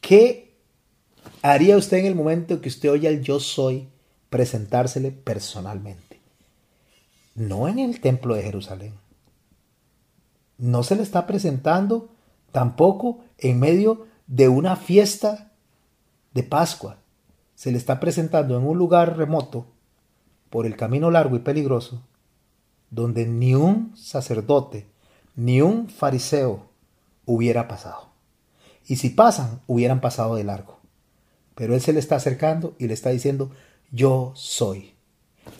¿Qué 0.00 0.43
haría 1.52 1.76
usted 1.76 1.98
en 1.98 2.06
el 2.06 2.14
momento 2.14 2.60
que 2.60 2.68
usted 2.68 2.90
oye 2.90 3.08
al 3.08 3.22
yo 3.22 3.38
soy 3.38 3.88
presentársele 4.30 5.12
personalmente? 5.12 6.14
no 7.34 7.68
en 7.68 7.78
el 7.78 8.00
templo 8.00 8.34
de 8.34 8.42
Jerusalén. 8.42 8.94
No 10.56 10.82
se 10.82 10.96
le 10.96 11.02
está 11.02 11.26
presentando 11.26 12.10
tampoco 12.52 13.20
en 13.38 13.58
medio 13.58 14.06
de 14.26 14.48
una 14.48 14.76
fiesta 14.76 15.52
de 16.32 16.42
Pascua. 16.42 16.98
Se 17.54 17.72
le 17.72 17.78
está 17.78 18.00
presentando 18.00 18.56
en 18.56 18.64
un 18.64 18.78
lugar 18.78 19.16
remoto, 19.16 19.66
por 20.50 20.66
el 20.66 20.76
camino 20.76 21.10
largo 21.10 21.34
y 21.34 21.40
peligroso, 21.40 22.02
donde 22.90 23.26
ni 23.26 23.54
un 23.56 23.96
sacerdote, 23.96 24.86
ni 25.34 25.60
un 25.60 25.88
fariseo 25.88 26.68
hubiera 27.26 27.66
pasado. 27.66 28.10
Y 28.86 28.96
si 28.96 29.10
pasan, 29.10 29.60
hubieran 29.66 30.00
pasado 30.00 30.36
de 30.36 30.44
largo. 30.44 30.78
Pero 31.54 31.74
él 31.74 31.80
se 31.80 31.92
le 31.92 32.00
está 32.00 32.16
acercando 32.16 32.74
y 32.78 32.88
le 32.88 32.94
está 32.94 33.10
diciendo, 33.10 33.50
yo 33.90 34.32
soy. 34.34 34.94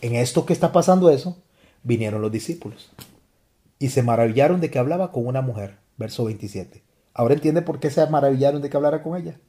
En 0.01 0.15
esto 0.15 0.45
que 0.45 0.53
está 0.53 0.71
pasando 0.71 1.09
eso, 1.09 1.41
vinieron 1.83 2.21
los 2.21 2.31
discípulos. 2.31 2.91
Y 3.79 3.89
se 3.89 4.03
maravillaron 4.03 4.61
de 4.61 4.69
que 4.69 4.79
hablaba 4.79 5.11
con 5.11 5.27
una 5.27 5.41
mujer. 5.41 5.77
Verso 5.97 6.25
27. 6.25 6.83
Ahora 7.13 7.35
entienden 7.35 7.63
por 7.63 7.79
qué 7.79 7.89
se 7.89 8.05
maravillaron 8.07 8.61
de 8.61 8.69
que 8.69 8.77
hablara 8.77 9.01
con 9.01 9.15
ella. 9.15 9.39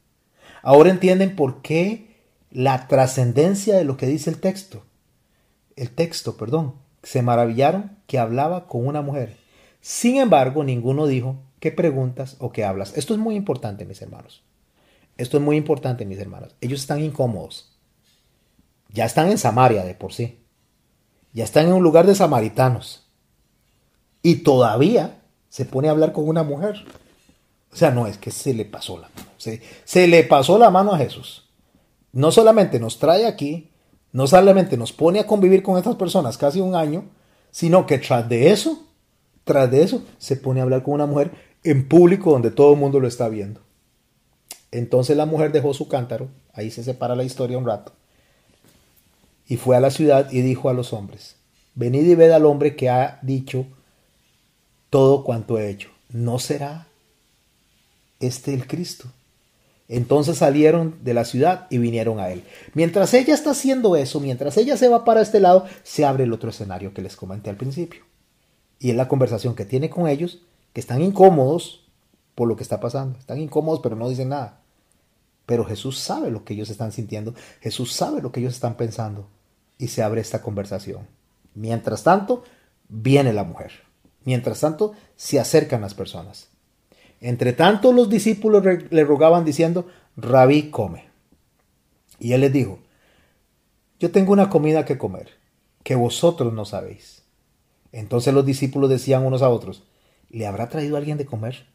Ahora 0.62 0.90
entienden 0.90 1.34
por 1.34 1.62
qué 1.62 2.16
la 2.50 2.86
trascendencia 2.86 3.76
de 3.76 3.84
lo 3.84 3.96
que 3.96 4.06
dice 4.06 4.30
el 4.30 4.38
texto. 4.38 4.84
El 5.74 5.90
texto, 5.90 6.36
perdón. 6.36 6.74
Se 7.02 7.22
maravillaron 7.22 7.98
que 8.06 8.18
hablaba 8.18 8.66
con 8.68 8.86
una 8.86 9.02
mujer. 9.02 9.36
Sin 9.80 10.16
embargo, 10.16 10.64
ninguno 10.64 11.06
dijo, 11.06 11.36
¿qué 11.60 11.72
preguntas 11.72 12.36
o 12.38 12.52
qué 12.52 12.64
hablas? 12.64 12.96
Esto 12.96 13.14
es 13.14 13.20
muy 13.20 13.34
importante, 13.34 13.84
mis 13.84 14.00
hermanos. 14.02 14.45
Esto 15.16 15.38
es 15.38 15.42
muy 15.42 15.56
importante, 15.56 16.04
mis 16.04 16.18
hermanos. 16.18 16.54
Ellos 16.60 16.80
están 16.80 17.02
incómodos. 17.02 17.72
Ya 18.90 19.04
están 19.04 19.30
en 19.30 19.38
Samaria 19.38 19.84
de 19.84 19.94
por 19.94 20.12
sí. 20.12 20.40
Ya 21.32 21.44
están 21.44 21.66
en 21.66 21.72
un 21.74 21.82
lugar 21.82 22.06
de 22.06 22.14
samaritanos. 22.14 23.06
Y 24.22 24.36
todavía 24.36 25.22
se 25.48 25.64
pone 25.64 25.88
a 25.88 25.92
hablar 25.92 26.12
con 26.12 26.28
una 26.28 26.42
mujer. 26.42 26.84
O 27.72 27.76
sea, 27.76 27.90
no 27.90 28.06
es 28.06 28.18
que 28.18 28.30
se 28.30 28.54
le 28.54 28.64
pasó 28.64 28.98
la 28.98 29.08
mano. 29.14 29.30
Se, 29.36 29.62
se 29.84 30.06
le 30.06 30.24
pasó 30.24 30.58
la 30.58 30.70
mano 30.70 30.92
a 30.92 30.98
Jesús. 30.98 31.48
No 32.12 32.30
solamente 32.30 32.80
nos 32.80 32.98
trae 32.98 33.26
aquí, 33.26 33.70
no 34.12 34.26
solamente 34.26 34.76
nos 34.76 34.92
pone 34.92 35.20
a 35.20 35.26
convivir 35.26 35.62
con 35.62 35.76
estas 35.76 35.96
personas 35.96 36.38
casi 36.38 36.60
un 36.60 36.74
año, 36.74 37.04
sino 37.50 37.86
que 37.86 37.98
tras 37.98 38.28
de 38.28 38.50
eso, 38.50 38.86
tras 39.44 39.70
de 39.70 39.82
eso, 39.82 40.02
se 40.18 40.36
pone 40.36 40.60
a 40.60 40.62
hablar 40.62 40.82
con 40.82 40.94
una 40.94 41.06
mujer 41.06 41.32
en 41.64 41.86
público 41.86 42.30
donde 42.30 42.50
todo 42.50 42.72
el 42.72 42.78
mundo 42.78 43.00
lo 43.00 43.08
está 43.08 43.28
viendo. 43.28 43.65
Entonces 44.76 45.16
la 45.16 45.24
mujer 45.24 45.52
dejó 45.52 45.72
su 45.72 45.88
cántaro, 45.88 46.28
ahí 46.52 46.70
se 46.70 46.84
separa 46.84 47.16
la 47.16 47.24
historia 47.24 47.56
un 47.56 47.64
rato, 47.64 47.92
y 49.48 49.56
fue 49.56 49.74
a 49.74 49.80
la 49.80 49.90
ciudad 49.90 50.30
y 50.30 50.42
dijo 50.42 50.68
a 50.68 50.74
los 50.74 50.92
hombres, 50.92 51.36
venid 51.74 52.06
y 52.06 52.14
ved 52.14 52.30
al 52.30 52.44
hombre 52.44 52.76
que 52.76 52.90
ha 52.90 53.18
dicho 53.22 53.64
todo 54.90 55.24
cuanto 55.24 55.58
he 55.58 55.70
hecho. 55.70 55.88
¿No 56.10 56.38
será 56.38 56.88
este 58.20 58.52
el 58.52 58.66
Cristo? 58.66 59.06
Entonces 59.88 60.36
salieron 60.36 60.98
de 61.02 61.14
la 61.14 61.24
ciudad 61.24 61.66
y 61.70 61.78
vinieron 61.78 62.20
a 62.20 62.28
él. 62.28 62.44
Mientras 62.74 63.14
ella 63.14 63.32
está 63.32 63.52
haciendo 63.52 63.96
eso, 63.96 64.20
mientras 64.20 64.58
ella 64.58 64.76
se 64.76 64.88
va 64.88 65.06
para 65.06 65.22
este 65.22 65.40
lado, 65.40 65.64
se 65.84 66.04
abre 66.04 66.24
el 66.24 66.34
otro 66.34 66.50
escenario 66.50 66.92
que 66.92 67.00
les 67.00 67.16
comenté 67.16 67.48
al 67.48 67.56
principio. 67.56 68.02
Y 68.78 68.90
es 68.90 68.96
la 68.96 69.08
conversación 69.08 69.54
que 69.54 69.64
tiene 69.64 69.88
con 69.88 70.06
ellos, 70.06 70.42
que 70.74 70.80
están 70.80 71.00
incómodos 71.00 71.88
por 72.34 72.46
lo 72.46 72.56
que 72.56 72.62
está 72.62 72.78
pasando. 72.78 73.18
Están 73.18 73.40
incómodos 73.40 73.80
pero 73.82 73.96
no 73.96 74.10
dicen 74.10 74.28
nada. 74.28 74.65
Pero 75.46 75.64
Jesús 75.64 75.98
sabe 75.98 76.30
lo 76.30 76.44
que 76.44 76.54
ellos 76.54 76.70
están 76.70 76.92
sintiendo. 76.92 77.34
Jesús 77.60 77.92
sabe 77.92 78.20
lo 78.20 78.32
que 78.32 78.40
ellos 78.40 78.54
están 78.54 78.76
pensando. 78.76 79.28
Y 79.78 79.88
se 79.88 80.02
abre 80.02 80.20
esta 80.20 80.42
conversación. 80.42 81.06
Mientras 81.54 82.02
tanto, 82.02 82.44
viene 82.88 83.32
la 83.32 83.44
mujer. 83.44 83.72
Mientras 84.24 84.60
tanto, 84.60 84.92
se 85.14 85.38
acercan 85.38 85.80
las 85.80 85.94
personas. 85.94 86.48
Entre 87.20 87.52
tanto, 87.52 87.92
los 87.92 88.10
discípulos 88.10 88.64
le 88.90 89.04
rogaban 89.04 89.44
diciendo, 89.44 89.86
Rabí, 90.16 90.70
come. 90.70 91.06
Y 92.18 92.32
él 92.32 92.40
les 92.40 92.52
dijo, 92.52 92.80
yo 93.98 94.10
tengo 94.10 94.32
una 94.32 94.50
comida 94.50 94.84
que 94.84 94.98
comer, 94.98 95.30
que 95.82 95.94
vosotros 95.94 96.52
no 96.52 96.64
sabéis. 96.64 97.24
Entonces 97.92 98.34
los 98.34 98.44
discípulos 98.44 98.90
decían 98.90 99.24
unos 99.24 99.42
a 99.42 99.48
otros, 99.48 99.84
¿le 100.28 100.46
habrá 100.46 100.68
traído 100.68 100.96
alguien 100.96 101.18
de 101.18 101.26
comer? 101.26 101.66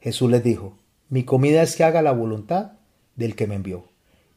Jesús 0.00 0.30
les 0.30 0.42
dijo, 0.42 0.78
mi 1.10 1.24
comida 1.24 1.62
es 1.62 1.76
que 1.76 1.84
haga 1.84 2.02
la 2.02 2.12
voluntad 2.12 2.72
del 3.16 3.34
que 3.36 3.46
me 3.46 3.56
envió 3.56 3.84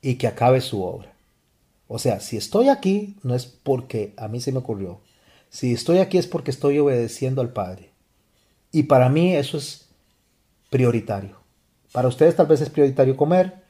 y 0.01 0.15
que 0.15 0.27
acabe 0.27 0.59
su 0.59 0.83
obra. 0.83 1.13
O 1.87 1.99
sea, 1.99 2.19
si 2.19 2.35
estoy 2.35 2.69
aquí 2.69 3.15
no 3.23 3.35
es 3.35 3.45
porque 3.45 4.13
a 4.17 4.27
mí 4.27 4.41
se 4.41 4.51
me 4.51 4.57
ocurrió. 4.57 4.99
Si 5.49 5.71
estoy 5.71 5.99
aquí 5.99 6.17
es 6.17 6.27
porque 6.27 6.51
estoy 6.51 6.79
obedeciendo 6.79 7.41
al 7.41 7.53
Padre. 7.53 7.91
Y 8.71 8.83
para 8.83 9.07
mí 9.07 9.35
eso 9.35 9.57
es 9.57 9.87
prioritario. 10.71 11.37
Para 11.91 12.07
ustedes 12.07 12.35
tal 12.35 12.47
vez 12.47 12.59
es 12.61 12.71
prioritario 12.71 13.15
comer, 13.15 13.63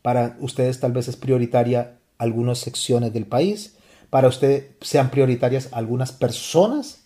para 0.00 0.36
ustedes 0.38 0.78
tal 0.78 0.92
vez 0.92 1.08
es 1.08 1.16
prioritaria 1.16 1.98
algunas 2.18 2.58
secciones 2.58 3.12
del 3.12 3.26
país, 3.26 3.76
para 4.10 4.28
ustedes 4.28 4.66
sean 4.80 5.10
prioritarias 5.10 5.70
algunas 5.72 6.12
personas 6.12 7.03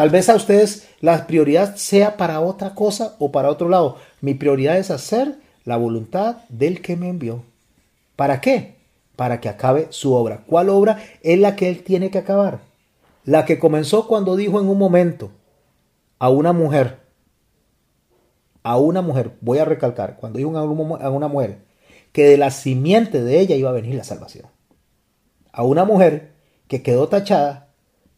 Tal 0.00 0.08
vez 0.08 0.30
a 0.30 0.34
ustedes 0.34 0.88
la 1.02 1.26
prioridad 1.26 1.76
sea 1.76 2.16
para 2.16 2.40
otra 2.40 2.74
cosa 2.74 3.16
o 3.18 3.30
para 3.30 3.50
otro 3.50 3.68
lado. 3.68 3.98
Mi 4.22 4.32
prioridad 4.32 4.78
es 4.78 4.90
hacer 4.90 5.34
la 5.66 5.76
voluntad 5.76 6.38
del 6.48 6.80
que 6.80 6.96
me 6.96 7.10
envió. 7.10 7.42
¿Para 8.16 8.40
qué? 8.40 8.76
Para 9.14 9.42
que 9.42 9.50
acabe 9.50 9.88
su 9.90 10.14
obra. 10.14 10.42
¿Cuál 10.46 10.70
obra 10.70 11.02
es 11.22 11.38
la 11.38 11.54
que 11.54 11.68
él 11.68 11.82
tiene 11.84 12.10
que 12.10 12.16
acabar? 12.16 12.60
La 13.26 13.44
que 13.44 13.58
comenzó 13.58 14.06
cuando 14.06 14.36
dijo 14.36 14.58
en 14.58 14.70
un 14.70 14.78
momento 14.78 15.32
a 16.18 16.30
una 16.30 16.54
mujer, 16.54 17.00
a 18.62 18.78
una 18.78 19.02
mujer, 19.02 19.32
voy 19.42 19.58
a 19.58 19.66
recalcar, 19.66 20.16
cuando 20.16 20.38
dijo 20.38 20.56
a 20.56 21.10
una 21.10 21.28
mujer 21.28 21.58
que 22.12 22.24
de 22.24 22.38
la 22.38 22.50
simiente 22.50 23.22
de 23.22 23.38
ella 23.38 23.54
iba 23.54 23.68
a 23.68 23.74
venir 23.74 23.96
la 23.96 24.04
salvación. 24.04 24.46
A 25.52 25.62
una 25.62 25.84
mujer 25.84 26.32
que 26.68 26.82
quedó 26.82 27.08
tachada 27.08 27.69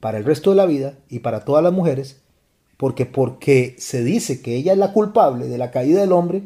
para 0.03 0.19
el 0.19 0.25
resto 0.25 0.51
de 0.51 0.57
la 0.57 0.67
vida 0.67 0.99
y 1.09 1.21
para 1.21 1.45
todas 1.45 1.63
las 1.63 1.73
mujeres, 1.73 2.21
porque 2.77 3.07
porque 3.07 3.77
se 3.79 4.03
dice 4.03 4.43
que 4.43 4.57
ella 4.57 4.73
es 4.73 4.79
la 4.79 4.93
culpable 4.93 5.47
de 5.47 5.59
la 5.59 5.71
caída 5.71 6.01
del 6.01 6.11
hombre, 6.11 6.43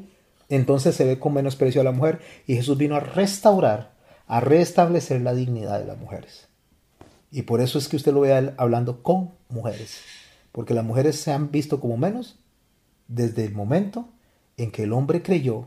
entonces 0.51 0.95
se 0.95 1.07
ve 1.07 1.19
con 1.19 1.33
menosprecio 1.33 1.81
a 1.81 1.85
la 1.85 1.93
mujer 1.93 2.21
y 2.47 2.57
Jesús 2.57 2.77
vino 2.77 2.97
a 2.97 3.01
restaurar, 3.01 3.95
a 4.27 4.41
restablecer 4.41 5.23
la 5.23 5.33
dignidad 5.33 5.79
de 5.81 5.87
las 5.87 5.97
mujeres. 5.97 6.49
Y 7.31 7.43
por 7.43 7.63
eso 7.63 7.79
es 7.79 7.89
que 7.89 7.97
usted 7.97 8.13
lo 8.13 8.21
ve 8.21 8.53
hablando 8.59 9.03
con 9.03 9.31
mujeres, 9.49 10.03
porque 10.53 10.75
las 10.75 10.85
mujeres 10.85 11.19
se 11.19 11.33
han 11.33 11.51
visto 11.51 11.81
como 11.81 11.97
menos 11.97 12.39
desde 13.09 13.47
el 13.47 13.55
momento 13.55 14.11
en 14.59 14.71
que 14.71 14.83
el 14.83 14.93
hombre 14.93 15.23
creyó 15.23 15.67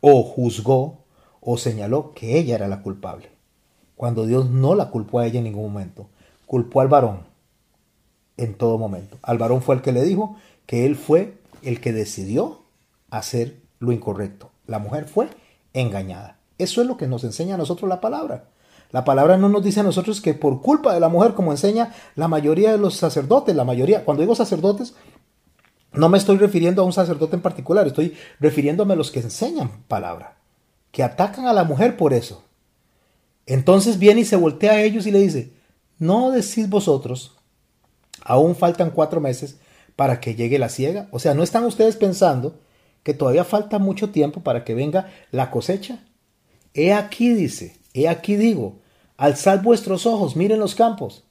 o 0.00 0.22
juzgó 0.22 1.02
o 1.40 1.58
señaló 1.58 2.14
que 2.14 2.38
ella 2.38 2.54
era 2.54 2.68
la 2.68 2.82
culpable, 2.82 3.30
cuando 3.96 4.26
Dios 4.26 4.48
no 4.48 4.76
la 4.76 4.90
culpó 4.90 5.18
a 5.18 5.26
ella 5.26 5.38
en 5.38 5.44
ningún 5.44 5.72
momento 5.72 6.08
culpó 6.48 6.80
al 6.80 6.88
varón 6.88 7.26
en 8.38 8.54
todo 8.54 8.78
momento. 8.78 9.18
Al 9.22 9.38
varón 9.38 9.62
fue 9.62 9.76
el 9.76 9.82
que 9.82 9.92
le 9.92 10.02
dijo 10.02 10.36
que 10.66 10.86
él 10.86 10.96
fue 10.96 11.34
el 11.62 11.80
que 11.80 11.92
decidió 11.92 12.62
hacer 13.10 13.60
lo 13.78 13.92
incorrecto. 13.92 14.50
La 14.66 14.78
mujer 14.78 15.04
fue 15.04 15.28
engañada. 15.74 16.38
Eso 16.56 16.80
es 16.80 16.86
lo 16.86 16.96
que 16.96 17.06
nos 17.06 17.22
enseña 17.22 17.54
a 17.54 17.58
nosotros 17.58 17.88
la 17.88 18.00
palabra. 18.00 18.46
La 18.90 19.04
palabra 19.04 19.36
no 19.36 19.50
nos 19.50 19.62
dice 19.62 19.80
a 19.80 19.82
nosotros 19.82 20.22
que 20.22 20.32
por 20.32 20.62
culpa 20.62 20.94
de 20.94 21.00
la 21.00 21.10
mujer, 21.10 21.34
como 21.34 21.52
enseña 21.52 21.94
la 22.16 22.28
mayoría 22.28 22.72
de 22.72 22.78
los 22.78 22.96
sacerdotes, 22.96 23.54
la 23.54 23.64
mayoría, 23.64 24.04
cuando 24.06 24.22
digo 24.22 24.34
sacerdotes, 24.34 24.94
no 25.92 26.08
me 26.08 26.16
estoy 26.16 26.38
refiriendo 26.38 26.80
a 26.80 26.86
un 26.86 26.94
sacerdote 26.94 27.36
en 27.36 27.42
particular, 27.42 27.86
estoy 27.86 28.16
refiriéndome 28.40 28.94
a 28.94 28.96
los 28.96 29.10
que 29.10 29.20
enseñan 29.20 29.70
palabra, 29.86 30.38
que 30.92 31.02
atacan 31.02 31.46
a 31.46 31.52
la 31.52 31.64
mujer 31.64 31.98
por 31.98 32.14
eso. 32.14 32.44
Entonces 33.44 33.98
viene 33.98 34.22
y 34.22 34.24
se 34.24 34.36
voltea 34.36 34.72
a 34.72 34.82
ellos 34.82 35.06
y 35.06 35.10
le 35.10 35.18
dice, 35.18 35.57
¿No 35.98 36.30
decís 36.30 36.68
vosotros, 36.68 37.32
aún 38.22 38.54
faltan 38.54 38.90
cuatro 38.90 39.20
meses 39.20 39.58
para 39.96 40.20
que 40.20 40.36
llegue 40.36 40.58
la 40.58 40.68
siega? 40.68 41.08
O 41.10 41.18
sea, 41.18 41.34
¿no 41.34 41.42
están 41.42 41.64
ustedes 41.64 41.96
pensando 41.96 42.60
que 43.02 43.14
todavía 43.14 43.44
falta 43.44 43.78
mucho 43.80 44.10
tiempo 44.10 44.42
para 44.42 44.64
que 44.64 44.74
venga 44.74 45.10
la 45.32 45.50
cosecha? 45.50 46.04
He 46.72 46.92
aquí, 46.92 47.34
dice, 47.34 47.76
he 47.94 48.08
aquí 48.08 48.36
digo, 48.36 48.78
alzad 49.16 49.62
vuestros 49.62 50.06
ojos, 50.06 50.36
miren 50.36 50.60
los 50.60 50.76
campos. 50.76 51.24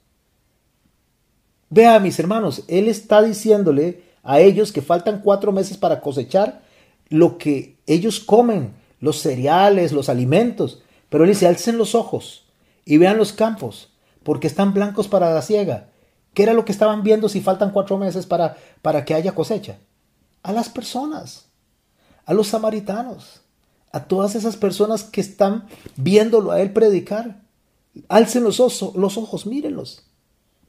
Vea, 1.70 1.98
mis 1.98 2.18
hermanos, 2.18 2.64
él 2.68 2.88
está 2.88 3.22
diciéndole 3.22 4.02
a 4.22 4.40
ellos 4.40 4.72
que 4.72 4.82
faltan 4.82 5.22
cuatro 5.22 5.50
meses 5.52 5.78
para 5.78 6.00
cosechar 6.00 6.62
lo 7.08 7.38
que 7.38 7.78
ellos 7.86 8.20
comen, 8.20 8.74
los 9.00 9.18
cereales, 9.18 9.92
los 9.92 10.10
alimentos. 10.10 10.82
Pero 11.08 11.24
él 11.24 11.30
dice, 11.30 11.46
alcen 11.46 11.78
los 11.78 11.94
ojos 11.94 12.44
y 12.84 12.98
vean 12.98 13.16
los 13.16 13.32
campos 13.32 13.90
porque 14.28 14.46
están 14.46 14.74
blancos 14.74 15.08
para 15.08 15.32
la 15.32 15.40
siega. 15.40 15.88
¿Qué 16.34 16.42
era 16.42 16.52
lo 16.52 16.66
que 16.66 16.72
estaban 16.72 17.02
viendo 17.02 17.30
si 17.30 17.40
faltan 17.40 17.70
cuatro 17.70 17.96
meses 17.96 18.26
para, 18.26 18.58
para 18.82 19.06
que 19.06 19.14
haya 19.14 19.34
cosecha? 19.34 19.78
A 20.42 20.52
las 20.52 20.68
personas, 20.68 21.46
a 22.26 22.34
los 22.34 22.48
samaritanos, 22.48 23.40
a 23.90 24.04
todas 24.04 24.34
esas 24.34 24.58
personas 24.58 25.02
que 25.02 25.22
están 25.22 25.66
viéndolo 25.96 26.50
a 26.50 26.60
él 26.60 26.74
predicar. 26.74 27.40
Alcen 28.08 28.44
los, 28.44 28.58
los 28.58 29.16
ojos, 29.16 29.46
mírenlos. 29.46 30.04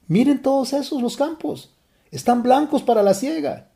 Miren 0.08 0.42
todos 0.42 0.72
esos 0.72 1.02
los 1.02 1.18
campos. 1.18 1.76
Están 2.12 2.44
blancos 2.44 2.82
para 2.82 3.04
la 3.04 3.14
siega. 3.14 3.72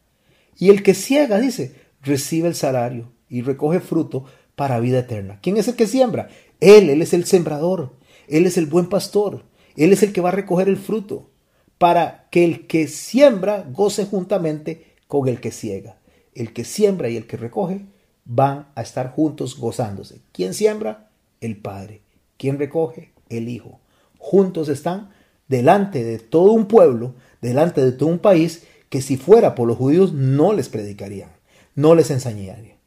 Y 0.57 0.69
el 0.69 0.81
que 0.81 0.93
ciega, 0.93 1.39
dice, 1.39 1.75
recibe 2.01 2.47
el 2.47 2.55
salario 2.55 3.11
y 3.27 3.41
recoge 3.41 3.81
fruto 3.81 4.23
para 4.55 4.79
vida 4.79 4.99
eterna. 4.99 5.39
¿Quién 5.41 5.57
es 5.57 5.67
el 5.67 5.75
que 5.75 5.87
siembra? 5.87 6.29
Él, 6.61 6.89
Él 6.89 7.01
es 7.01 7.13
el 7.13 7.25
sembrador. 7.25 7.97
Él 8.29 8.45
es 8.45 8.57
el 8.57 8.67
buen 8.67 8.87
pastor. 8.87 9.43
Él 9.75 9.93
es 9.93 10.03
el 10.03 10.13
que 10.13 10.21
va 10.21 10.29
a 10.29 10.33
recoger 10.33 10.67
el 10.67 10.77
fruto 10.77 11.29
para 11.77 12.27
que 12.31 12.43
el 12.43 12.67
que 12.67 12.87
siembra 12.87 13.65
goce 13.71 14.05
juntamente 14.05 14.93
con 15.07 15.27
el 15.27 15.41
que 15.41 15.51
ciega. 15.51 15.97
El 16.33 16.53
que 16.53 16.63
siembra 16.63 17.09
y 17.09 17.17
el 17.17 17.27
que 17.27 17.37
recoge 17.37 17.85
van 18.25 18.67
a 18.75 18.81
estar 18.81 19.11
juntos 19.11 19.57
gozándose. 19.57 20.21
¿Quién 20.31 20.53
siembra? 20.53 21.09
El 21.41 21.57
Padre. 21.57 22.01
¿Quién 22.37 22.57
recoge? 22.57 23.11
El 23.29 23.49
Hijo. 23.49 23.79
Juntos 24.17 24.69
están 24.69 25.09
delante 25.47 26.03
de 26.03 26.19
todo 26.19 26.51
un 26.53 26.67
pueblo, 26.67 27.15
delante 27.41 27.83
de 27.83 27.91
todo 27.91 28.09
un 28.09 28.19
país, 28.19 28.63
que 28.89 29.01
si 29.01 29.17
fuera 29.17 29.55
por 29.55 29.67
los 29.67 29.77
judíos 29.77 30.13
no 30.13 30.53
les 30.53 30.69
predicarían, 30.69 31.31
no 31.75 31.95
les 31.95 32.11
enseñarían. 32.11 32.77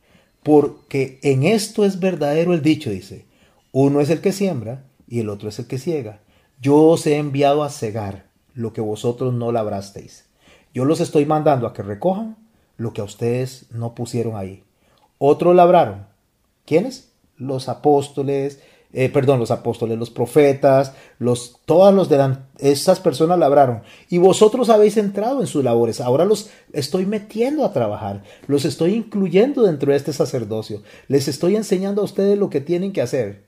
Porque 0.43 1.19
en 1.23 1.43
esto 1.43 1.85
es 1.85 1.99
verdadero 1.99 2.55
el 2.55 2.63
dicho, 2.63 2.91
dice, 2.91 3.25
uno 3.73 4.01
es 4.01 4.11
el 4.11 4.21
que 4.21 4.33
siembra 4.33 4.85
y 5.09 5.21
el 5.21 5.29
otro 5.29 5.49
es 5.49 5.59
el 5.59 5.67
que 5.67 5.79
ciega. 5.79 6.21
Yo 6.61 6.83
os 6.83 7.07
he 7.07 7.17
enviado 7.17 7.63
a 7.63 7.71
cegar 7.71 8.27
lo 8.55 8.73
que 8.73 8.81
vosotros 8.81 9.35
no 9.35 9.53
labrasteis. 9.53 10.25
Yo 10.73 10.85
los 10.85 11.01
estoy 11.01 11.27
mandando 11.27 11.67
a 11.67 11.73
que 11.73 11.83
recojan 11.83 12.37
lo 12.77 12.93
que 12.93 13.01
a 13.01 13.05
ustedes 13.05 13.67
no 13.71 13.95
pusieron 13.95 14.37
ahí. 14.37 14.65
Otros 15.19 15.55
labraron. 15.55 16.07
¿Quiénes? 16.65 17.13
Los 17.37 17.69
apóstoles, 17.69 18.61
eh, 18.93 19.11
perdón, 19.11 19.39
los 19.39 19.51
apóstoles, 19.51 19.99
los 19.99 20.09
profetas, 20.09 20.95
los, 21.19 21.61
todas 21.67 21.95
los 21.95 22.09
de 22.09 22.37
esas 22.59 23.01
personas 23.01 23.39
labraron. 23.39 23.83
Y 24.09 24.19
vosotros 24.19 24.71
habéis 24.71 24.97
entrado 24.97 25.43
en 25.43 25.47
sus 25.47 25.63
labores. 25.63 26.01
Ahora 26.01 26.25
los 26.25 26.51
estoy 26.73 27.05
metiendo 27.05 27.65
a 27.65 27.73
trabajar. 27.73 28.23
Los 28.47 28.65
estoy 28.65 28.95
incluyendo 28.95 29.63
dentro 29.65 29.93
de 29.93 29.99
este 29.99 30.15
sacerdocio. 30.15 30.83
Les 31.09 31.29
estoy 31.29 31.57
enseñando 31.57 32.01
a 32.01 32.07
ustedes 32.07 32.39
lo 32.39 32.49
que 32.49 32.63
tienen 32.63 32.93
que 32.93 33.03
hacer. 33.03 33.45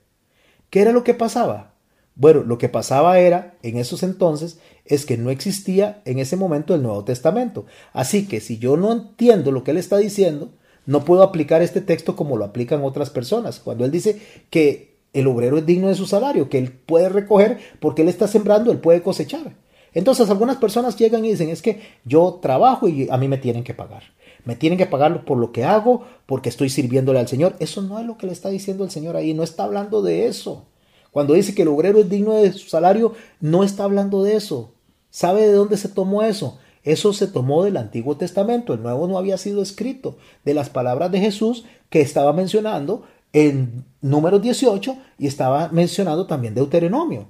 ¿Qué 0.69 0.81
era 0.81 0.91
lo 0.91 1.03
que 1.03 1.15
pasaba? 1.15 1.73
Bueno, 2.19 2.43
lo 2.43 2.57
que 2.57 2.67
pasaba 2.67 3.17
era, 3.19 3.55
en 3.63 3.77
esos 3.77 4.03
entonces, 4.03 4.59
es 4.83 5.05
que 5.05 5.17
no 5.17 5.29
existía 5.29 6.01
en 6.03 6.19
ese 6.19 6.35
momento 6.35 6.75
el 6.75 6.83
Nuevo 6.83 7.05
Testamento. 7.05 7.65
Así 7.93 8.27
que 8.27 8.41
si 8.41 8.57
yo 8.57 8.75
no 8.75 8.91
entiendo 8.91 9.53
lo 9.53 9.63
que 9.63 9.71
él 9.71 9.77
está 9.77 9.95
diciendo, 9.95 10.49
no 10.85 11.05
puedo 11.05 11.23
aplicar 11.23 11.61
este 11.61 11.79
texto 11.79 12.17
como 12.17 12.35
lo 12.35 12.43
aplican 12.43 12.83
otras 12.83 13.09
personas. 13.09 13.61
Cuando 13.61 13.85
él 13.85 13.91
dice 13.91 14.21
que 14.49 14.97
el 15.13 15.27
obrero 15.27 15.57
es 15.57 15.65
digno 15.65 15.87
de 15.87 15.95
su 15.95 16.07
salario, 16.07 16.49
que 16.49 16.57
él 16.57 16.73
puede 16.73 17.07
recoger 17.07 17.57
porque 17.79 18.01
él 18.01 18.09
está 18.09 18.27
sembrando, 18.27 18.73
él 18.73 18.79
puede 18.79 19.01
cosechar. 19.01 19.55
Entonces 19.93 20.29
algunas 20.29 20.57
personas 20.57 20.97
llegan 20.97 21.23
y 21.23 21.31
dicen, 21.31 21.47
es 21.47 21.61
que 21.61 21.79
yo 22.03 22.39
trabajo 22.41 22.89
y 22.89 23.07
a 23.09 23.15
mí 23.15 23.29
me 23.29 23.37
tienen 23.37 23.63
que 23.63 23.73
pagar. 23.73 24.03
Me 24.43 24.57
tienen 24.57 24.77
que 24.77 24.87
pagar 24.87 25.23
por 25.23 25.37
lo 25.37 25.53
que 25.53 25.63
hago, 25.63 26.03
porque 26.25 26.49
estoy 26.49 26.69
sirviéndole 26.69 27.19
al 27.19 27.29
Señor. 27.29 27.55
Eso 27.59 27.81
no 27.81 27.97
es 27.97 28.05
lo 28.05 28.17
que 28.17 28.27
le 28.27 28.33
está 28.33 28.49
diciendo 28.49 28.83
el 28.83 28.91
Señor 28.91 29.15
ahí, 29.15 29.33
no 29.33 29.43
está 29.43 29.63
hablando 29.63 30.01
de 30.01 30.27
eso. 30.27 30.65
Cuando 31.11 31.33
dice 31.33 31.55
que 31.55 31.63
el 31.63 31.67
obrero 31.67 31.99
es 31.99 32.09
digno 32.09 32.33
de 32.33 32.53
su 32.53 32.69
salario, 32.69 33.13
no 33.39 33.63
está 33.63 33.83
hablando 33.83 34.23
de 34.23 34.35
eso. 34.35 34.71
¿Sabe 35.09 35.41
de 35.47 35.53
dónde 35.53 35.77
se 35.77 35.89
tomó 35.89 36.23
eso? 36.23 36.59
Eso 36.83 37.13
se 37.13 37.27
tomó 37.27 37.63
del 37.63 37.77
Antiguo 37.77 38.17
Testamento. 38.17 38.73
El 38.73 38.83
Nuevo 38.83 39.07
no 39.07 39.17
había 39.17 39.37
sido 39.37 39.61
escrito. 39.61 40.17
De 40.45 40.53
las 40.53 40.69
palabras 40.69 41.11
de 41.11 41.19
Jesús 41.19 41.65
que 41.89 42.01
estaba 42.01 42.33
mencionando 42.33 43.03
en 43.33 43.85
número 44.01 44.39
18 44.39 44.97
y 45.17 45.27
estaba 45.27 45.69
mencionando 45.69 46.25
también 46.25 46.55
Deuteronomio. 46.55 47.27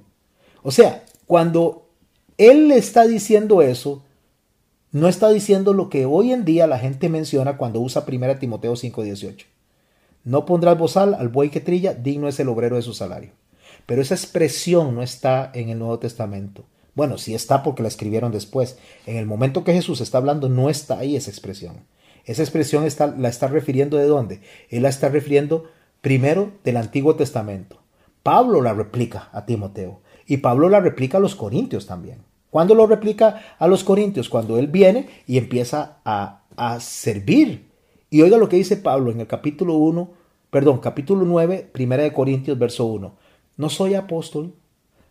O 0.62 0.70
sea, 0.70 1.04
cuando 1.26 1.86
él 2.38 2.68
le 2.68 2.76
está 2.76 3.06
diciendo 3.06 3.62
eso, 3.62 4.02
no 4.92 5.08
está 5.08 5.28
diciendo 5.28 5.72
lo 5.72 5.88
que 5.88 6.06
hoy 6.06 6.32
en 6.32 6.44
día 6.44 6.66
la 6.66 6.78
gente 6.78 7.08
menciona 7.08 7.56
cuando 7.56 7.80
usa 7.80 8.04
1 8.06 8.38
Timoteo 8.38 8.74
5:18. 8.74 9.46
No 10.24 10.44
pondrás 10.44 10.78
bozal 10.78 11.14
al 11.14 11.28
buey 11.28 11.50
que 11.50 11.60
trilla, 11.60 11.94
digno 11.94 12.28
es 12.28 12.38
el 12.40 12.48
obrero 12.48 12.76
de 12.76 12.82
su 12.82 12.92
salario. 12.92 13.30
Pero 13.86 14.02
esa 14.02 14.14
expresión 14.14 14.94
no 14.94 15.02
está 15.02 15.50
en 15.54 15.68
el 15.70 15.78
Nuevo 15.78 15.98
Testamento. 15.98 16.64
Bueno, 16.94 17.18
sí 17.18 17.34
está 17.34 17.62
porque 17.62 17.82
la 17.82 17.88
escribieron 17.88 18.32
después. 18.32 18.78
En 19.06 19.16
el 19.16 19.26
momento 19.26 19.64
que 19.64 19.72
Jesús 19.72 20.00
está 20.00 20.18
hablando 20.18 20.48
no 20.48 20.68
está 20.68 20.98
ahí 20.98 21.16
esa 21.16 21.30
expresión. 21.30 21.76
Esa 22.24 22.42
expresión 22.42 22.84
está, 22.84 23.06
la 23.06 23.28
está 23.28 23.48
refiriendo 23.48 23.96
de 23.96 24.06
dónde? 24.06 24.40
Él 24.68 24.82
la 24.82 24.88
está 24.88 25.08
refiriendo 25.08 25.70
primero 26.00 26.52
del 26.64 26.76
Antiguo 26.76 27.16
Testamento. 27.16 27.80
Pablo 28.22 28.60
la 28.60 28.74
replica 28.74 29.30
a 29.32 29.46
Timoteo 29.46 30.00
y 30.26 30.38
Pablo 30.38 30.68
la 30.68 30.80
replica 30.80 31.18
a 31.18 31.20
los 31.20 31.34
corintios 31.34 31.86
también. 31.86 32.18
¿Cuándo 32.50 32.74
lo 32.74 32.86
replica 32.86 33.56
a 33.58 33.68
los 33.68 33.84
corintios? 33.84 34.28
Cuando 34.28 34.58
él 34.58 34.66
viene 34.66 35.08
y 35.26 35.38
empieza 35.38 35.98
a, 36.04 36.42
a 36.56 36.80
servir. 36.80 37.70
Y 38.10 38.22
oiga 38.22 38.38
lo 38.38 38.48
que 38.48 38.56
dice 38.56 38.76
Pablo 38.76 39.12
en 39.12 39.20
el 39.20 39.26
capítulo 39.26 39.74
1, 39.74 40.10
perdón, 40.50 40.78
capítulo 40.78 41.24
9, 41.24 41.70
primera 41.72 42.02
de 42.02 42.12
Corintios, 42.12 42.58
verso 42.58 42.86
1. 42.86 43.14
No 43.60 43.68
soy 43.68 43.94
apóstol, 43.94 44.54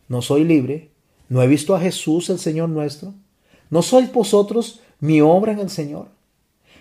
no 0.08 0.24
soy 0.24 0.44
libre, 0.44 0.90
no 1.28 1.44
he 1.44 1.48
visto 1.48 1.76
a 1.76 1.80
Jesús 1.80 2.32
el 2.32 2.40
Señor 2.40 2.68
nuestro. 2.68 3.14
¿No 3.70 3.84
sois 3.84 4.12
vosotros 4.12 4.80
mi 5.00 5.22
obra 5.22 5.52
en 5.52 5.60
el 5.60 5.70
Señor? 5.70 6.08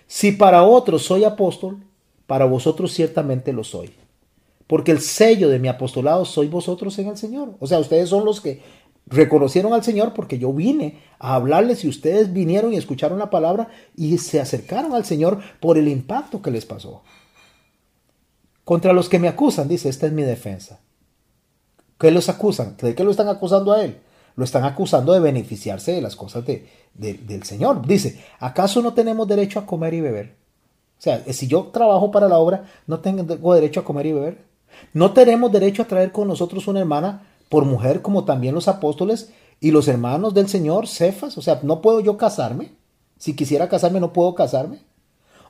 Si 0.06 0.32
para 0.32 0.62
otros 0.62 1.02
soy 1.02 1.24
apóstol, 1.24 1.76
para 2.26 2.46
vosotros 2.46 2.94
ciertamente 2.94 3.52
lo 3.52 3.64
soy. 3.64 3.90
Porque 4.66 4.92
el 4.92 5.02
sello 5.02 5.50
de 5.50 5.58
mi 5.58 5.68
apostolado 5.68 6.24
sois 6.24 6.50
vosotros 6.50 6.98
en 7.00 7.08
el 7.08 7.18
Señor. 7.18 7.50
O 7.60 7.66
sea, 7.66 7.80
ustedes 7.80 8.08
son 8.08 8.24
los 8.24 8.40
que 8.40 8.62
reconocieron 9.06 9.74
al 9.74 9.84
Señor 9.84 10.14
porque 10.14 10.38
yo 10.38 10.54
vine 10.54 11.00
a 11.18 11.34
hablarles 11.34 11.84
y 11.84 11.88
ustedes 11.88 12.32
vinieron 12.32 12.72
y 12.72 12.78
escucharon 12.78 13.18
la 13.18 13.28
palabra 13.28 13.68
y 13.94 14.16
se 14.16 14.40
acercaron 14.40 14.94
al 14.94 15.04
Señor 15.04 15.40
por 15.60 15.76
el 15.76 15.88
impacto 15.88 16.40
que 16.40 16.50
les 16.50 16.64
pasó. 16.64 17.02
Contra 18.64 18.94
los 18.94 19.10
que 19.10 19.18
me 19.18 19.28
acusan, 19.28 19.68
dice, 19.68 19.90
esta 19.90 20.06
es 20.06 20.12
mi 20.14 20.22
defensa. 20.22 20.80
¿Qué 21.98 22.10
los 22.10 22.28
acusan? 22.28 22.76
¿De 22.80 22.94
qué 22.94 23.04
lo 23.04 23.10
están 23.10 23.28
acusando 23.28 23.72
a 23.72 23.82
él? 23.82 23.98
Lo 24.36 24.44
están 24.44 24.64
acusando 24.64 25.12
de 25.12 25.20
beneficiarse 25.20 25.92
de 25.92 26.00
las 26.00 26.14
cosas 26.14 26.44
de, 26.46 26.68
del 26.94 27.42
Señor. 27.42 27.84
Dice, 27.86 28.22
¿acaso 28.38 28.80
no 28.82 28.94
tenemos 28.94 29.26
derecho 29.26 29.58
a 29.58 29.66
comer 29.66 29.94
y 29.94 30.00
beber? 30.00 30.36
O 30.98 31.00
sea, 31.00 31.24
si 31.32 31.48
yo 31.48 31.64
trabajo 31.72 32.10
para 32.10 32.28
la 32.28 32.38
obra, 32.38 32.64
¿no 32.86 33.00
tengo 33.00 33.54
derecho 33.54 33.80
a 33.80 33.84
comer 33.84 34.06
y 34.06 34.12
beber? 34.12 34.44
¿No 34.92 35.12
tenemos 35.12 35.50
derecho 35.50 35.82
a 35.82 35.86
traer 35.86 36.12
con 36.12 36.28
nosotros 36.28 36.68
una 36.68 36.80
hermana 36.80 37.26
por 37.48 37.64
mujer 37.64 38.00
como 38.02 38.24
también 38.24 38.54
los 38.54 38.68
apóstoles 38.68 39.32
y 39.60 39.72
los 39.72 39.88
hermanos 39.88 40.34
del 40.34 40.48
Señor, 40.48 40.86
Cefas? 40.86 41.36
O 41.36 41.42
sea, 41.42 41.60
¿no 41.62 41.82
puedo 41.82 42.00
yo 42.00 42.16
casarme? 42.16 42.72
Si 43.16 43.34
quisiera 43.34 43.68
casarme, 43.68 43.98
¿no 43.98 44.12
puedo 44.12 44.34
casarme? 44.34 44.80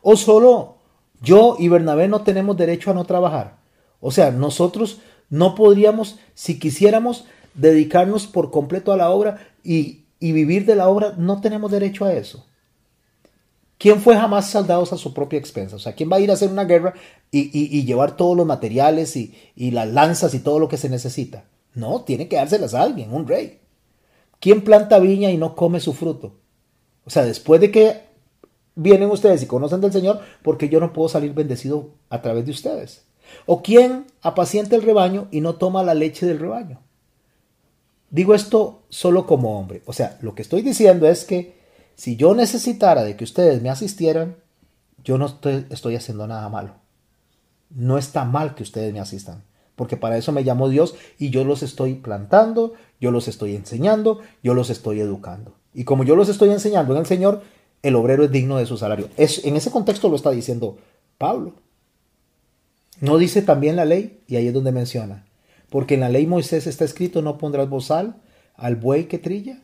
¿O 0.00 0.16
solo 0.16 0.76
yo 1.20 1.56
y 1.58 1.68
Bernabé 1.68 2.08
no 2.08 2.22
tenemos 2.22 2.56
derecho 2.56 2.90
a 2.90 2.94
no 2.94 3.04
trabajar? 3.04 3.58
O 4.00 4.10
sea, 4.10 4.30
nosotros 4.30 5.00
no 5.30 5.54
podríamos, 5.54 6.18
si 6.34 6.58
quisiéramos, 6.58 7.24
dedicarnos 7.54 8.26
por 8.26 8.50
completo 8.50 8.92
a 8.92 8.96
la 8.96 9.10
obra 9.10 9.38
y, 9.62 10.04
vivir 10.20 10.64
de 10.64 10.74
la 10.74 10.88
obra, 10.88 11.14
no 11.16 11.40
tenemos 11.40 11.70
derecho 11.70 12.04
a 12.04 12.12
eso. 12.12 12.46
¿Quién 13.78 14.00
fue 14.00 14.16
jamás 14.16 14.50
soldados 14.50 14.92
a 14.92 14.96
su 14.96 15.14
propia 15.14 15.38
expensa? 15.38 15.76
O 15.76 15.78
sea, 15.78 15.92
¿quién 15.92 16.10
va 16.10 16.16
a 16.16 16.20
ir 16.20 16.30
a 16.30 16.34
hacer 16.34 16.50
una 16.50 16.64
guerra 16.64 16.94
y, 17.30 17.84
llevar 17.84 18.16
todos 18.16 18.36
los 18.36 18.46
materiales 18.46 19.16
y, 19.16 19.34
y, 19.54 19.70
las 19.70 19.88
lanzas 19.88 20.34
y 20.34 20.40
todo 20.40 20.58
lo 20.58 20.68
que 20.68 20.76
se 20.76 20.88
necesita? 20.88 21.44
No, 21.74 22.02
tiene 22.02 22.26
que 22.26 22.36
dárselas 22.36 22.74
a 22.74 22.82
alguien, 22.82 23.12
un 23.12 23.28
rey. 23.28 23.60
¿Quién 24.40 24.62
planta 24.62 24.98
viña 24.98 25.30
y 25.30 25.36
no 25.36 25.54
come 25.54 25.80
su 25.80 25.92
fruto? 25.92 26.34
O 27.04 27.10
sea, 27.10 27.24
después 27.24 27.60
de 27.60 27.70
que 27.70 28.02
vienen 28.74 29.10
ustedes 29.10 29.42
y 29.42 29.46
conocen 29.46 29.80
del 29.80 29.92
Señor, 29.92 30.20
porque 30.42 30.68
yo 30.68 30.78
no 30.80 30.92
puedo 30.92 31.08
salir 31.08 31.34
bendecido 31.34 31.90
a 32.10 32.22
través 32.22 32.44
de 32.44 32.52
ustedes. 32.52 33.07
¿O 33.46 33.62
quién 33.62 34.06
apacienta 34.22 34.76
el 34.76 34.82
rebaño 34.82 35.28
y 35.30 35.40
no 35.40 35.54
toma 35.56 35.82
la 35.82 35.94
leche 35.94 36.26
del 36.26 36.38
rebaño? 36.38 36.80
Digo 38.10 38.34
esto 38.34 38.82
solo 38.88 39.26
como 39.26 39.58
hombre. 39.58 39.82
O 39.86 39.92
sea, 39.92 40.18
lo 40.22 40.34
que 40.34 40.42
estoy 40.42 40.62
diciendo 40.62 41.06
es 41.06 41.24
que 41.24 41.58
si 41.94 42.16
yo 42.16 42.34
necesitara 42.34 43.04
de 43.04 43.16
que 43.16 43.24
ustedes 43.24 43.60
me 43.60 43.70
asistieran, 43.70 44.36
yo 45.04 45.18
no 45.18 45.26
estoy, 45.26 45.96
haciendo 45.96 46.26
nada 46.26 46.48
malo. 46.48 46.74
No 47.70 47.98
está 47.98 48.24
mal 48.24 48.54
que 48.54 48.62
ustedes 48.62 48.92
me 48.92 49.00
asistan, 49.00 49.42
porque 49.76 49.96
para 49.96 50.16
eso 50.16 50.32
me 50.32 50.44
llamó 50.44 50.68
Dios 50.68 50.94
y 51.18 51.30
yo 51.30 51.44
los 51.44 51.62
estoy 51.62 51.94
plantando, 51.96 52.74
yo 53.00 53.10
los 53.10 53.28
estoy 53.28 53.56
enseñando, 53.56 54.20
yo 54.42 54.54
los 54.54 54.70
estoy 54.70 55.00
educando. 55.00 55.54
Y 55.74 55.84
como 55.84 56.04
yo 56.04 56.16
los 56.16 56.28
estoy 56.28 56.50
enseñando 56.50 56.94
en 56.94 57.00
el 57.00 57.06
Señor, 57.06 57.42
el 57.82 57.94
obrero 57.94 58.24
es 58.24 58.30
digno 58.30 58.56
de 58.56 58.66
su 58.66 58.76
salario. 58.76 59.08
Es, 59.16 59.44
en 59.44 59.56
ese 59.56 59.70
contexto 59.70 60.08
lo 60.08 60.16
está 60.16 60.30
diciendo 60.30 60.78
Pablo. 61.18 61.54
No 63.00 63.18
dice 63.18 63.42
también 63.42 63.76
la 63.76 63.84
ley, 63.84 64.20
y 64.26 64.36
ahí 64.36 64.48
es 64.48 64.54
donde 64.54 64.72
menciona, 64.72 65.24
porque 65.70 65.94
en 65.94 66.00
la 66.00 66.08
ley 66.08 66.26
Moisés 66.26 66.66
está 66.66 66.84
escrito, 66.84 67.22
no 67.22 67.38
pondrás 67.38 67.68
bozal 67.68 68.16
al 68.56 68.76
buey 68.76 69.04
que 69.04 69.18
trilla. 69.18 69.60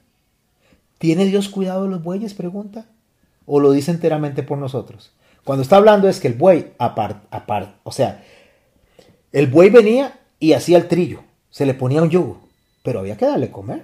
¿Tiene 0.98 1.26
Dios 1.26 1.48
cuidado 1.48 1.84
de 1.84 1.90
los 1.90 2.02
bueyes? 2.02 2.34
Pregunta. 2.34 2.86
¿O 3.46 3.60
lo 3.60 3.72
dice 3.72 3.90
enteramente 3.90 4.42
por 4.42 4.58
nosotros? 4.58 5.12
Cuando 5.42 5.62
está 5.62 5.76
hablando 5.76 6.08
es 6.08 6.20
que 6.20 6.28
el 6.28 6.34
buey, 6.34 6.72
aparte, 6.78 7.26
apart, 7.30 7.76
o 7.82 7.92
sea, 7.92 8.24
el 9.32 9.48
buey 9.48 9.68
venía 9.68 10.20
y 10.40 10.52
hacía 10.52 10.78
el 10.78 10.88
trillo, 10.88 11.20
se 11.50 11.66
le 11.66 11.74
ponía 11.74 12.02
un 12.02 12.10
yugo, 12.10 12.40
pero 12.82 13.00
había 13.00 13.16
que 13.16 13.26
darle 13.26 13.50
comer. 13.50 13.82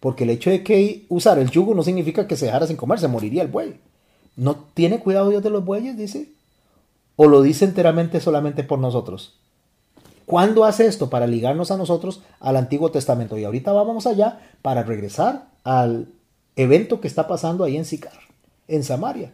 Porque 0.00 0.24
el 0.24 0.30
hecho 0.30 0.50
de 0.50 0.62
que 0.62 1.06
usar 1.08 1.38
el 1.38 1.50
yugo 1.50 1.74
no 1.74 1.82
significa 1.82 2.26
que 2.26 2.36
se 2.36 2.46
dejara 2.46 2.66
sin 2.66 2.76
comer, 2.76 2.98
se 2.98 3.08
moriría 3.08 3.42
el 3.42 3.48
buey. 3.48 3.80
¿No 4.36 4.56
tiene 4.74 5.00
cuidado 5.00 5.30
Dios 5.30 5.42
de 5.42 5.50
los 5.50 5.64
bueyes? 5.64 5.96
Dice. 5.96 6.28
¿O 7.16 7.26
lo 7.26 7.42
dice 7.42 7.64
enteramente 7.64 8.20
solamente 8.20 8.62
por 8.62 8.78
nosotros? 8.78 9.40
¿Cuándo 10.26 10.64
hace 10.64 10.86
esto? 10.86 11.08
Para 11.08 11.26
ligarnos 11.26 11.70
a 11.70 11.76
nosotros 11.76 12.22
al 12.40 12.56
Antiguo 12.56 12.90
Testamento. 12.90 13.38
Y 13.38 13.44
ahorita 13.44 13.72
vamos 13.72 14.06
allá 14.06 14.40
para 14.60 14.82
regresar 14.82 15.48
al 15.64 16.08
evento 16.56 17.00
que 17.00 17.08
está 17.08 17.26
pasando 17.28 17.64
ahí 17.64 17.76
en 17.76 17.84
Sicar, 17.84 18.18
en 18.68 18.82
Samaria. 18.82 19.32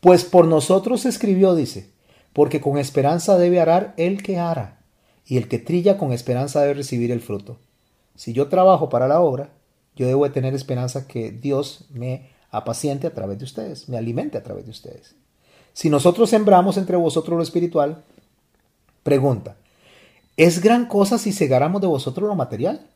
Pues 0.00 0.24
por 0.24 0.46
nosotros 0.46 1.04
escribió, 1.04 1.54
dice, 1.54 1.90
porque 2.32 2.60
con 2.60 2.78
esperanza 2.78 3.36
debe 3.36 3.60
arar 3.60 3.92
el 3.98 4.22
que 4.22 4.38
ara, 4.38 4.80
y 5.26 5.36
el 5.36 5.48
que 5.48 5.58
trilla 5.58 5.98
con 5.98 6.12
esperanza 6.12 6.62
debe 6.62 6.74
recibir 6.74 7.10
el 7.10 7.20
fruto. 7.20 7.58
Si 8.14 8.32
yo 8.32 8.48
trabajo 8.48 8.88
para 8.88 9.08
la 9.08 9.20
obra, 9.20 9.50
yo 9.96 10.06
debo 10.06 10.24
de 10.24 10.30
tener 10.30 10.54
esperanza 10.54 11.06
que 11.06 11.30
Dios 11.30 11.84
me 11.90 12.30
apaciente 12.50 13.06
a 13.06 13.14
través 13.14 13.38
de 13.38 13.44
ustedes, 13.44 13.88
me 13.88 13.98
alimente 13.98 14.38
a 14.38 14.42
través 14.42 14.64
de 14.64 14.70
ustedes. 14.70 15.14
Si 15.72 15.90
nosotros 15.90 16.30
sembramos 16.30 16.76
entre 16.76 16.96
vosotros 16.96 17.36
lo 17.36 17.42
espiritual, 17.42 18.04
pregunta, 19.02 19.56
¿es 20.36 20.60
gran 20.60 20.86
cosa 20.86 21.18
si 21.18 21.32
segáramos 21.32 21.80
de 21.80 21.86
vosotros 21.86 22.28
lo 22.28 22.34
material? 22.34 22.86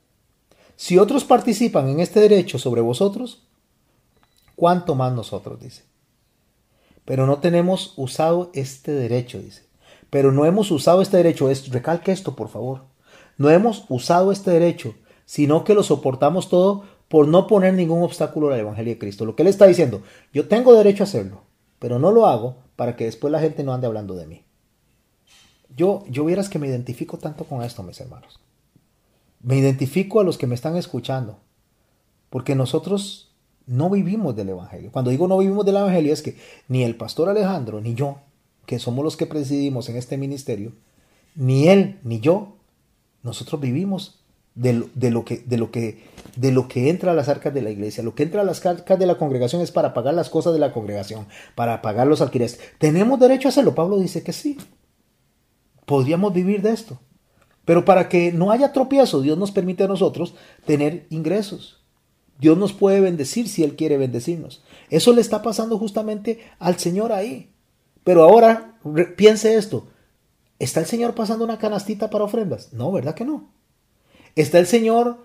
Si 0.77 0.99
otros 0.99 1.25
participan 1.25 1.89
en 1.89 2.01
este 2.01 2.21
derecho 2.21 2.59
sobre 2.59 2.81
vosotros, 2.81 3.47
¿cuánto 4.57 4.95
más 4.95 5.13
nosotros? 5.13 5.61
Dice. 5.61 5.85
Pero 7.05 7.27
no 7.27 7.39
tenemos 7.39 7.95
usado 7.97 8.51
este 8.55 8.93
derecho, 8.93 9.39
dice. 9.39 9.63
Pero 10.11 10.33
no 10.33 10.47
hemos 10.47 10.71
usado 10.71 11.03
este 11.03 11.19
derecho. 11.19 11.51
Es, 11.51 11.71
recalque 11.71 12.13
esto, 12.13 12.35
por 12.35 12.49
favor. 12.49 12.83
No 13.37 13.51
hemos 13.51 13.85
usado 13.89 14.33
este 14.33 14.51
derecho, 14.51 14.95
sino 15.27 15.65
que 15.65 15.75
lo 15.75 15.83
soportamos 15.83 16.49
todo 16.49 16.85
por 17.09 17.29
no 17.29 17.47
poner 17.47 17.75
ningún 17.75 18.03
obstáculo 18.03 18.53
al 18.53 18.61
Evangelio 18.61 18.95
de 18.95 18.99
Cristo. 18.99 19.25
Lo 19.25 19.37
que 19.37 19.43
él 19.43 19.49
está 19.49 19.67
diciendo, 19.67 20.03
yo 20.33 20.49
tengo 20.49 20.75
derecho 20.75 21.03
a 21.03 21.07
hacerlo, 21.07 21.43
pero 21.79 21.99
no 21.99 22.11
lo 22.11 22.27
hago 22.27 22.64
para 22.77 22.97
que 22.97 23.05
después 23.05 23.31
la 23.33 23.41
gente 23.41 23.63
no 23.65 23.73
ande 23.73 23.87
hablando 23.87 24.15
de 24.15 24.27
mí. 24.27 24.45
Yo, 25.77 26.05
yo 26.09 26.25
vieras 26.25 26.49
que 26.49 26.59
me 26.59 26.69
identifico 26.69 27.19
tanto 27.19 27.45
con 27.45 27.63
esto, 27.63 27.83
mis 27.83 28.01
hermanos. 28.01 28.39
Me 29.41 29.57
identifico 29.57 30.21
a 30.21 30.25
los 30.25 30.39
que 30.39 30.47
me 30.47 30.55
están 30.55 30.77
escuchando, 30.77 31.39
porque 32.31 32.55
nosotros 32.55 33.35
no 33.67 33.91
vivimos 33.91 34.37
del 34.37 34.51
Evangelio. 34.51 34.91
Cuando 34.93 35.11
digo 35.11 35.29
no 35.29 35.39
vivimos 35.39 35.65
del 35.67 35.77
Evangelio 35.77 36.13
es 36.13 36.23
que 36.23 36.37
ni 36.69 36.83
el 36.83 36.97
pastor 36.97 37.29
Alejandro, 37.29 37.81
ni 37.81 37.95
yo, 37.95 38.19
que 38.67 38.79
somos 38.79 39.05
los 39.05 39.17
que 39.17 39.27
presidimos 39.27 39.89
en 39.89 39.97
este 39.97 40.17
ministerio, 40.17 40.73
ni 41.35 41.69
él, 41.69 41.99
ni 42.05 42.21
yo, 42.21 42.57
nosotros 43.23 43.61
vivimos 43.61 44.21
de, 44.55 44.73
lo 44.73 45.25
que, 45.25 45.39
de, 45.39 45.59
lo 45.59 45.71
que, 45.71 46.05
de 46.37 46.53
lo 46.53 46.69
que 46.69 46.91
entra 46.91 47.13
a 47.13 47.15
las 47.15 47.29
arcas 47.29 47.53
de 47.53 47.63
la 47.63 47.71
iglesia. 47.71 48.03
Lo 48.03 48.15
que 48.15 48.23
entra 48.23 48.43
a 48.43 48.45
las 48.45 48.65
arcas 48.65 48.99
de 48.99 49.07
la 49.07 49.19
congregación 49.19 49.63
es 49.63 49.71
para 49.71 49.95
pagar 49.95 50.15
las 50.15 50.31
cosas 50.31 50.53
de 50.53 50.59
la 50.59 50.73
congregación, 50.73 51.27
para 51.55 51.83
pagar 51.83 52.07
los 52.07 52.21
alquileres. 52.21 52.61
¿Tenemos 52.79 53.19
derecho 53.19 53.49
a 53.49 53.51
hacerlo? 53.51 53.75
Pablo 53.75 53.99
dice 53.99 54.23
que 54.23 54.33
sí. 54.33 54.59
Podríamos 55.87 56.33
vivir 56.33 56.63
de 56.63 56.73
esto. 56.73 57.01
Pero 57.65 57.85
para 57.85 58.09
que 58.09 58.33
no 58.33 58.51
haya 58.51 58.73
tropiezo, 58.73 59.23
Dios 59.23 59.39
nos 59.39 59.51
permite 59.51 59.85
a 59.85 59.89
nosotros 59.89 60.35
tener 60.67 61.07
ingresos. 61.11 61.83
Dios 62.39 62.59
nos 62.59 62.73
puede 62.73 63.01
bendecir 63.01 63.49
si 63.49 63.65
Él 63.65 63.77
quiere 63.77 63.97
bendecirnos. 63.97 64.63
Eso 64.91 65.13
le 65.13 65.21
está 65.21 65.43
pasando 65.43 65.79
justamente 65.79 66.41
al 66.59 66.79
Señor 66.79 67.13
ahí. 67.13 67.55
Pero 68.03 68.23
ahora 68.25 68.79
piense 69.17 69.57
esto. 69.57 69.89
¿Está 70.59 70.81
el 70.81 70.87
Señor 70.87 71.15
pasando 71.15 71.45
una 71.45 71.59
canastita 71.59 72.11
para 72.11 72.25
ofrendas? 72.25 72.73
No, 72.73 72.93
¿verdad 72.93 73.15
que 73.15 73.25
no? 73.25 73.54
¿Está 74.37 74.59
el 74.59 74.67
Señor 74.67 75.19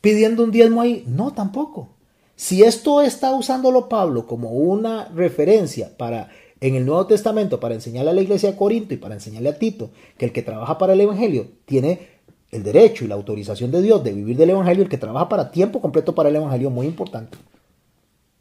pidiendo 0.00 0.44
un 0.44 0.50
diezmo 0.50 0.80
ahí? 0.80 1.04
No, 1.06 1.32
tampoco. 1.32 1.90
Si 2.36 2.62
esto 2.62 3.02
está 3.02 3.34
usándolo 3.34 3.88
Pablo 3.88 4.26
como 4.26 4.50
una 4.50 5.06
referencia 5.08 5.90
para 5.96 6.28
en 6.60 6.74
el 6.74 6.86
Nuevo 6.86 7.06
Testamento 7.06 7.60
para 7.60 7.74
enseñarle 7.74 8.10
a 8.10 8.14
la 8.14 8.20
iglesia 8.20 8.50
de 8.50 8.56
Corinto 8.56 8.94
y 8.94 8.96
para 8.96 9.14
enseñarle 9.14 9.48
a 9.48 9.58
Tito 9.58 9.90
que 10.16 10.26
el 10.26 10.32
que 10.32 10.42
trabaja 10.42 10.76
para 10.78 10.92
el 10.92 11.00
Evangelio 11.00 11.46
tiene 11.64 12.18
el 12.50 12.62
derecho 12.62 13.04
y 13.04 13.08
la 13.08 13.14
autorización 13.14 13.70
de 13.70 13.82
Dios 13.82 14.02
de 14.02 14.12
vivir 14.12 14.36
del 14.36 14.50
Evangelio, 14.50 14.82
el 14.82 14.88
que 14.88 14.98
trabaja 14.98 15.28
para 15.28 15.50
tiempo 15.50 15.80
completo 15.80 16.14
para 16.14 16.30
el 16.30 16.36
Evangelio, 16.36 16.70
muy 16.70 16.86
importante, 16.86 17.36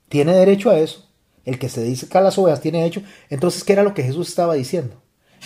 tiene 0.10 0.34
derecho 0.34 0.70
a 0.70 0.80
eso. 0.80 1.04
El 1.44 1.60
que 1.60 1.70
se 1.70 1.82
dice 1.82 2.08
que 2.08 2.18
a 2.18 2.22
las 2.22 2.38
ovejas 2.38 2.60
tiene 2.60 2.80
derecho. 2.80 3.02
Entonces, 3.30 3.64
¿qué 3.64 3.74
era 3.74 3.84
lo 3.84 3.94
que 3.94 4.04
Jesús 4.04 4.28
estaba 4.28 4.56
diciendo? 4.56 4.96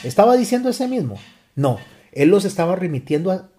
¿Estaba 0.03 0.35
diciendo 0.35 0.69
ese 0.69 0.87
mismo? 0.87 1.17
No, 1.55 1.77
él 2.11 2.29
los 2.29 2.45
estaba 2.45 2.75
remitiendo 2.75 3.49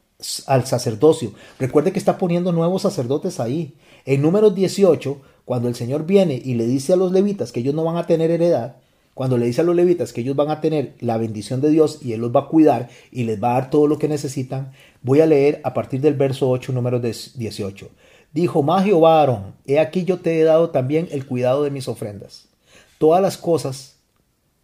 al 0.46 0.66
sacerdocio. 0.66 1.32
Recuerde 1.58 1.92
que 1.92 1.98
está 1.98 2.18
poniendo 2.18 2.52
nuevos 2.52 2.82
sacerdotes 2.82 3.40
ahí. 3.40 3.74
En 4.04 4.22
números 4.22 4.54
18, 4.54 5.20
cuando 5.44 5.68
el 5.68 5.74
Señor 5.74 6.06
viene 6.06 6.40
y 6.42 6.54
le 6.54 6.66
dice 6.66 6.92
a 6.92 6.96
los 6.96 7.12
levitas 7.12 7.52
que 7.52 7.60
ellos 7.60 7.74
no 7.74 7.84
van 7.84 7.96
a 7.96 8.06
tener 8.06 8.30
heredad, 8.30 8.76
cuando 9.14 9.36
le 9.36 9.46
dice 9.46 9.60
a 9.60 9.64
los 9.64 9.76
levitas 9.76 10.12
que 10.12 10.22
ellos 10.22 10.36
van 10.36 10.50
a 10.50 10.60
tener 10.60 10.94
la 11.00 11.18
bendición 11.18 11.60
de 11.60 11.70
Dios 11.70 11.98
y 12.02 12.12
Él 12.12 12.20
los 12.20 12.34
va 12.34 12.40
a 12.40 12.48
cuidar 12.48 12.88
y 13.10 13.24
les 13.24 13.42
va 13.42 13.50
a 13.50 13.60
dar 13.60 13.70
todo 13.70 13.86
lo 13.86 13.98
que 13.98 14.08
necesitan, 14.08 14.72
voy 15.02 15.20
a 15.20 15.26
leer 15.26 15.60
a 15.64 15.74
partir 15.74 16.00
del 16.00 16.14
verso 16.14 16.48
8, 16.48 16.72
número 16.72 16.98
18. 16.98 17.88
Dijo 18.32 18.62
más 18.62 18.84
Jehová 18.84 19.20
Aarón, 19.20 19.54
he 19.66 19.78
aquí 19.78 20.04
yo 20.04 20.20
te 20.20 20.40
he 20.40 20.44
dado 20.44 20.70
también 20.70 21.08
el 21.10 21.26
cuidado 21.26 21.62
de 21.62 21.70
mis 21.70 21.88
ofrendas. 21.88 22.48
Todas 22.96 23.20
las 23.20 23.36
cosas 23.36 23.96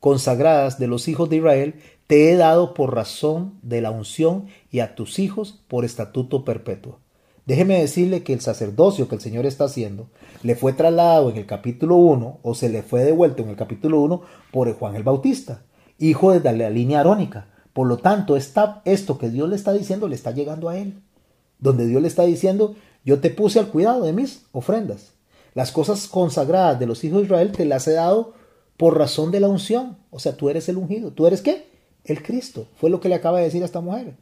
consagradas 0.00 0.78
de 0.78 0.86
los 0.86 1.08
hijos 1.08 1.28
de 1.28 1.36
Israel 1.36 1.74
te 2.08 2.32
he 2.32 2.36
dado 2.36 2.72
por 2.72 2.94
razón 2.94 3.58
de 3.62 3.82
la 3.82 3.90
unción 3.90 4.46
y 4.70 4.80
a 4.80 4.94
tus 4.94 5.18
hijos 5.18 5.62
por 5.68 5.84
estatuto 5.84 6.42
perpetuo. 6.42 6.98
Déjeme 7.44 7.78
decirle 7.78 8.22
que 8.22 8.32
el 8.32 8.40
sacerdocio 8.40 9.08
que 9.08 9.14
el 9.14 9.20
Señor 9.20 9.44
está 9.44 9.64
haciendo 9.64 10.08
le 10.42 10.56
fue 10.56 10.72
trasladado 10.72 11.28
en 11.28 11.36
el 11.36 11.44
capítulo 11.44 11.96
1 11.96 12.40
o 12.42 12.54
se 12.54 12.70
le 12.70 12.82
fue 12.82 13.04
devuelto 13.04 13.42
en 13.42 13.50
el 13.50 13.56
capítulo 13.56 14.00
1 14.00 14.22
por 14.50 14.72
Juan 14.72 14.96
el 14.96 15.02
Bautista, 15.02 15.62
hijo 15.98 16.32
de 16.32 16.56
la 16.56 16.70
línea 16.70 17.00
arónica. 17.00 17.48
Por 17.74 17.86
lo 17.86 17.98
tanto, 17.98 18.36
esto 18.36 19.18
que 19.18 19.28
Dios 19.28 19.48
le 19.50 19.56
está 19.56 19.74
diciendo 19.74 20.08
le 20.08 20.14
está 20.14 20.30
llegando 20.30 20.70
a 20.70 20.78
él. 20.78 21.02
Donde 21.58 21.86
Dios 21.86 22.00
le 22.00 22.08
está 22.08 22.22
diciendo, 22.22 22.74
yo 23.04 23.20
te 23.20 23.28
puse 23.28 23.58
al 23.58 23.68
cuidado 23.68 24.04
de 24.04 24.14
mis 24.14 24.46
ofrendas. 24.52 25.12
Las 25.52 25.72
cosas 25.72 26.08
consagradas 26.08 26.78
de 26.78 26.86
los 26.86 27.04
hijos 27.04 27.18
de 27.18 27.24
Israel 27.26 27.52
te 27.52 27.66
las 27.66 27.86
he 27.86 27.92
dado 27.92 28.32
por 28.78 28.96
razón 28.96 29.30
de 29.30 29.40
la 29.40 29.48
unción. 29.48 29.98
O 30.10 30.18
sea, 30.18 30.38
tú 30.38 30.48
eres 30.48 30.70
el 30.70 30.78
ungido. 30.78 31.10
¿Tú 31.10 31.26
eres 31.26 31.42
qué? 31.42 31.68
El 32.04 32.22
Cristo. 32.22 32.66
Fue 32.76 32.90
lo 32.90 33.00
que 33.00 33.08
le 33.08 33.14
acaba 33.14 33.38
de 33.38 33.44
decir 33.44 33.62
a 33.62 33.66
esta 33.66 33.80
mujer. 33.80 34.14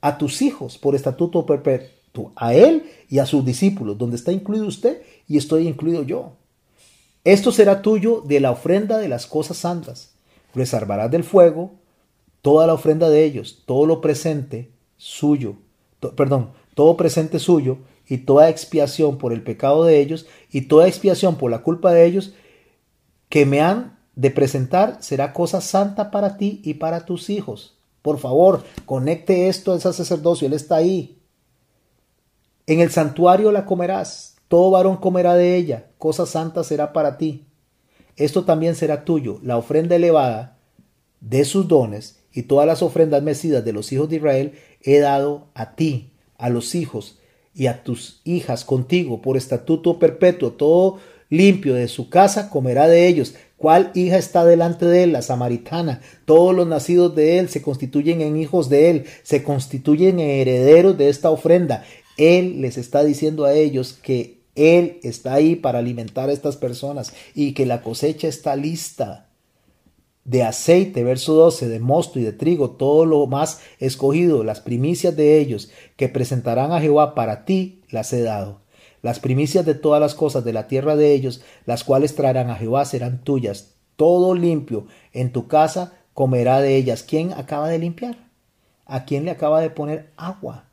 A 0.00 0.18
tus 0.18 0.42
hijos 0.42 0.78
por 0.78 0.94
estatuto 0.94 1.46
perpetuo 1.46 1.96
a 2.34 2.54
él 2.54 2.90
y 3.08 3.18
a 3.18 3.26
sus 3.26 3.44
discípulos, 3.44 3.98
donde 3.98 4.16
está 4.16 4.32
incluido 4.32 4.66
usted 4.66 5.02
y 5.28 5.36
estoy 5.36 5.68
incluido 5.68 6.02
yo. 6.02 6.32
Esto 7.24 7.52
será 7.52 7.82
tuyo 7.82 8.22
de 8.24 8.40
la 8.40 8.52
ofrenda 8.52 8.98
de 8.98 9.08
las 9.08 9.26
cosas 9.26 9.56
santas. 9.56 10.12
Reservarás 10.54 11.10
del 11.10 11.24
fuego 11.24 11.72
toda 12.40 12.66
la 12.66 12.74
ofrenda 12.74 13.10
de 13.10 13.24
ellos, 13.24 13.62
todo 13.66 13.86
lo 13.86 14.00
presente 14.00 14.70
suyo, 14.96 15.56
perdón, 16.14 16.52
todo 16.74 16.96
presente 16.96 17.38
suyo 17.38 17.78
y 18.08 18.18
toda 18.18 18.48
expiación 18.48 19.18
por 19.18 19.32
el 19.32 19.42
pecado 19.42 19.84
de 19.84 19.98
ellos 20.00 20.26
y 20.52 20.62
toda 20.62 20.86
expiación 20.86 21.36
por 21.36 21.50
la 21.50 21.62
culpa 21.62 21.92
de 21.92 22.06
ellos 22.06 22.34
que 23.28 23.44
me 23.44 23.60
han 23.60 23.95
de 24.16 24.30
presentar 24.30 24.98
será 25.00 25.32
cosa 25.32 25.60
santa 25.60 26.10
para 26.10 26.36
ti 26.36 26.60
y 26.64 26.74
para 26.74 27.04
tus 27.04 27.30
hijos. 27.30 27.76
Por 28.02 28.18
favor, 28.18 28.64
conecte 28.84 29.48
esto 29.48 29.72
a 29.72 29.76
ese 29.76 29.92
sacerdocio, 29.92 30.46
él 30.46 30.54
está 30.54 30.76
ahí. 30.76 31.18
En 32.66 32.80
el 32.80 32.90
santuario 32.90 33.52
la 33.52 33.66
comerás, 33.66 34.36
todo 34.48 34.72
varón 34.72 34.96
comerá 34.96 35.34
de 35.34 35.56
ella, 35.56 35.86
cosa 35.98 36.26
santa 36.26 36.64
será 36.64 36.92
para 36.92 37.18
ti. 37.18 37.46
Esto 38.16 38.44
también 38.44 38.74
será 38.74 39.04
tuyo, 39.04 39.38
la 39.42 39.58
ofrenda 39.58 39.96
elevada 39.96 40.58
de 41.20 41.44
sus 41.44 41.68
dones 41.68 42.20
y 42.32 42.42
todas 42.42 42.66
las 42.66 42.82
ofrendas 42.82 43.22
mecidas 43.22 43.64
de 43.64 43.72
los 43.72 43.92
hijos 43.92 44.08
de 44.08 44.16
Israel 44.16 44.52
he 44.82 44.98
dado 44.98 45.48
a 45.54 45.74
ti, 45.74 46.12
a 46.38 46.48
los 46.48 46.74
hijos 46.74 47.18
y 47.54 47.66
a 47.66 47.82
tus 47.82 48.20
hijas 48.24 48.64
contigo 48.64 49.20
por 49.20 49.36
estatuto 49.36 49.98
perpetuo, 49.98 50.52
todo 50.52 50.98
limpio 51.28 51.74
de 51.74 51.88
su 51.88 52.08
casa 52.08 52.50
comerá 52.50 52.86
de 52.88 53.08
ellos. 53.08 53.34
¿Cuál 53.56 53.90
hija 53.94 54.18
está 54.18 54.44
delante 54.44 54.84
de 54.84 55.04
él? 55.04 55.12
La 55.12 55.22
samaritana. 55.22 56.00
Todos 56.26 56.54
los 56.54 56.66
nacidos 56.66 57.14
de 57.14 57.38
él 57.38 57.48
se 57.48 57.62
constituyen 57.62 58.20
en 58.20 58.36
hijos 58.36 58.68
de 58.68 58.90
él, 58.90 59.04
se 59.22 59.42
constituyen 59.42 60.20
en 60.20 60.28
herederos 60.28 60.98
de 60.98 61.08
esta 61.08 61.30
ofrenda. 61.30 61.84
Él 62.16 62.60
les 62.60 62.78
está 62.78 63.04
diciendo 63.04 63.44
a 63.44 63.54
ellos 63.54 63.92
que 63.94 64.40
Él 64.54 65.00
está 65.02 65.34
ahí 65.34 65.56
para 65.56 65.78
alimentar 65.78 66.28
a 66.28 66.32
estas 66.32 66.56
personas 66.56 67.12
y 67.34 67.52
que 67.52 67.66
la 67.66 67.82
cosecha 67.82 68.28
está 68.28 68.56
lista 68.56 69.28
de 70.24 70.42
aceite, 70.42 71.04
verso 71.04 71.34
12, 71.34 71.68
de 71.68 71.78
mosto 71.78 72.18
y 72.18 72.24
de 72.24 72.32
trigo, 72.32 72.70
todo 72.70 73.06
lo 73.06 73.26
más 73.26 73.60
escogido, 73.78 74.42
las 74.42 74.60
primicias 74.60 75.14
de 75.14 75.38
ellos 75.38 75.70
que 75.96 76.08
presentarán 76.08 76.72
a 76.72 76.80
Jehová 76.80 77.14
para 77.14 77.44
ti, 77.44 77.82
las 77.90 78.12
he 78.12 78.22
dado. 78.22 78.60
Las 79.02 79.20
primicias 79.20 79.64
de 79.64 79.74
todas 79.74 80.00
las 80.00 80.14
cosas 80.14 80.44
de 80.44 80.52
la 80.52 80.68
tierra 80.68 80.96
de 80.96 81.12
ellos, 81.12 81.42
las 81.64 81.84
cuales 81.84 82.14
traerán 82.14 82.50
a 82.50 82.56
Jehová, 82.56 82.84
serán 82.84 83.22
tuyas. 83.22 83.74
Todo 83.96 84.34
limpio 84.34 84.86
en 85.12 85.32
tu 85.32 85.48
casa 85.48 85.94
comerá 86.14 86.60
de 86.60 86.76
ellas. 86.76 87.02
¿Quién 87.02 87.32
acaba 87.32 87.68
de 87.68 87.78
limpiar? 87.78 88.16
¿A 88.84 89.04
quién 89.04 89.24
le 89.24 89.30
acaba 89.30 89.60
de 89.60 89.70
poner 89.70 90.10
agua? 90.16 90.66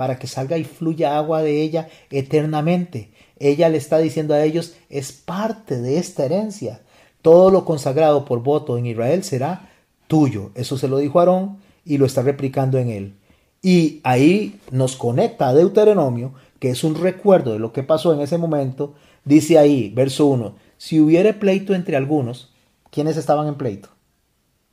para 0.00 0.18
que 0.18 0.26
salga 0.26 0.56
y 0.56 0.64
fluya 0.64 1.18
agua 1.18 1.42
de 1.42 1.60
ella 1.60 1.90
eternamente. 2.10 3.10
Ella 3.38 3.68
le 3.68 3.76
está 3.76 3.98
diciendo 3.98 4.32
a 4.32 4.42
ellos, 4.42 4.72
es 4.88 5.12
parte 5.12 5.78
de 5.78 5.98
esta 5.98 6.24
herencia. 6.24 6.80
Todo 7.20 7.50
lo 7.50 7.66
consagrado 7.66 8.24
por 8.24 8.42
voto 8.42 8.78
en 8.78 8.86
Israel 8.86 9.24
será 9.24 9.68
tuyo. 10.06 10.52
Eso 10.54 10.78
se 10.78 10.88
lo 10.88 10.96
dijo 10.96 11.20
Aarón 11.20 11.58
y 11.84 11.98
lo 11.98 12.06
está 12.06 12.22
replicando 12.22 12.78
en 12.78 12.88
él. 12.88 13.14
Y 13.60 14.00
ahí 14.02 14.58
nos 14.70 14.96
conecta 14.96 15.52
Deuteronomio, 15.52 16.32
que 16.60 16.70
es 16.70 16.84
un 16.84 16.94
recuerdo 16.94 17.52
de 17.52 17.58
lo 17.58 17.72
que 17.72 17.82
pasó 17.82 18.14
en 18.14 18.20
ese 18.20 18.38
momento. 18.38 18.94
Dice 19.24 19.58
ahí, 19.58 19.90
verso 19.90 20.26
1, 20.26 20.54
si 20.76 21.00
hubiere 21.00 21.34
pleito 21.34 21.74
entre 21.74 21.96
algunos, 21.96 22.52
¿quiénes 22.90 23.16
estaban 23.16 23.48
en 23.48 23.56
pleito? 23.56 23.88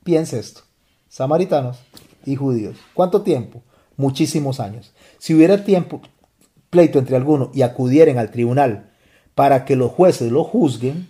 Piense 0.04 0.38
esto, 0.38 0.62
samaritanos 1.10 1.80
y 2.26 2.36
judíos. 2.36 2.78
¿Cuánto 2.94 3.24
tiempo? 3.24 3.64
Muchísimos 3.96 4.60
años. 4.60 4.94
Si 5.18 5.34
hubiera 5.34 5.64
tiempo, 5.64 6.02
pleito 6.70 7.00
entre 7.00 7.16
algunos 7.16 7.50
y 7.56 7.64
acudieren 7.64 8.20
al 8.20 8.30
tribunal 8.30 8.92
para 9.34 9.66
que 9.66 9.76
los 9.76 9.92
jueces 9.92 10.32
lo 10.32 10.44
juzguen, 10.44 11.08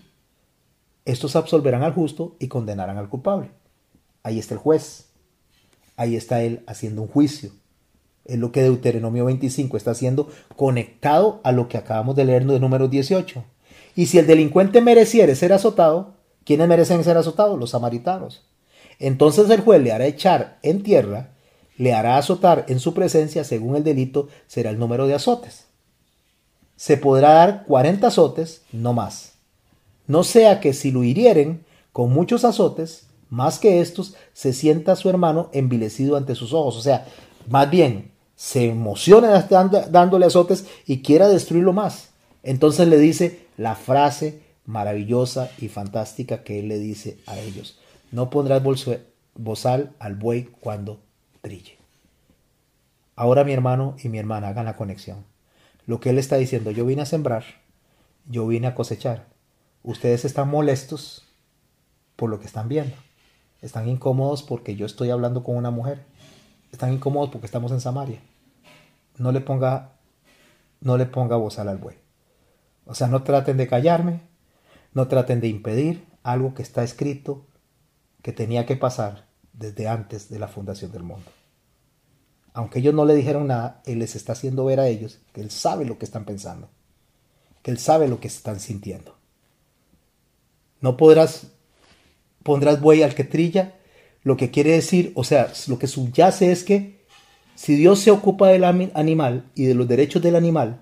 estos 1.06 1.36
absolverán 1.36 1.84
al 1.84 1.94
justo 1.94 2.36
y 2.40 2.48
condenarán 2.48 2.98
al 2.98 3.10
culpable. 3.10 3.52
Ahí 4.24 4.40
está 4.40 4.54
el 4.54 4.60
juez. 4.60 5.08
Ahí 5.96 6.16
está 6.16 6.42
él 6.44 6.64
haciendo 6.68 7.02
un 7.02 7.08
juicio. 7.08 7.52
Es 8.28 8.38
lo 8.38 8.52
que 8.52 8.62
Deuteronomio 8.62 9.26
25 9.26 9.78
está 9.78 9.92
haciendo 9.92 10.28
conectado 10.56 11.40
a 11.44 11.52
lo 11.52 11.70
que 11.70 11.78
acabamos 11.78 12.16
de 12.16 12.26
leer 12.26 12.46
de 12.46 12.60
número 12.60 12.88
18. 12.88 13.44
Y 13.96 14.08
si 14.08 14.20
el 14.20 14.28
delincuente 14.28 14.82
mereciere 14.82 15.36
ser 15.36 15.54
azotado, 15.54 16.14
¿quiénes 16.44 16.68
merecen 16.68 17.04
ser 17.04 17.18
azotados? 17.18 17.58
Los 17.58 17.72
samaritanos. 17.72 18.46
Entonces 19.00 19.50
el 19.50 19.62
juez 19.62 19.82
le 19.82 19.92
hará 19.92 20.06
echar 20.06 20.60
en 20.62 20.84
tierra, 20.84 21.32
le 21.78 21.94
hará 21.94 22.18
azotar 22.18 22.66
en 22.68 22.80
su 22.80 22.94
presencia, 22.94 23.44
según 23.44 23.76
el 23.76 23.84
delito 23.84 24.28
será 24.48 24.72
el 24.72 24.80
número 24.80 25.08
de 25.08 25.14
azotes. 25.14 25.66
Se 26.76 26.98
podrá 26.98 27.34
dar 27.34 27.64
40 27.66 28.08
azotes, 28.08 28.62
no 28.72 28.94
más. 28.94 29.34
No 30.06 30.24
sea 30.24 30.60
que 30.60 30.74
si 30.74 30.92
lo 30.92 31.04
hirieren 31.04 31.66
con 31.92 32.12
muchos 32.12 32.46
azotes, 32.46 33.08
más 33.30 33.60
que 33.60 33.82
estos, 33.82 34.16
se 34.34 34.54
sienta 34.54 34.96
su 34.96 35.10
hermano 35.10 35.50
envilecido 35.54 36.16
ante 36.16 36.36
sus 36.36 36.54
ojos. 36.54 36.78
O 36.78 36.82
sea, 36.82 37.06
más 37.50 37.70
bien, 37.70 38.12
se 38.38 38.68
emociona 38.70 39.42
dándole 39.90 40.28
azotes 40.28 40.68
y 40.86 41.02
quiera 41.02 41.28
destruirlo 41.28 41.74
más. 41.74 42.12
Entonces 42.44 42.88
le 42.88 43.00
dice 43.00 43.48
la 43.58 43.76
frase 43.76 44.44
maravillosa 44.66 45.50
y 45.58 45.70
fantástica 45.70 46.44
que 46.44 46.60
él 46.60 46.68
le 46.68 46.78
dice 46.78 47.18
a 47.26 47.38
ellos. 47.40 47.80
No 48.12 48.30
pondrás 48.30 48.62
bozal 49.34 49.92
al 49.98 50.16
buey 50.16 50.44
cuando 50.62 51.00
trille. 51.42 51.78
Ahora 53.16 53.44
mi 53.44 53.54
hermano 53.54 53.96
y 54.04 54.10
mi 54.10 54.20
hermana 54.20 54.50
hagan 54.50 54.66
la 54.66 54.78
conexión. 54.78 55.26
Lo 55.88 56.00
que 56.00 56.12
él 56.12 56.20
está 56.20 56.38
diciendo, 56.38 56.70
yo 56.70 56.86
vine 56.86 57.02
a 57.02 57.08
sembrar, 57.08 57.44
yo 58.30 58.46
vine 58.46 58.68
a 58.68 58.76
cosechar. 58.76 59.26
Ustedes 59.82 60.26
están 60.26 60.50
molestos 60.50 61.26
por 62.16 62.30
lo 62.30 62.40
que 62.40 62.46
están 62.46 62.70
viendo. 62.70 62.96
Están 63.64 63.88
incómodos 63.88 64.44
porque 64.44 64.76
yo 64.76 64.86
estoy 64.86 65.10
hablando 65.10 65.44
con 65.44 65.56
una 65.56 65.72
mujer. 65.72 66.06
Están 66.78 66.94
incómodos 66.94 67.32
porque 67.32 67.48
estamos 67.48 67.72
en 67.72 67.82
Samaria. 67.82 68.22
No 69.18 69.32
le 69.32 69.42
ponga, 69.42 69.94
no 70.80 70.96
le 70.96 71.08
ponga 71.08 71.36
bozal 71.36 71.70
al 71.70 71.80
buey. 71.80 71.98
O 72.86 72.94
sea, 72.94 73.08
no 73.08 73.24
traten 73.24 73.58
de 73.58 73.68
callarme, 73.68 74.22
no 74.94 75.08
traten 75.08 75.42
de 75.42 75.48
impedir 75.48 76.06
algo 76.22 76.54
que 76.54 76.62
está 76.62 76.84
escrito 76.84 77.48
que 78.22 78.32
tenía 78.32 78.68
que 78.68 78.76
pasar 78.76 79.26
desde 79.54 79.88
antes 79.88 80.30
de 80.30 80.38
la 80.38 80.48
fundación 80.48 80.92
del 80.92 81.02
mundo. 81.02 81.26
Aunque 82.54 82.78
ellos 82.78 82.94
no 82.94 83.06
le 83.06 83.16
dijeron 83.16 83.48
nada, 83.48 83.82
Él 83.88 83.98
les 83.98 84.16
está 84.16 84.34
haciendo 84.34 84.64
ver 84.64 84.80
a 84.80 84.88
ellos 84.88 85.18
que 85.34 85.42
Él 85.42 85.50
sabe 85.50 85.84
lo 85.84 85.98
que 85.98 86.06
están 86.06 86.26
pensando, 86.26 86.70
que 87.64 87.72
Él 87.72 87.80
sabe 87.80 88.08
lo 88.08 88.20
que 88.20 88.28
están 88.28 88.60
sintiendo. 88.60 89.18
No 90.80 90.96
podrás, 90.96 91.48
pondrás 92.44 92.80
buey 92.80 93.02
al 93.02 93.16
que 93.16 93.24
trilla, 93.24 93.74
lo 94.28 94.36
que 94.36 94.52
quiere 94.52 94.74
decir, 94.74 95.14
o 95.16 95.24
sea, 95.24 95.54
lo 95.68 95.80
que 95.80 95.88
subyace 95.88 96.52
es 96.52 96.66
que 96.66 97.00
si 97.56 97.76
Dios 97.78 98.00
se 98.00 98.12
ocupa 98.12 98.50
del 98.50 98.66
animal 98.66 99.46
y 99.56 99.64
de 99.64 99.74
los 99.74 99.88
derechos 99.88 100.22
del 100.22 100.36
animal 100.36 100.82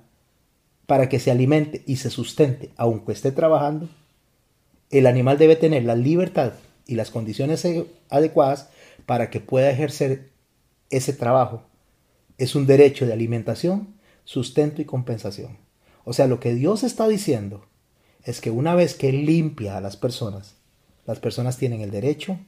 para 0.88 1.09
que 1.09 1.19
se 1.19 1.30
alimente 1.30 1.84
y 1.85 1.97
se 1.97 2.09
sustente, 2.09 2.72
aunque 2.76 3.11
esté 3.11 3.31
trabajando, 3.31 3.88
el 4.89 5.05
animal 5.05 5.38
debe 5.38 5.55
tener 5.55 5.84
la 5.84 5.95
libertad 5.95 6.53
y 6.88 6.95
las 6.95 7.11
condiciones 7.11 7.63
adecuadas 8.09 8.69
para 9.05 9.30
que 9.30 9.41
pueda 9.41 9.69
ejercer 9.69 10.31
ese 10.89 11.13
trabajo. 11.13 11.61
Es 12.39 12.55
un 12.55 12.65
derecho 12.65 13.05
de 13.05 13.13
alimentación, 13.13 13.93
sustento 14.23 14.81
y 14.81 14.85
compensación. 14.85 15.59
O 16.03 16.13
sea, 16.13 16.26
lo 16.26 16.39
que 16.39 16.55
Dios 16.55 16.81
está 16.84 17.07
diciendo 17.07 17.67
es 18.23 18.41
que 18.41 18.49
una 18.49 18.73
vez 18.73 18.95
que 18.95 19.11
limpia 19.11 19.77
a 19.77 19.81
las 19.81 19.97
personas, 19.97 20.55
las 21.05 21.19
personas 21.19 21.57
tienen 21.57 21.81
el 21.81 21.91
derecho 21.91 22.39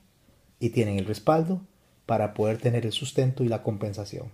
y 0.59 0.69
tienen 0.69 0.97
el 0.97 1.05
respaldo 1.05 1.61
para 2.05 2.33
poder 2.33 2.57
tener 2.57 2.85
el 2.85 2.91
sustento 2.91 3.43
y 3.43 3.49
la 3.49 3.63
compensación. 3.63 4.31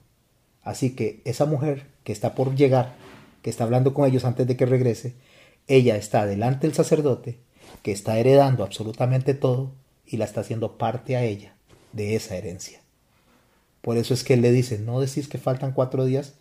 Así 0.62 0.96
que 0.96 1.22
esa 1.26 1.46
mujer 1.46 1.88
que 2.04 2.14
está 2.14 2.36
por 2.36 2.56
llegar, 2.56 2.94
que 3.42 3.50
está 3.50 3.66
hablando 3.66 3.94
con 3.94 4.08
ellos 4.08 4.26
antes 4.26 4.48
de 4.48 4.56
que 4.56 4.66
regrese, 4.66 5.16
ella 5.68 5.98
está 5.98 6.26
delante 6.26 6.68
del 6.68 6.76
sacerdote, 6.76 7.40
que 7.82 7.92
está 7.92 8.18
heredando 8.18 8.64
absolutamente 8.64 9.34
todo 9.34 9.72
y 10.06 10.18
la 10.18 10.26
está 10.26 10.42
haciendo 10.42 10.78
parte 10.78 11.16
a 11.16 11.24
ella 11.24 11.56
de 11.92 12.16
esa 12.16 12.36
herencia. 12.36 12.82
Por 13.82 13.98
eso 13.98 14.14
es 14.14 14.24
que 14.24 14.36
él 14.36 14.42
le 14.42 14.52
dice, 14.52 14.80
no 14.80 15.02
decís 15.02 15.28
que 15.28 15.38
faltan 15.38 15.74
cuatro 15.74 16.06
días, 16.06 16.36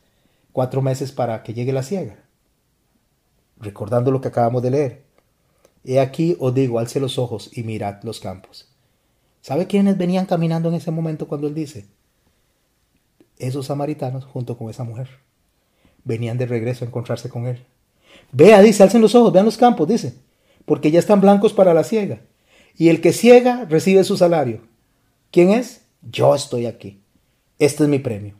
cuatro 0.52 0.82
meses 0.82 1.10
para 1.12 1.42
que 1.42 1.54
llegue 1.54 1.72
la 1.72 1.82
ciega. 1.82 2.22
Recordando 3.58 4.10
lo 4.10 4.20
que 4.20 4.28
acabamos 4.28 4.62
de 4.62 4.70
leer. 4.70 5.02
He 5.84 5.98
aquí 5.98 6.36
os 6.38 6.54
digo, 6.54 6.78
alce 6.78 7.00
los 7.00 7.18
ojos 7.18 7.50
y 7.52 7.64
mirad 7.64 8.02
los 8.04 8.20
campos. 8.20 8.71
¿Sabe 9.42 9.66
quiénes 9.66 9.98
venían 9.98 10.24
caminando 10.24 10.70
en 10.70 10.76
ese 10.76 10.90
momento 10.90 11.28
cuando 11.28 11.46
él 11.46 11.54
dice? 11.54 11.84
Esos 13.38 13.66
samaritanos 13.66 14.24
junto 14.24 14.56
con 14.56 14.70
esa 14.70 14.84
mujer. 14.84 15.08
Venían 16.04 16.38
de 16.38 16.46
regreso 16.46 16.84
a 16.84 16.88
encontrarse 16.88 17.28
con 17.28 17.46
él. 17.46 17.62
Vea, 18.30 18.62
dice, 18.62 18.82
alcen 18.82 19.02
los 19.02 19.14
ojos, 19.14 19.32
vean 19.32 19.44
los 19.44 19.58
campos, 19.58 19.88
dice, 19.88 20.14
porque 20.64 20.90
ya 20.90 20.98
están 20.98 21.20
blancos 21.20 21.52
para 21.52 21.74
la 21.74 21.84
ciega 21.84 22.20
y 22.76 22.88
el 22.88 23.00
que 23.00 23.12
ciega 23.12 23.66
recibe 23.68 24.04
su 24.04 24.16
salario. 24.16 24.60
¿Quién 25.30 25.50
es? 25.50 25.82
Yo 26.02 26.34
estoy 26.34 26.66
aquí. 26.66 27.02
Este 27.58 27.84
es 27.84 27.88
mi 27.88 27.98
premio. 27.98 28.34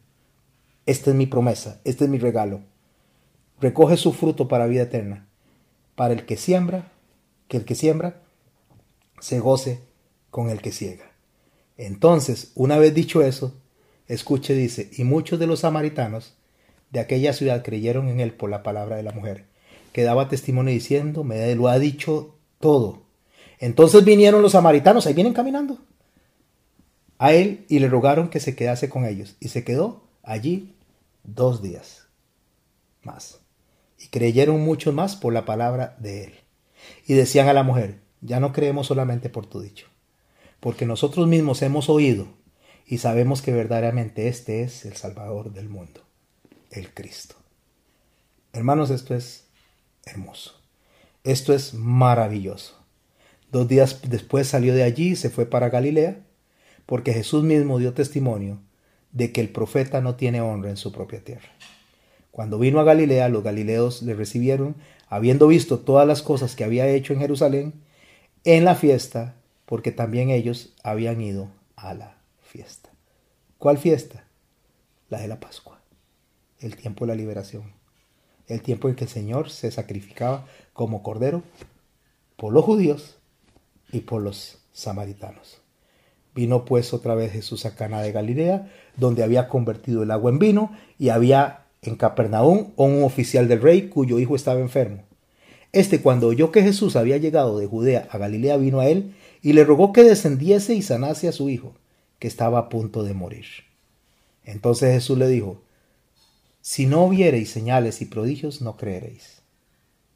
Esta 0.87 1.11
es 1.11 1.17
mi 1.17 1.27
promesa. 1.27 1.81
Este 1.85 2.05
es 2.05 2.11
mi 2.11 2.19
regalo. 2.19 2.61
Recoge 3.61 3.97
su 3.97 4.13
fruto 4.13 4.49
para 4.49 4.67
vida 4.67 4.83
eterna. 4.83 5.27
Para 5.95 6.15
el 6.15 6.27
que 6.27 6.37
siembra, 6.37 6.91
que 7.49 7.59
el 7.59 7.65
que 7.65 7.75
siembra 7.75 8.21
se 9.21 9.39
goce 9.39 9.81
con 10.33 10.51
el 10.51 10.61
que 10.61 10.73
ciega. 10.73 11.13
Entonces, 11.77 12.51
una 12.57 12.79
vez 12.79 12.93
dicho 12.93 13.23
eso, 13.23 13.55
escuche, 14.09 14.55
dice, 14.55 14.91
y 14.97 15.05
muchos 15.05 15.39
de 15.39 15.47
los 15.47 15.61
samaritanos 15.61 16.35
de 16.91 16.99
aquella 16.99 17.33
ciudad 17.33 17.63
creyeron 17.63 18.09
en 18.09 18.19
él 18.19 18.33
por 18.33 18.51
la 18.51 18.65
palabra 18.65 18.97
de 18.97 19.05
la 19.05 19.13
mujer, 19.13 19.45
que 19.93 20.03
daba 20.03 20.29
testimonio 20.29 20.75
diciendo, 20.75 21.23
me 21.23 21.55
lo 21.55 21.69
ha 21.69 21.79
dicho 21.79 22.35
todo. 22.59 23.03
Entonces 23.61 24.05
vinieron 24.05 24.43
los 24.43 24.53
samaritanos, 24.53 25.07
ahí 25.07 25.15
vienen 25.15 25.35
caminando, 25.35 25.79
a 27.19 27.33
él 27.33 27.65
y 27.69 27.79
le 27.79 27.89
rogaron 27.89 28.31
que 28.31 28.41
se 28.41 28.57
quedase 28.57 28.89
con 28.89 29.05
ellos. 29.05 29.37
Y 29.39 29.49
se 29.49 29.63
quedó 29.63 30.03
allí 30.25 30.75
dos 31.23 31.63
días 31.63 32.09
más. 33.05 33.39
Y 33.97 34.09
creyeron 34.09 34.61
muchos 34.63 34.93
más 34.93 35.15
por 35.15 35.33
la 35.33 35.45
palabra 35.45 35.95
de 36.01 36.25
él. 36.25 36.33
Y 37.07 37.15
decían 37.15 37.47
a 37.47 37.53
la 37.53 37.63
mujer, 37.63 38.01
ya 38.23 38.41
no 38.41 38.53
creemos 38.53 38.89
solamente 38.89 39.29
por 39.29 39.47
tu 39.47 39.61
dicho, 39.61 39.87
porque 40.63 40.87
nosotros 40.87 41.27
mismos 41.27 41.61
hemos 41.63 41.89
oído 41.89 42.29
y 42.87 42.99
sabemos 42.99 43.43
que 43.43 43.51
verdaderamente 43.51 44.29
este 44.29 44.63
es 44.63 44.85
el 44.85 44.95
Salvador 44.95 45.53
del 45.53 45.69
mundo, 45.69 46.03
el 46.71 46.95
Cristo. 46.95 47.35
Hermanos, 48.53 48.91
esto 48.91 49.17
es 49.17 49.49
hermoso. 50.05 50.63
Esto 51.25 51.53
es 51.53 51.75
maravilloso. 51.75 52.79
Dos 53.51 53.67
días 53.67 54.03
después 54.09 54.47
salió 54.47 54.73
de 54.73 54.85
allí 54.85 55.11
y 55.11 55.17
se 55.17 55.31
fue 55.31 55.47
para 55.47 55.69
Galilea, 55.69 56.21
porque 56.87 57.13
Jesús 57.13 57.43
mismo 57.43 57.81
dio 57.81 57.93
testimonio 57.93 58.61
de 59.11 59.33
que 59.33 59.41
el 59.41 59.49
profeta 59.49 60.01
no 60.01 60.15
tiene 60.15 60.43
honra 60.43 60.71
en 60.71 60.77
su 60.77 60.93
propia 60.93 61.25
tierra. 61.25 61.51
Cuando 62.31 62.61
vino 62.61 62.79
a 62.79 62.85
Galilea, 62.85 63.29
los 63.31 63.43
galileos 63.43 64.03
le 64.03 64.15
recibieron, 64.15 64.77
habiendo 65.09 65.49
visto 65.49 65.81
todas 65.81 66.07
las 66.07 66.23
cosas 66.23 66.55
que 66.55 66.63
había 66.63 66.87
hecho 66.87 67.15
en 67.15 67.19
Jerusalén, 67.19 67.83
en 68.45 68.65
la 68.65 68.77
fiesta, 68.77 69.42
porque 69.67 69.93
también 69.93 70.31
ellos 70.31 70.75
habían 70.83 71.21
ido 71.21 71.49
a 71.77 71.95
la 71.95 72.17
fiesta. 72.43 72.91
¿Cuál 73.59 73.79
fiesta? 73.79 74.25
La 75.09 75.21
de 75.21 75.29
la 75.29 75.41
Pascua, 75.41 75.81
el 76.61 76.77
tiempo 76.77 77.05
de 77.05 77.13
la 77.13 77.17
liberación, 77.17 77.73
el 78.49 78.63
tiempo 78.63 78.89
en 78.89 78.95
que 78.95 79.05
el 79.05 79.11
Señor 79.11 79.51
se 79.51 79.71
sacrificaba 79.71 80.47
como 80.73 81.03
cordero 81.03 81.43
por 82.37 82.53
los 82.53 82.65
judíos 82.65 83.19
y 83.93 84.01
por 84.01 84.23
los 84.23 84.59
samaritanos. 84.73 85.59
Vino 86.35 86.65
pues 86.65 86.95
otra 86.95 87.15
vez 87.15 87.33
Jesús 87.33 87.67
a 87.67 87.75
Cana 87.75 88.01
de 88.01 88.13
Galilea, 88.13 88.71
donde 88.97 89.23
había 89.23 89.49
convertido 89.49 90.03
el 90.03 90.11
agua 90.11 90.31
en 90.31 90.39
vino 90.39 90.73
y 90.99 91.11
había 91.11 91.67
en 91.83 91.97
Capernaum 91.97 92.73
un 92.77 93.03
oficial 93.03 93.49
del 93.49 93.61
rey 93.61 93.89
cuyo 93.89 94.19
hijo 94.19 94.35
estaba 94.35 94.61
enfermo. 94.61 95.03
Este 95.73 96.01
cuando 96.01 96.29
oyó 96.29 96.53
que 96.53 96.63
Jesús 96.63 96.97
había 96.97 97.17
llegado 97.17 97.59
de 97.59 97.67
Judea 97.67 98.09
a 98.11 98.19
Galilea 98.19 98.57
vino 98.57 98.81
a 98.81 98.89
él 98.89 99.15
y 99.43 99.53
le 99.53 99.65
rogó 99.65 99.93
que 99.93 100.05
descendiese 100.05 100.75
y 100.75 100.83
sanase 100.83 101.29
a 101.29 101.33
su 101.33 101.51
hijo, 101.51 101.75
que 102.19 102.29
estaba 102.29 102.59
a 102.61 102.69
punto 102.69 103.03
de 103.03 103.13
morir. 103.13 103.47
Entonces 104.45 104.93
Jesús 104.95 105.19
le 105.19 105.29
dijo, 105.29 105.61
si 106.61 106.87
no 106.87 107.09
viereis 107.09 107.51
señales 107.51 108.01
y 108.01 108.07
prodigios, 108.07 108.63
no 108.63 108.77
creeréis. 108.77 109.43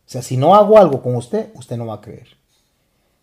O 0.07 0.11
sea, 0.11 0.23
si 0.23 0.37
no 0.37 0.55
hago 0.55 0.79
algo 0.79 1.03
con 1.03 1.17
usted, 1.17 1.51
usted 1.55 1.77
no 1.77 1.87
va 1.87 1.95
a 1.95 2.01
creer. 2.01 2.29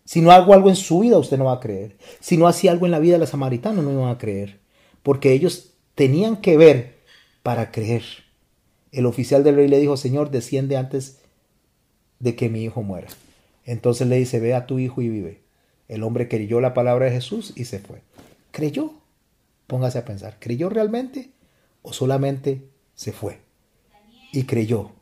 Si 0.04 0.20
no 0.20 0.30
hago 0.30 0.52
algo 0.52 0.68
en 0.68 0.76
su 0.76 1.00
vida, 1.00 1.16
usted 1.16 1.38
no 1.38 1.46
va 1.46 1.54
a 1.54 1.60
creer. 1.60 1.96
Si 2.20 2.36
no 2.36 2.46
hacía 2.46 2.72
algo 2.72 2.84
en 2.84 2.92
la 2.92 2.98
vida 2.98 3.14
de 3.14 3.20
la 3.20 3.26
samaritana, 3.26 3.80
no 3.80 4.02
va 4.02 4.10
a 4.10 4.18
creer. 4.18 4.60
Porque 5.02 5.32
ellos 5.32 5.72
tenían 5.94 6.36
que 6.36 6.58
ver 6.58 6.98
para 7.42 7.72
creer. 7.72 8.04
El 8.92 9.06
oficial 9.06 9.42
del 9.42 9.56
rey 9.56 9.68
le 9.68 9.80
dijo, 9.80 9.96
Señor, 9.96 10.30
desciende 10.30 10.76
antes 10.76 11.20
de 12.18 12.36
que 12.36 12.50
mi 12.50 12.62
hijo 12.62 12.82
muera. 12.82 13.08
Entonces 13.64 14.06
le 14.06 14.16
dice, 14.16 14.40
ve 14.40 14.54
a 14.54 14.66
tu 14.66 14.78
hijo 14.78 15.00
y 15.00 15.08
vive. 15.08 15.43
El 15.88 16.02
hombre 16.02 16.28
creyó 16.28 16.60
la 16.60 16.74
palabra 16.74 17.06
de 17.06 17.12
Jesús 17.12 17.52
y 17.56 17.64
se 17.64 17.78
fue. 17.78 18.02
¿Creyó? 18.50 18.92
Póngase 19.66 19.98
a 19.98 20.04
pensar, 20.04 20.36
¿creyó 20.38 20.68
realmente 20.68 21.30
o 21.82 21.92
solamente 21.92 22.68
se 22.94 23.12
fue? 23.12 23.38
Y 24.32 24.44
creyó. 24.44 24.92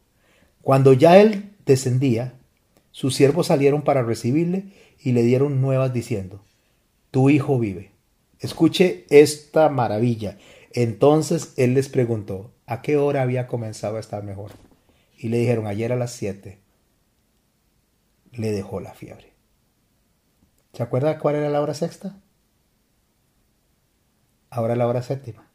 Cuando 0.62 0.92
ya 0.92 1.18
él 1.18 1.50
descendía, 1.66 2.34
sus 2.90 3.14
siervos 3.14 3.48
salieron 3.48 3.82
para 3.82 4.02
recibirle 4.02 4.66
y 4.98 5.12
le 5.12 5.22
dieron 5.22 5.60
nuevas 5.60 5.92
diciendo, 5.92 6.42
tu 7.10 7.30
hijo 7.30 7.58
vive. 7.58 7.90
Escuche 8.38 9.04
esta 9.10 9.68
maravilla. 9.68 10.38
Entonces 10.72 11.54
él 11.56 11.74
les 11.74 11.88
preguntó, 11.88 12.52
¿a 12.66 12.82
qué 12.82 12.96
hora 12.96 13.22
había 13.22 13.46
comenzado 13.46 13.96
a 13.96 14.00
estar 14.00 14.22
mejor? 14.24 14.52
Y 15.16 15.28
le 15.28 15.38
dijeron, 15.38 15.66
ayer 15.66 15.92
a 15.92 15.96
las 15.96 16.12
siete 16.12 16.58
le 18.32 18.50
dejó 18.50 18.80
la 18.80 18.94
fiebre. 18.94 19.31
¿Se 20.72 20.82
acuerda 20.82 21.18
cuál 21.18 21.36
era 21.36 21.50
la 21.50 21.60
hora 21.60 21.74
sexta? 21.74 22.18
Ahora 24.50 24.76
la 24.76 24.86
hora 24.86 25.02
séptima. 25.02 25.46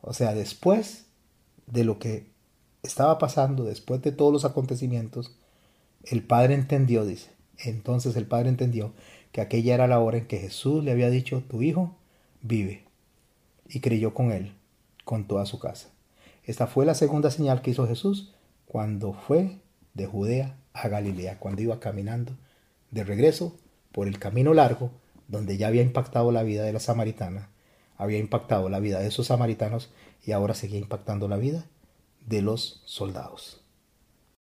O 0.00 0.14
sea, 0.14 0.34
después 0.34 1.06
de 1.66 1.84
lo 1.84 1.98
que 1.98 2.30
estaba 2.82 3.18
pasando, 3.18 3.64
después 3.64 4.00
de 4.02 4.12
todos 4.12 4.32
los 4.32 4.44
acontecimientos, 4.44 5.36
el 6.04 6.22
Padre 6.22 6.54
entendió, 6.54 7.04
dice. 7.04 7.30
Entonces 7.58 8.16
el 8.16 8.26
Padre 8.26 8.48
entendió 8.48 8.92
que 9.32 9.40
aquella 9.40 9.74
era 9.74 9.86
la 9.86 10.00
hora 10.00 10.18
en 10.18 10.26
que 10.26 10.38
Jesús 10.38 10.82
le 10.84 10.92
había 10.92 11.10
dicho, 11.10 11.42
tu 11.48 11.62
hijo 11.62 11.96
vive. 12.40 12.84
Y 13.68 13.80
creyó 13.80 14.14
con 14.14 14.32
él, 14.32 14.54
con 15.04 15.26
toda 15.26 15.44
su 15.44 15.58
casa. 15.58 15.88
Esta 16.44 16.66
fue 16.66 16.86
la 16.86 16.94
segunda 16.94 17.30
señal 17.30 17.60
que 17.60 17.72
hizo 17.72 17.86
Jesús 17.86 18.32
cuando 18.66 19.12
fue 19.12 19.58
de 19.92 20.06
Judea 20.06 20.56
a 20.72 20.88
Galilea, 20.88 21.38
cuando 21.38 21.60
iba 21.60 21.80
caminando 21.80 22.32
de 22.90 23.04
regreso 23.04 23.54
por 23.92 24.08
el 24.08 24.18
camino 24.18 24.54
largo, 24.54 24.90
donde 25.28 25.56
ya 25.56 25.68
había 25.68 25.82
impactado 25.82 26.32
la 26.32 26.42
vida 26.42 26.62
de 26.62 26.72
la 26.72 26.80
samaritana, 26.80 27.50
había 27.96 28.18
impactado 28.18 28.68
la 28.68 28.80
vida 28.80 29.00
de 29.00 29.08
esos 29.08 29.26
samaritanos 29.26 29.90
y 30.24 30.32
ahora 30.32 30.54
seguía 30.54 30.78
impactando 30.78 31.28
la 31.28 31.36
vida 31.36 31.66
de 32.26 32.42
los 32.42 32.82
soldados. 32.84 33.62